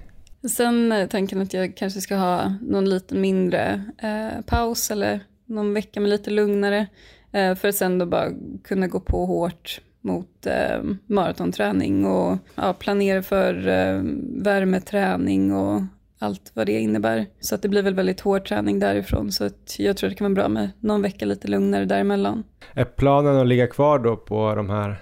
Sen 0.50 0.92
eh, 0.92 1.08
tanken 1.08 1.40
att 1.40 1.54
jag 1.54 1.76
kanske 1.76 2.00
ska 2.00 2.16
ha 2.16 2.54
någon 2.60 2.90
lite 2.90 3.14
mindre 3.14 3.84
eh, 3.98 4.44
paus 4.46 4.90
eller 4.90 5.20
någon 5.46 5.74
vecka 5.74 6.00
med 6.00 6.10
lite 6.10 6.30
lugnare 6.30 6.86
eh, 7.32 7.54
för 7.54 7.68
att 7.68 7.74
sen 7.74 7.98
då 7.98 8.06
bara 8.06 8.28
kunna 8.64 8.86
gå 8.86 9.00
på 9.00 9.26
hårt 9.26 9.80
mot 10.00 10.46
eh, 10.46 10.82
maratonträning 11.06 12.06
och 12.06 12.38
ja, 12.54 12.72
planera 12.72 13.22
för 13.22 13.68
eh, 13.68 14.02
värmeträning 14.42 15.52
och 15.52 15.82
allt 16.18 16.50
vad 16.54 16.66
det 16.66 16.80
innebär. 16.80 17.26
Så 17.40 17.54
att 17.54 17.62
det 17.62 17.68
blir 17.68 17.82
väl 17.82 17.94
väldigt 17.94 18.20
hård 18.20 18.44
träning 18.48 18.78
därifrån 18.78 19.32
så 19.32 19.44
att 19.44 19.78
jag 19.78 19.96
tror 19.96 20.10
det 20.10 20.16
kan 20.16 20.24
vara 20.24 20.34
bra 20.34 20.48
med 20.48 20.70
någon 20.80 21.02
vecka 21.02 21.24
lite 21.24 21.48
lugnare 21.48 21.84
däremellan. 21.84 22.44
Är 22.74 22.84
planen 22.84 23.36
att 23.36 23.46
ligga 23.46 23.66
kvar 23.66 23.98
då 23.98 24.16
på 24.16 24.54
de 24.54 24.70
här 24.70 24.96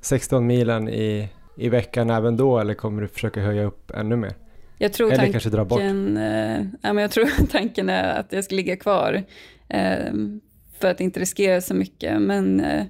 16 0.00 0.46
milen 0.46 0.88
i, 0.88 1.28
i 1.56 1.68
veckan 1.68 2.10
även 2.10 2.36
då 2.36 2.58
eller 2.58 2.74
kommer 2.74 3.02
du 3.02 3.08
försöka 3.08 3.40
höja 3.40 3.64
upp 3.64 3.90
ännu 3.90 4.16
mer? 4.16 4.34
Jag 4.78 4.92
tror 4.92 5.12
Eller 5.12 5.32
kanske 5.32 5.50
dra 5.50 5.64
bort? 5.64 5.80
Eh, 5.80 6.62
ja, 6.82 6.92
men 6.92 6.98
jag 6.98 7.10
tror 7.10 7.46
tanken 7.50 7.88
är 7.88 8.20
att 8.20 8.32
jag 8.32 8.44
ska 8.44 8.54
ligga 8.54 8.76
kvar 8.76 9.22
eh, 9.68 10.12
för 10.78 10.90
att 10.90 11.00
inte 11.00 11.20
riskera 11.20 11.60
så 11.60 11.74
mycket. 11.74 12.22
Men 12.22 12.60
eh, 12.60 12.84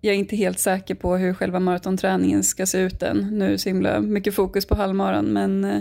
jag 0.00 0.14
är 0.14 0.18
inte 0.18 0.36
helt 0.36 0.58
säker 0.58 0.94
på 0.94 1.16
hur 1.16 1.34
själva 1.34 1.60
maratonträningen 1.60 2.42
ska 2.42 2.66
se 2.66 2.78
ut 2.78 3.02
än. 3.02 3.28
Nu 3.32 3.46
är 3.46 3.50
det 3.50 3.58
så 3.58 3.68
himla 3.68 4.00
mycket 4.00 4.34
fokus 4.34 4.66
på 4.66 4.74
halvmaran 4.74 5.24
men 5.24 5.64
eh, 5.64 5.80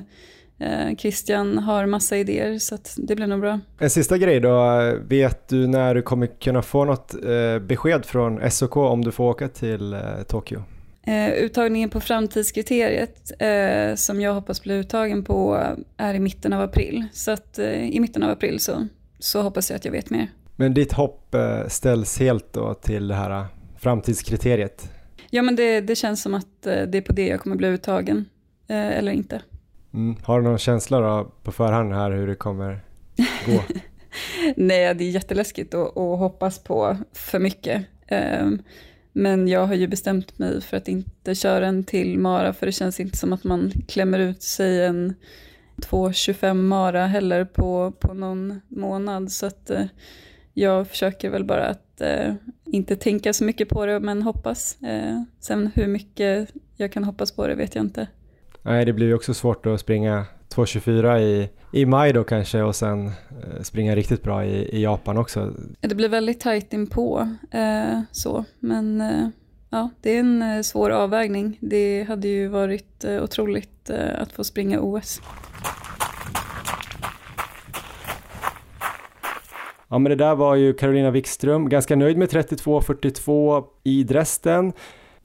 Christian 0.97 1.57
har 1.57 1.85
massa 1.85 2.17
idéer 2.17 2.59
så 2.59 2.77
det 2.95 3.15
blir 3.15 3.27
nog 3.27 3.41
bra. 3.41 3.59
En 3.79 3.89
sista 3.89 4.17
grej 4.17 4.39
då, 4.39 4.79
vet 5.07 5.47
du 5.49 5.67
när 5.67 5.95
du 5.95 6.01
kommer 6.01 6.27
kunna 6.27 6.61
få 6.61 6.85
något 6.85 7.13
eh, 7.13 7.59
besked 7.59 8.05
från 8.05 8.51
SOK 8.51 8.77
om 8.77 9.03
du 9.03 9.11
får 9.11 9.23
åka 9.23 9.47
till 9.47 9.93
eh, 9.93 9.99
Tokyo? 10.27 10.63
Eh, 11.07 11.29
uttagningen 11.29 11.89
på 11.89 11.99
framtidskriteriet 11.99 13.31
eh, 13.39 13.95
som 13.95 14.21
jag 14.21 14.33
hoppas 14.33 14.63
bli 14.63 14.73
uttagen 14.73 15.23
på 15.23 15.63
är 15.97 16.13
i 16.13 16.19
mitten 16.19 16.53
av 16.53 16.61
april. 16.61 17.05
Så 17.13 17.31
att 17.31 17.59
eh, 17.59 17.89
i 17.89 17.99
mitten 17.99 18.23
av 18.23 18.29
april 18.29 18.59
så, 18.59 18.87
så 19.19 19.41
hoppas 19.41 19.69
jag 19.69 19.77
att 19.77 19.85
jag 19.85 19.91
vet 19.91 20.09
mer. 20.09 20.27
Men 20.55 20.73
ditt 20.73 20.93
hopp 20.93 21.35
eh, 21.35 21.67
ställs 21.67 22.19
helt 22.19 22.53
då 22.53 22.73
till 22.73 23.07
det 23.07 23.15
här 23.15 23.45
framtidskriteriet? 23.79 24.89
Ja 25.29 25.41
men 25.41 25.55
det, 25.55 25.81
det 25.81 25.95
känns 25.95 26.21
som 26.21 26.33
att 26.33 26.67
eh, 26.67 26.81
det 26.81 26.97
är 26.97 27.01
på 27.01 27.13
det 27.13 27.27
jag 27.27 27.39
kommer 27.39 27.55
bli 27.55 27.67
uttagen, 27.67 28.25
eh, 28.67 28.97
eller 28.97 29.11
inte. 29.11 29.41
Mm. 29.93 30.15
Har 30.23 30.41
du 30.41 30.47
någon 30.47 30.57
känsla 30.57 30.99
då 30.99 31.31
på 31.43 31.51
förhand 31.51 31.93
här 31.93 32.11
hur 32.11 32.27
det 32.27 32.35
kommer 32.35 32.83
gå? 33.45 33.61
Nej, 34.55 34.95
det 34.95 35.03
är 35.03 35.09
jätteläskigt 35.09 35.73
att, 35.73 35.97
att 35.97 36.19
hoppas 36.19 36.59
på 36.59 36.97
för 37.13 37.39
mycket. 37.39 37.85
Um, 38.11 38.61
men 39.11 39.47
jag 39.47 39.65
har 39.65 39.75
ju 39.75 39.87
bestämt 39.87 40.39
mig 40.39 40.61
för 40.61 40.77
att 40.77 40.87
inte 40.87 41.35
köra 41.35 41.67
en 41.67 41.83
till 41.83 42.19
Mara, 42.19 42.53
för 42.53 42.65
det 42.65 42.71
känns 42.71 42.99
inte 42.99 43.17
som 43.17 43.33
att 43.33 43.43
man 43.43 43.71
klämmer 43.87 44.19
ut 44.19 44.43
sig 44.43 44.85
en 44.85 45.13
2.25 45.75 46.53
Mara 46.53 47.07
heller 47.07 47.45
på, 47.45 47.93
på 47.99 48.13
någon 48.13 48.61
månad. 48.67 49.31
Så 49.31 49.45
att 49.45 49.71
uh, 49.71 49.85
jag 50.53 50.87
försöker 50.87 51.29
väl 51.29 51.43
bara 51.43 51.67
att 51.67 52.01
uh, 52.01 52.33
inte 52.65 52.95
tänka 52.95 53.33
så 53.33 53.43
mycket 53.43 53.69
på 53.69 53.85
det, 53.85 53.99
men 53.99 54.21
hoppas. 54.21 54.77
Uh, 54.83 55.23
sen 55.39 55.71
hur 55.75 55.87
mycket 55.87 56.49
jag 56.75 56.91
kan 56.91 57.03
hoppas 57.03 57.31
på 57.31 57.47
det 57.47 57.55
vet 57.55 57.75
jag 57.75 57.83
inte. 57.83 58.07
Nej, 58.67 58.85
det 58.85 58.93
blir 58.93 59.07
ju 59.07 59.13
också 59.13 59.33
svårt 59.33 59.65
att 59.65 59.79
springa 59.79 60.25
2.24 60.55 61.19
i, 61.19 61.49
i 61.71 61.85
maj 61.85 62.13
då 62.13 62.23
kanske 62.23 62.61
och 62.61 62.75
sen 62.75 63.07
eh, 63.07 63.61
springa 63.61 63.95
riktigt 63.95 64.23
bra 64.23 64.45
i, 64.45 64.77
i 64.77 64.83
Japan 64.83 65.17
också. 65.17 65.53
Det 65.79 65.95
blir 65.95 66.09
väldigt 66.09 66.39
tajt 66.39 66.73
inpå 66.73 67.29
eh, 67.51 68.01
så, 68.11 68.45
men 68.59 69.01
eh, 69.01 69.27
ja, 69.69 69.89
det 70.01 70.15
är 70.15 70.19
en 70.19 70.41
eh, 70.41 70.61
svår 70.61 70.89
avvägning. 70.89 71.57
Det 71.61 72.03
hade 72.03 72.27
ju 72.27 72.47
varit 72.47 73.03
eh, 73.03 73.23
otroligt 73.23 73.89
eh, 73.89 74.21
att 74.21 74.31
få 74.31 74.43
springa 74.43 74.79
OS. 74.81 75.21
Ja 79.87 79.99
men 79.99 80.09
det 80.09 80.15
där 80.15 80.35
var 80.35 80.55
ju 80.55 80.73
Carolina 80.73 81.11
Wikström, 81.11 81.69
ganska 81.69 81.95
nöjd 81.95 82.17
med 82.17 82.29
32.42 82.29 83.63
i 83.83 84.03
Dresden. 84.03 84.73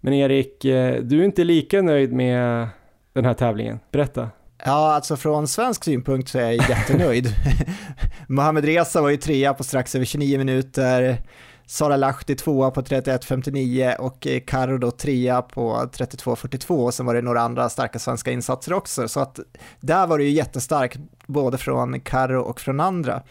Men 0.00 0.12
Erik, 0.12 0.62
du 1.02 1.20
är 1.20 1.24
inte 1.24 1.44
lika 1.44 1.82
nöjd 1.82 2.12
med 2.12 2.68
den 3.12 3.24
här 3.24 3.34
tävlingen. 3.34 3.80
Berätta. 3.90 4.30
Ja, 4.64 4.94
alltså 4.94 5.16
från 5.16 5.48
svensk 5.48 5.84
synpunkt 5.84 6.28
så 6.28 6.38
är 6.38 6.42
jag 6.42 6.54
jättenöjd. 6.54 7.34
Mohamed 8.28 8.64
Reza 8.64 9.02
var 9.02 9.08
ju 9.08 9.16
trea 9.16 9.54
på 9.54 9.64
strax 9.64 9.94
över 9.94 10.04
29 10.04 10.38
minuter, 10.38 11.22
Sara 11.66 11.96
Lahti 11.96 12.34
tvåa 12.34 12.70
på 12.70 12.82
31.59 12.82 13.96
och 13.96 14.26
eh, 14.26 14.40
Karo 14.40 14.78
då 14.78 14.90
trea 14.90 15.42
på 15.42 15.74
32.42 15.74 16.84
och 16.84 16.94
sen 16.94 17.06
var 17.06 17.14
det 17.14 17.22
några 17.22 17.40
andra 17.40 17.68
starka 17.68 17.98
svenska 17.98 18.30
insatser 18.30 18.72
också. 18.72 19.08
Så 19.08 19.20
att 19.20 19.40
där 19.80 20.06
var 20.06 20.18
det 20.18 20.24
ju 20.24 20.30
jättestarkt 20.30 20.98
både 21.26 21.58
från 21.58 22.00
Karo 22.00 22.40
och 22.40 22.60
från 22.60 22.80
andra. 22.80 23.22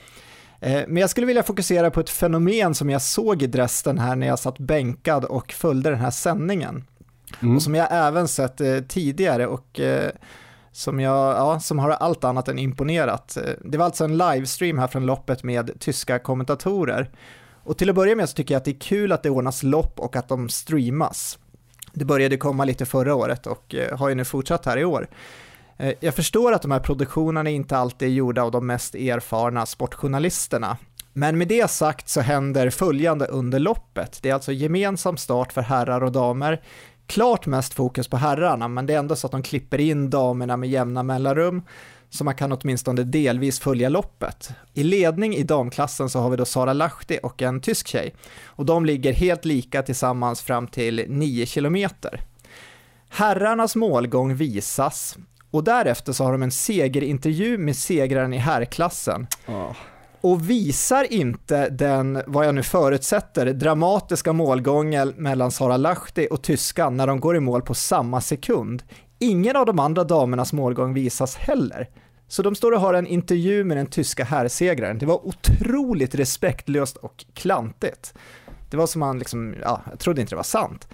Eh, 0.60 0.82
men 0.88 0.98
jag 0.98 1.10
skulle 1.10 1.28
vilja 1.28 1.44
fokusera 1.44 1.92
på 1.92 2.00
ett 2.00 2.10
fenomen 2.10 2.76
som 2.76 2.90
jag 2.90 3.02
såg 3.02 3.44
i 3.44 3.48
Dresden 3.48 4.00
här 4.00 4.16
när 4.16 4.28
jag 4.28 4.40
satt 4.40 4.60
bänkad 4.60 5.26
och 5.26 5.52
följde 5.52 5.90
den 5.90 6.00
här 6.00 6.12
sändningen. 6.12 6.86
Mm. 7.42 7.56
Och 7.56 7.64
som 7.64 7.76
jag 7.76 7.88
även 7.92 8.28
sett 8.28 8.62
eh, 8.62 8.80
tidigare 8.80 9.48
och 9.48 9.80
eh, 9.80 10.12
som, 10.72 11.00
jag, 11.00 11.38
ja, 11.38 11.60
som 11.60 11.80
har 11.80 11.90
allt 11.90 12.24
annat 12.24 12.48
än 12.48 12.60
imponerat. 12.60 13.38
Eh, 13.38 13.54
det 13.66 13.78
var 13.78 13.86
alltså 13.86 14.04
en 14.04 14.18
livestream 14.18 14.78
här 14.80 14.88
från 14.88 15.06
loppet 15.06 15.44
med 15.44 15.72
tyska 15.80 16.20
kommentatorer. 16.20 17.10
Och 17.64 17.78
till 17.78 17.90
att 17.90 17.96
börja 17.96 18.16
med 18.16 18.30
så 18.30 18.36
tycker 18.36 18.54
jag 18.54 18.60
att 18.60 18.66
det 18.66 18.72
är 18.72 18.80
kul 18.80 19.12
att 19.12 19.24
det 19.24 19.30
ordnas 19.30 19.64
lopp 19.64 20.00
och 20.00 20.16
att 20.16 20.28
de 20.28 20.50
streamas. 20.50 21.40
Det 21.94 22.06
började 22.06 22.38
komma 22.38 22.66
lite 22.66 22.86
förra 22.86 23.16
året 23.16 23.48
och 23.48 23.76
eh, 23.76 23.98
har 23.98 24.10
ju 24.10 24.16
nu 24.16 24.26
fortsatt 24.26 24.66
här 24.66 24.78
i 24.78 24.86
år. 24.86 25.08
Eh, 25.78 25.94
jag 26.00 26.16
förstår 26.16 26.52
att 26.52 26.62
de 26.62 26.72
här 26.72 26.80
produktionerna 26.80 27.50
inte 27.50 27.78
alltid 27.78 28.08
är 28.08 28.12
gjorda 28.12 28.44
av 28.44 28.52
de 28.52 28.68
mest 28.68 28.96
erfarna 28.96 29.66
sportjournalisterna. 29.66 30.78
Men 31.14 31.38
med 31.38 31.48
det 31.48 31.72
sagt 31.72 32.10
så 32.10 32.22
händer 32.22 32.70
följande 32.70 33.26
under 33.26 33.60
loppet. 33.60 34.20
Det 34.22 34.30
är 34.30 34.34
alltså 34.34 34.52
gemensam 34.52 35.18
start 35.18 35.54
för 35.54 35.62
herrar 35.62 36.04
och 36.04 36.12
damer 36.12 36.62
klart 37.08 37.46
mest 37.46 37.74
fokus 37.74 38.08
på 38.08 38.18
herrarna, 38.18 38.68
men 38.68 38.86
det 38.86 38.94
är 38.94 39.00
ändå 39.00 39.16
så 39.16 39.28
att 39.28 39.32
de 39.32 39.44
klipper 39.44 39.82
in 39.82 40.10
damerna 40.10 40.58
med 40.58 40.70
jämna 40.70 41.04
mellanrum, 41.04 41.62
så 42.10 42.24
man 42.24 42.36
kan 42.36 42.52
åtminstone 42.52 43.04
delvis 43.04 43.60
följa 43.60 43.90
loppet. 43.90 44.50
I 44.74 44.84
ledning 44.84 45.36
i 45.36 45.44
damklassen 45.44 46.10
så 46.10 46.20
har 46.20 46.30
vi 46.30 46.38
då 46.38 46.46
Sara 46.46 46.74
Lahti 46.74 47.20
och 47.24 47.42
en 47.42 47.62
tysk 47.62 47.88
tjej, 47.88 48.16
och 48.46 48.66
de 48.66 48.86
ligger 48.86 49.14
helt 49.14 49.46
lika 49.46 49.82
tillsammans 49.82 50.42
fram 50.42 50.68
till 50.68 51.06
9 51.08 51.46
kilometer. 51.46 52.22
Herrarnas 53.10 53.76
målgång 53.76 54.36
visas 54.36 55.18
och 55.52 55.64
därefter 55.64 56.14
så 56.14 56.24
har 56.24 56.32
de 56.32 56.44
en 56.44 56.52
segerintervju 56.52 57.58
med 57.58 57.78
segraren 57.78 58.34
i 58.34 58.38
herrklassen. 58.38 59.28
Oh 59.48 59.72
och 60.22 60.50
visar 60.50 61.14
inte 61.14 61.70
den, 61.70 62.22
vad 62.28 62.46
jag 62.46 62.56
nu 62.56 62.64
förutsätter, 62.64 63.46
dramatiska 63.46 64.34
målgången 64.34 65.14
mellan 65.18 65.52
Sara 65.52 65.78
Lahti 65.78 66.28
och 66.32 66.42
tyskan 66.42 66.98
när 66.98 67.08
de 67.08 67.20
går 67.20 67.36
i 67.36 67.40
mål 67.40 67.62
på 67.62 67.74
samma 67.74 68.22
sekund. 68.22 68.84
Ingen 69.20 69.56
av 69.56 69.66
de 69.66 69.80
andra 69.80 70.04
damernas 70.04 70.54
målgång 70.54 70.94
visas 70.94 71.36
heller. 71.36 71.90
Så 72.28 72.42
de 72.42 72.56
står 72.56 72.72
och 72.72 72.82
har 72.82 72.94
en 72.94 73.08
intervju 73.08 73.64
med 73.64 73.78
den 73.78 73.86
tyska 73.86 74.24
herrsegraren. 74.24 74.98
Det 74.98 75.06
var 75.06 75.28
otroligt 75.28 76.16
respektlöst 76.16 76.98
och 76.98 77.26
klantigt. 77.34 78.14
Det 78.70 78.78
var 78.78 78.88
som 78.88 79.00
man 79.00 79.20
liksom, 79.20 79.56
ja, 79.62 79.82
jag 79.90 80.00
trodde 80.00 80.22
inte 80.22 80.32
det 80.32 80.36
var 80.36 80.44
sant. 80.44 80.88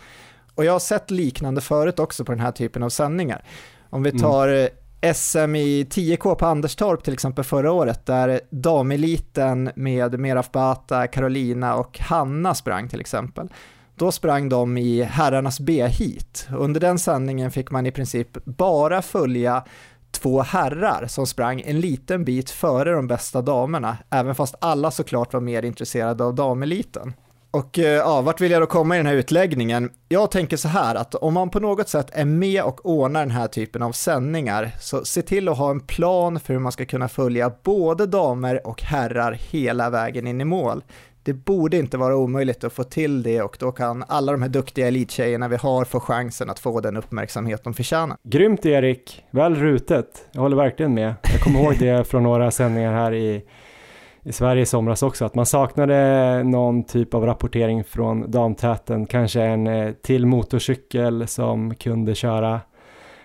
Och 0.56 0.66
jag 0.66 0.72
har 0.72 0.80
sett 0.80 1.12
liknande 1.12 1.62
förut 1.62 1.99
också 1.99 2.26
på 2.26 2.32
den 2.32 2.41
här 2.41 2.52
typen 2.52 2.84
av 2.84 2.90
sändningar. 2.90 3.44
Om 3.90 4.04
vi 4.04 4.10
mm. 4.10 4.22
tar 4.22 4.48
mm 4.48 4.70
SM 5.02 5.56
i 5.56 5.84
10K 5.84 6.36
på 6.36 6.45
Anderstorp 6.45 7.03
till 7.03 7.14
exempel 7.14 7.44
förra 7.44 7.72
året 7.72 8.06
där 8.06 8.41
dameliten 8.49 9.72
med 9.76 10.19
Meraf 10.19 10.52
Bata, 10.52 11.07
Carolina 11.07 11.76
och 11.76 11.99
Hanna 11.99 12.56
sprang 12.56 12.90
till 12.90 12.99
exempel. 12.99 13.49
Då 13.95 14.11
sprang 14.11 14.49
de 14.49 14.78
i 14.78 15.03
herrarnas 15.03 15.60
B-heat. 15.60 16.48
Under 16.57 16.80
den 16.80 16.99
sändningen 16.99 17.52
fick 17.52 17.72
man 17.72 17.86
i 17.86 17.91
princip 17.91 18.45
bara 18.45 19.02
följa 19.02 19.64
två 20.11 20.41
herrar 20.41 21.07
som 21.07 21.28
sprang 21.28 21.61
en 21.65 21.80
liten 21.80 22.26
bit 22.26 22.49
före 22.49 22.91
de 22.91 23.07
bästa 23.07 23.41
damerna, 23.41 23.98
även 24.10 24.36
fast 24.36 24.56
alla 24.61 24.91
såklart 24.91 25.34
var 25.34 25.41
mer 25.41 25.64
intresserade 25.64 26.24
av 26.24 26.36
dameliten. 26.36 27.14
Och 27.52 27.80
eh, 27.80 27.86
ja, 27.86 28.22
vart 28.22 28.41
vill 28.41 28.52
jag 28.52 28.61
då 28.61 28.65
komma 28.65 28.95
i 28.95 28.99
den 28.99 29.06
här 29.06 29.14
utläggningen? 29.14 29.90
Jag 30.10 30.32
tänker 30.32 30.57
så 30.57 30.68
här 30.68 30.95
att 30.95 31.15
om 31.15 31.34
man 31.34 31.49
på 31.49 31.60
något 31.60 31.90
sätt 31.90 32.10
är 32.14 32.26
med 32.26 32.64
och 32.64 32.86
ordnar 32.86 33.19
den 33.19 33.32
här 33.32 33.48
typen 33.48 33.84
av 33.84 33.91
sändningar, 33.91 34.72
så 34.80 35.06
se 35.06 35.22
till 35.22 35.49
att 35.49 35.57
ha 35.57 35.72
en 35.72 35.80
plan 35.80 36.40
för 36.40 36.53
hur 36.53 36.60
man 36.60 36.72
ska 36.72 36.86
kunna 36.86 37.07
följa 37.07 37.52
både 37.64 38.06
damer 38.06 38.68
och 38.68 38.82
herrar 38.82 39.32
hela 39.32 39.90
vägen 39.90 40.28
in 40.28 40.41
i 40.41 40.45
mål. 40.45 40.84
Det 41.24 41.34
borde 41.34 41.78
inte 41.78 41.98
vara 41.98 42.15
omöjligt 42.15 42.64
att 42.64 42.74
få 42.74 42.84
till 42.84 43.24
det 43.24 43.41
och 43.41 43.57
då 43.60 43.72
kan 43.72 44.03
alla 44.07 44.32
de 44.32 44.41
här 44.41 44.49
duktiga 44.49 44.88
elittjejerna 44.88 45.48
vi 45.48 45.56
har 45.56 45.86
få 45.86 45.99
chansen 45.99 46.49
att 46.49 46.60
få 46.60 46.80
den 46.80 46.98
uppmärksamhet 46.98 47.64
de 47.64 47.74
förtjänar. 47.74 48.18
Grymt 48.24 48.65
Erik, 48.65 49.24
väl 49.32 49.56
rutet. 49.56 50.28
Jag 50.32 50.41
håller 50.41 50.57
verkligen 50.57 50.94
med. 50.94 51.14
Jag 51.34 51.41
kommer 51.41 51.60
ihåg 51.60 51.76
det 51.80 52.03
från 52.07 52.24
några 52.24 52.52
sändningar 52.52 52.94
här 52.94 53.14
i, 53.14 53.44
i 54.28 54.32
Sverige 54.32 54.62
i 54.62 54.66
somras 54.66 55.04
också, 55.04 55.26
att 55.26 55.36
man 55.36 55.45
saknade 55.45 56.44
någon 56.44 56.84
typ 56.84 57.14
av 57.14 57.26
rapportering 57.26 57.84
från 57.84 58.32
damtäten, 58.32 59.06
kanske 59.06 59.41
en 59.41 59.68
eh, 59.68 59.91
till 59.91 60.26
motorcykel 60.26 61.28
som 61.28 61.76
kunde 61.76 62.16
köra 62.16 62.62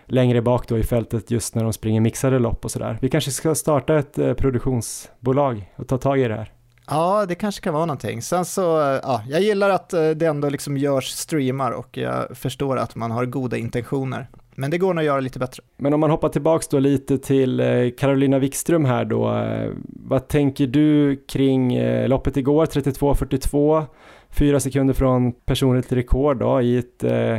längre 0.07 0.43
bak 0.43 0.69
då 0.69 0.79
i 0.79 0.83
fältet 0.83 1.31
just 1.31 1.55
när 1.55 1.63
de 1.63 1.73
springer 1.73 2.01
mixade 2.01 2.39
lopp 2.39 2.65
och 2.65 2.71
sådär. 2.71 2.99
Vi 3.01 3.09
kanske 3.09 3.31
ska 3.31 3.55
starta 3.55 3.99
ett 3.99 4.19
eh, 4.19 4.35
produktionsbolag 4.35 5.73
och 5.77 5.89
ta 5.89 5.99
tag 5.99 6.21
i 6.21 6.29
det 6.29 6.35
här. 6.35 6.53
Ja, 6.87 7.27
det 7.27 7.35
kanske 7.35 7.61
kan 7.61 7.75
vara 7.75 7.87
någonting. 7.87 8.23
Sen 8.23 8.45
så, 8.45 8.81
eh, 8.81 9.01
ja, 9.03 9.23
jag 9.29 9.41
gillar 9.41 9.71
att 9.71 9.91
det 9.91 10.23
ändå 10.23 10.49
liksom 10.49 10.77
görs 10.77 11.09
streamar 11.09 11.71
och 11.71 11.97
jag 11.97 12.37
förstår 12.37 12.77
att 12.77 12.95
man 12.95 13.11
har 13.11 13.27
goda 13.27 13.57
intentioner. 13.57 14.29
Men 14.57 14.71
det 14.71 14.79
går 14.79 14.95
nog 14.95 15.03
att 15.03 15.07
göra 15.07 15.21
lite 15.21 15.39
bättre. 15.39 15.63
Men 15.77 15.95
om 15.95 16.01
man 16.01 16.11
hoppar 16.11 16.29
tillbaks 16.29 16.69
då 16.69 16.79
lite 16.79 17.19
till 17.19 17.61
eh, 17.61 17.67
Carolina 17.99 18.39
Wikström 18.39 18.85
här 18.85 19.05
då. 19.05 19.35
Eh, 19.35 19.71
vad 19.87 20.29
tänker 20.29 20.67
du 20.67 21.17
kring 21.17 21.75
eh, 21.75 22.09
loppet 22.09 22.37
igår, 22.37 22.67
32.42, 22.67 23.85
fyra 24.31 24.61
sekunder 24.61 24.95
från 24.95 25.33
personligt 25.33 25.93
rekord 25.93 26.39
då 26.39 26.61
i 26.61 26.79
ett 26.79 27.05
eh, 27.05 27.39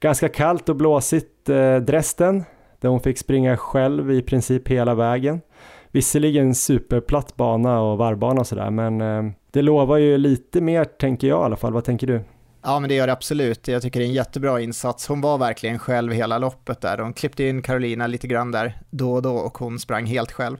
ganska 0.00 0.28
kallt 0.28 0.68
och 0.68 0.76
blåsigt 0.76 1.48
eh, 1.48 1.76
Dresden, 1.76 2.44
där 2.80 2.88
hon 2.88 3.00
fick 3.00 3.18
springa 3.18 3.56
själv 3.56 4.12
i 4.12 4.22
princip 4.22 4.68
hela 4.68 4.94
vägen. 4.94 5.40
Visserligen 5.90 6.54
superplatt 6.54 7.36
bana 7.36 7.80
och 7.80 7.98
varvbana 7.98 8.40
och 8.40 8.46
sådär, 8.46 8.70
men 8.70 9.00
eh, 9.00 9.32
det 9.50 9.62
lovar 9.62 9.96
ju 9.96 10.18
lite 10.18 10.60
mer 10.60 10.84
tänker 10.84 11.28
jag 11.28 11.40
i 11.40 11.44
alla 11.44 11.56
fall. 11.56 11.72
Vad 11.72 11.84
tänker 11.84 12.06
du? 12.06 12.20
Ja, 12.68 12.80
men 12.80 12.88
det 12.88 12.94
gör 12.94 13.06
det 13.06 13.12
absolut. 13.12 13.68
Jag 13.68 13.82
tycker 13.82 14.00
det 14.00 14.06
är 14.06 14.08
en 14.08 14.14
jättebra 14.14 14.60
insats. 14.60 15.08
Hon 15.08 15.20
var 15.20 15.38
verkligen 15.38 15.78
själv 15.78 16.12
hela 16.12 16.38
loppet 16.38 16.80
där. 16.80 16.96
De 16.96 17.12
klippte 17.12 17.44
in 17.44 17.62
Carolina 17.62 18.06
lite 18.06 18.26
grann 18.26 18.52
där 18.52 18.78
då 18.90 19.12
och 19.12 19.22
då 19.22 19.36
och 19.36 19.58
hon 19.58 19.78
sprang 19.78 20.06
helt 20.06 20.32
själv. 20.32 20.56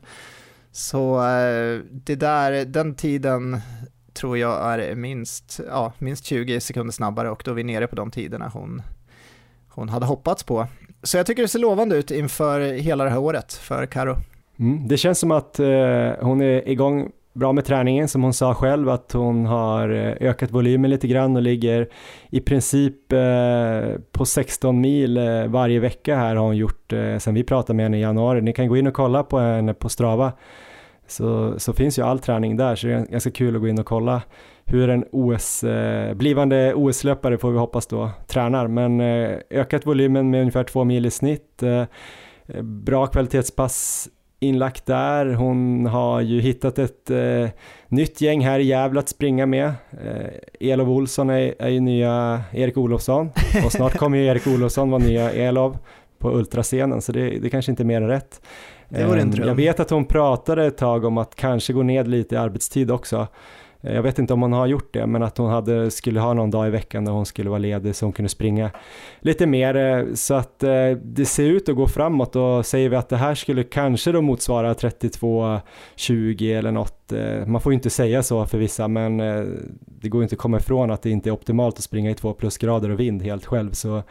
Så 0.72 1.16
eh, 1.16 1.80
det 1.90 2.14
där, 2.14 2.64
den 2.64 2.94
tiden 2.94 3.60
tror 4.12 4.38
jag 4.38 4.80
är 4.80 4.94
minst, 4.94 5.60
ja, 5.68 5.92
minst 5.98 6.24
20 6.24 6.60
sekunder 6.60 6.92
snabbare 6.92 7.30
och 7.30 7.42
då 7.44 7.50
är 7.50 7.54
vi 7.54 7.64
nere 7.64 7.86
på 7.86 7.96
de 7.96 8.10
tiderna 8.10 8.48
hon, 8.48 8.82
hon 9.68 9.88
hade 9.88 10.06
hoppats 10.06 10.42
på. 10.42 10.66
Så 11.02 11.16
jag 11.16 11.26
tycker 11.26 11.42
det 11.42 11.48
ser 11.48 11.58
lovande 11.58 11.96
ut 11.96 12.10
inför 12.10 12.60
hela 12.60 13.04
det 13.04 13.10
här 13.10 13.18
året 13.18 13.52
för 13.52 13.86
Karo. 13.86 14.16
Mm, 14.58 14.88
det 14.88 14.96
känns 14.96 15.18
som 15.18 15.30
att 15.30 15.58
eh, 15.58 16.12
hon 16.20 16.40
är 16.40 16.68
igång 16.68 17.10
bra 17.38 17.52
med 17.52 17.64
träningen 17.64 18.08
som 18.08 18.22
hon 18.22 18.32
sa 18.32 18.54
själv 18.54 18.88
att 18.88 19.12
hon 19.12 19.46
har 19.46 19.88
eh, 19.88 20.28
ökat 20.28 20.50
volymen 20.50 20.90
lite 20.90 21.08
grann 21.08 21.36
och 21.36 21.42
ligger 21.42 21.88
i 22.30 22.40
princip 22.40 23.12
eh, 23.12 24.00
på 24.12 24.24
16 24.24 24.80
mil 24.80 25.16
eh, 25.16 25.46
varje 25.46 25.80
vecka 25.80 26.16
här 26.16 26.36
har 26.36 26.44
hon 26.44 26.56
gjort 26.56 26.92
eh, 26.92 27.18
sen 27.18 27.34
vi 27.34 27.44
pratade 27.44 27.76
med 27.76 27.84
henne 27.84 27.98
i 27.98 28.00
januari. 28.00 28.40
Ni 28.40 28.52
kan 28.52 28.68
gå 28.68 28.76
in 28.76 28.86
och 28.86 28.94
kolla 28.94 29.22
på 29.22 29.38
henne 29.38 29.74
på 29.74 29.88
Strava 29.88 30.32
så, 31.06 31.54
så 31.58 31.72
finns 31.72 31.98
ju 31.98 32.02
all 32.02 32.18
träning 32.18 32.56
där 32.56 32.76
så 32.76 32.86
det 32.86 32.92
är 32.92 33.06
ganska 33.06 33.30
kul 33.30 33.54
att 33.54 33.60
gå 33.60 33.68
in 33.68 33.78
och 33.78 33.86
kolla 33.86 34.22
hur 34.64 34.90
en 34.90 35.04
OS, 35.12 35.64
eh, 35.64 36.14
blivande 36.14 36.74
OS-löpare 36.74 37.38
får 37.38 37.50
vi 37.50 37.58
hoppas 37.58 37.86
då 37.86 38.10
tränar 38.26 38.66
men 38.68 39.00
eh, 39.00 39.38
ökat 39.50 39.86
volymen 39.86 40.30
med 40.30 40.40
ungefär 40.40 40.64
två 40.64 40.84
mil 40.84 41.06
i 41.06 41.10
snitt 41.10 41.62
eh, 41.62 41.84
bra 42.62 43.06
kvalitetspass 43.06 44.08
inlagt 44.40 44.86
där. 44.86 45.26
Hon 45.26 45.86
har 45.86 46.20
ju 46.20 46.40
hittat 46.40 46.78
ett 46.78 47.10
eh, 47.10 47.48
nytt 47.88 48.20
gäng 48.20 48.44
här 48.44 48.58
i 48.58 48.64
Gävle 48.64 49.00
att 49.00 49.08
springa 49.08 49.46
med. 49.46 49.66
Eh, 49.90 50.70
Elof 50.70 50.88
Olsson 50.88 51.30
är, 51.30 51.54
är 51.58 51.68
ju 51.68 51.80
nya 51.80 52.42
Erik 52.52 52.76
Olofsson 52.76 53.30
och 53.64 53.72
snart 53.72 53.96
kommer 53.96 54.18
ju 54.18 54.26
Erik 54.26 54.46
Olofsson 54.46 54.90
vara 54.90 55.02
nya 55.02 55.32
Elof 55.32 55.76
på 56.18 56.32
ultrascenen 56.32 57.02
så 57.02 57.12
det, 57.12 57.30
det 57.30 57.50
kanske 57.50 57.72
inte 57.72 57.82
är 57.82 57.84
mer 57.84 58.00
än 58.00 58.08
rätt. 58.08 58.40
Det 58.88 59.04
var 59.04 59.16
en 59.16 59.30
dröm. 59.30 59.48
Jag 59.48 59.54
vet 59.54 59.80
att 59.80 59.90
hon 59.90 60.04
pratade 60.04 60.66
ett 60.66 60.76
tag 60.76 61.04
om 61.04 61.18
att 61.18 61.34
kanske 61.34 61.72
gå 61.72 61.82
ned 61.82 62.08
lite 62.08 62.34
i 62.34 62.38
arbetstid 62.38 62.90
också. 62.90 63.26
Eh, 63.80 63.94
jag 63.94 64.02
vet 64.02 64.18
inte 64.18 64.32
om 64.32 64.42
hon 64.42 64.52
har 64.52 64.66
gjort 64.66 64.92
det, 64.92 65.06
men 65.06 65.22
att 65.22 65.38
hon 65.38 65.50
hade, 65.50 65.90
skulle 65.90 66.20
ha 66.20 66.34
någon 66.34 66.50
dag 66.50 66.66
i 66.66 66.70
veckan 66.70 67.04
där 67.04 67.12
hon 67.12 67.26
skulle 67.26 67.50
vara 67.50 67.58
ledig 67.58 67.94
så 67.94 68.06
hon 68.06 68.12
kunde 68.12 68.28
springa 68.28 68.70
lite 69.20 69.46
mer. 69.46 69.76
Eh, 69.76 70.14
så 70.14 70.34
att 70.34 70.62
eh, 70.62 70.90
det 71.02 71.24
ser 71.24 71.44
ut 71.44 71.68
att 71.68 71.76
gå 71.76 71.88
framåt 71.88 72.36
och 72.36 72.66
säger 72.66 72.88
vi 72.88 72.96
att 72.96 73.08
det 73.08 73.16
här 73.16 73.34
skulle 73.34 73.64
kanske 73.64 74.12
då 74.12 74.22
motsvara 74.22 74.74
32-20 74.74 76.58
eller 76.58 76.72
något. 76.72 76.94
Man 77.46 77.60
får 77.60 77.72
ju 77.72 77.74
inte 77.74 77.90
säga 77.90 78.22
så 78.22 78.46
för 78.46 78.58
vissa, 78.58 78.88
men 78.88 79.16
det 79.86 80.08
går 80.08 80.22
inte 80.22 80.34
att 80.34 80.38
komma 80.38 80.56
ifrån 80.56 80.90
att 80.90 81.02
det 81.02 81.10
inte 81.10 81.28
är 81.28 81.32
optimalt 81.32 81.76
att 81.76 81.82
springa 81.82 82.10
i 82.10 82.14
två 82.14 82.32
plusgrader 82.32 82.90
och 82.90 83.00
vind 83.00 83.22
helt 83.22 83.46
själv. 83.46 83.72
Så, 83.72 84.02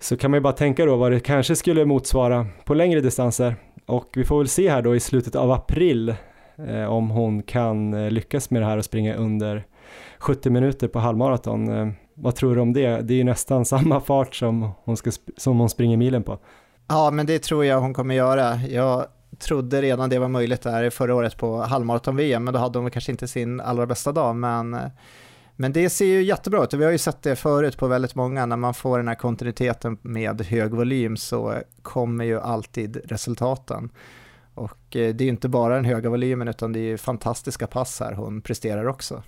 så 0.00 0.16
kan 0.16 0.30
man 0.30 0.38
ju 0.38 0.42
bara 0.42 0.52
tänka 0.52 0.84
då 0.84 0.96
vad 0.96 1.12
det 1.12 1.20
kanske 1.20 1.56
skulle 1.56 1.84
motsvara 1.84 2.46
på 2.64 2.74
längre 2.74 3.00
distanser. 3.00 3.56
Och 3.86 4.08
vi 4.14 4.24
får 4.24 4.38
väl 4.38 4.48
se 4.48 4.70
här 4.70 4.82
då 4.82 4.96
i 4.96 5.00
slutet 5.00 5.36
av 5.36 5.50
april 5.50 6.14
Eh, 6.56 6.84
om 6.84 7.10
hon 7.10 7.42
kan 7.42 7.94
eh, 7.94 8.10
lyckas 8.10 8.50
med 8.50 8.62
det 8.62 8.66
här 8.66 8.76
och 8.76 8.84
springa 8.84 9.14
under 9.14 9.66
70 10.18 10.50
minuter 10.50 10.88
på 10.88 10.98
halvmaraton. 10.98 11.68
Eh, 11.68 11.88
vad 12.14 12.34
tror 12.34 12.54
du 12.54 12.60
om 12.60 12.72
det? 12.72 13.00
Det 13.00 13.14
är 13.14 13.18
ju 13.18 13.24
nästan 13.24 13.64
samma 13.64 14.00
fart 14.00 14.34
som 14.34 14.70
hon, 14.84 14.96
ska, 14.96 15.10
som 15.36 15.58
hon 15.58 15.68
springer 15.68 15.96
milen 15.96 16.22
på. 16.22 16.38
Ja, 16.88 17.10
men 17.10 17.26
det 17.26 17.38
tror 17.42 17.64
jag 17.64 17.80
hon 17.80 17.94
kommer 17.94 18.14
göra. 18.14 18.56
Jag 18.56 19.06
trodde 19.38 19.82
redan 19.82 20.10
det 20.10 20.18
var 20.18 20.28
möjligt 20.28 20.62
där 20.62 20.90
förra 20.90 21.14
året 21.14 21.36
på 21.36 21.56
halvmaraton-VM, 21.56 22.44
men 22.44 22.54
då 22.54 22.60
hade 22.60 22.78
hon 22.78 22.90
kanske 22.90 23.12
inte 23.12 23.28
sin 23.28 23.60
allra 23.60 23.86
bästa 23.86 24.12
dag. 24.12 24.36
Men, 24.36 24.74
eh, 24.74 24.80
men 25.56 25.72
det 25.72 25.90
ser 25.90 26.04
ju 26.04 26.22
jättebra 26.22 26.64
ut 26.64 26.72
och 26.72 26.80
vi 26.80 26.84
har 26.84 26.92
ju 26.92 26.98
sett 26.98 27.22
det 27.22 27.36
förut 27.36 27.78
på 27.78 27.86
väldigt 27.86 28.14
många. 28.14 28.46
När 28.46 28.56
man 28.56 28.74
får 28.74 28.98
den 28.98 29.08
här 29.08 29.14
kontinuiteten 29.14 29.98
med 30.02 30.42
hög 30.42 30.74
volym 30.74 31.16
så 31.16 31.54
kommer 31.82 32.24
ju 32.24 32.40
alltid 32.40 33.00
resultaten. 33.04 33.90
Och 34.54 34.96
eh, 34.96 35.14
det 35.14 35.24
är 35.24 35.28
inte 35.28 35.48
bara 35.48 35.74
den 35.74 35.84
höga 35.84 36.10
volymen 36.10 36.48
utan 36.48 36.72
det 36.72 36.80
är 36.80 36.96
fantastiska 36.96 37.66
pass 37.66 38.00
här 38.00 38.12
hon 38.12 38.40
presterar 38.40 38.86
också. 38.86 39.22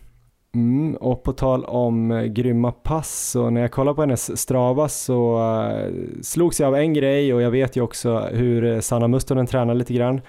Mm, 0.54 0.94
och 0.94 1.22
på 1.22 1.32
tal 1.32 1.64
om 1.64 2.10
eh, 2.10 2.24
grymma 2.24 2.72
pass 2.72 3.30
så 3.30 3.50
när 3.50 3.60
jag 3.60 3.70
kollar 3.70 3.94
på 3.94 4.00
hennes 4.00 4.40
Strava 4.40 4.88
så 4.88 5.38
uh, 5.38 5.92
slogs 6.22 6.60
jag 6.60 6.66
av 6.66 6.74
en 6.74 6.94
grej 6.94 7.34
och 7.34 7.42
jag 7.42 7.50
vet 7.50 7.76
ju 7.76 7.80
också 7.80 8.18
hur 8.18 8.80
Sanna 8.80 9.08
Mustonen 9.08 9.46
tränar 9.46 9.74
lite 9.74 9.94
grann. 9.94 10.20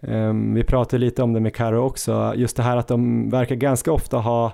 Um, 0.00 0.54
vi 0.54 0.64
pratade 0.64 0.98
lite 1.00 1.22
om 1.22 1.32
det 1.32 1.40
med 1.40 1.54
Karo 1.54 1.78
också, 1.78 2.32
just 2.36 2.56
det 2.56 2.62
här 2.62 2.76
att 2.76 2.88
de 2.88 3.30
verkar 3.30 3.54
ganska 3.54 3.92
ofta 3.92 4.16
ha 4.16 4.52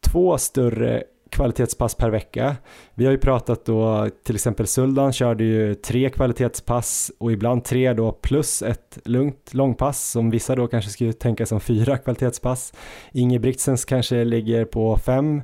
två 0.00 0.38
större 0.38 1.02
kvalitetspass 1.30 1.94
per 1.94 2.10
vecka. 2.10 2.56
Vi 2.94 3.04
har 3.04 3.12
ju 3.12 3.18
pratat 3.18 3.64
då, 3.64 4.08
till 4.24 4.34
exempel 4.34 4.66
Suldan 4.66 5.12
körde 5.12 5.44
ju 5.44 5.74
tre 5.74 6.10
kvalitetspass 6.10 7.12
och 7.18 7.32
ibland 7.32 7.64
tre 7.64 7.92
då 7.92 8.12
plus 8.12 8.62
ett 8.62 8.98
lugnt 9.04 9.54
långpass 9.54 10.10
som 10.10 10.30
vissa 10.30 10.54
då 10.54 10.66
kanske 10.66 10.90
skulle 10.90 11.12
tänka 11.12 11.46
som 11.46 11.60
fyra 11.60 11.98
kvalitetspass. 11.98 12.72
Ingebrigtsens 13.12 13.84
kanske 13.84 14.24
ligger 14.24 14.64
på 14.64 14.96
fem 14.96 15.42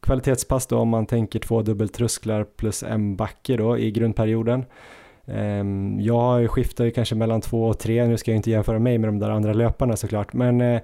kvalitetspass 0.00 0.66
då 0.66 0.78
om 0.78 0.88
man 0.88 1.06
tänker 1.06 1.38
två 1.38 1.62
dubbeltrösklar 1.62 2.44
plus 2.44 2.82
en 2.82 3.16
backe 3.16 3.56
då 3.56 3.78
i 3.78 3.90
grundperioden. 3.90 4.64
Ehm, 5.26 6.00
jag 6.00 6.50
skiftar 6.50 6.84
ju 6.84 6.90
kanske 6.90 7.14
mellan 7.14 7.40
två 7.40 7.64
och 7.64 7.78
tre, 7.78 8.06
nu 8.06 8.16
ska 8.16 8.30
jag 8.30 8.36
inte 8.36 8.50
jämföra 8.50 8.78
mig 8.78 8.98
med 8.98 9.08
de 9.08 9.18
där 9.18 9.30
andra 9.30 9.52
löparna 9.52 9.96
såklart, 9.96 10.32
men 10.32 10.60
eh, 10.60 10.80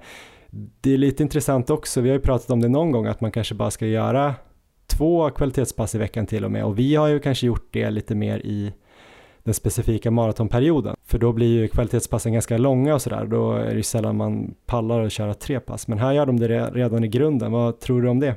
det 0.81 0.93
är 0.93 0.97
lite 0.97 1.23
intressant 1.23 1.69
också, 1.69 2.01
vi 2.01 2.09
har 2.09 2.15
ju 2.15 2.21
pratat 2.21 2.49
om 2.49 2.59
det 2.59 2.67
någon 2.67 2.91
gång 2.91 3.05
att 3.05 3.21
man 3.21 3.31
kanske 3.31 3.55
bara 3.55 3.71
ska 3.71 3.85
göra 3.85 4.35
två 4.87 5.29
kvalitetspass 5.29 5.95
i 5.95 5.97
veckan 5.97 6.25
till 6.25 6.45
och 6.45 6.51
med 6.51 6.63
och 6.63 6.79
vi 6.79 6.95
har 6.95 7.07
ju 7.07 7.19
kanske 7.19 7.47
gjort 7.47 7.67
det 7.71 7.89
lite 7.89 8.15
mer 8.15 8.39
i 8.39 8.73
den 9.43 9.53
specifika 9.53 10.11
maratonperioden. 10.11 10.95
För 11.05 11.19
då 11.19 11.33
blir 11.33 11.47
ju 11.47 11.67
kvalitetspassen 11.67 12.33
ganska 12.33 12.57
långa 12.57 12.93
och 12.93 13.01
sådär, 13.01 13.25
då 13.25 13.53
är 13.53 13.69
det 13.69 13.75
ju 13.75 13.83
sällan 13.83 14.17
man 14.17 14.53
pallar 14.65 15.03
att 15.03 15.11
köra 15.11 15.33
tre 15.33 15.59
pass. 15.59 15.87
Men 15.87 15.97
här 15.99 16.11
gör 16.11 16.25
de 16.25 16.39
det 16.39 16.47
redan 16.73 17.03
i 17.03 17.07
grunden, 17.07 17.51
vad 17.51 17.79
tror 17.79 18.01
du 18.01 18.09
om 18.09 18.19
det? 18.19 18.35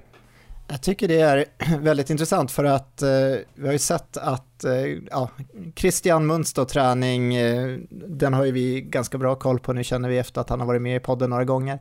Jag 0.68 0.82
tycker 0.82 1.08
det 1.08 1.20
är 1.20 1.44
väldigt 1.80 2.10
intressant 2.10 2.50
för 2.50 2.64
att 2.64 3.02
eh, 3.02 3.08
vi 3.54 3.66
har 3.66 3.72
ju 3.72 3.78
sett 3.78 4.16
att 4.16 4.49
Eh, 4.64 4.98
ja, 5.10 5.30
Christian 5.76 6.26
Munst 6.26 6.68
träning, 6.68 7.34
eh, 7.34 7.78
den 7.90 8.34
har 8.34 8.44
ju 8.44 8.52
vi 8.52 8.80
ganska 8.80 9.18
bra 9.18 9.34
koll 9.34 9.58
på, 9.58 9.72
nu 9.72 9.84
känner 9.84 10.08
vi 10.08 10.18
efter 10.18 10.40
att 10.40 10.50
han 10.50 10.60
har 10.60 10.66
varit 10.66 10.82
med 10.82 10.96
i 10.96 11.00
podden 11.00 11.30
några 11.30 11.44
gånger. 11.44 11.78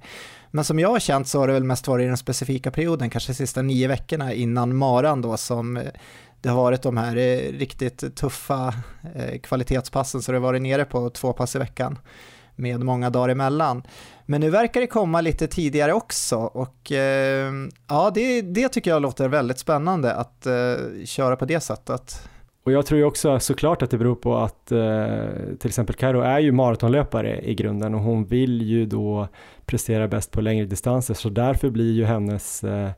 Men 0.51 0.63
som 0.63 0.79
jag 0.79 0.89
har 0.89 0.99
känt 0.99 1.27
så 1.27 1.39
har 1.39 1.47
det 1.47 1.53
väl 1.53 1.63
mest 1.63 1.87
varit 1.87 2.03
i 2.03 2.07
den 2.07 2.17
specifika 2.17 2.71
perioden, 2.71 3.09
kanske 3.09 3.31
de 3.31 3.35
sista 3.35 3.61
nio 3.61 3.87
veckorna 3.87 4.33
innan 4.33 4.75
maran 4.75 5.21
då 5.21 5.37
som 5.37 5.77
eh, 5.77 5.83
det 6.41 6.49
har 6.49 6.63
varit 6.63 6.81
de 6.81 6.97
här 6.97 7.15
riktigt 7.51 8.15
tuffa 8.15 8.73
kvalitetspassen 9.43 10.21
så 10.21 10.31
det 10.31 10.37
har 10.37 10.43
varit 10.43 10.61
nere 10.61 10.85
på 10.85 11.09
två 11.09 11.33
pass 11.33 11.55
i 11.55 11.59
veckan 11.59 11.99
med 12.59 12.83
många 12.83 13.09
dagar 13.09 13.29
emellan. 13.29 13.83
Men 14.25 14.41
nu 14.41 14.49
verkar 14.49 14.81
det 14.81 14.87
komma 14.87 15.21
lite 15.21 15.47
tidigare 15.47 15.93
också 15.93 16.37
och 16.37 16.91
eh, 16.91 17.53
ja, 17.87 18.11
det, 18.15 18.41
det 18.41 18.69
tycker 18.69 18.91
jag 18.91 19.01
låter 19.01 19.27
väldigt 19.27 19.59
spännande 19.59 20.13
att 20.13 20.45
eh, 20.45 20.75
köra 21.05 21.35
på 21.35 21.45
det 21.45 21.59
sättet. 21.59 22.29
Och 22.69 22.73
jag 22.73 22.85
tror 22.85 22.99
ju 22.99 23.05
också 23.05 23.39
såklart 23.39 23.81
att 23.81 23.91
det 23.91 23.97
beror 23.97 24.15
på 24.15 24.37
att 24.37 24.71
eh, 24.71 25.25
till 25.59 25.67
exempel 25.67 25.95
Karo 25.95 26.21
är 26.21 26.39
ju 26.39 26.51
maratonlöpare 26.51 27.41
i 27.41 27.55
grunden 27.55 27.95
och 27.95 28.01
hon 28.01 28.25
vill 28.25 28.61
ju 28.61 28.85
då 28.85 29.27
prestera 29.65 30.07
bäst 30.07 30.31
på 30.31 30.41
längre 30.41 30.65
distanser 30.65 31.13
så 31.13 31.29
därför 31.29 31.69
blir 31.69 31.93
ju 31.93 32.05
hennes 32.05 32.63
eh, 32.63 32.89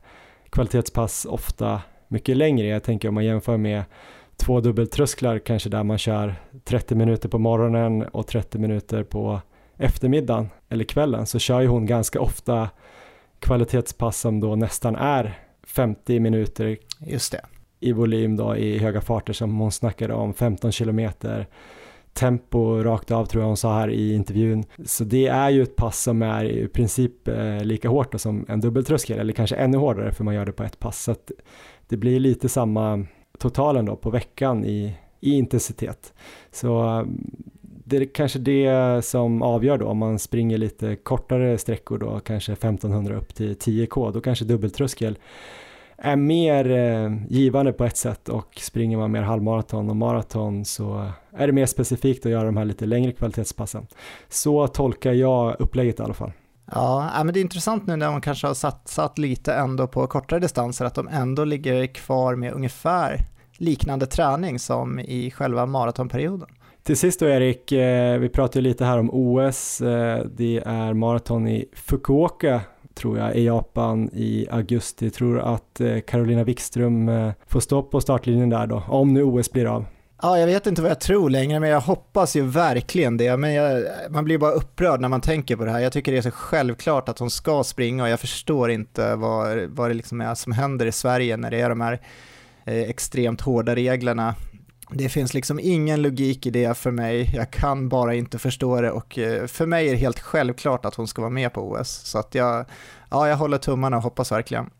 kvalitetspass 0.50 1.24
ofta 1.24 1.80
mycket 2.08 2.36
längre. 2.36 2.66
Jag 2.66 2.82
tänker 2.82 3.08
om 3.08 3.14
man 3.14 3.24
jämför 3.24 3.56
med 3.56 3.82
två 4.36 4.60
dubbeltrösklar 4.60 5.38
kanske 5.38 5.68
där 5.68 5.82
man 5.82 5.98
kör 5.98 6.34
30 6.64 6.94
minuter 6.94 7.28
på 7.28 7.38
morgonen 7.38 8.02
och 8.02 8.26
30 8.26 8.58
minuter 8.58 9.02
på 9.04 9.40
eftermiddagen 9.76 10.50
eller 10.68 10.84
kvällen 10.84 11.26
så 11.26 11.38
kör 11.38 11.60
ju 11.60 11.66
hon 11.66 11.86
ganska 11.86 12.20
ofta 12.20 12.68
kvalitetspass 13.38 14.20
som 14.20 14.40
då 14.40 14.56
nästan 14.56 14.96
är 14.96 15.38
50 15.66 16.20
minuter 16.20 16.76
Just 16.98 17.32
det 17.32 17.40
i 17.82 17.92
volym 17.92 18.36
då 18.36 18.56
i 18.56 18.78
höga 18.78 19.00
farter 19.00 19.32
som 19.32 19.58
hon 19.58 19.72
snackade 19.72 20.14
om 20.14 20.34
15 20.34 20.72
kilometer 20.72 21.46
tempo 22.12 22.82
rakt 22.82 23.10
av 23.10 23.26
tror 23.26 23.42
jag 23.42 23.48
hon 23.48 23.56
sa 23.56 23.74
här 23.74 23.90
i 23.90 24.14
intervjun. 24.14 24.64
Så 24.84 25.04
det 25.04 25.26
är 25.26 25.50
ju 25.50 25.62
ett 25.62 25.76
pass 25.76 26.02
som 26.02 26.22
är 26.22 26.44
i 26.44 26.68
princip 26.68 27.28
eh, 27.28 27.64
lika 27.64 27.88
hårt 27.88 28.20
som 28.20 28.46
en 28.48 28.60
dubbeltröskel 28.60 29.18
eller 29.18 29.32
kanske 29.32 29.56
ännu 29.56 29.78
hårdare 29.78 30.12
för 30.12 30.24
man 30.24 30.34
gör 30.34 30.46
det 30.46 30.52
på 30.52 30.62
ett 30.62 30.78
pass. 30.78 31.02
Så 31.02 31.10
att 31.10 31.30
det 31.88 31.96
blir 31.96 32.20
lite 32.20 32.48
samma 32.48 33.06
totalen 33.38 33.84
då 33.84 33.96
på 33.96 34.10
veckan 34.10 34.64
i, 34.64 34.94
i 35.20 35.32
intensitet. 35.32 36.12
Så 36.50 36.98
eh, 36.98 37.04
det 37.84 37.96
är 37.96 38.04
kanske 38.04 38.38
det 38.38 39.04
som 39.04 39.42
avgör 39.42 39.78
då 39.78 39.86
om 39.86 39.98
man 39.98 40.18
springer 40.18 40.58
lite 40.58 40.96
kortare 40.96 41.58
sträckor 41.58 41.98
då, 41.98 42.20
kanske 42.20 42.52
1500 42.52 43.16
upp 43.16 43.34
till 43.34 43.54
10k, 43.54 44.12
då 44.12 44.20
kanske 44.20 44.44
dubbeltröskel 44.44 45.18
är 46.04 46.16
mer 46.16 46.70
eh, 46.70 47.12
givande 47.28 47.72
på 47.72 47.84
ett 47.84 47.96
sätt 47.96 48.28
och 48.28 48.58
springer 48.60 48.96
man 48.96 49.10
mer 49.10 49.22
halvmaraton 49.22 49.90
och 49.90 49.96
maraton 49.96 50.64
så 50.64 51.10
är 51.36 51.46
det 51.46 51.52
mer 51.52 51.66
specifikt 51.66 52.26
att 52.26 52.32
göra 52.32 52.44
de 52.44 52.56
här 52.56 52.64
lite 52.64 52.86
längre 52.86 53.12
kvalitetspassen. 53.12 53.86
Så 54.28 54.66
tolkar 54.66 55.12
jag 55.12 55.56
upplägget 55.58 56.00
i 56.00 56.02
alla 56.02 56.14
fall. 56.14 56.32
Ja, 56.72 57.22
men 57.24 57.34
det 57.34 57.40
är 57.40 57.42
intressant 57.42 57.86
nu 57.86 57.96
när 57.96 58.10
man 58.10 58.20
kanske 58.20 58.46
har 58.46 58.54
satsat 58.54 59.18
lite 59.18 59.54
ändå 59.54 59.86
på 59.86 60.06
kortare 60.06 60.40
distanser 60.40 60.84
att 60.84 60.94
de 60.94 61.08
ändå 61.08 61.44
ligger 61.44 61.86
kvar 61.86 62.34
med 62.34 62.52
ungefär 62.52 63.16
liknande 63.58 64.06
träning 64.06 64.58
som 64.58 64.98
i 64.98 65.30
själva 65.30 65.66
maratonperioden. 65.66 66.48
Till 66.82 66.96
sist 66.96 67.20
då 67.20 67.26
Erik, 67.26 67.72
eh, 67.72 68.18
vi 68.18 68.28
pratade 68.28 68.60
lite 68.60 68.84
här 68.84 68.98
om 68.98 69.10
OS, 69.12 69.80
eh, 69.80 70.24
det 70.36 70.62
är 70.66 70.94
maraton 70.94 71.48
i 71.48 71.64
Fukuoka 71.74 72.60
tror 72.94 73.18
jag 73.18 73.36
i 73.36 73.44
Japan 73.44 74.10
i 74.12 74.46
augusti. 74.50 75.10
Tror 75.10 75.40
att 75.40 75.80
eh, 75.80 76.00
Carolina 76.00 76.44
Wikström 76.44 77.08
eh, 77.08 77.32
får 77.46 77.60
stå 77.60 77.82
på 77.82 78.00
startlinjen 78.00 78.50
där 78.50 78.66
då, 78.66 78.82
om 78.88 79.14
nu 79.14 79.22
OS 79.22 79.52
blir 79.52 79.66
av. 79.66 79.84
Ja, 80.22 80.38
jag 80.38 80.46
vet 80.46 80.66
inte 80.66 80.82
vad 80.82 80.90
jag 80.90 81.00
tror 81.00 81.30
längre, 81.30 81.60
men 81.60 81.70
jag 81.70 81.80
hoppas 81.80 82.36
ju 82.36 82.42
verkligen 82.42 83.16
det. 83.16 83.36
Men 83.36 83.54
jag, 83.54 83.84
man 84.10 84.24
blir 84.24 84.38
bara 84.38 84.52
upprörd 84.52 85.00
när 85.00 85.08
man 85.08 85.20
tänker 85.20 85.56
på 85.56 85.64
det 85.64 85.70
här. 85.70 85.80
Jag 85.80 85.92
tycker 85.92 86.12
det 86.12 86.18
är 86.18 86.22
så 86.22 86.30
självklart 86.30 87.08
att 87.08 87.18
hon 87.18 87.30
ska 87.30 87.64
springa 87.64 88.02
och 88.02 88.08
jag 88.08 88.20
förstår 88.20 88.70
inte 88.70 89.14
vad, 89.14 89.58
vad 89.58 89.90
det 89.90 89.94
liksom 89.94 90.20
är 90.20 90.34
som 90.34 90.52
händer 90.52 90.86
i 90.86 90.92
Sverige 90.92 91.36
när 91.36 91.50
det 91.50 91.60
är 91.60 91.68
de 91.68 91.80
här 91.80 92.00
eh, 92.64 92.82
extremt 92.82 93.40
hårda 93.40 93.74
reglerna. 93.74 94.34
Det 94.94 95.08
finns 95.08 95.34
liksom 95.34 95.60
ingen 95.62 96.02
logik 96.02 96.46
i 96.46 96.50
det 96.50 96.76
för 96.78 96.90
mig, 96.90 97.30
jag 97.34 97.50
kan 97.50 97.88
bara 97.88 98.14
inte 98.14 98.38
förstå 98.38 98.80
det 98.80 98.90
och 98.90 99.18
eh, 99.18 99.46
för 99.46 99.66
mig 99.66 99.88
är 99.88 99.92
det 99.92 99.98
helt 99.98 100.20
självklart 100.20 100.84
att 100.84 100.94
hon 100.94 101.08
ska 101.08 101.22
vara 101.22 101.30
med 101.30 101.52
på 101.52 101.70
OS. 101.70 101.88
Så 101.88 102.18
att 102.18 102.34
jag, 102.34 102.64
ja, 103.10 103.28
jag 103.28 103.36
håller 103.36 103.58
tummarna 103.58 103.96
och 103.96 104.02
hoppas 104.02 104.32
verkligen. 104.32 104.70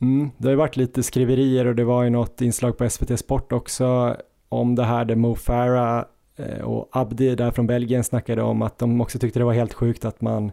Mm, 0.00 0.30
det 0.38 0.44
har 0.44 0.50
ju 0.50 0.56
varit 0.56 0.76
lite 0.76 1.02
skriverier 1.02 1.66
och 1.66 1.74
det 1.74 1.84
var 1.84 2.02
ju 2.02 2.10
något 2.10 2.40
inslag 2.40 2.78
på 2.78 2.90
SVT 2.90 3.18
Sport 3.18 3.52
också 3.52 4.16
om 4.48 4.74
det 4.74 4.84
här 4.84 5.04
där 5.04 5.16
Mo 5.16 5.34
Farah 5.34 6.04
eh, 6.36 6.60
och 6.60 6.88
Abdi 6.92 7.34
där 7.34 7.50
från 7.50 7.66
Belgien 7.66 8.04
snackade 8.04 8.42
om 8.42 8.62
att 8.62 8.78
de 8.78 9.00
också 9.00 9.18
tyckte 9.18 9.38
det 9.38 9.44
var 9.44 9.52
helt 9.52 9.74
sjukt 9.74 10.04
att 10.04 10.20
man 10.20 10.50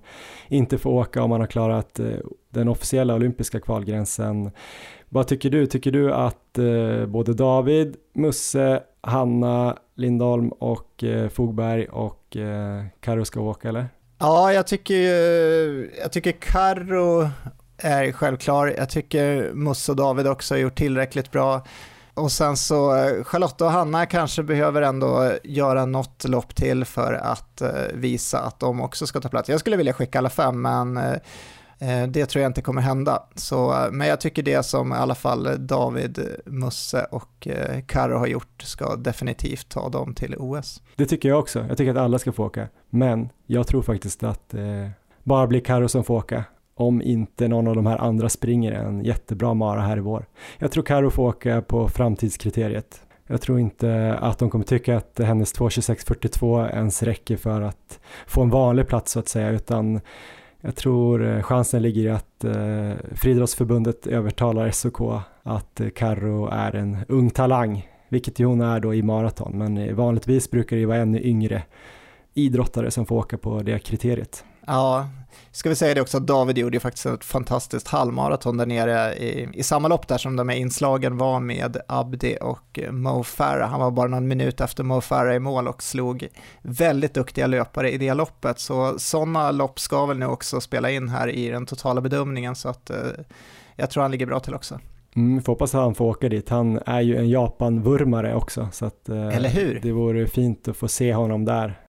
inte 0.48 0.78
får 0.78 0.92
åka 0.92 1.24
om 1.24 1.30
man 1.30 1.40
har 1.40 1.48
klarat 1.48 2.00
eh, 2.00 2.08
den 2.50 2.68
officiella 2.68 3.16
olympiska 3.16 3.60
kvalgränsen. 3.60 4.52
Vad 5.16 5.28
tycker 5.28 5.50
du? 5.50 5.68
Tycker 5.68 5.92
du 5.92 6.14
att 6.14 6.58
eh, 6.58 7.06
både 7.06 7.34
David, 7.34 7.96
Musse, 8.14 8.84
Hanna, 9.02 9.78
Lindholm 9.96 10.50
och 10.50 11.04
eh, 11.04 11.30
Fogberg 11.30 11.86
och 11.86 12.38
eh, 12.38 12.84
Karo 13.00 13.26
ska 13.26 13.40
åka 13.40 13.70
eller? 13.70 13.90
Ja, 14.20 14.54
jag 14.54 14.68
tycker, 14.68 14.96
jag 16.00 16.12
tycker 16.12 16.32
Karo 16.32 17.30
är 17.78 18.12
självklar. 18.12 18.74
Jag 18.78 18.90
tycker 18.90 19.54
Musse 19.54 19.92
och 19.92 19.96
David 19.96 20.28
också 20.28 20.54
har 20.54 20.60
gjort 20.60 20.78
tillräckligt 20.78 21.32
bra. 21.32 21.66
Och 22.14 22.32
sen 22.32 22.58
så 22.58 22.96
eh, 22.96 23.24
Charlotta 23.24 23.66
och 23.66 23.72
Hanna 23.72 24.06
kanske 24.06 24.44
behöver 24.44 24.82
ändå 24.82 25.32
göra 25.44 25.86
något 25.86 26.26
lopp 26.28 26.56
till 26.56 26.86
för 26.86 27.14
att 27.14 27.62
visa 27.94 28.40
att 28.40 28.60
de 28.60 28.82
också 28.82 29.08
ska 29.08 29.22
ta 29.22 29.30
plats. 29.30 29.50
Jag 29.50 29.60
skulle 29.60 29.78
vilja 29.78 29.94
skicka 29.94 30.18
alla 30.18 30.30
fem 30.30 30.62
men 30.62 30.98
eh, 30.98 31.16
Eh, 31.80 32.08
det 32.08 32.26
tror 32.26 32.42
jag 32.42 32.50
inte 32.50 32.62
kommer 32.62 32.82
hända. 32.82 33.24
Så, 33.36 33.72
eh, 33.74 33.92
men 33.92 34.08
jag 34.08 34.22
tycker 34.22 34.44
det 34.44 34.64
som 34.64 34.94
i 34.94 34.96
alla 34.96 35.16
fall 35.16 35.68
David, 35.68 36.20
eh, 36.20 36.52
Musse 36.52 37.08
och 37.12 37.48
Karo 37.88 38.18
har 38.18 38.28
gjort 38.28 38.62
ska 38.62 38.96
definitivt 38.96 39.70
ta 39.70 39.90
dem 39.90 40.14
till 40.14 40.36
OS. 40.38 40.82
Det 40.96 41.06
tycker 41.06 41.30
jag 41.30 41.40
också. 41.40 41.66
Jag 41.70 41.78
tycker 41.78 41.92
att 41.92 41.98
alla 41.98 42.20
ska 42.20 42.32
få 42.32 42.46
åka. 42.46 42.68
Men 42.90 43.30
jag 43.46 43.68
tror 43.68 43.82
faktiskt 43.82 44.24
att 44.24 44.54
eh, 44.54 44.90
bara 45.24 45.48
blir 45.48 45.60
Karo 45.60 45.88
som 45.88 46.04
får 46.04 46.16
åka 46.16 46.44
om 46.76 47.02
inte 47.02 47.48
någon 47.48 47.68
av 47.68 47.76
de 47.76 47.86
här 47.86 47.98
andra 47.98 48.30
springer 48.30 48.72
en 48.72 49.04
jättebra 49.04 49.54
mara 49.54 49.82
här 49.82 49.98
i 49.98 50.00
vår. 50.00 50.26
Jag 50.58 50.72
tror 50.72 50.84
Karo 50.84 51.10
får 51.10 51.24
åka 51.24 51.62
på 51.62 51.88
framtidskriteriet. 51.88 53.02
Jag 53.28 53.42
tror 53.42 53.60
inte 53.60 54.18
att 54.22 54.40
de 54.40 54.50
kommer 54.50 54.66
tycka 54.66 54.98
att 54.98 55.20
hennes 55.20 55.56
2.26.42 55.56 56.76
ens 56.76 57.04
räcker 57.04 57.38
för 57.38 57.62
att 57.62 58.00
få 58.28 58.42
en 58.42 58.50
vanlig 58.50 58.88
plats 58.88 59.12
så 59.12 59.20
att 59.20 59.28
säga, 59.28 59.50
utan 59.50 60.02
jag 60.66 60.76
tror 60.76 61.26
eh, 61.26 61.42
chansen 61.42 61.82
ligger 61.82 62.02
i 62.02 62.10
att 62.10 62.44
eh, 62.44 63.16
Friidrottsförbundet 63.16 64.08
övertalar 64.08 64.72
SOK 64.72 65.22
att 65.44 65.80
eh, 65.80 65.90
Karo 65.90 66.50
är 66.52 66.76
en 66.76 66.98
ung 67.08 67.30
talang, 67.30 67.88
vilket 68.10 68.40
ju 68.40 68.46
hon 68.46 68.62
är 68.62 68.80
då 68.80 68.94
i 68.94 69.04
maraton, 69.04 69.58
men 69.58 69.78
eh, 69.78 69.96
vanligtvis 69.96 70.52
brukar 70.52 70.76
det 70.76 70.80
ju 70.80 70.86
vara 70.86 70.98
ännu 70.98 71.22
yngre 71.22 71.64
idrottare 72.34 72.92
som 72.92 73.06
får 73.06 73.16
åka 73.16 73.38
på 73.38 73.62
det 73.62 73.80
kriteriet. 73.80 74.46
Ja, 74.68 75.08
ska 75.52 75.70
vi 75.70 75.76
säga 75.76 75.94
det 75.94 76.02
också 76.02 76.18
att 76.18 76.28
David 76.28 76.58
gjorde 76.58 76.76
ju 76.76 76.80
faktiskt 76.80 77.06
ett 77.06 77.26
fantastiskt 77.26 77.88
halvmaraton 77.88 78.58
där 78.58 78.66
nere 78.66 79.16
i, 79.16 79.50
i 79.54 79.64
samma 79.64 79.88
lopp 79.88 80.08
där 80.08 80.18
som 80.18 80.36
de 80.36 80.50
här 80.50 80.56
inslagen 80.56 81.18
var 81.18 81.40
med 81.40 81.78
Abdi 81.88 82.38
och 82.42 82.80
Mo 82.92 83.24
Farah. 83.24 83.70
Han 83.70 83.80
var 83.80 83.92
bara 83.92 84.08
någon 84.08 84.28
minut 84.28 84.62
efter 84.62 84.84
Mo 84.84 85.02
Farah 85.02 85.36
i 85.36 85.40
mål 85.40 85.68
och 85.68 85.84
slog 85.84 86.28
väldigt 86.62 87.14
duktiga 87.14 87.48
löpare 87.48 87.92
i 87.92 87.98
det 87.98 88.14
loppet. 88.14 88.60
Så 88.60 89.00
sådana 89.00 89.52
lopp 89.52 89.80
ska 89.80 90.06
väl 90.06 90.18
nu 90.18 90.26
också 90.26 90.62
spela 90.62 90.92
in 90.92 91.10
här 91.10 91.28
i 91.28 91.50
den 91.50 91.66
totala 91.66 92.02
bedömningen 92.02 92.56
så 92.56 92.70
att 92.70 92.90
eh, 92.90 92.98
jag 93.76 93.90
tror 93.90 94.02
han 94.02 94.12
ligger 94.12 94.26
bra 94.26 94.40
till 94.40 94.54
också. 94.56 94.80
Mm, 95.16 95.42
får 95.42 95.54
hoppas 95.54 95.76
att 95.76 95.82
han 95.82 95.96
får 95.96 96.06
åka 96.06 96.30
dit. 96.30 96.50
Han 96.50 96.80
är 96.86 97.02
ju 97.02 97.18
en 97.18 97.30
Japan-vurmare 97.30 98.36
också. 98.36 98.70
Så 98.72 98.86
att, 98.86 99.10
eh, 99.10 99.36
Eller 99.36 99.50
hur? 99.50 99.80
Det 99.84 99.92
vore 99.92 100.28
fint 100.28 100.68
att 100.68 100.78
få 100.78 100.88
se 100.88 101.14
honom 101.14 101.46
där. 101.46 101.80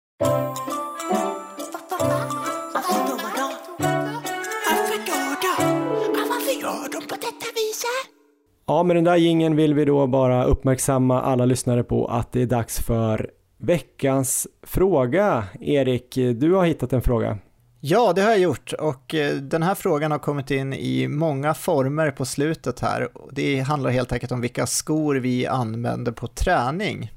Ja, 8.69 8.83
med 8.83 8.95
den 8.95 9.03
där 9.03 9.15
gingen 9.15 9.55
vill 9.55 9.73
vi 9.73 9.85
då 9.85 10.07
bara 10.07 10.43
uppmärksamma 10.43 11.21
alla 11.21 11.45
lyssnare 11.45 11.83
på 11.83 12.05
att 12.05 12.31
det 12.31 12.41
är 12.41 12.45
dags 12.45 12.79
för 12.79 13.31
veckans 13.57 14.47
fråga. 14.63 15.43
Erik, 15.61 16.15
du 16.15 16.53
har 16.53 16.65
hittat 16.65 16.93
en 16.93 17.01
fråga. 17.01 17.37
Ja, 17.79 18.13
det 18.13 18.21
har 18.21 18.29
jag 18.29 18.39
gjort 18.39 18.73
och 18.73 19.15
eh, 19.15 19.35
den 19.35 19.63
här 19.63 19.75
frågan 19.75 20.11
har 20.11 20.19
kommit 20.19 20.51
in 20.51 20.73
i 20.73 21.07
många 21.07 21.53
former 21.53 22.11
på 22.11 22.25
slutet 22.25 22.79
här. 22.79 23.09
Det 23.31 23.59
handlar 23.59 23.89
helt 23.89 24.11
enkelt 24.11 24.31
om 24.31 24.41
vilka 24.41 24.67
skor 24.67 25.15
vi 25.15 25.47
använder 25.47 26.11
på 26.11 26.27
träning. 26.27 27.11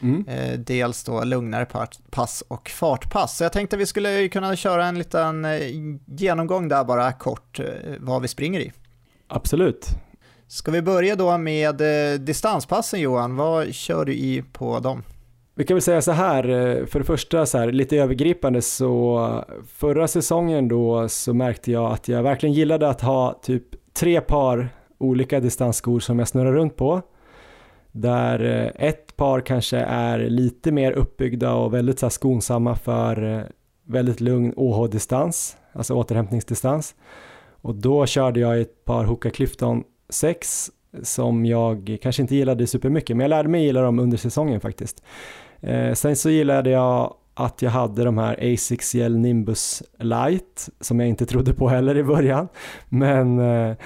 Mm. 0.00 0.28
Eh, 0.28 0.58
dels 0.58 1.04
då 1.04 1.24
lugnare 1.24 1.66
pass 2.10 2.44
och 2.48 2.68
fartpass. 2.68 3.36
Så 3.36 3.44
jag 3.44 3.52
tänkte 3.52 3.76
att 3.76 3.80
vi 3.80 3.86
skulle 3.86 4.28
kunna 4.28 4.56
köra 4.56 4.86
en 4.86 4.98
liten 4.98 5.44
eh, 5.44 5.58
genomgång 6.06 6.68
där 6.68 6.84
bara 6.84 7.12
kort 7.12 7.60
vad 7.98 8.22
vi 8.22 8.28
springer 8.28 8.60
i. 8.60 8.72
Absolut. 9.28 9.88
Ska 10.48 10.70
vi 10.70 10.82
börja 10.82 11.16
då 11.16 11.38
med 11.38 11.80
eh, 11.80 12.20
distanspassen 12.20 13.00
Johan, 13.00 13.36
vad 13.36 13.74
kör 13.74 14.04
du 14.04 14.12
i 14.14 14.44
på 14.52 14.78
dem? 14.78 15.02
Vi 15.54 15.64
kan 15.64 15.74
väl 15.74 15.82
säga 15.82 16.02
så 16.02 16.12
här, 16.12 16.48
eh, 16.48 16.86
för 16.86 16.98
det 16.98 17.04
första 17.04 17.46
så 17.46 17.58
här, 17.58 17.72
lite 17.72 17.96
övergripande 17.96 18.62
så 18.62 19.44
förra 19.68 20.08
säsongen 20.08 20.68
då 20.68 21.08
så 21.08 21.34
märkte 21.34 21.72
jag 21.72 21.92
att 21.92 22.08
jag 22.08 22.22
verkligen 22.22 22.52
gillade 22.52 22.88
att 22.88 23.00
ha 23.00 23.40
typ 23.42 23.64
tre 23.92 24.20
par 24.20 24.68
olika 24.98 25.40
distansskor 25.40 26.00
som 26.00 26.18
jag 26.18 26.28
snurrar 26.28 26.52
runt 26.52 26.76
på. 26.76 27.02
Där 27.92 28.44
eh, 28.44 28.86
ett 28.88 29.16
par 29.16 29.40
kanske 29.40 29.78
är 29.78 30.18
lite 30.18 30.72
mer 30.72 30.92
uppbyggda 30.92 31.54
och 31.54 31.74
väldigt 31.74 31.98
så 31.98 32.06
här, 32.06 32.10
skonsamma 32.10 32.76
för 32.76 33.46
väldigt 33.86 34.20
lugn 34.20 34.52
OH-distans, 34.56 35.56
alltså 35.72 35.94
återhämtningsdistans. 35.94 36.94
Och 37.60 37.74
då 37.74 38.06
körde 38.06 38.40
jag 38.40 38.60
ett 38.60 38.84
par 38.84 39.04
Hoka 39.04 39.30
Clifton 39.30 39.84
6 40.08 40.70
som 41.02 41.46
jag 41.46 41.98
kanske 42.02 42.22
inte 42.22 42.36
gillade 42.36 42.66
supermycket, 42.66 43.16
men 43.16 43.24
jag 43.24 43.28
lärde 43.28 43.48
mig 43.48 43.64
gilla 43.64 43.82
dem 43.82 43.98
under 43.98 44.16
säsongen 44.16 44.60
faktiskt. 44.60 45.02
Eh, 45.60 45.92
sen 45.92 46.16
så 46.16 46.30
gillade 46.30 46.70
jag 46.70 47.14
att 47.34 47.62
jag 47.62 47.70
hade 47.70 48.04
de 48.04 48.18
här 48.18 48.54
Asics 48.54 48.94
Gel 48.94 49.16
Nimbus 49.18 49.82
Light 49.98 50.68
som 50.80 51.00
jag 51.00 51.08
inte 51.08 51.26
trodde 51.26 51.54
på 51.54 51.68
heller 51.68 51.96
i 51.96 52.02
början. 52.04 52.48
Men 52.88 53.38
eh, 53.38 53.76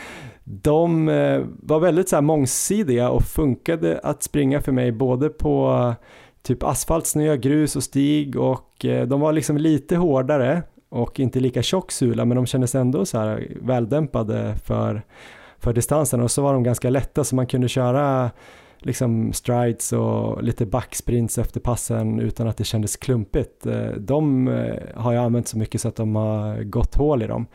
De 0.45 1.09
eh, 1.09 1.45
var 1.62 1.81
väldigt 1.81 2.09
så 2.09 2.16
här 2.16 2.23
mångsidiga 2.23 3.11
och 3.11 3.23
funkade 3.23 4.01
att 4.03 4.23
springa 4.23 4.61
för 4.61 4.73
mig 4.73 4.93
både 4.93 5.28
på 5.28 5.70
eh, 5.70 6.05
typ 6.43 6.62
asfalt, 6.62 7.07
snö, 7.07 7.36
grus 7.36 7.77
och 7.77 7.82
stig 7.82 8.36
och 8.36 8.85
eh, 8.85 9.07
de 9.07 9.20
var 9.20 9.32
liksom 9.32 9.57
lite 9.57 9.97
hårdare 9.97 10.62
och 10.89 11.20
inte 11.20 11.40
lika 11.40 11.62
tjock 11.62 11.93
sula 11.93 12.24
men 12.24 12.36
de 12.36 12.47
kändes 12.47 12.74
ändå 12.74 13.05
så 13.05 13.19
här 13.19 13.49
väldämpade 13.61 14.55
för, 14.65 15.03
för 15.59 15.73
distansen 15.73 16.21
och 16.21 16.31
så 16.31 16.43
var 16.43 16.53
de 16.53 16.63
ganska 16.63 16.91
lätta 16.91 17.25
så 17.25 17.37
man 17.37 17.47
kunde 17.47 17.69
köra 17.69 18.31
liksom 18.79 19.33
strides 19.33 19.93
och 19.93 20.43
lite 20.43 20.67
backsprints 20.67 21.39
efter 21.39 21.61
passen 21.61 22.21
utan 22.21 22.49
att 22.49 22.57
det 22.57 22.65
kändes 22.65 22.97
klumpigt. 22.97 23.67
Eh, 23.67 23.91
de 23.99 24.49
eh, 24.49 24.75
har 24.95 25.13
jag 25.13 25.25
använt 25.25 25.49
så 25.49 25.59
mycket 25.59 25.81
så 25.81 25.89
att 25.89 25.97
de 25.97 26.17
har 26.17 26.63
gått 26.63 26.95
hål 26.95 27.23
i 27.23 27.27
dem. 27.27 27.47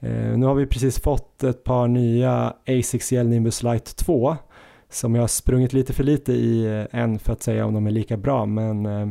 Eh, 0.00 0.38
nu 0.38 0.46
har 0.46 0.54
vi 0.54 0.66
precis 0.66 1.00
fått 1.00 1.44
ett 1.44 1.64
par 1.64 1.88
nya 1.88 2.54
Asics 2.66 3.12
Gel 3.12 3.28
Nimbus 3.28 3.62
Light 3.62 3.96
2 3.96 4.36
som 4.90 5.14
jag 5.14 5.22
har 5.22 5.28
sprungit 5.28 5.72
lite 5.72 5.92
för 5.92 6.04
lite 6.04 6.32
i 6.32 6.86
än 6.90 7.18
för 7.18 7.32
att 7.32 7.42
säga 7.42 7.66
om 7.66 7.74
de 7.74 7.86
är 7.86 7.90
lika 7.90 8.16
bra, 8.16 8.46
men 8.46 8.86
eh, 8.86 9.08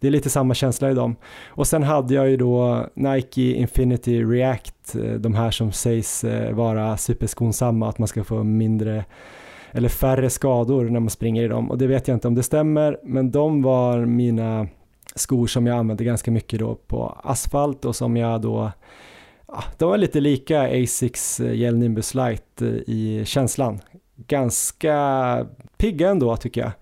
det 0.00 0.06
är 0.06 0.10
lite 0.10 0.30
samma 0.30 0.54
känsla 0.54 0.90
i 0.90 0.94
dem. 0.94 1.16
Och 1.48 1.66
sen 1.66 1.82
hade 1.82 2.14
jag 2.14 2.30
ju 2.30 2.36
då 2.36 2.86
Nike 2.94 3.52
Infinity 3.52 4.24
React, 4.24 4.94
eh, 4.94 5.12
de 5.12 5.34
här 5.34 5.50
som 5.50 5.72
sägs 5.72 6.24
eh, 6.24 6.54
vara 6.54 6.96
superskonsamma, 6.96 7.88
att 7.88 7.98
man 7.98 8.08
ska 8.08 8.24
få 8.24 8.44
mindre 8.44 9.04
eller 9.72 9.88
färre 9.88 10.30
skador 10.30 10.84
när 10.84 11.00
man 11.00 11.10
springer 11.10 11.42
i 11.42 11.48
dem. 11.48 11.70
Och 11.70 11.78
det 11.78 11.86
vet 11.86 12.08
jag 12.08 12.16
inte 12.16 12.28
om 12.28 12.34
det 12.34 12.42
stämmer, 12.42 12.98
men 13.04 13.30
de 13.30 13.62
var 13.62 14.04
mina 14.06 14.68
skor 15.14 15.46
som 15.46 15.66
jag 15.66 15.78
använde 15.78 16.04
ganska 16.04 16.30
mycket 16.30 16.58
då 16.58 16.74
på 16.74 17.20
asfalt 17.22 17.84
och 17.84 17.96
som 17.96 18.16
jag 18.16 18.40
då 18.40 18.70
ah, 19.46 19.64
de 19.78 19.88
var 19.88 19.98
lite 19.98 20.20
lika 20.20 20.82
Asics 20.82 21.40
eh, 21.40 21.54
Gel 21.54 21.78
Nimbus 21.78 22.14
Light 22.14 22.62
i 22.86 23.24
känslan. 23.24 23.78
Ganska 24.16 25.46
pigga 25.76 26.10
ändå 26.10 26.36
tycker 26.36 26.60
jag. 26.60 26.72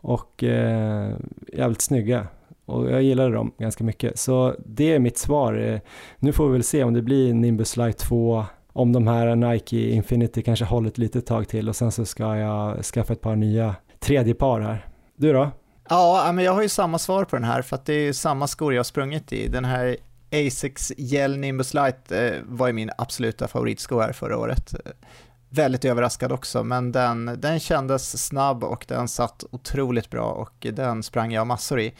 Och 0.00 0.44
eh, 0.44 1.12
jävligt 1.52 1.80
snygga 1.80 2.26
och 2.68 2.90
jag 2.90 3.02
gillade 3.02 3.34
dem 3.34 3.52
ganska 3.58 3.84
mycket. 3.84 4.18
Så 4.18 4.54
det 4.66 4.92
är 4.92 4.98
mitt 4.98 5.18
svar. 5.18 5.54
Eh, 5.54 5.80
nu 6.18 6.32
får 6.32 6.46
vi 6.46 6.52
väl 6.52 6.62
se 6.62 6.84
om 6.84 6.94
det 6.94 7.02
blir 7.02 7.34
Nimbus 7.34 7.76
Light 7.76 7.98
2, 7.98 8.44
om 8.72 8.92
de 8.92 9.06
här 9.06 9.36
Nike 9.36 9.90
Infinity 9.90 10.42
kanske 10.42 10.64
håller 10.64 10.88
ett 10.88 10.98
litet 10.98 11.26
tag 11.26 11.48
till 11.48 11.68
och 11.68 11.76
sen 11.76 11.92
så 11.92 12.04
ska 12.04 12.36
jag 12.36 12.84
skaffa 12.84 13.12
ett 13.12 13.20
par 13.20 13.36
nya 13.36 13.74
tredje 13.98 14.34
par 14.34 14.60
här. 14.60 14.86
Du 15.16 15.32
då? 15.32 15.50
Ja, 15.88 16.30
men 16.34 16.44
jag 16.44 16.52
har 16.52 16.62
ju 16.62 16.68
samma 16.68 16.98
svar 16.98 17.24
på 17.24 17.36
den 17.36 17.44
här 17.44 17.62
för 17.62 17.76
att 17.76 17.86
det 17.86 17.92
är 17.92 18.12
samma 18.12 18.46
skor 18.46 18.74
jag 18.74 18.78
har 18.78 18.84
sprungit 18.84 19.32
i. 19.32 19.48
Den 19.48 19.64
här 19.64 19.96
Asics 20.32 20.92
Gel 20.96 21.38
Nimbus 21.38 21.74
Light 21.74 22.12
eh, 22.12 22.30
var 22.44 22.66
ju 22.66 22.72
min 22.72 22.90
absoluta 22.98 23.48
favoritsko 23.48 24.00
här 24.00 24.12
förra 24.12 24.38
året 24.38 24.74
väldigt 25.50 25.84
överraskad 25.84 26.32
också, 26.32 26.64
men 26.64 26.92
den, 26.92 27.36
den 27.38 27.60
kändes 27.60 28.26
snabb 28.26 28.64
och 28.64 28.84
den 28.88 29.08
satt 29.08 29.44
otroligt 29.50 30.10
bra 30.10 30.30
och 30.30 30.66
den 30.72 31.02
sprang 31.02 31.32
jag 31.32 31.46
massor 31.46 31.80
i. 31.80 31.92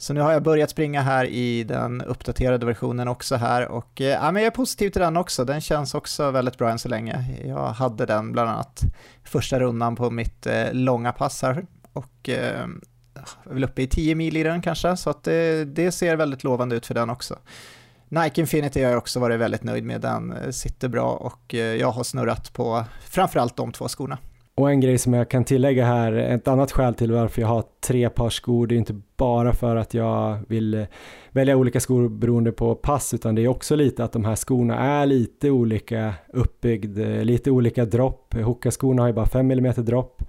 Så 0.00 0.12
nu 0.12 0.20
har 0.20 0.32
jag 0.32 0.42
börjat 0.42 0.70
springa 0.70 1.02
här 1.02 1.24
i 1.24 1.64
den 1.64 2.02
uppdaterade 2.02 2.66
versionen 2.66 3.08
också 3.08 3.36
här 3.36 3.68
och 3.68 4.00
eh, 4.00 4.06
ja, 4.06 4.32
men 4.32 4.42
jag 4.42 4.46
är 4.46 4.56
positiv 4.56 4.90
till 4.90 5.00
den 5.00 5.16
också. 5.16 5.44
Den 5.44 5.60
känns 5.60 5.94
också 5.94 6.30
väldigt 6.30 6.58
bra 6.58 6.70
än 6.70 6.78
så 6.78 6.88
länge. 6.88 7.24
Jag 7.44 7.66
hade 7.66 8.06
den 8.06 8.32
bland 8.32 8.50
annat 8.50 8.82
första 9.24 9.60
rundan 9.60 9.96
på 9.96 10.10
mitt 10.10 10.46
eh, 10.46 10.72
långa 10.72 11.12
pass 11.12 11.42
här 11.42 11.66
och 11.92 12.28
eh, 12.28 12.66
jag 13.14 13.50
är 13.50 13.54
väl 13.54 13.64
uppe 13.64 13.82
i 13.82 13.86
10 13.86 14.14
mil 14.14 14.36
i 14.36 14.42
den 14.42 14.62
kanske, 14.62 14.96
så 14.96 15.10
att 15.10 15.22
det, 15.22 15.64
det 15.64 15.92
ser 15.92 16.16
väldigt 16.16 16.44
lovande 16.44 16.76
ut 16.76 16.86
för 16.86 16.94
den 16.94 17.10
också. 17.10 17.38
Nike 18.08 18.40
Infinity 18.40 18.82
har 18.82 18.90
jag 18.90 18.98
också 18.98 19.20
varit 19.20 19.40
väldigt 19.40 19.64
nöjd 19.64 19.84
med, 19.84 20.00
den 20.00 20.32
eh, 20.32 20.50
sitter 20.50 20.88
bra 20.88 21.12
och 21.12 21.54
eh, 21.54 21.76
jag 21.76 21.90
har 21.90 22.04
snurrat 22.04 22.52
på 22.52 22.84
framförallt 23.10 23.56
de 23.56 23.72
två 23.72 23.88
skorna. 23.88 24.18
Och 24.60 24.70
en 24.70 24.80
grej 24.80 24.98
som 24.98 25.14
jag 25.14 25.28
kan 25.28 25.44
tillägga 25.44 25.84
här, 25.84 26.12
ett 26.12 26.48
annat 26.48 26.72
skäl 26.72 26.94
till 26.94 27.12
varför 27.12 27.42
jag 27.42 27.48
har 27.48 27.64
tre 27.80 28.10
par 28.10 28.30
skor, 28.30 28.66
det 28.66 28.74
är 28.74 28.76
inte 28.76 29.00
bara 29.16 29.52
för 29.52 29.76
att 29.76 29.94
jag 29.94 30.38
vill 30.48 30.86
välja 31.30 31.56
olika 31.56 31.80
skor 31.80 32.08
beroende 32.08 32.52
på 32.52 32.74
pass, 32.74 33.14
utan 33.14 33.34
det 33.34 33.42
är 33.42 33.48
också 33.48 33.76
lite 33.76 34.04
att 34.04 34.12
de 34.12 34.24
här 34.24 34.36
skorna 34.36 34.78
är 34.78 35.06
lite 35.06 35.50
olika 35.50 36.14
uppbyggd, 36.28 36.98
lite 37.22 37.50
olika 37.50 37.84
dropp. 37.84 38.34
Hoka-skorna 38.34 39.02
har 39.02 39.06
ju 39.06 39.12
bara 39.12 39.26
5 39.26 39.50
mm 39.50 39.72
dropp 39.76 40.22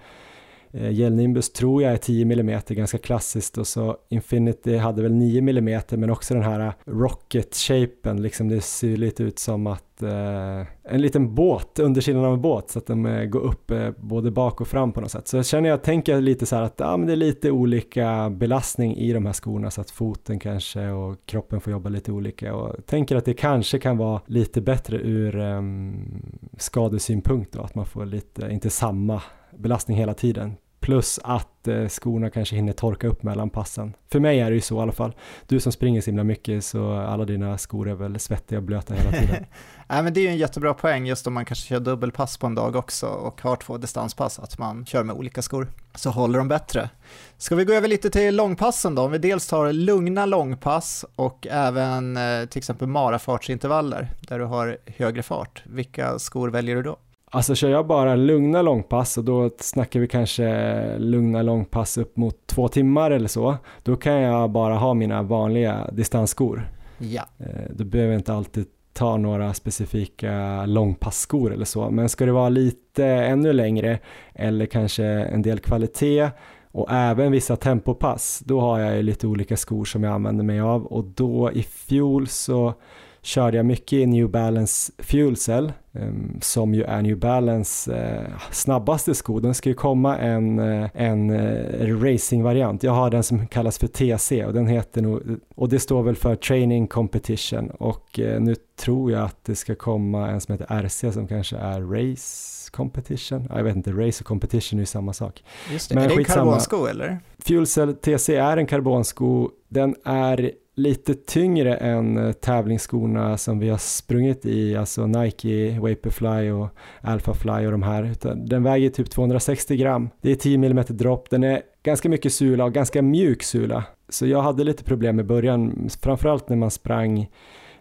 Eh, 0.74 1.12
Nimbus 1.12 1.54
tror 1.54 1.84
jag 1.84 1.94
är 1.94 1.98
10 1.98 2.24
mm, 2.24 2.62
ganska 2.68 2.98
klassiskt. 2.98 3.58
Och 3.58 3.68
så 3.68 3.98
Infinity 4.10 4.78
hade 4.78 5.02
väl 5.02 5.14
9 5.14 5.40
mm 5.40 5.82
men 5.90 6.10
också 6.10 6.34
den 6.34 6.44
här 6.44 6.74
rocket-shapen, 6.86 8.22
liksom 8.22 8.50
det 8.50 8.62
ser 8.62 8.98
lite 8.98 9.24
ut 9.24 9.40
som 9.40 9.68
att 9.68 10.04
eh, 10.04 10.68
en 10.84 11.02
liten 11.02 11.36
båt, 11.36 11.80
undersidan 11.80 12.26
av 12.26 12.34
en 12.34 12.42
båt 12.42 12.70
så 12.70 12.80
att 12.80 12.88
de 12.88 13.06
eh, 13.06 13.26
går 13.26 13.40
upp 13.40 13.72
eh, 13.72 13.90
både 13.98 14.32
bak 14.32 14.62
och 14.62 14.68
fram 14.68 14.92
på 14.92 15.02
något 15.02 15.12
sätt. 15.12 15.28
Så 15.28 15.38
jag 15.38 15.46
känner 15.46 15.70
jag 15.70 15.84
tänker 15.84 16.22
lite 16.22 16.46
så 16.46 16.56
här 16.56 16.64
att 16.64 16.76
ja, 16.78 16.98
men 16.98 17.08
det 17.08 17.14
är 17.14 17.18
lite 17.18 17.52
olika 17.52 18.30
belastning 18.30 18.98
i 18.98 19.14
de 19.14 19.26
här 19.26 19.34
skorna 19.34 19.72
så 19.72 19.82
att 19.82 19.92
foten 19.92 20.40
kanske 20.40 20.90
och 20.90 21.26
kroppen 21.26 21.62
får 21.62 21.72
jobba 21.72 21.90
lite 21.90 22.12
olika. 22.12 22.56
Och 22.56 22.86
tänker 22.86 23.16
att 23.16 23.26
det 23.26 23.34
kanske 23.34 23.80
kan 23.80 23.98
vara 23.98 24.22
lite 24.26 24.62
bättre 24.62 24.98
ur 24.98 25.40
ehm, 25.40 26.22
skadesynpunkt 26.58 27.54
då, 27.54 27.62
att 27.62 27.76
man 27.76 27.86
får 27.86 28.06
lite, 28.06 28.50
inte 28.52 28.70
samma 28.70 29.22
belastning 29.58 29.98
hela 29.98 30.14
tiden. 30.14 30.56
Plus 30.82 31.20
att 31.24 31.68
eh, 31.68 31.88
skorna 31.88 32.30
kanske 32.30 32.56
hinner 32.56 32.74
torka 32.74 33.08
upp 33.08 33.24
mellan 33.24 33.50
passen. 33.50 33.94
För 34.12 34.20
mig 34.20 34.40
är 34.40 34.50
det 34.50 34.56
ju 34.56 34.62
så 34.62 34.78
i 34.78 34.80
alla 34.80 34.92
fall. 34.92 35.16
Du 35.48 35.60
som 35.60 35.72
springer 35.72 36.02
så 36.02 36.06
himla 36.06 36.24
mycket 36.24 36.66
så 36.66 36.94
alla 36.94 37.26
dina 37.26 37.58
skor 37.58 37.90
är 37.90 37.94
väl 37.94 38.20
svettiga 38.20 38.60
och 38.60 38.64
blöta 38.64 38.94
hela 38.94 39.12
tiden. 39.12 39.46
Nej 39.90 40.04
men 40.04 40.14
det 40.14 40.20
är 40.20 40.22
ju 40.22 40.28
en 40.28 40.38
jättebra 40.38 40.74
poäng 40.74 41.08
just 41.08 41.28
om 41.28 41.34
man 41.34 41.46
kanske 41.46 41.68
kör 41.68 41.80
dubbelpass 41.80 42.38
på 42.38 42.48
en 42.48 42.56
dag 42.56 42.76
också 42.76 43.08
och 43.08 43.42
har 43.42 43.56
två 43.56 43.78
distanspass, 43.78 44.40
att 44.40 44.58
man 44.58 44.86
kör 44.86 45.04
med 45.04 45.16
olika 45.16 45.42
skor. 45.42 45.68
Så 45.96 46.10
håller 46.10 46.38
de 46.38 46.48
bättre. 46.48 46.90
Ska 47.38 47.56
vi 47.56 47.66
gå 47.66 47.74
över 47.74 47.88
lite 47.88 48.10
till 48.10 48.36
långpassen 48.36 48.96
då? 48.96 49.02
Om 49.02 49.12
vi 49.12 49.18
dels 49.18 49.48
tar 49.48 49.74
lugna 49.74 50.26
långpass 50.26 51.06
och 51.16 51.48
även 51.50 52.18
eh, 52.18 52.46
till 52.46 52.60
exempel 52.60 52.88
marafartsintervaller 52.88 54.08
där 54.22 54.40
du 54.40 54.46
har 54.46 54.78
högre 54.86 55.24
fart. 55.24 55.64
Vilka 55.66 56.20
skor 56.20 56.50
väljer 56.50 56.76
du 56.76 56.84
då? 56.84 56.98
Alltså 57.34 57.56
kör 57.56 57.70
jag 57.70 57.88
bara 57.88 58.16
lugna 58.16 58.62
långpass 58.62 59.18
och 59.18 59.24
då 59.24 59.50
snackar 59.60 60.00
vi 60.00 60.08
kanske 60.08 60.98
lugna 60.98 61.42
långpass 61.42 61.98
upp 61.98 62.18
mot 62.18 62.48
två 62.48 62.68
timmar 62.68 63.12
eller 63.12 63.28
så. 63.28 63.58
Då 63.84 63.96
kan 63.96 64.14
jag 64.14 64.50
bara 64.52 64.76
ha 64.76 64.94
mina 64.94 65.22
vanliga 65.22 65.90
distansskor. 65.92 66.70
Ja. 66.98 67.24
Eh, 67.40 67.46
då 67.70 67.84
behöver 67.84 68.12
jag 68.12 68.20
inte 68.20 68.34
alltid 68.34 68.66
ta 68.94 69.18
några 69.18 69.54
specifika 69.54 70.66
långpassskor 70.66 71.54
eller 71.54 71.66
så. 71.66 71.90
Men 71.90 72.10
ska 72.10 72.26
det 72.26 72.32
vara 72.32 72.50
lite 72.50 73.06
ännu 73.06 73.54
längre 73.54 74.00
eller 74.34 74.66
kanske 74.66 75.06
en 75.06 75.42
del 75.42 75.60
kvalitet 75.60 76.30
och 76.72 76.92
även 76.92 77.32
vissa 77.32 77.56
tempopass, 77.56 78.42
då 78.46 78.60
har 78.60 78.80
jag 78.80 79.06
lite 79.06 79.28
olika 79.28 79.58
skor 79.58 79.86
som 79.86 80.04
jag 80.04 80.14
använder 80.14 80.44
mig 80.44 80.60
av 80.60 80.86
och 80.86 81.04
då 81.04 81.52
i 81.52 81.64
fjol 81.64 82.28
så 82.28 82.74
körde 83.22 83.58
jag 83.58 83.66
mycket 83.66 83.94
i 83.94 84.06
New 84.06 84.30
Balance 84.30 84.92
Fuel 85.00 85.36
Cell 85.36 85.74
um, 85.92 86.38
som 86.42 86.74
ju 86.74 86.84
är 86.84 87.02
New 87.02 87.18
Balance 87.18 87.92
uh, 87.92 88.38
snabbaste 88.52 89.16
sko. 89.16 89.40
Den 89.40 89.54
ska 89.54 89.70
ju 89.70 89.76
komma 89.76 90.18
en, 90.18 90.60
uh, 90.60 90.90
en 90.94 91.30
uh, 91.30 92.04
racingvariant. 92.04 92.84
Jag 92.84 92.92
har 92.92 93.10
den 93.10 93.24
som 93.24 93.48
kallas 93.48 93.80
för 93.80 93.88
TC 93.88 94.46
och 94.46 94.54
den 94.54 94.68
heter 94.68 95.02
nog, 95.02 95.22
och 95.56 95.70
det 95.70 95.80
står 95.80 96.04
väl 96.04 96.16
för 96.16 96.36
Training 96.36 96.88
Competition 96.88 97.70
och 97.70 98.20
nu 98.40 98.56
tror 98.80 99.12
jag 99.12 99.22
att 99.24 99.46
det 99.46 99.56
ska 99.56 99.76
komma 99.76 100.30
en 100.30 100.42
som 100.42 100.52
heter 100.54 100.82
RC 100.82 101.12
som 101.12 101.28
kanske 101.28 101.58
är 101.58 101.82
Race 101.82 102.72
competition. 102.72 103.48
Jag 103.50 103.64
vet 103.64 103.76
inte, 103.76 103.92
race 103.92 104.22
och 104.22 104.26
competition 104.26 104.80
är 104.80 104.82
ju 104.82 104.86
samma 104.86 105.14
sak. 105.14 105.44
Just 105.72 105.90
det. 105.90 105.96
Men 105.96 106.04
är 106.04 106.10
det 106.10 106.16
en 106.16 106.26
karbonsko 106.26 106.86
eller? 106.86 107.20
Fuel 107.40 107.68
Cell 107.68 107.96
TC 107.96 108.36
är 108.36 108.58
en 108.58 108.66
karbonsko. 108.66 109.50
Den 109.70 109.96
är 110.06 110.52
lite 110.76 111.14
tyngre 111.14 111.76
än 111.76 112.18
eh, 112.18 112.32
tävlingsskorna 112.32 113.38
som 113.38 113.60
vi 113.60 113.70
har 113.70 113.78
sprungit 113.78 114.46
i, 114.46 114.76
alltså 114.76 115.08
Nike, 115.08 115.80
Vaporfly 115.80 116.52
och 116.52 116.70
Alphafly 117.02 117.66
och 117.66 117.72
de 117.72 117.84
här. 117.84 118.14
Den 118.36 118.64
väger 118.64 118.90
typ 118.90 119.10
260 119.10 119.76
gram. 119.76 120.10
Det 120.22 120.32
är 120.32 120.36
10 120.36 120.56
mm 120.56 120.84
dropp. 120.88 121.30
Den 121.30 121.44
är 121.44 121.62
ganska 121.84 122.10
mycket 122.10 122.34
sula 122.34 122.66
och 122.66 122.74
ganska 122.74 123.02
mjuk 123.02 123.44
sula. 123.44 123.84
Så 124.10 124.28
jag 124.28 124.42
hade 124.42 124.64
lite 124.64 124.84
problem 124.84 125.20
i 125.20 125.24
början, 125.24 125.90
framförallt 126.02 126.50
när 126.50 126.58
man 126.58 126.72
sprang 126.72 127.30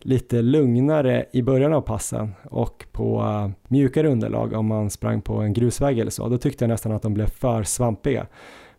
lite 0.03 0.43
lugnare 0.43 1.27
i 1.33 1.43
början 1.43 1.73
av 1.73 1.81
passen 1.81 2.35
och 2.43 2.87
på 2.93 3.21
uh, 3.21 3.51
mjukare 3.69 4.09
underlag 4.09 4.53
om 4.53 4.67
man 4.67 4.91
sprang 4.91 5.23
på 5.23 5.35
en 5.35 5.53
grusväg 5.53 5.99
eller 5.99 6.11
så. 6.11 6.29
Då 6.29 6.39
tyckte 6.39 6.65
jag 6.65 6.69
nästan 6.69 6.93
att 6.93 7.03
de 7.03 7.15
blev 7.15 7.27
för 7.27 7.63
svampiga. 7.63 8.27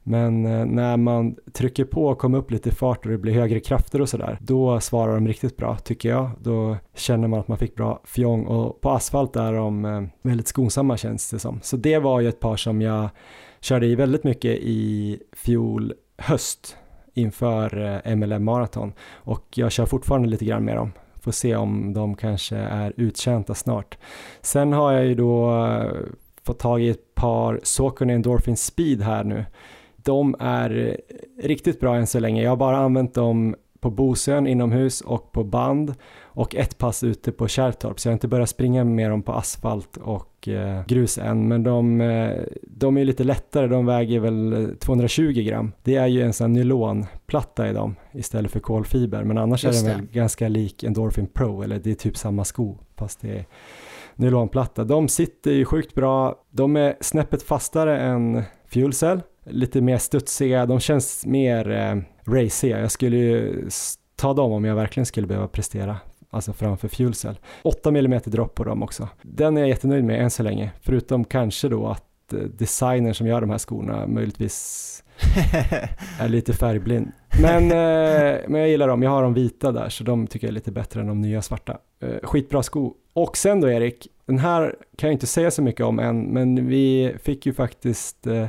Men 0.03 0.45
eh, 0.45 0.65
när 0.65 0.97
man 0.97 1.35
trycker 1.53 1.85
på 1.85 2.07
och 2.07 2.17
kommer 2.17 2.37
upp 2.37 2.51
lite 2.51 2.69
i 2.69 2.71
fart 2.71 3.05
och 3.05 3.11
det 3.11 3.17
blir 3.17 3.33
högre 3.33 3.59
krafter 3.59 4.01
och 4.01 4.09
sådär, 4.09 4.37
då 4.41 4.79
svarar 4.79 5.13
de 5.13 5.27
riktigt 5.27 5.57
bra 5.57 5.77
tycker 5.77 6.09
jag. 6.09 6.29
Då 6.39 6.77
känner 6.95 7.27
man 7.27 7.39
att 7.39 7.47
man 7.47 7.57
fick 7.57 7.75
bra 7.75 8.01
fjong 8.03 8.45
och 8.45 8.81
på 8.81 8.89
asfalt 8.89 9.35
är 9.35 9.53
de 9.53 9.85
eh, 9.85 10.03
väldigt 10.21 10.47
skonsamma 10.47 10.97
känns 10.97 11.29
det 11.29 11.39
som. 11.39 11.59
Så 11.63 11.77
det 11.77 11.99
var 11.99 12.19
ju 12.19 12.29
ett 12.29 12.39
par 12.39 12.57
som 12.57 12.81
jag 12.81 13.09
körde 13.59 13.85
i 13.85 13.95
väldigt 13.95 14.23
mycket 14.23 14.57
i 14.61 15.19
fjol 15.33 15.93
höst 16.17 16.77
inför 17.13 17.77
eh, 18.05 18.15
MLM 18.15 18.43
maraton 18.43 18.43
Marathon 18.43 18.93
och 19.13 19.45
jag 19.55 19.71
kör 19.71 19.85
fortfarande 19.85 20.29
lite 20.29 20.45
grann 20.45 20.65
med 20.65 20.75
dem 20.75 20.91
Får 21.21 21.31
se 21.31 21.55
om 21.55 21.93
de 21.93 22.15
kanske 22.15 22.55
är 22.55 22.93
uttjänta 22.97 23.53
snart. 23.53 23.97
Sen 24.41 24.73
har 24.73 24.91
jag 24.91 25.05
ju 25.05 25.15
då 25.15 25.67
fått 26.43 26.59
tag 26.59 26.81
i 26.81 26.89
ett 26.89 27.15
par 27.15 27.59
Saucony 27.63 28.13
Endorphin 28.13 28.57
Speed 28.57 29.01
här 29.01 29.23
nu. 29.23 29.45
De 30.03 30.35
är 30.39 30.97
riktigt 31.41 31.79
bra 31.79 31.95
än 31.95 32.07
så 32.07 32.19
länge. 32.19 32.43
Jag 32.43 32.49
har 32.49 32.57
bara 32.57 32.77
använt 32.77 33.13
dem 33.13 33.55
på 33.81 33.89
Bosön 33.89 34.47
inomhus 34.47 35.01
och 35.01 35.31
på 35.31 35.43
band 35.43 35.95
och 36.23 36.55
ett 36.55 36.77
pass 36.77 37.03
ute 37.03 37.31
på 37.31 37.47
Kärrtorp. 37.47 37.99
Så 37.99 38.07
jag 38.07 38.11
har 38.11 38.15
inte 38.15 38.27
börjat 38.27 38.49
springa 38.49 38.83
med 38.83 39.09
dem 39.09 39.21
på 39.21 39.33
asfalt 39.33 39.97
och 39.97 40.47
eh, 40.47 40.85
grus 40.85 41.17
än. 41.17 41.47
Men 41.47 41.63
de, 41.63 42.01
eh, 42.01 42.43
de 42.63 42.97
är 42.97 43.05
lite 43.05 43.23
lättare, 43.23 43.67
de 43.67 43.85
väger 43.85 44.19
väl 44.19 44.75
220 44.79 45.41
gram. 45.41 45.71
Det 45.83 45.95
är 45.95 46.07
ju 46.07 46.21
en 46.21 46.33
sån 46.33 46.53
nylonplatta 46.53 47.69
i 47.69 47.73
dem 47.73 47.95
istället 48.11 48.51
för 48.51 48.59
kolfiber. 48.59 49.23
Men 49.23 49.37
annars 49.37 49.63
Just 49.63 49.83
är 49.83 49.89
den 49.89 49.97
väl 49.97 50.07
ganska 50.11 50.47
lik 50.47 50.83
Endorphin 50.83 51.27
Pro 51.27 51.61
eller 51.61 51.79
det 51.79 51.91
är 51.91 51.95
typ 51.95 52.17
samma 52.17 52.45
sko 52.45 52.77
fast 52.95 53.21
det 53.21 53.29
är 53.29 53.45
nylonplatta. 54.15 54.83
De 54.83 55.07
sitter 55.07 55.51
ju 55.51 55.65
sjukt 55.65 55.95
bra, 55.95 56.35
de 56.51 56.75
är 56.75 56.95
snäppet 57.01 57.43
fastare 57.43 57.99
än 57.99 58.43
Fuel 58.67 58.93
Cell, 58.93 59.21
lite 59.51 59.81
mer 59.81 59.97
studsiga, 59.97 60.65
de 60.65 60.79
känns 60.79 61.25
mer 61.25 61.71
eh, 61.71 61.95
raciga. 62.33 62.79
Jag 62.79 62.91
skulle 62.91 63.17
ju 63.17 63.69
ta 64.15 64.33
dem 64.33 64.51
om 64.51 64.65
jag 64.65 64.75
verkligen 64.75 65.05
skulle 65.05 65.27
behöva 65.27 65.47
prestera 65.47 65.97
alltså 66.31 66.53
framför 66.53 66.87
Fuel 66.87 67.13
Cell. 67.13 67.39
8 67.61 67.89
mm 67.89 68.21
dropp 68.25 68.55
på 68.55 68.63
dem 68.63 68.83
också. 68.83 69.09
Den 69.21 69.57
är 69.57 69.61
jag 69.61 69.69
jättenöjd 69.69 70.03
med 70.03 70.21
än 70.21 70.29
så 70.29 70.43
länge, 70.43 70.71
förutom 70.81 71.23
kanske 71.23 71.69
då 71.69 71.87
att 71.87 72.33
eh, 72.33 72.39
designern 72.39 73.13
som 73.13 73.27
gör 73.27 73.41
de 73.41 73.49
här 73.49 73.57
skorna 73.57 74.07
möjligtvis 74.07 75.03
är 76.19 76.29
lite 76.29 76.53
färgblind. 76.53 77.11
Men, 77.41 77.63
eh, 77.63 78.39
men 78.47 78.61
jag 78.61 78.69
gillar 78.69 78.87
dem, 78.87 79.03
jag 79.03 79.09
har 79.09 79.23
de 79.23 79.33
vita 79.33 79.71
där 79.71 79.89
så 79.89 80.03
de 80.03 80.27
tycker 80.27 80.47
jag 80.47 80.51
är 80.51 80.53
lite 80.55 80.71
bättre 80.71 81.01
än 81.01 81.07
de 81.07 81.21
nya 81.21 81.41
svarta. 81.41 81.77
Eh, 81.99 82.15
skitbra 82.23 82.63
sko. 82.63 82.93
Och 83.13 83.37
sen 83.37 83.61
då 83.61 83.69
Erik, 83.69 84.07
den 84.25 84.39
här 84.39 84.75
kan 84.97 85.07
jag 85.07 85.15
inte 85.15 85.27
säga 85.27 85.51
så 85.51 85.61
mycket 85.61 85.85
om 85.85 85.99
än, 85.99 86.21
men 86.21 86.67
vi 86.67 87.15
fick 87.23 87.45
ju 87.45 87.53
faktiskt 87.53 88.27
eh, 88.27 88.47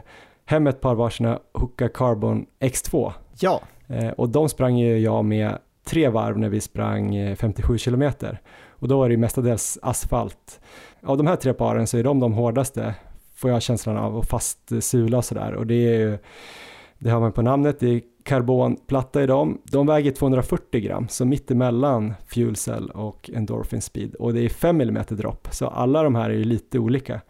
hem 0.52 0.66
ett 0.66 0.80
par 0.80 0.94
varsina 0.94 1.38
Hoka 1.52 1.88
Carbon 1.88 2.46
X2. 2.60 3.12
Ja. 3.40 3.60
Eh, 3.86 4.08
och 4.08 4.28
de 4.28 4.48
sprang 4.48 4.78
ju 4.78 4.98
jag 4.98 5.24
med 5.24 5.58
tre 5.84 6.08
varv 6.08 6.38
när 6.38 6.48
vi 6.48 6.60
sprang 6.60 7.36
57 7.36 7.72
eh, 7.72 7.78
kilometer. 7.78 8.40
Och 8.68 8.88
då 8.88 8.98
var 8.98 9.08
det 9.08 9.12
ju 9.12 9.18
mestadels 9.18 9.78
asfalt. 9.82 10.60
Av 11.02 11.16
de 11.16 11.26
här 11.26 11.36
tre 11.36 11.52
paren 11.52 11.86
så 11.86 11.98
är 11.98 12.04
de 12.04 12.20
de 12.20 12.32
hårdaste, 12.32 12.94
får 13.34 13.50
jag 13.50 13.62
känslan 13.62 13.96
av, 13.96 14.16
och 14.16 14.24
fast 14.24 14.82
sula 14.84 15.16
och 15.16 15.24
sådär. 15.24 15.54
Och 15.54 15.66
det 15.66 15.74
är 15.74 15.98
ju, 15.98 16.18
det 16.98 17.10
har 17.10 17.20
man 17.20 17.32
på 17.32 17.42
namnet, 17.42 17.80
det 17.80 17.88
är 17.88 18.00
karbonplatta 18.24 19.22
i 19.22 19.26
dem. 19.26 19.60
De 19.64 19.86
väger 19.86 20.10
240 20.10 20.80
gram, 20.80 21.08
så 21.08 21.24
mittemellan 21.24 22.14
Fuel 22.26 22.56
Cell 22.56 22.90
och 22.90 23.30
Endorphin 23.34 23.82
Speed. 23.82 24.14
Och 24.14 24.34
det 24.34 24.44
är 24.44 24.48
5 24.48 24.80
mm 24.80 25.04
dropp, 25.08 25.48
så 25.50 25.66
alla 25.66 26.02
de 26.02 26.14
här 26.14 26.30
är 26.30 26.34
ju 26.34 26.44
lite 26.44 26.78
olika. 26.78 27.20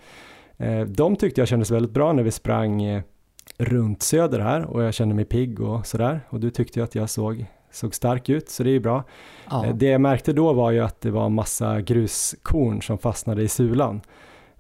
Eh, 0.56 0.80
de 0.80 1.16
tyckte 1.16 1.40
jag 1.40 1.48
kändes 1.48 1.70
väldigt 1.70 1.92
bra 1.92 2.12
när 2.12 2.22
vi 2.22 2.30
sprang 2.30 3.02
runt 3.64 4.02
söder 4.02 4.38
här 4.38 4.64
och 4.64 4.82
jag 4.82 4.94
kände 4.94 5.14
mig 5.14 5.24
pigg 5.24 5.60
och 5.60 5.86
sådär. 5.86 6.20
Och 6.28 6.40
du 6.40 6.50
tyckte 6.50 6.78
ju 6.78 6.84
att 6.84 6.94
jag 6.94 7.10
såg 7.10 7.46
såg 7.72 7.94
stark 7.94 8.28
ut, 8.28 8.48
så 8.48 8.62
det 8.62 8.70
är 8.70 8.72
ju 8.72 8.80
bra. 8.80 9.04
Ja. 9.50 9.66
Eh, 9.66 9.74
det 9.74 9.86
jag 9.86 10.00
märkte 10.00 10.32
då 10.32 10.52
var 10.52 10.70
ju 10.70 10.80
att 10.80 11.00
det 11.00 11.10
var 11.10 11.28
massa 11.28 11.80
gruskorn 11.80 12.82
som 12.82 12.98
fastnade 12.98 13.42
i 13.42 13.48
sulan. 13.48 14.00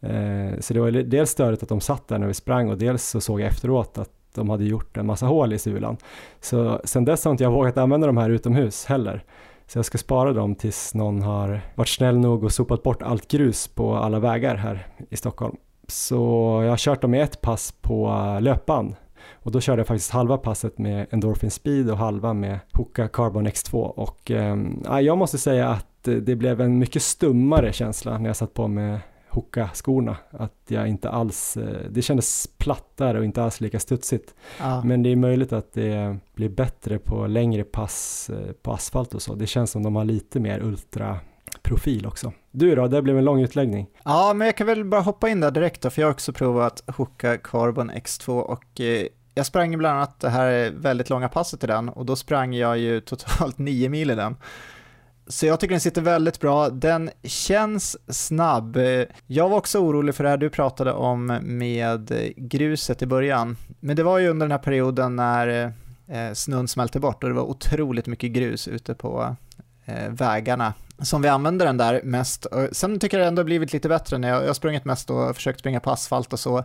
Eh, 0.00 0.60
så 0.60 0.74
det 0.74 0.80
var 0.80 0.90
dels 0.90 1.30
störigt 1.30 1.62
att 1.62 1.68
de 1.68 1.80
satt 1.80 2.08
där 2.08 2.18
när 2.18 2.26
vi 2.26 2.34
sprang 2.34 2.70
och 2.70 2.78
dels 2.78 3.06
så 3.06 3.20
såg 3.20 3.40
jag 3.40 3.48
efteråt 3.48 3.98
att 3.98 4.10
de 4.34 4.50
hade 4.50 4.64
gjort 4.64 4.96
en 4.96 5.06
massa 5.06 5.26
hål 5.26 5.52
i 5.52 5.58
sulan. 5.58 5.96
Så 6.40 6.80
sen 6.84 7.04
dess 7.04 7.24
har 7.24 7.32
inte 7.32 7.44
jag 7.44 7.50
vågat 7.50 7.76
använda 7.76 8.06
de 8.06 8.16
här 8.16 8.30
utomhus 8.30 8.84
heller. 8.84 9.24
Så 9.66 9.78
jag 9.78 9.84
ska 9.84 9.98
spara 9.98 10.32
dem 10.32 10.54
tills 10.54 10.94
någon 10.94 11.22
har 11.22 11.60
varit 11.74 11.88
snäll 11.88 12.18
nog 12.18 12.44
och 12.44 12.52
sopat 12.52 12.82
bort 12.82 13.02
allt 13.02 13.28
grus 13.28 13.68
på 13.68 13.94
alla 13.94 14.18
vägar 14.18 14.54
här 14.54 14.86
i 15.10 15.16
Stockholm. 15.16 15.56
Så 15.92 16.16
jag 16.64 16.70
har 16.70 16.76
kört 16.76 17.00
dem 17.00 17.14
i 17.14 17.20
ett 17.20 17.40
pass 17.40 17.74
på 17.80 18.08
löpband 18.40 18.94
och 19.32 19.52
då 19.52 19.60
körde 19.60 19.80
jag 19.80 19.86
faktiskt 19.86 20.10
halva 20.10 20.38
passet 20.38 20.78
med 20.78 21.06
Endorphin 21.10 21.50
Speed 21.50 21.90
och 21.90 21.98
halva 21.98 22.32
med 22.32 22.58
Hoka 22.72 23.08
Carbon 23.08 23.46
X2 23.46 23.74
och 23.76 24.30
eh, 24.30 24.56
jag 25.00 25.18
måste 25.18 25.38
säga 25.38 25.68
att 25.68 25.86
det 26.02 26.36
blev 26.36 26.60
en 26.60 26.78
mycket 26.78 27.02
stummare 27.02 27.72
känsla 27.72 28.18
när 28.18 28.26
jag 28.28 28.36
satt 28.36 28.54
på 28.54 28.68
med 28.68 29.00
Hoka-skorna. 29.28 30.16
Att 30.30 30.62
jag 30.68 30.88
inte 30.88 31.10
alls, 31.10 31.56
eh, 31.56 31.90
det 31.90 32.02
kändes 32.02 32.48
plattare 32.58 33.18
och 33.18 33.24
inte 33.24 33.42
alls 33.42 33.60
lika 33.60 33.80
studsigt. 33.80 34.34
Ja. 34.60 34.84
Men 34.84 35.02
det 35.02 35.12
är 35.12 35.16
möjligt 35.16 35.52
att 35.52 35.72
det 35.72 36.16
blir 36.34 36.48
bättre 36.48 36.98
på 36.98 37.26
längre 37.26 37.64
pass 37.64 38.30
eh, 38.30 38.52
på 38.52 38.72
asfalt 38.72 39.14
och 39.14 39.22
så. 39.22 39.34
Det 39.34 39.46
känns 39.46 39.70
som 39.70 39.82
de 39.82 39.96
har 39.96 40.04
lite 40.04 40.40
mer 40.40 40.60
ultra 40.60 41.18
profil 41.62 42.06
också. 42.06 42.32
Du 42.50 42.74
då, 42.74 42.88
det 42.88 43.02
blev 43.02 43.18
en 43.18 43.24
lång 43.24 43.40
utläggning. 43.40 43.86
Ja, 44.04 44.32
men 44.34 44.46
jag 44.46 44.56
kan 44.56 44.66
väl 44.66 44.84
bara 44.84 45.00
hoppa 45.00 45.28
in 45.28 45.40
där 45.40 45.50
direkt 45.50 45.82
då, 45.82 45.90
för 45.90 46.02
jag 46.02 46.06
har 46.08 46.12
också 46.12 46.32
provat 46.32 46.82
Hoka 46.86 47.38
Carbon 47.38 47.90
X2 47.90 48.40
och 48.40 48.80
eh, 48.80 49.06
jag 49.34 49.46
sprang 49.46 49.78
bland 49.78 49.96
annat 49.96 50.20
det 50.20 50.28
här 50.28 50.70
väldigt 50.70 51.10
långa 51.10 51.28
passet 51.28 51.64
i 51.64 51.66
den 51.66 51.88
och 51.88 52.06
då 52.06 52.16
sprang 52.16 52.54
jag 52.54 52.78
ju 52.78 53.00
totalt 53.06 53.58
nio 53.58 53.88
mil 53.88 54.10
i 54.10 54.14
den. 54.14 54.36
Så 55.26 55.46
jag 55.46 55.60
tycker 55.60 55.74
den 55.74 55.80
sitter 55.80 56.02
väldigt 56.02 56.40
bra. 56.40 56.68
Den 56.68 57.10
känns 57.22 57.96
snabb. 58.08 58.78
Jag 59.26 59.48
var 59.48 59.56
också 59.56 59.78
orolig 59.78 60.14
för 60.14 60.24
det 60.24 60.30
här 60.30 60.36
du 60.36 60.50
pratade 60.50 60.92
om 60.92 61.38
med 61.42 62.32
gruset 62.36 63.02
i 63.02 63.06
början. 63.06 63.56
Men 63.80 63.96
det 63.96 64.02
var 64.02 64.18
ju 64.18 64.28
under 64.28 64.46
den 64.46 64.50
här 64.50 64.58
perioden 64.58 65.16
när 65.16 65.72
eh, 66.08 66.32
snön 66.32 66.68
smälte 66.68 67.00
bort 67.00 67.22
och 67.22 67.30
det 67.30 67.36
var 67.36 67.42
otroligt 67.42 68.06
mycket 68.06 68.30
grus 68.30 68.68
ute 68.68 68.94
på 68.94 69.36
eh, 69.84 70.08
vägarna 70.10 70.74
som 71.02 71.22
vi 71.22 71.28
använder 71.28 71.66
den 71.66 71.76
där 71.76 72.00
mest. 72.04 72.46
Sen 72.72 72.98
tycker 72.98 73.18
jag 73.18 73.24
det 73.24 73.28
ändå 73.28 73.44
blivit 73.44 73.72
lite 73.72 73.88
bättre 73.88 74.18
när 74.18 74.28
jag, 74.28 74.42
jag 74.42 74.46
har 74.46 74.54
sprungit 74.54 74.84
mest 74.84 75.10
och 75.10 75.36
försökt 75.36 75.60
springa 75.60 75.80
på 75.80 75.90
asfalt 75.90 76.32
och 76.32 76.40
så. 76.40 76.64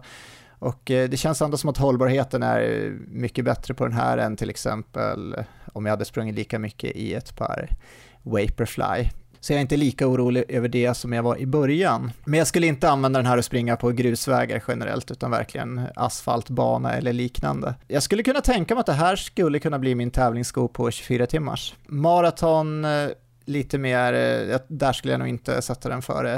Och 0.59 0.91
eh, 0.91 1.09
det 1.09 1.17
känns 1.17 1.41
ändå 1.41 1.57
som 1.57 1.69
att 1.69 1.77
hållbarheten 1.77 2.43
är 2.43 2.91
mycket 3.07 3.45
bättre 3.45 3.73
på 3.73 3.83
den 3.83 3.93
här 3.93 4.17
än 4.17 4.35
till 4.35 4.49
exempel 4.49 5.35
om 5.73 5.85
jag 5.85 5.91
hade 5.91 6.05
sprungit 6.05 6.35
lika 6.35 6.59
mycket 6.59 6.95
i 6.95 7.13
ett 7.13 7.35
par 7.35 7.69
Vaporfly. 8.23 9.09
Så 9.39 9.53
jag 9.53 9.57
är 9.57 9.61
inte 9.61 9.77
lika 9.77 10.07
orolig 10.07 10.43
över 10.47 10.67
det 10.67 10.93
som 10.93 11.13
jag 11.13 11.23
var 11.23 11.37
i 11.37 11.45
början. 11.45 12.11
Men 12.25 12.37
jag 12.37 12.47
skulle 12.47 12.67
inte 12.67 12.89
använda 12.89 13.19
den 13.19 13.25
här 13.25 13.37
och 13.37 13.45
springa 13.45 13.75
på 13.75 13.91
grusvägar 13.91 14.63
generellt, 14.67 15.11
utan 15.11 15.31
verkligen 15.31 15.81
asfaltbana 15.95 16.93
eller 16.93 17.13
liknande. 17.13 17.75
Jag 17.87 18.03
skulle 18.03 18.23
kunna 18.23 18.41
tänka 18.41 18.75
mig 18.75 18.79
att 18.79 18.85
det 18.85 18.93
här 18.93 19.15
skulle 19.15 19.59
kunna 19.59 19.79
bli 19.79 19.95
min 19.95 20.11
tävlingssko 20.11 20.67
på 20.67 20.91
24 20.91 21.25
timmars. 21.25 21.75
Maraton, 21.87 22.85
eh, 22.85 23.07
lite 23.47 23.77
mer, 23.77 24.13
eh, 24.13 24.59
där 24.67 24.93
skulle 24.93 25.13
jag 25.13 25.19
nog 25.19 25.27
inte 25.27 25.61
sätta 25.61 25.89
den 25.89 26.01
före 26.01 26.35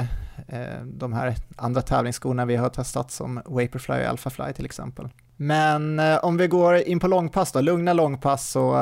eh, 0.48 0.84
de 0.84 1.12
här 1.12 1.34
andra 1.56 1.82
tävlingsskorna 1.82 2.44
vi 2.44 2.56
har 2.56 2.68
testat 2.68 3.10
som 3.10 3.34
Vaporfly 3.44 3.94
och 3.94 4.08
Alphafly 4.08 4.52
till 4.52 4.64
exempel. 4.64 5.08
Men 5.36 5.98
eh, 5.98 6.24
om 6.24 6.36
vi 6.36 6.46
går 6.46 6.76
in 6.76 7.00
på 7.00 7.08
långpass 7.08 7.52
då, 7.52 7.60
lugna 7.60 7.92
långpass 7.92 8.50
så 8.50 8.72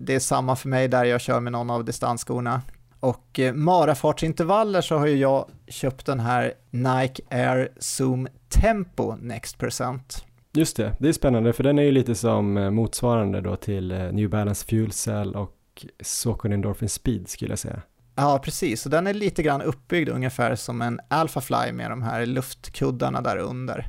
det 0.00 0.14
är 0.14 0.18
samma 0.18 0.56
för 0.56 0.68
mig 0.68 0.88
där 0.88 1.04
jag 1.04 1.20
kör 1.20 1.40
med 1.40 1.52
någon 1.52 1.70
av 1.70 1.84
distansskorna. 1.84 2.62
Och 3.00 3.40
marafartsintervaller 3.54 4.80
så 4.80 4.98
har 4.98 5.06
ju 5.06 5.16
jag 5.16 5.48
köpt 5.68 6.06
den 6.06 6.20
här 6.20 6.52
Nike 6.70 7.22
Air 7.30 7.68
Zoom 7.78 8.28
Tempo 8.48 9.16
Next 9.20 9.58
Percent. 9.58 10.24
Just 10.52 10.76
det, 10.76 10.92
det 10.98 11.08
är 11.08 11.12
spännande 11.12 11.52
för 11.52 11.62
den 11.62 11.78
är 11.78 11.82
ju 11.82 11.92
lite 11.92 12.14
som 12.14 12.54
motsvarande 12.74 13.40
då 13.40 13.56
till 13.56 13.88
New 14.12 14.30
Balance 14.30 14.66
Fuel 14.66 14.92
Cell 14.92 15.34
och 15.34 15.61
Saucony 16.00 16.54
Endorphin 16.54 16.88
Speed 16.88 17.28
skulle 17.28 17.52
jag 17.52 17.58
säga. 17.58 17.82
Ja, 18.14 18.38
precis. 18.44 18.84
Och 18.84 18.90
den 18.90 19.06
är 19.06 19.14
lite 19.14 19.42
grann 19.42 19.62
uppbyggd 19.62 20.08
ungefär 20.08 20.54
som 20.54 20.82
en 20.82 21.00
Alphafly 21.08 21.72
med 21.72 21.90
de 21.90 22.02
här 22.02 22.26
luftkuddarna 22.26 23.20
där 23.20 23.36
under. 23.36 23.88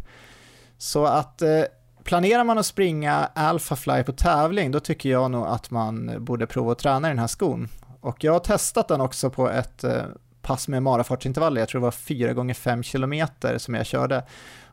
Så 0.77 1.05
att 1.05 1.41
eh, 1.41 1.63
planerar 2.03 2.43
man 2.43 2.57
att 2.57 2.65
springa 2.65 3.29
Alphafly 3.35 4.03
på 4.03 4.11
tävling, 4.11 4.71
då 4.71 4.79
tycker 4.79 5.09
jag 5.09 5.31
nog 5.31 5.47
att 5.47 5.71
man 5.71 6.25
borde 6.25 6.47
prova 6.47 6.71
att 6.71 6.79
träna 6.79 7.07
i 7.07 7.11
den 7.11 7.19
här 7.19 7.27
skon. 7.27 7.67
Och 8.01 8.23
jag 8.23 8.33
har 8.33 8.39
testat 8.39 8.87
den 8.87 9.01
också 9.01 9.29
på 9.29 9.49
ett 9.49 9.83
eh, 9.83 10.03
pass 10.41 10.67
med 10.67 10.83
marafartsintervaller, 10.83 11.61
jag 11.61 11.69
tror 11.69 11.81
det 11.81 11.85
var 11.85 11.91
4 11.91 12.33
gånger 12.33 12.53
5 12.53 12.83
km 12.83 13.27
som 13.57 13.73
jag 13.73 13.85
körde. 13.85 14.23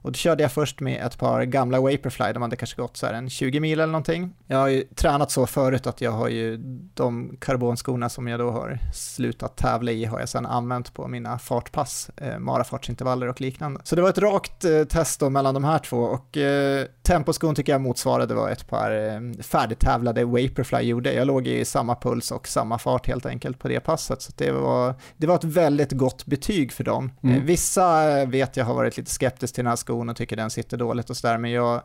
Och 0.03 0.13
då 0.13 0.17
körde 0.17 0.43
jag 0.43 0.53
först 0.53 0.81
med 0.81 1.07
ett 1.07 1.19
par 1.19 1.43
gamla 1.43 1.81
Vaporfly, 1.81 2.33
de 2.33 2.43
hade 2.43 2.57
kanske 2.57 2.83
gått 2.83 2.97
så 2.97 3.07
här 3.07 3.15
en 3.15 3.31
20 3.31 3.61
mil 3.61 3.81
eller 3.81 3.93
någonting. 3.93 4.35
Jag 4.47 4.59
har 4.59 4.69
ju 4.69 4.83
tränat 4.83 5.31
så 5.31 5.47
förut 5.47 5.87
att 5.87 6.01
jag 6.01 6.11
har 6.11 6.29
ju 6.29 6.57
de 6.95 7.37
karbonskorna 7.41 8.09
som 8.09 8.29
jag 8.29 8.41
då 8.41 8.51
har 8.51 8.79
slutat 8.95 9.57
tävla 9.57 9.93
i 9.93 10.05
har 10.05 10.21
jag 10.21 10.29
sedan 10.29 10.47
använt 10.47 10.95
på 10.95 11.09
mina 11.09 11.39
fartpass, 11.39 12.11
eh, 12.17 12.39
marafartsintervaller 12.39 13.29
och 13.29 13.41
liknande. 13.41 13.81
Så 13.85 13.97
det 13.97 14.03
var 14.03 14.09
ett 14.09 14.19
rakt 14.19 14.65
eh, 14.65 14.85
test 14.85 15.21
då 15.21 15.31
mellan 15.31 15.55
de 15.55 15.65
här 15.65 15.79
två 15.79 15.97
och 15.97 16.37
eh, 16.37 16.87
temposkon 17.03 17.55
tycker 17.55 17.73
jag 17.73 17.81
motsvarade 17.81 18.35
vad 18.35 18.51
ett 18.53 18.69
par 18.69 18.91
eh, 18.91 19.43
färdigtävlade 19.43 20.25
Vaporfly 20.25 20.81
gjorde. 20.81 21.13
Jag 21.13 21.27
låg 21.27 21.47
i 21.47 21.65
samma 21.65 21.95
puls 21.95 22.31
och 22.31 22.49
samma 22.49 22.79
fart 22.79 23.07
helt 23.07 23.27
enkelt 23.27 23.59
på 23.59 23.69
det 23.69 23.81
passet, 23.81 24.23
så 24.23 24.33
det 24.37 24.51
var, 24.53 24.95
det 25.17 25.27
var 25.27 25.35
ett 25.35 25.45
väldigt 25.45 25.93
gott 25.93 26.27
betyg 26.27 26.73
för 26.73 26.85
dem. 26.85 27.13
Mm. 27.23 27.37
Eh, 27.37 27.43
vissa 27.43 28.25
vet 28.25 28.57
jag 28.57 28.65
har 28.65 28.75
varit 28.75 28.97
lite 28.97 29.11
skeptiska 29.11 29.55
till 29.55 29.65
den 29.65 29.71
här 29.71 29.77
skon 29.77 29.90
skon 29.91 30.09
och 30.09 30.17
tycker 30.17 30.37
den 30.37 30.51
sitter 30.51 30.77
dåligt 30.77 31.11
och 31.11 31.17
sådär, 31.17 31.39
men 31.39 31.51
jag, 31.51 31.83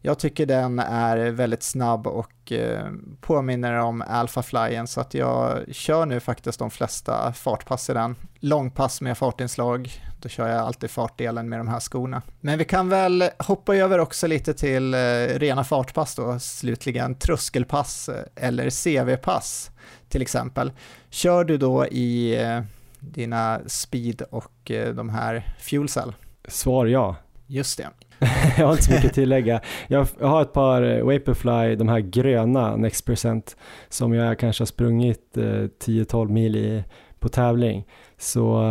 jag 0.00 0.18
tycker 0.18 0.46
den 0.46 0.78
är 0.78 1.30
väldigt 1.30 1.62
snabb 1.62 2.06
och 2.06 2.52
eh, 2.52 2.86
påminner 3.20 3.74
om 3.74 4.02
Alpha 4.08 4.42
Flyen. 4.42 4.86
så 4.86 5.00
att 5.00 5.14
jag 5.14 5.64
kör 5.74 6.06
nu 6.06 6.20
faktiskt 6.20 6.58
de 6.58 6.70
flesta 6.70 7.32
fartpass 7.32 7.90
i 7.90 7.92
den. 7.92 8.16
Långpass 8.40 9.00
med 9.00 9.18
fartinslag, 9.18 9.90
då 10.22 10.28
kör 10.28 10.48
jag 10.48 10.58
alltid 10.58 10.90
fartdelen 10.90 11.48
med 11.48 11.58
de 11.60 11.68
här 11.68 11.80
skorna. 11.80 12.22
Men 12.40 12.58
vi 12.58 12.64
kan 12.64 12.88
väl 12.88 13.24
hoppa 13.38 13.76
över 13.76 13.98
också 13.98 14.26
lite 14.26 14.54
till 14.54 14.94
eh, 14.94 14.98
rena 15.38 15.64
fartpass 15.64 16.14
då, 16.14 16.38
slutligen 16.38 17.14
tröskelpass 17.14 18.08
eh, 18.08 18.24
eller 18.36 18.70
CV-pass 18.70 19.70
till 20.08 20.22
exempel. 20.22 20.72
Kör 21.10 21.44
du 21.44 21.58
då 21.58 21.86
i 21.86 22.42
eh, 22.42 22.60
dina 23.00 23.60
speed 23.66 24.22
och 24.30 24.70
eh, 24.70 24.94
de 24.94 25.08
här 25.08 25.54
fuel 25.58 25.88
cell? 25.88 26.12
Svar 26.48 26.86
ja. 26.86 27.16
Just 27.46 27.78
det. 27.78 27.88
jag 28.58 28.66
har 28.66 28.72
inte 28.72 28.84
så 28.84 28.92
mycket 28.92 29.06
att 29.06 29.14
tillägga. 29.14 29.60
Jag 29.88 30.06
har 30.20 30.42
ett 30.42 30.52
par 30.52 30.82
eh, 30.82 31.04
Vaporfly, 31.04 31.76
de 31.76 31.88
här 31.88 32.00
gröna 32.00 32.76
Next 32.76 33.04
Percent, 33.04 33.56
som 33.88 34.14
jag 34.14 34.38
kanske 34.38 34.62
har 34.62 34.66
sprungit 34.66 35.32
10-12 35.34 36.28
mil 36.28 36.56
i 36.56 36.84
på 37.18 37.28
tävling. 37.28 37.86
Så 38.18 38.62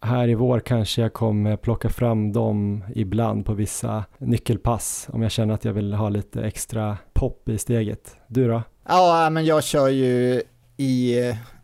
här 0.00 0.28
i 0.28 0.34
vår 0.34 0.60
kanske 0.60 1.02
jag 1.02 1.12
kommer 1.12 1.56
plocka 1.56 1.88
fram 1.88 2.32
dem 2.32 2.84
ibland 2.94 3.46
på 3.46 3.54
vissa 3.54 4.04
nyckelpass 4.18 5.08
om 5.12 5.22
jag 5.22 5.30
känner 5.30 5.54
att 5.54 5.64
jag 5.64 5.72
vill 5.72 5.94
ha 5.94 6.08
lite 6.08 6.42
extra 6.42 6.98
pop 7.12 7.48
i 7.48 7.58
steget. 7.58 8.16
Du 8.26 8.48
då? 8.48 8.62
Ja, 8.88 9.30
men 9.30 9.44
jag 9.44 9.64
kör 9.64 9.88
ju 9.88 10.42
i 10.76 11.16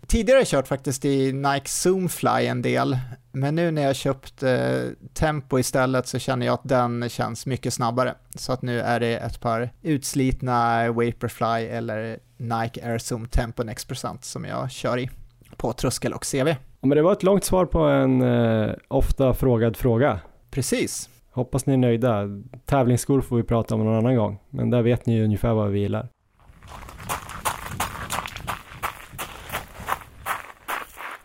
Tidigare 0.06 0.36
har 0.36 0.40
jag 0.40 0.48
kört 0.48 0.68
faktiskt 0.68 1.04
i 1.04 1.32
Nike 1.32 1.68
Zoomfly 1.68 2.46
en 2.46 2.62
del, 2.62 2.98
men 3.38 3.54
nu 3.54 3.70
när 3.70 3.82
jag 3.82 3.96
köpt 3.96 4.42
eh, 4.42 4.50
Tempo 5.14 5.58
istället 5.58 6.06
så 6.06 6.18
känner 6.18 6.46
jag 6.46 6.54
att 6.54 6.68
den 6.68 7.08
känns 7.08 7.46
mycket 7.46 7.74
snabbare. 7.74 8.14
Så 8.34 8.52
att 8.52 8.62
nu 8.62 8.80
är 8.80 9.00
det 9.00 9.16
ett 9.16 9.40
par 9.40 9.70
utslitna 9.82 10.86
Vaporfly 10.92 11.66
eller 11.66 12.18
Nike 12.36 12.86
Air 12.88 12.98
Zoom 12.98 13.28
Tempo 13.28 13.62
Next 13.62 13.88
Percent 13.88 14.24
som 14.24 14.44
jag 14.44 14.70
kör 14.70 14.98
i 14.98 15.10
på 15.56 15.72
tröskel 15.72 16.12
och 16.12 16.24
CV. 16.32 16.54
men 16.80 16.90
det 16.90 17.02
var 17.02 17.12
ett 17.12 17.22
långt 17.22 17.44
svar 17.44 17.66
på 17.66 17.78
en 17.78 18.22
eh, 18.22 18.74
ofta 18.88 19.34
frågad 19.34 19.76
fråga. 19.76 20.20
Precis. 20.50 21.08
Hoppas 21.30 21.66
ni 21.66 21.72
är 21.72 21.76
nöjda. 21.76 22.22
Tävlingsskor 22.64 23.20
får 23.20 23.36
vi 23.36 23.42
prata 23.42 23.74
om 23.74 23.84
någon 23.84 23.98
annan 23.98 24.16
gång, 24.16 24.38
men 24.50 24.70
där 24.70 24.82
vet 24.82 25.06
ni 25.06 25.14
ju 25.14 25.24
ungefär 25.24 25.54
vad 25.54 25.70
vi 25.70 25.80
gillar. 25.80 26.08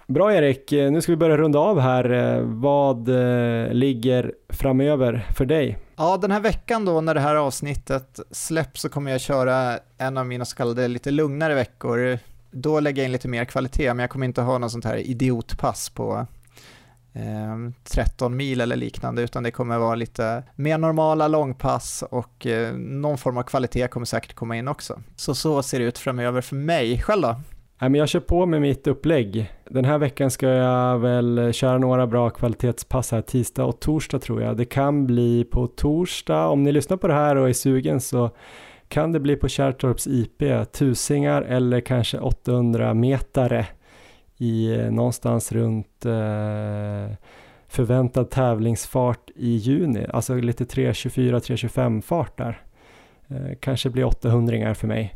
Bra 0.08 0.34
Erik, 0.34 0.72
nu 0.72 1.02
ska 1.02 1.12
vi 1.12 1.16
börja 1.16 1.38
runda 1.38 1.60
av 1.60 1.80
här. 1.80 2.40
Vad 2.42 3.10
eh, 3.10 3.74
ligger 3.74 4.34
framöver 4.50 5.28
för 5.36 5.46
dig? 5.46 5.78
Ja, 5.96 6.18
den 6.18 6.32
här 6.32 6.40
veckan 6.40 6.86
då 6.86 7.02
när 7.02 7.14
det 7.14 7.20
här 7.20 7.36
avsnittet 7.36 8.20
släpps 8.32 8.82
så 8.82 8.90
kommer 8.90 9.12
jag 9.12 9.22
köra 9.22 9.80
en 9.98 10.18
av 10.18 10.26
mina 10.26 10.46
så 10.46 10.56
kallade 10.56 10.88
lite 10.88 11.12
lugnare 11.12 11.56
veckor 11.56 12.20
då 12.54 12.80
lägger 12.80 13.02
jag 13.02 13.08
in 13.08 13.12
lite 13.12 13.28
mer 13.28 13.46
kvalitet, 13.46 13.94
men 13.94 14.00
jag 14.00 14.10
kommer 14.10 14.26
inte 14.26 14.42
ha 14.42 14.58
något 14.58 14.72
sånt 14.72 14.86
här 14.86 14.98
idiotpass 14.98 15.90
på 15.90 16.28
eh, 17.14 17.72
13 17.84 18.36
mil 18.36 18.62
eller 18.62 18.76
liknande, 18.76 19.22
utan 19.22 19.44
det 19.44 19.52
kommer 19.52 19.78
vara 19.78 19.96
lite 19.96 20.44
mer 20.56 20.78
normala 20.78 21.28
långpass 21.28 22.04
och 22.10 22.46
eh, 22.46 22.74
någon 22.76 23.18
form 23.18 23.38
av 23.38 23.44
kvalitet 23.44 23.88
kommer 23.88 24.06
säkert 24.06 24.34
komma 24.34 24.58
in 24.58 24.68
också. 24.68 25.02
Så 25.16 25.36
så 25.36 25.64
ser 25.64 25.80
det 25.80 25.86
ut 25.86 25.98
framöver 25.98 26.42
för 26.42 26.56
mig. 26.56 27.02
Själv 27.02 27.22
då? 27.22 27.36
jag 27.80 28.10
kör 28.10 28.20
på 28.20 28.46
med 28.46 28.62
mitt 28.62 28.88
upplägg. 28.88 29.52
Den 29.74 29.86
här 29.86 29.98
veckan 29.98 30.32
ska 30.32 30.48
jag 30.48 31.00
väl 31.00 31.54
köra 31.54 31.78
några 31.78 32.08
bra 32.08 32.30
kvalitetspass 32.30 33.12
här 33.12 33.22
tisdag 33.22 33.66
och 33.66 33.80
torsdag 33.80 34.20
tror 34.20 34.42
jag. 34.42 34.58
Det 34.58 34.66
kan 34.66 35.08
bli 35.08 35.44
på 35.44 35.68
torsdag. 35.68 36.48
Om 36.48 36.64
ni 36.64 36.72
lyssnar 36.72 36.98
på 36.98 37.08
det 37.08 37.14
här 37.14 37.36
och 37.36 37.50
är 37.50 37.54
sugen 37.54 38.02
så 38.02 38.30
kan 38.88 39.12
det 39.12 39.20
bli 39.20 39.36
på 39.36 39.48
Kärrtorps 39.48 40.08
IP, 40.08 40.44
tusingar 40.72 41.42
eller 41.42 41.82
kanske 41.82 42.20
800 42.20 42.94
metare 42.94 43.68
i 44.38 44.76
eh, 44.76 44.92
någonstans 44.92 45.52
runt 45.52 46.06
eh, 46.06 47.16
förväntad 47.68 48.30
tävlingsfart 48.30 49.30
i 49.36 49.56
juni, 49.56 50.06
alltså 50.14 50.36
lite 50.36 50.64
3.24-3.25 50.64 52.02
fart 52.02 52.38
där. 52.38 52.62
Eh, 53.28 53.58
kanske 53.60 53.90
blir 53.90 54.06
800 54.06 54.76
för 54.76 54.88
mig. 54.88 55.16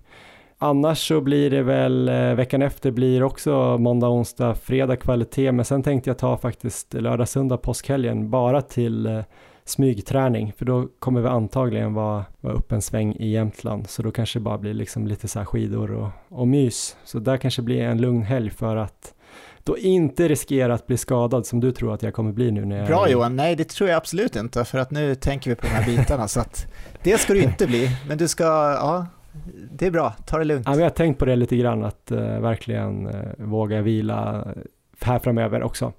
Annars 0.59 1.07
så 1.07 1.21
blir 1.21 1.49
det 1.49 1.63
väl 1.63 2.09
eh, 2.09 2.33
veckan 2.33 2.61
efter 2.61 2.91
blir 2.91 3.23
också 3.23 3.77
måndag, 3.77 4.07
onsdag, 4.07 4.55
fredag 4.55 4.95
kvalitet, 4.95 5.51
men 5.51 5.65
sen 5.65 5.83
tänkte 5.83 6.09
jag 6.09 6.17
ta 6.17 6.37
faktiskt 6.37 6.93
lördag, 6.93 7.29
söndag, 7.29 7.57
påskhelgen 7.57 8.29
bara 8.29 8.61
till 8.61 9.05
eh, 9.05 9.21
smygträning, 9.65 10.53
för 10.57 10.65
då 10.65 10.87
kommer 10.99 11.21
vi 11.21 11.27
antagligen 11.27 11.93
vara, 11.93 12.25
vara 12.41 12.53
upp 12.53 12.71
en 12.71 12.81
sväng 12.81 13.15
i 13.15 13.29
Jämtland, 13.29 13.89
så 13.89 14.01
då 14.01 14.11
kanske 14.11 14.39
det 14.39 14.43
bara 14.43 14.57
blir 14.57 14.73
liksom 14.73 15.07
lite 15.07 15.27
så 15.27 15.39
här 15.39 15.45
skidor 15.45 15.91
och, 15.91 16.09
och 16.29 16.47
mys. 16.47 16.97
Så 17.03 17.19
där 17.19 17.37
kanske 17.37 17.61
blir 17.61 17.81
en 17.81 18.01
lugn 18.01 18.21
helg 18.21 18.49
för 18.49 18.75
att 18.75 19.13
då 19.63 19.77
inte 19.77 20.27
riskera 20.27 20.73
att 20.73 20.87
bli 20.87 20.97
skadad 20.97 21.45
som 21.45 21.59
du 21.59 21.71
tror 21.71 21.93
att 21.93 22.03
jag 22.03 22.13
kommer 22.13 22.31
bli 22.31 22.51
nu 22.51 22.65
när 22.65 22.77
jag... 22.77 22.87
Bra 22.87 23.09
Johan, 23.09 23.35
nej 23.35 23.55
det 23.55 23.69
tror 23.69 23.89
jag 23.89 23.97
absolut 23.97 24.35
inte, 24.35 24.65
för 24.65 24.77
att 24.77 24.91
nu 24.91 25.15
tänker 25.15 25.49
vi 25.49 25.55
på 25.55 25.61
de 25.61 25.69
här 25.69 25.85
bitarna, 25.85 26.27
så 26.27 26.39
att 26.39 26.67
det 27.03 27.17
ska 27.17 27.33
du 27.33 27.41
inte 27.41 27.67
bli, 27.67 27.89
men 28.07 28.17
du 28.17 28.27
ska, 28.27 28.43
ja, 28.43 29.05
det 29.71 29.85
är 29.85 29.91
bra, 29.91 30.13
ta 30.25 30.37
det 30.37 30.43
lugnt. 30.43 30.67
Ja, 30.67 30.75
jag 30.75 30.83
har 30.83 30.89
tänkt 30.89 31.17
på 31.17 31.25
det 31.25 31.35
lite 31.35 31.57
grann, 31.57 31.83
att 31.83 32.11
uh, 32.11 32.39
verkligen 32.39 33.07
uh, 33.07 33.13
våga 33.37 33.81
vila 33.81 34.47
här 35.01 35.19
framöver 35.19 35.63
också. 35.63 35.93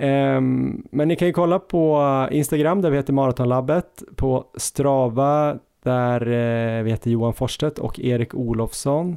Um, 0.00 0.86
men 0.90 1.08
ni 1.08 1.16
kan 1.16 1.28
ju 1.28 1.32
kolla 1.32 1.58
på 1.58 2.28
Instagram 2.30 2.80
där 2.80 2.90
vi 2.90 2.96
heter 2.96 3.12
Maratonlabbet, 3.12 4.02
på 4.16 4.44
Strava 4.56 5.58
där 5.82 6.28
uh, 6.28 6.82
vi 6.82 6.90
heter 6.90 7.10
Johan 7.10 7.34
Forstedt 7.34 7.78
och 7.78 8.00
Erik 8.00 8.34
Olofsson. 8.34 9.16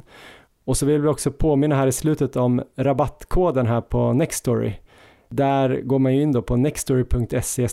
Och 0.64 0.76
så 0.76 0.86
vill 0.86 1.00
vi 1.00 1.08
också 1.08 1.30
påminna 1.30 1.76
här 1.76 1.86
i 1.86 1.92
slutet 1.92 2.36
om 2.36 2.62
rabattkoden 2.76 3.66
här 3.66 3.80
på 3.80 4.12
Nextory. 4.12 4.74
Där 5.28 5.80
går 5.80 5.98
man 5.98 6.14
ju 6.14 6.22
in 6.22 6.32
då 6.32 6.42
på 6.42 6.56
nextory.se 6.56 7.68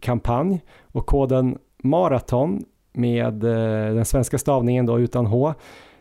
kampanj 0.00 0.60
och 0.82 1.06
koden 1.06 1.58
maraton 1.82 2.64
med 2.92 3.44
eh, 3.44 3.94
den 3.94 4.04
svenska 4.04 4.38
stavningen 4.38 4.86
då 4.86 5.00
utan 5.00 5.26
H. 5.26 5.54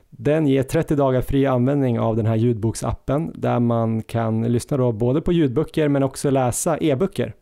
Den 0.09 0.47
ger 0.47 0.63
30 0.63 0.95
dagar 0.95 1.21
fri 1.21 1.45
användning 1.45 1.99
av 1.99 2.15
den 2.15 2.25
här 2.25 2.35
ljudboksappen 2.35 3.31
där 3.35 3.59
man 3.59 4.01
kan 4.01 4.43
lyssna 4.43 4.77
då 4.77 4.91
både 4.91 5.21
på 5.21 5.31
ljudböcker 5.31 5.87
men 5.87 6.03
också 6.03 6.29
läsa 6.29 6.77
e-böcker. 6.77 7.33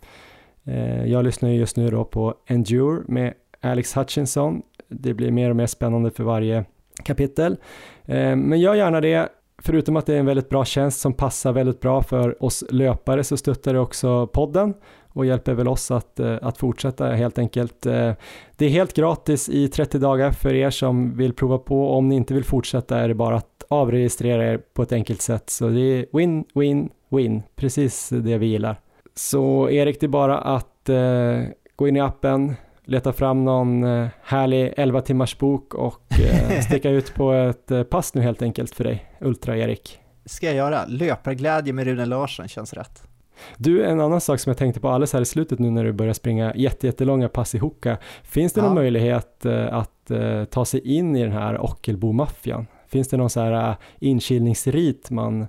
Eh, 0.63 1.05
jag 1.05 1.25
lyssnar 1.25 1.49
just 1.49 1.77
nu 1.77 1.89
då 1.89 2.05
på 2.05 2.35
Endure 2.47 3.03
med 3.07 3.33
Alex 3.61 3.97
Hutchinson. 3.97 4.61
Det 4.87 5.13
blir 5.13 5.31
mer 5.31 5.49
och 5.49 5.55
mer 5.55 5.67
spännande 5.67 6.11
för 6.11 6.23
varje 6.23 6.65
kapitel. 7.03 7.57
Eh, 8.05 8.35
men 8.35 8.59
gör 8.59 8.75
gärna 8.75 9.01
det. 9.01 9.29
Förutom 9.61 9.95
att 9.95 10.05
det 10.05 10.15
är 10.15 10.19
en 10.19 10.25
väldigt 10.25 10.49
bra 10.49 10.65
tjänst 10.65 10.99
som 10.99 11.13
passar 11.13 11.53
väldigt 11.53 11.79
bra 11.79 12.01
för 12.03 12.43
oss 12.43 12.63
löpare 12.69 13.23
så 13.23 13.37
stöttar 13.37 13.73
det 13.73 13.79
också 13.79 14.27
podden 14.27 14.73
och 15.19 15.25
hjälper 15.25 15.53
väl 15.53 15.67
oss 15.67 15.91
att, 15.91 16.19
eh, 16.19 16.37
att 16.41 16.57
fortsätta 16.57 17.05
helt 17.05 17.39
enkelt. 17.39 17.85
Eh, 17.85 18.13
det 18.55 18.65
är 18.65 18.69
helt 18.69 18.93
gratis 18.93 19.49
i 19.49 19.67
30 19.67 19.99
dagar 19.99 20.31
för 20.31 20.53
er 20.53 20.69
som 20.69 21.17
vill 21.17 21.33
prova 21.33 21.57
på. 21.57 21.89
Om 21.89 22.09
ni 22.09 22.15
inte 22.15 22.33
vill 22.33 22.43
fortsätta 22.43 22.99
är 22.99 23.07
det 23.07 23.13
bara 23.13 23.35
att 23.35 23.63
avregistrera 23.67 24.53
er 24.53 24.57
på 24.57 24.83
ett 24.83 24.91
enkelt 24.91 25.21
sätt. 25.21 25.49
Så 25.49 25.69
det 25.69 25.81
är 25.81 26.05
win, 26.13 26.45
win, 26.53 26.89
win, 27.09 27.43
precis 27.55 28.09
det 28.09 28.37
vi 28.37 28.45
gillar. 28.45 28.75
Så 29.15 29.69
Erik, 29.69 29.99
det 29.99 30.05
är 30.05 30.07
bara 30.07 30.37
att 30.37 30.89
eh, 30.89 31.41
gå 31.75 31.87
in 31.87 31.95
i 31.95 31.99
appen, 31.99 32.55
leta 32.85 33.13
fram 33.13 33.45
någon 33.45 33.83
härlig 34.23 34.73
11 34.77 35.01
timmars 35.01 35.37
bok 35.37 35.73
och 35.73 36.19
eh, 36.19 36.59
sticka 36.61 36.89
ut 36.89 37.13
på 37.13 37.31
ett 37.33 37.89
pass 37.89 38.13
nu 38.13 38.21
helt 38.21 38.41
enkelt 38.41 38.75
för 38.75 38.83
dig, 38.83 39.05
Ultra-Erik. 39.21 39.99
ska 40.25 40.45
jag 40.45 40.55
göra. 40.55 40.85
Löparglädje 40.87 41.73
med 41.73 41.85
Rune 41.85 42.05
Larsson 42.05 42.47
känns 42.47 42.73
rätt. 42.73 43.08
Du, 43.57 43.85
en 43.85 43.99
annan 43.99 44.21
sak 44.21 44.39
som 44.39 44.49
jag 44.49 44.57
tänkte 44.57 44.79
på 44.79 44.89
alldeles 44.89 45.13
här 45.13 45.21
i 45.21 45.25
slutet 45.25 45.59
nu 45.59 45.71
när 45.71 45.83
du 45.83 45.91
börjar 45.91 46.13
springa 46.13 46.53
jättelånga 46.55 47.29
pass 47.29 47.55
i 47.55 47.57
Hoka. 47.57 47.97
Finns 48.23 48.53
det 48.53 48.61
ja. 48.61 48.65
någon 48.65 48.75
möjlighet 48.75 49.45
att 49.71 50.11
ta 50.49 50.65
sig 50.65 50.97
in 50.97 51.15
i 51.15 51.23
den 51.23 51.31
här 51.31 51.57
Ockelbo-maffian? 51.61 52.65
Finns 52.87 53.07
det 53.07 53.17
någon 53.17 53.29
så 53.29 53.39
här 53.39 53.75
inkilningsrit 53.99 55.09
man, 55.09 55.47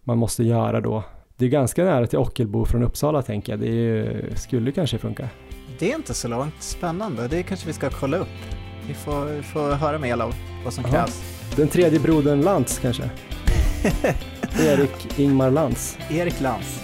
man 0.00 0.18
måste 0.18 0.44
göra 0.44 0.80
då? 0.80 1.02
Det 1.36 1.44
är 1.44 1.48
ganska 1.48 1.84
nära 1.84 2.06
till 2.06 2.18
Ockelbo 2.18 2.64
från 2.64 2.82
Uppsala 2.82 3.22
tänker 3.22 3.52
jag. 3.52 3.60
Det 3.60 3.68
är, 3.68 4.34
skulle 4.34 4.72
kanske 4.72 4.98
funka. 4.98 5.28
Det 5.78 5.92
är 5.92 5.96
inte 5.96 6.14
så 6.14 6.28
långt. 6.28 6.54
Spännande. 6.62 7.28
Det 7.28 7.42
kanske 7.42 7.66
vi 7.66 7.72
ska 7.72 7.90
kolla 7.90 8.16
upp. 8.16 8.28
Vi 8.88 8.94
får, 8.94 9.42
får 9.42 9.72
höra 9.72 9.98
med 9.98 10.20
av 10.20 10.34
vad 10.64 10.72
som 10.72 10.84
Aha. 10.84 10.94
krävs. 10.94 11.22
Den 11.56 11.68
tredje 11.68 12.00
brodern 12.00 12.40
Lantz 12.40 12.78
kanske? 12.78 13.10
Erik 14.60 15.18
Ingmar 15.18 15.50
Lantz. 15.50 15.98
Erik 16.10 16.40
Lantz. 16.40 16.83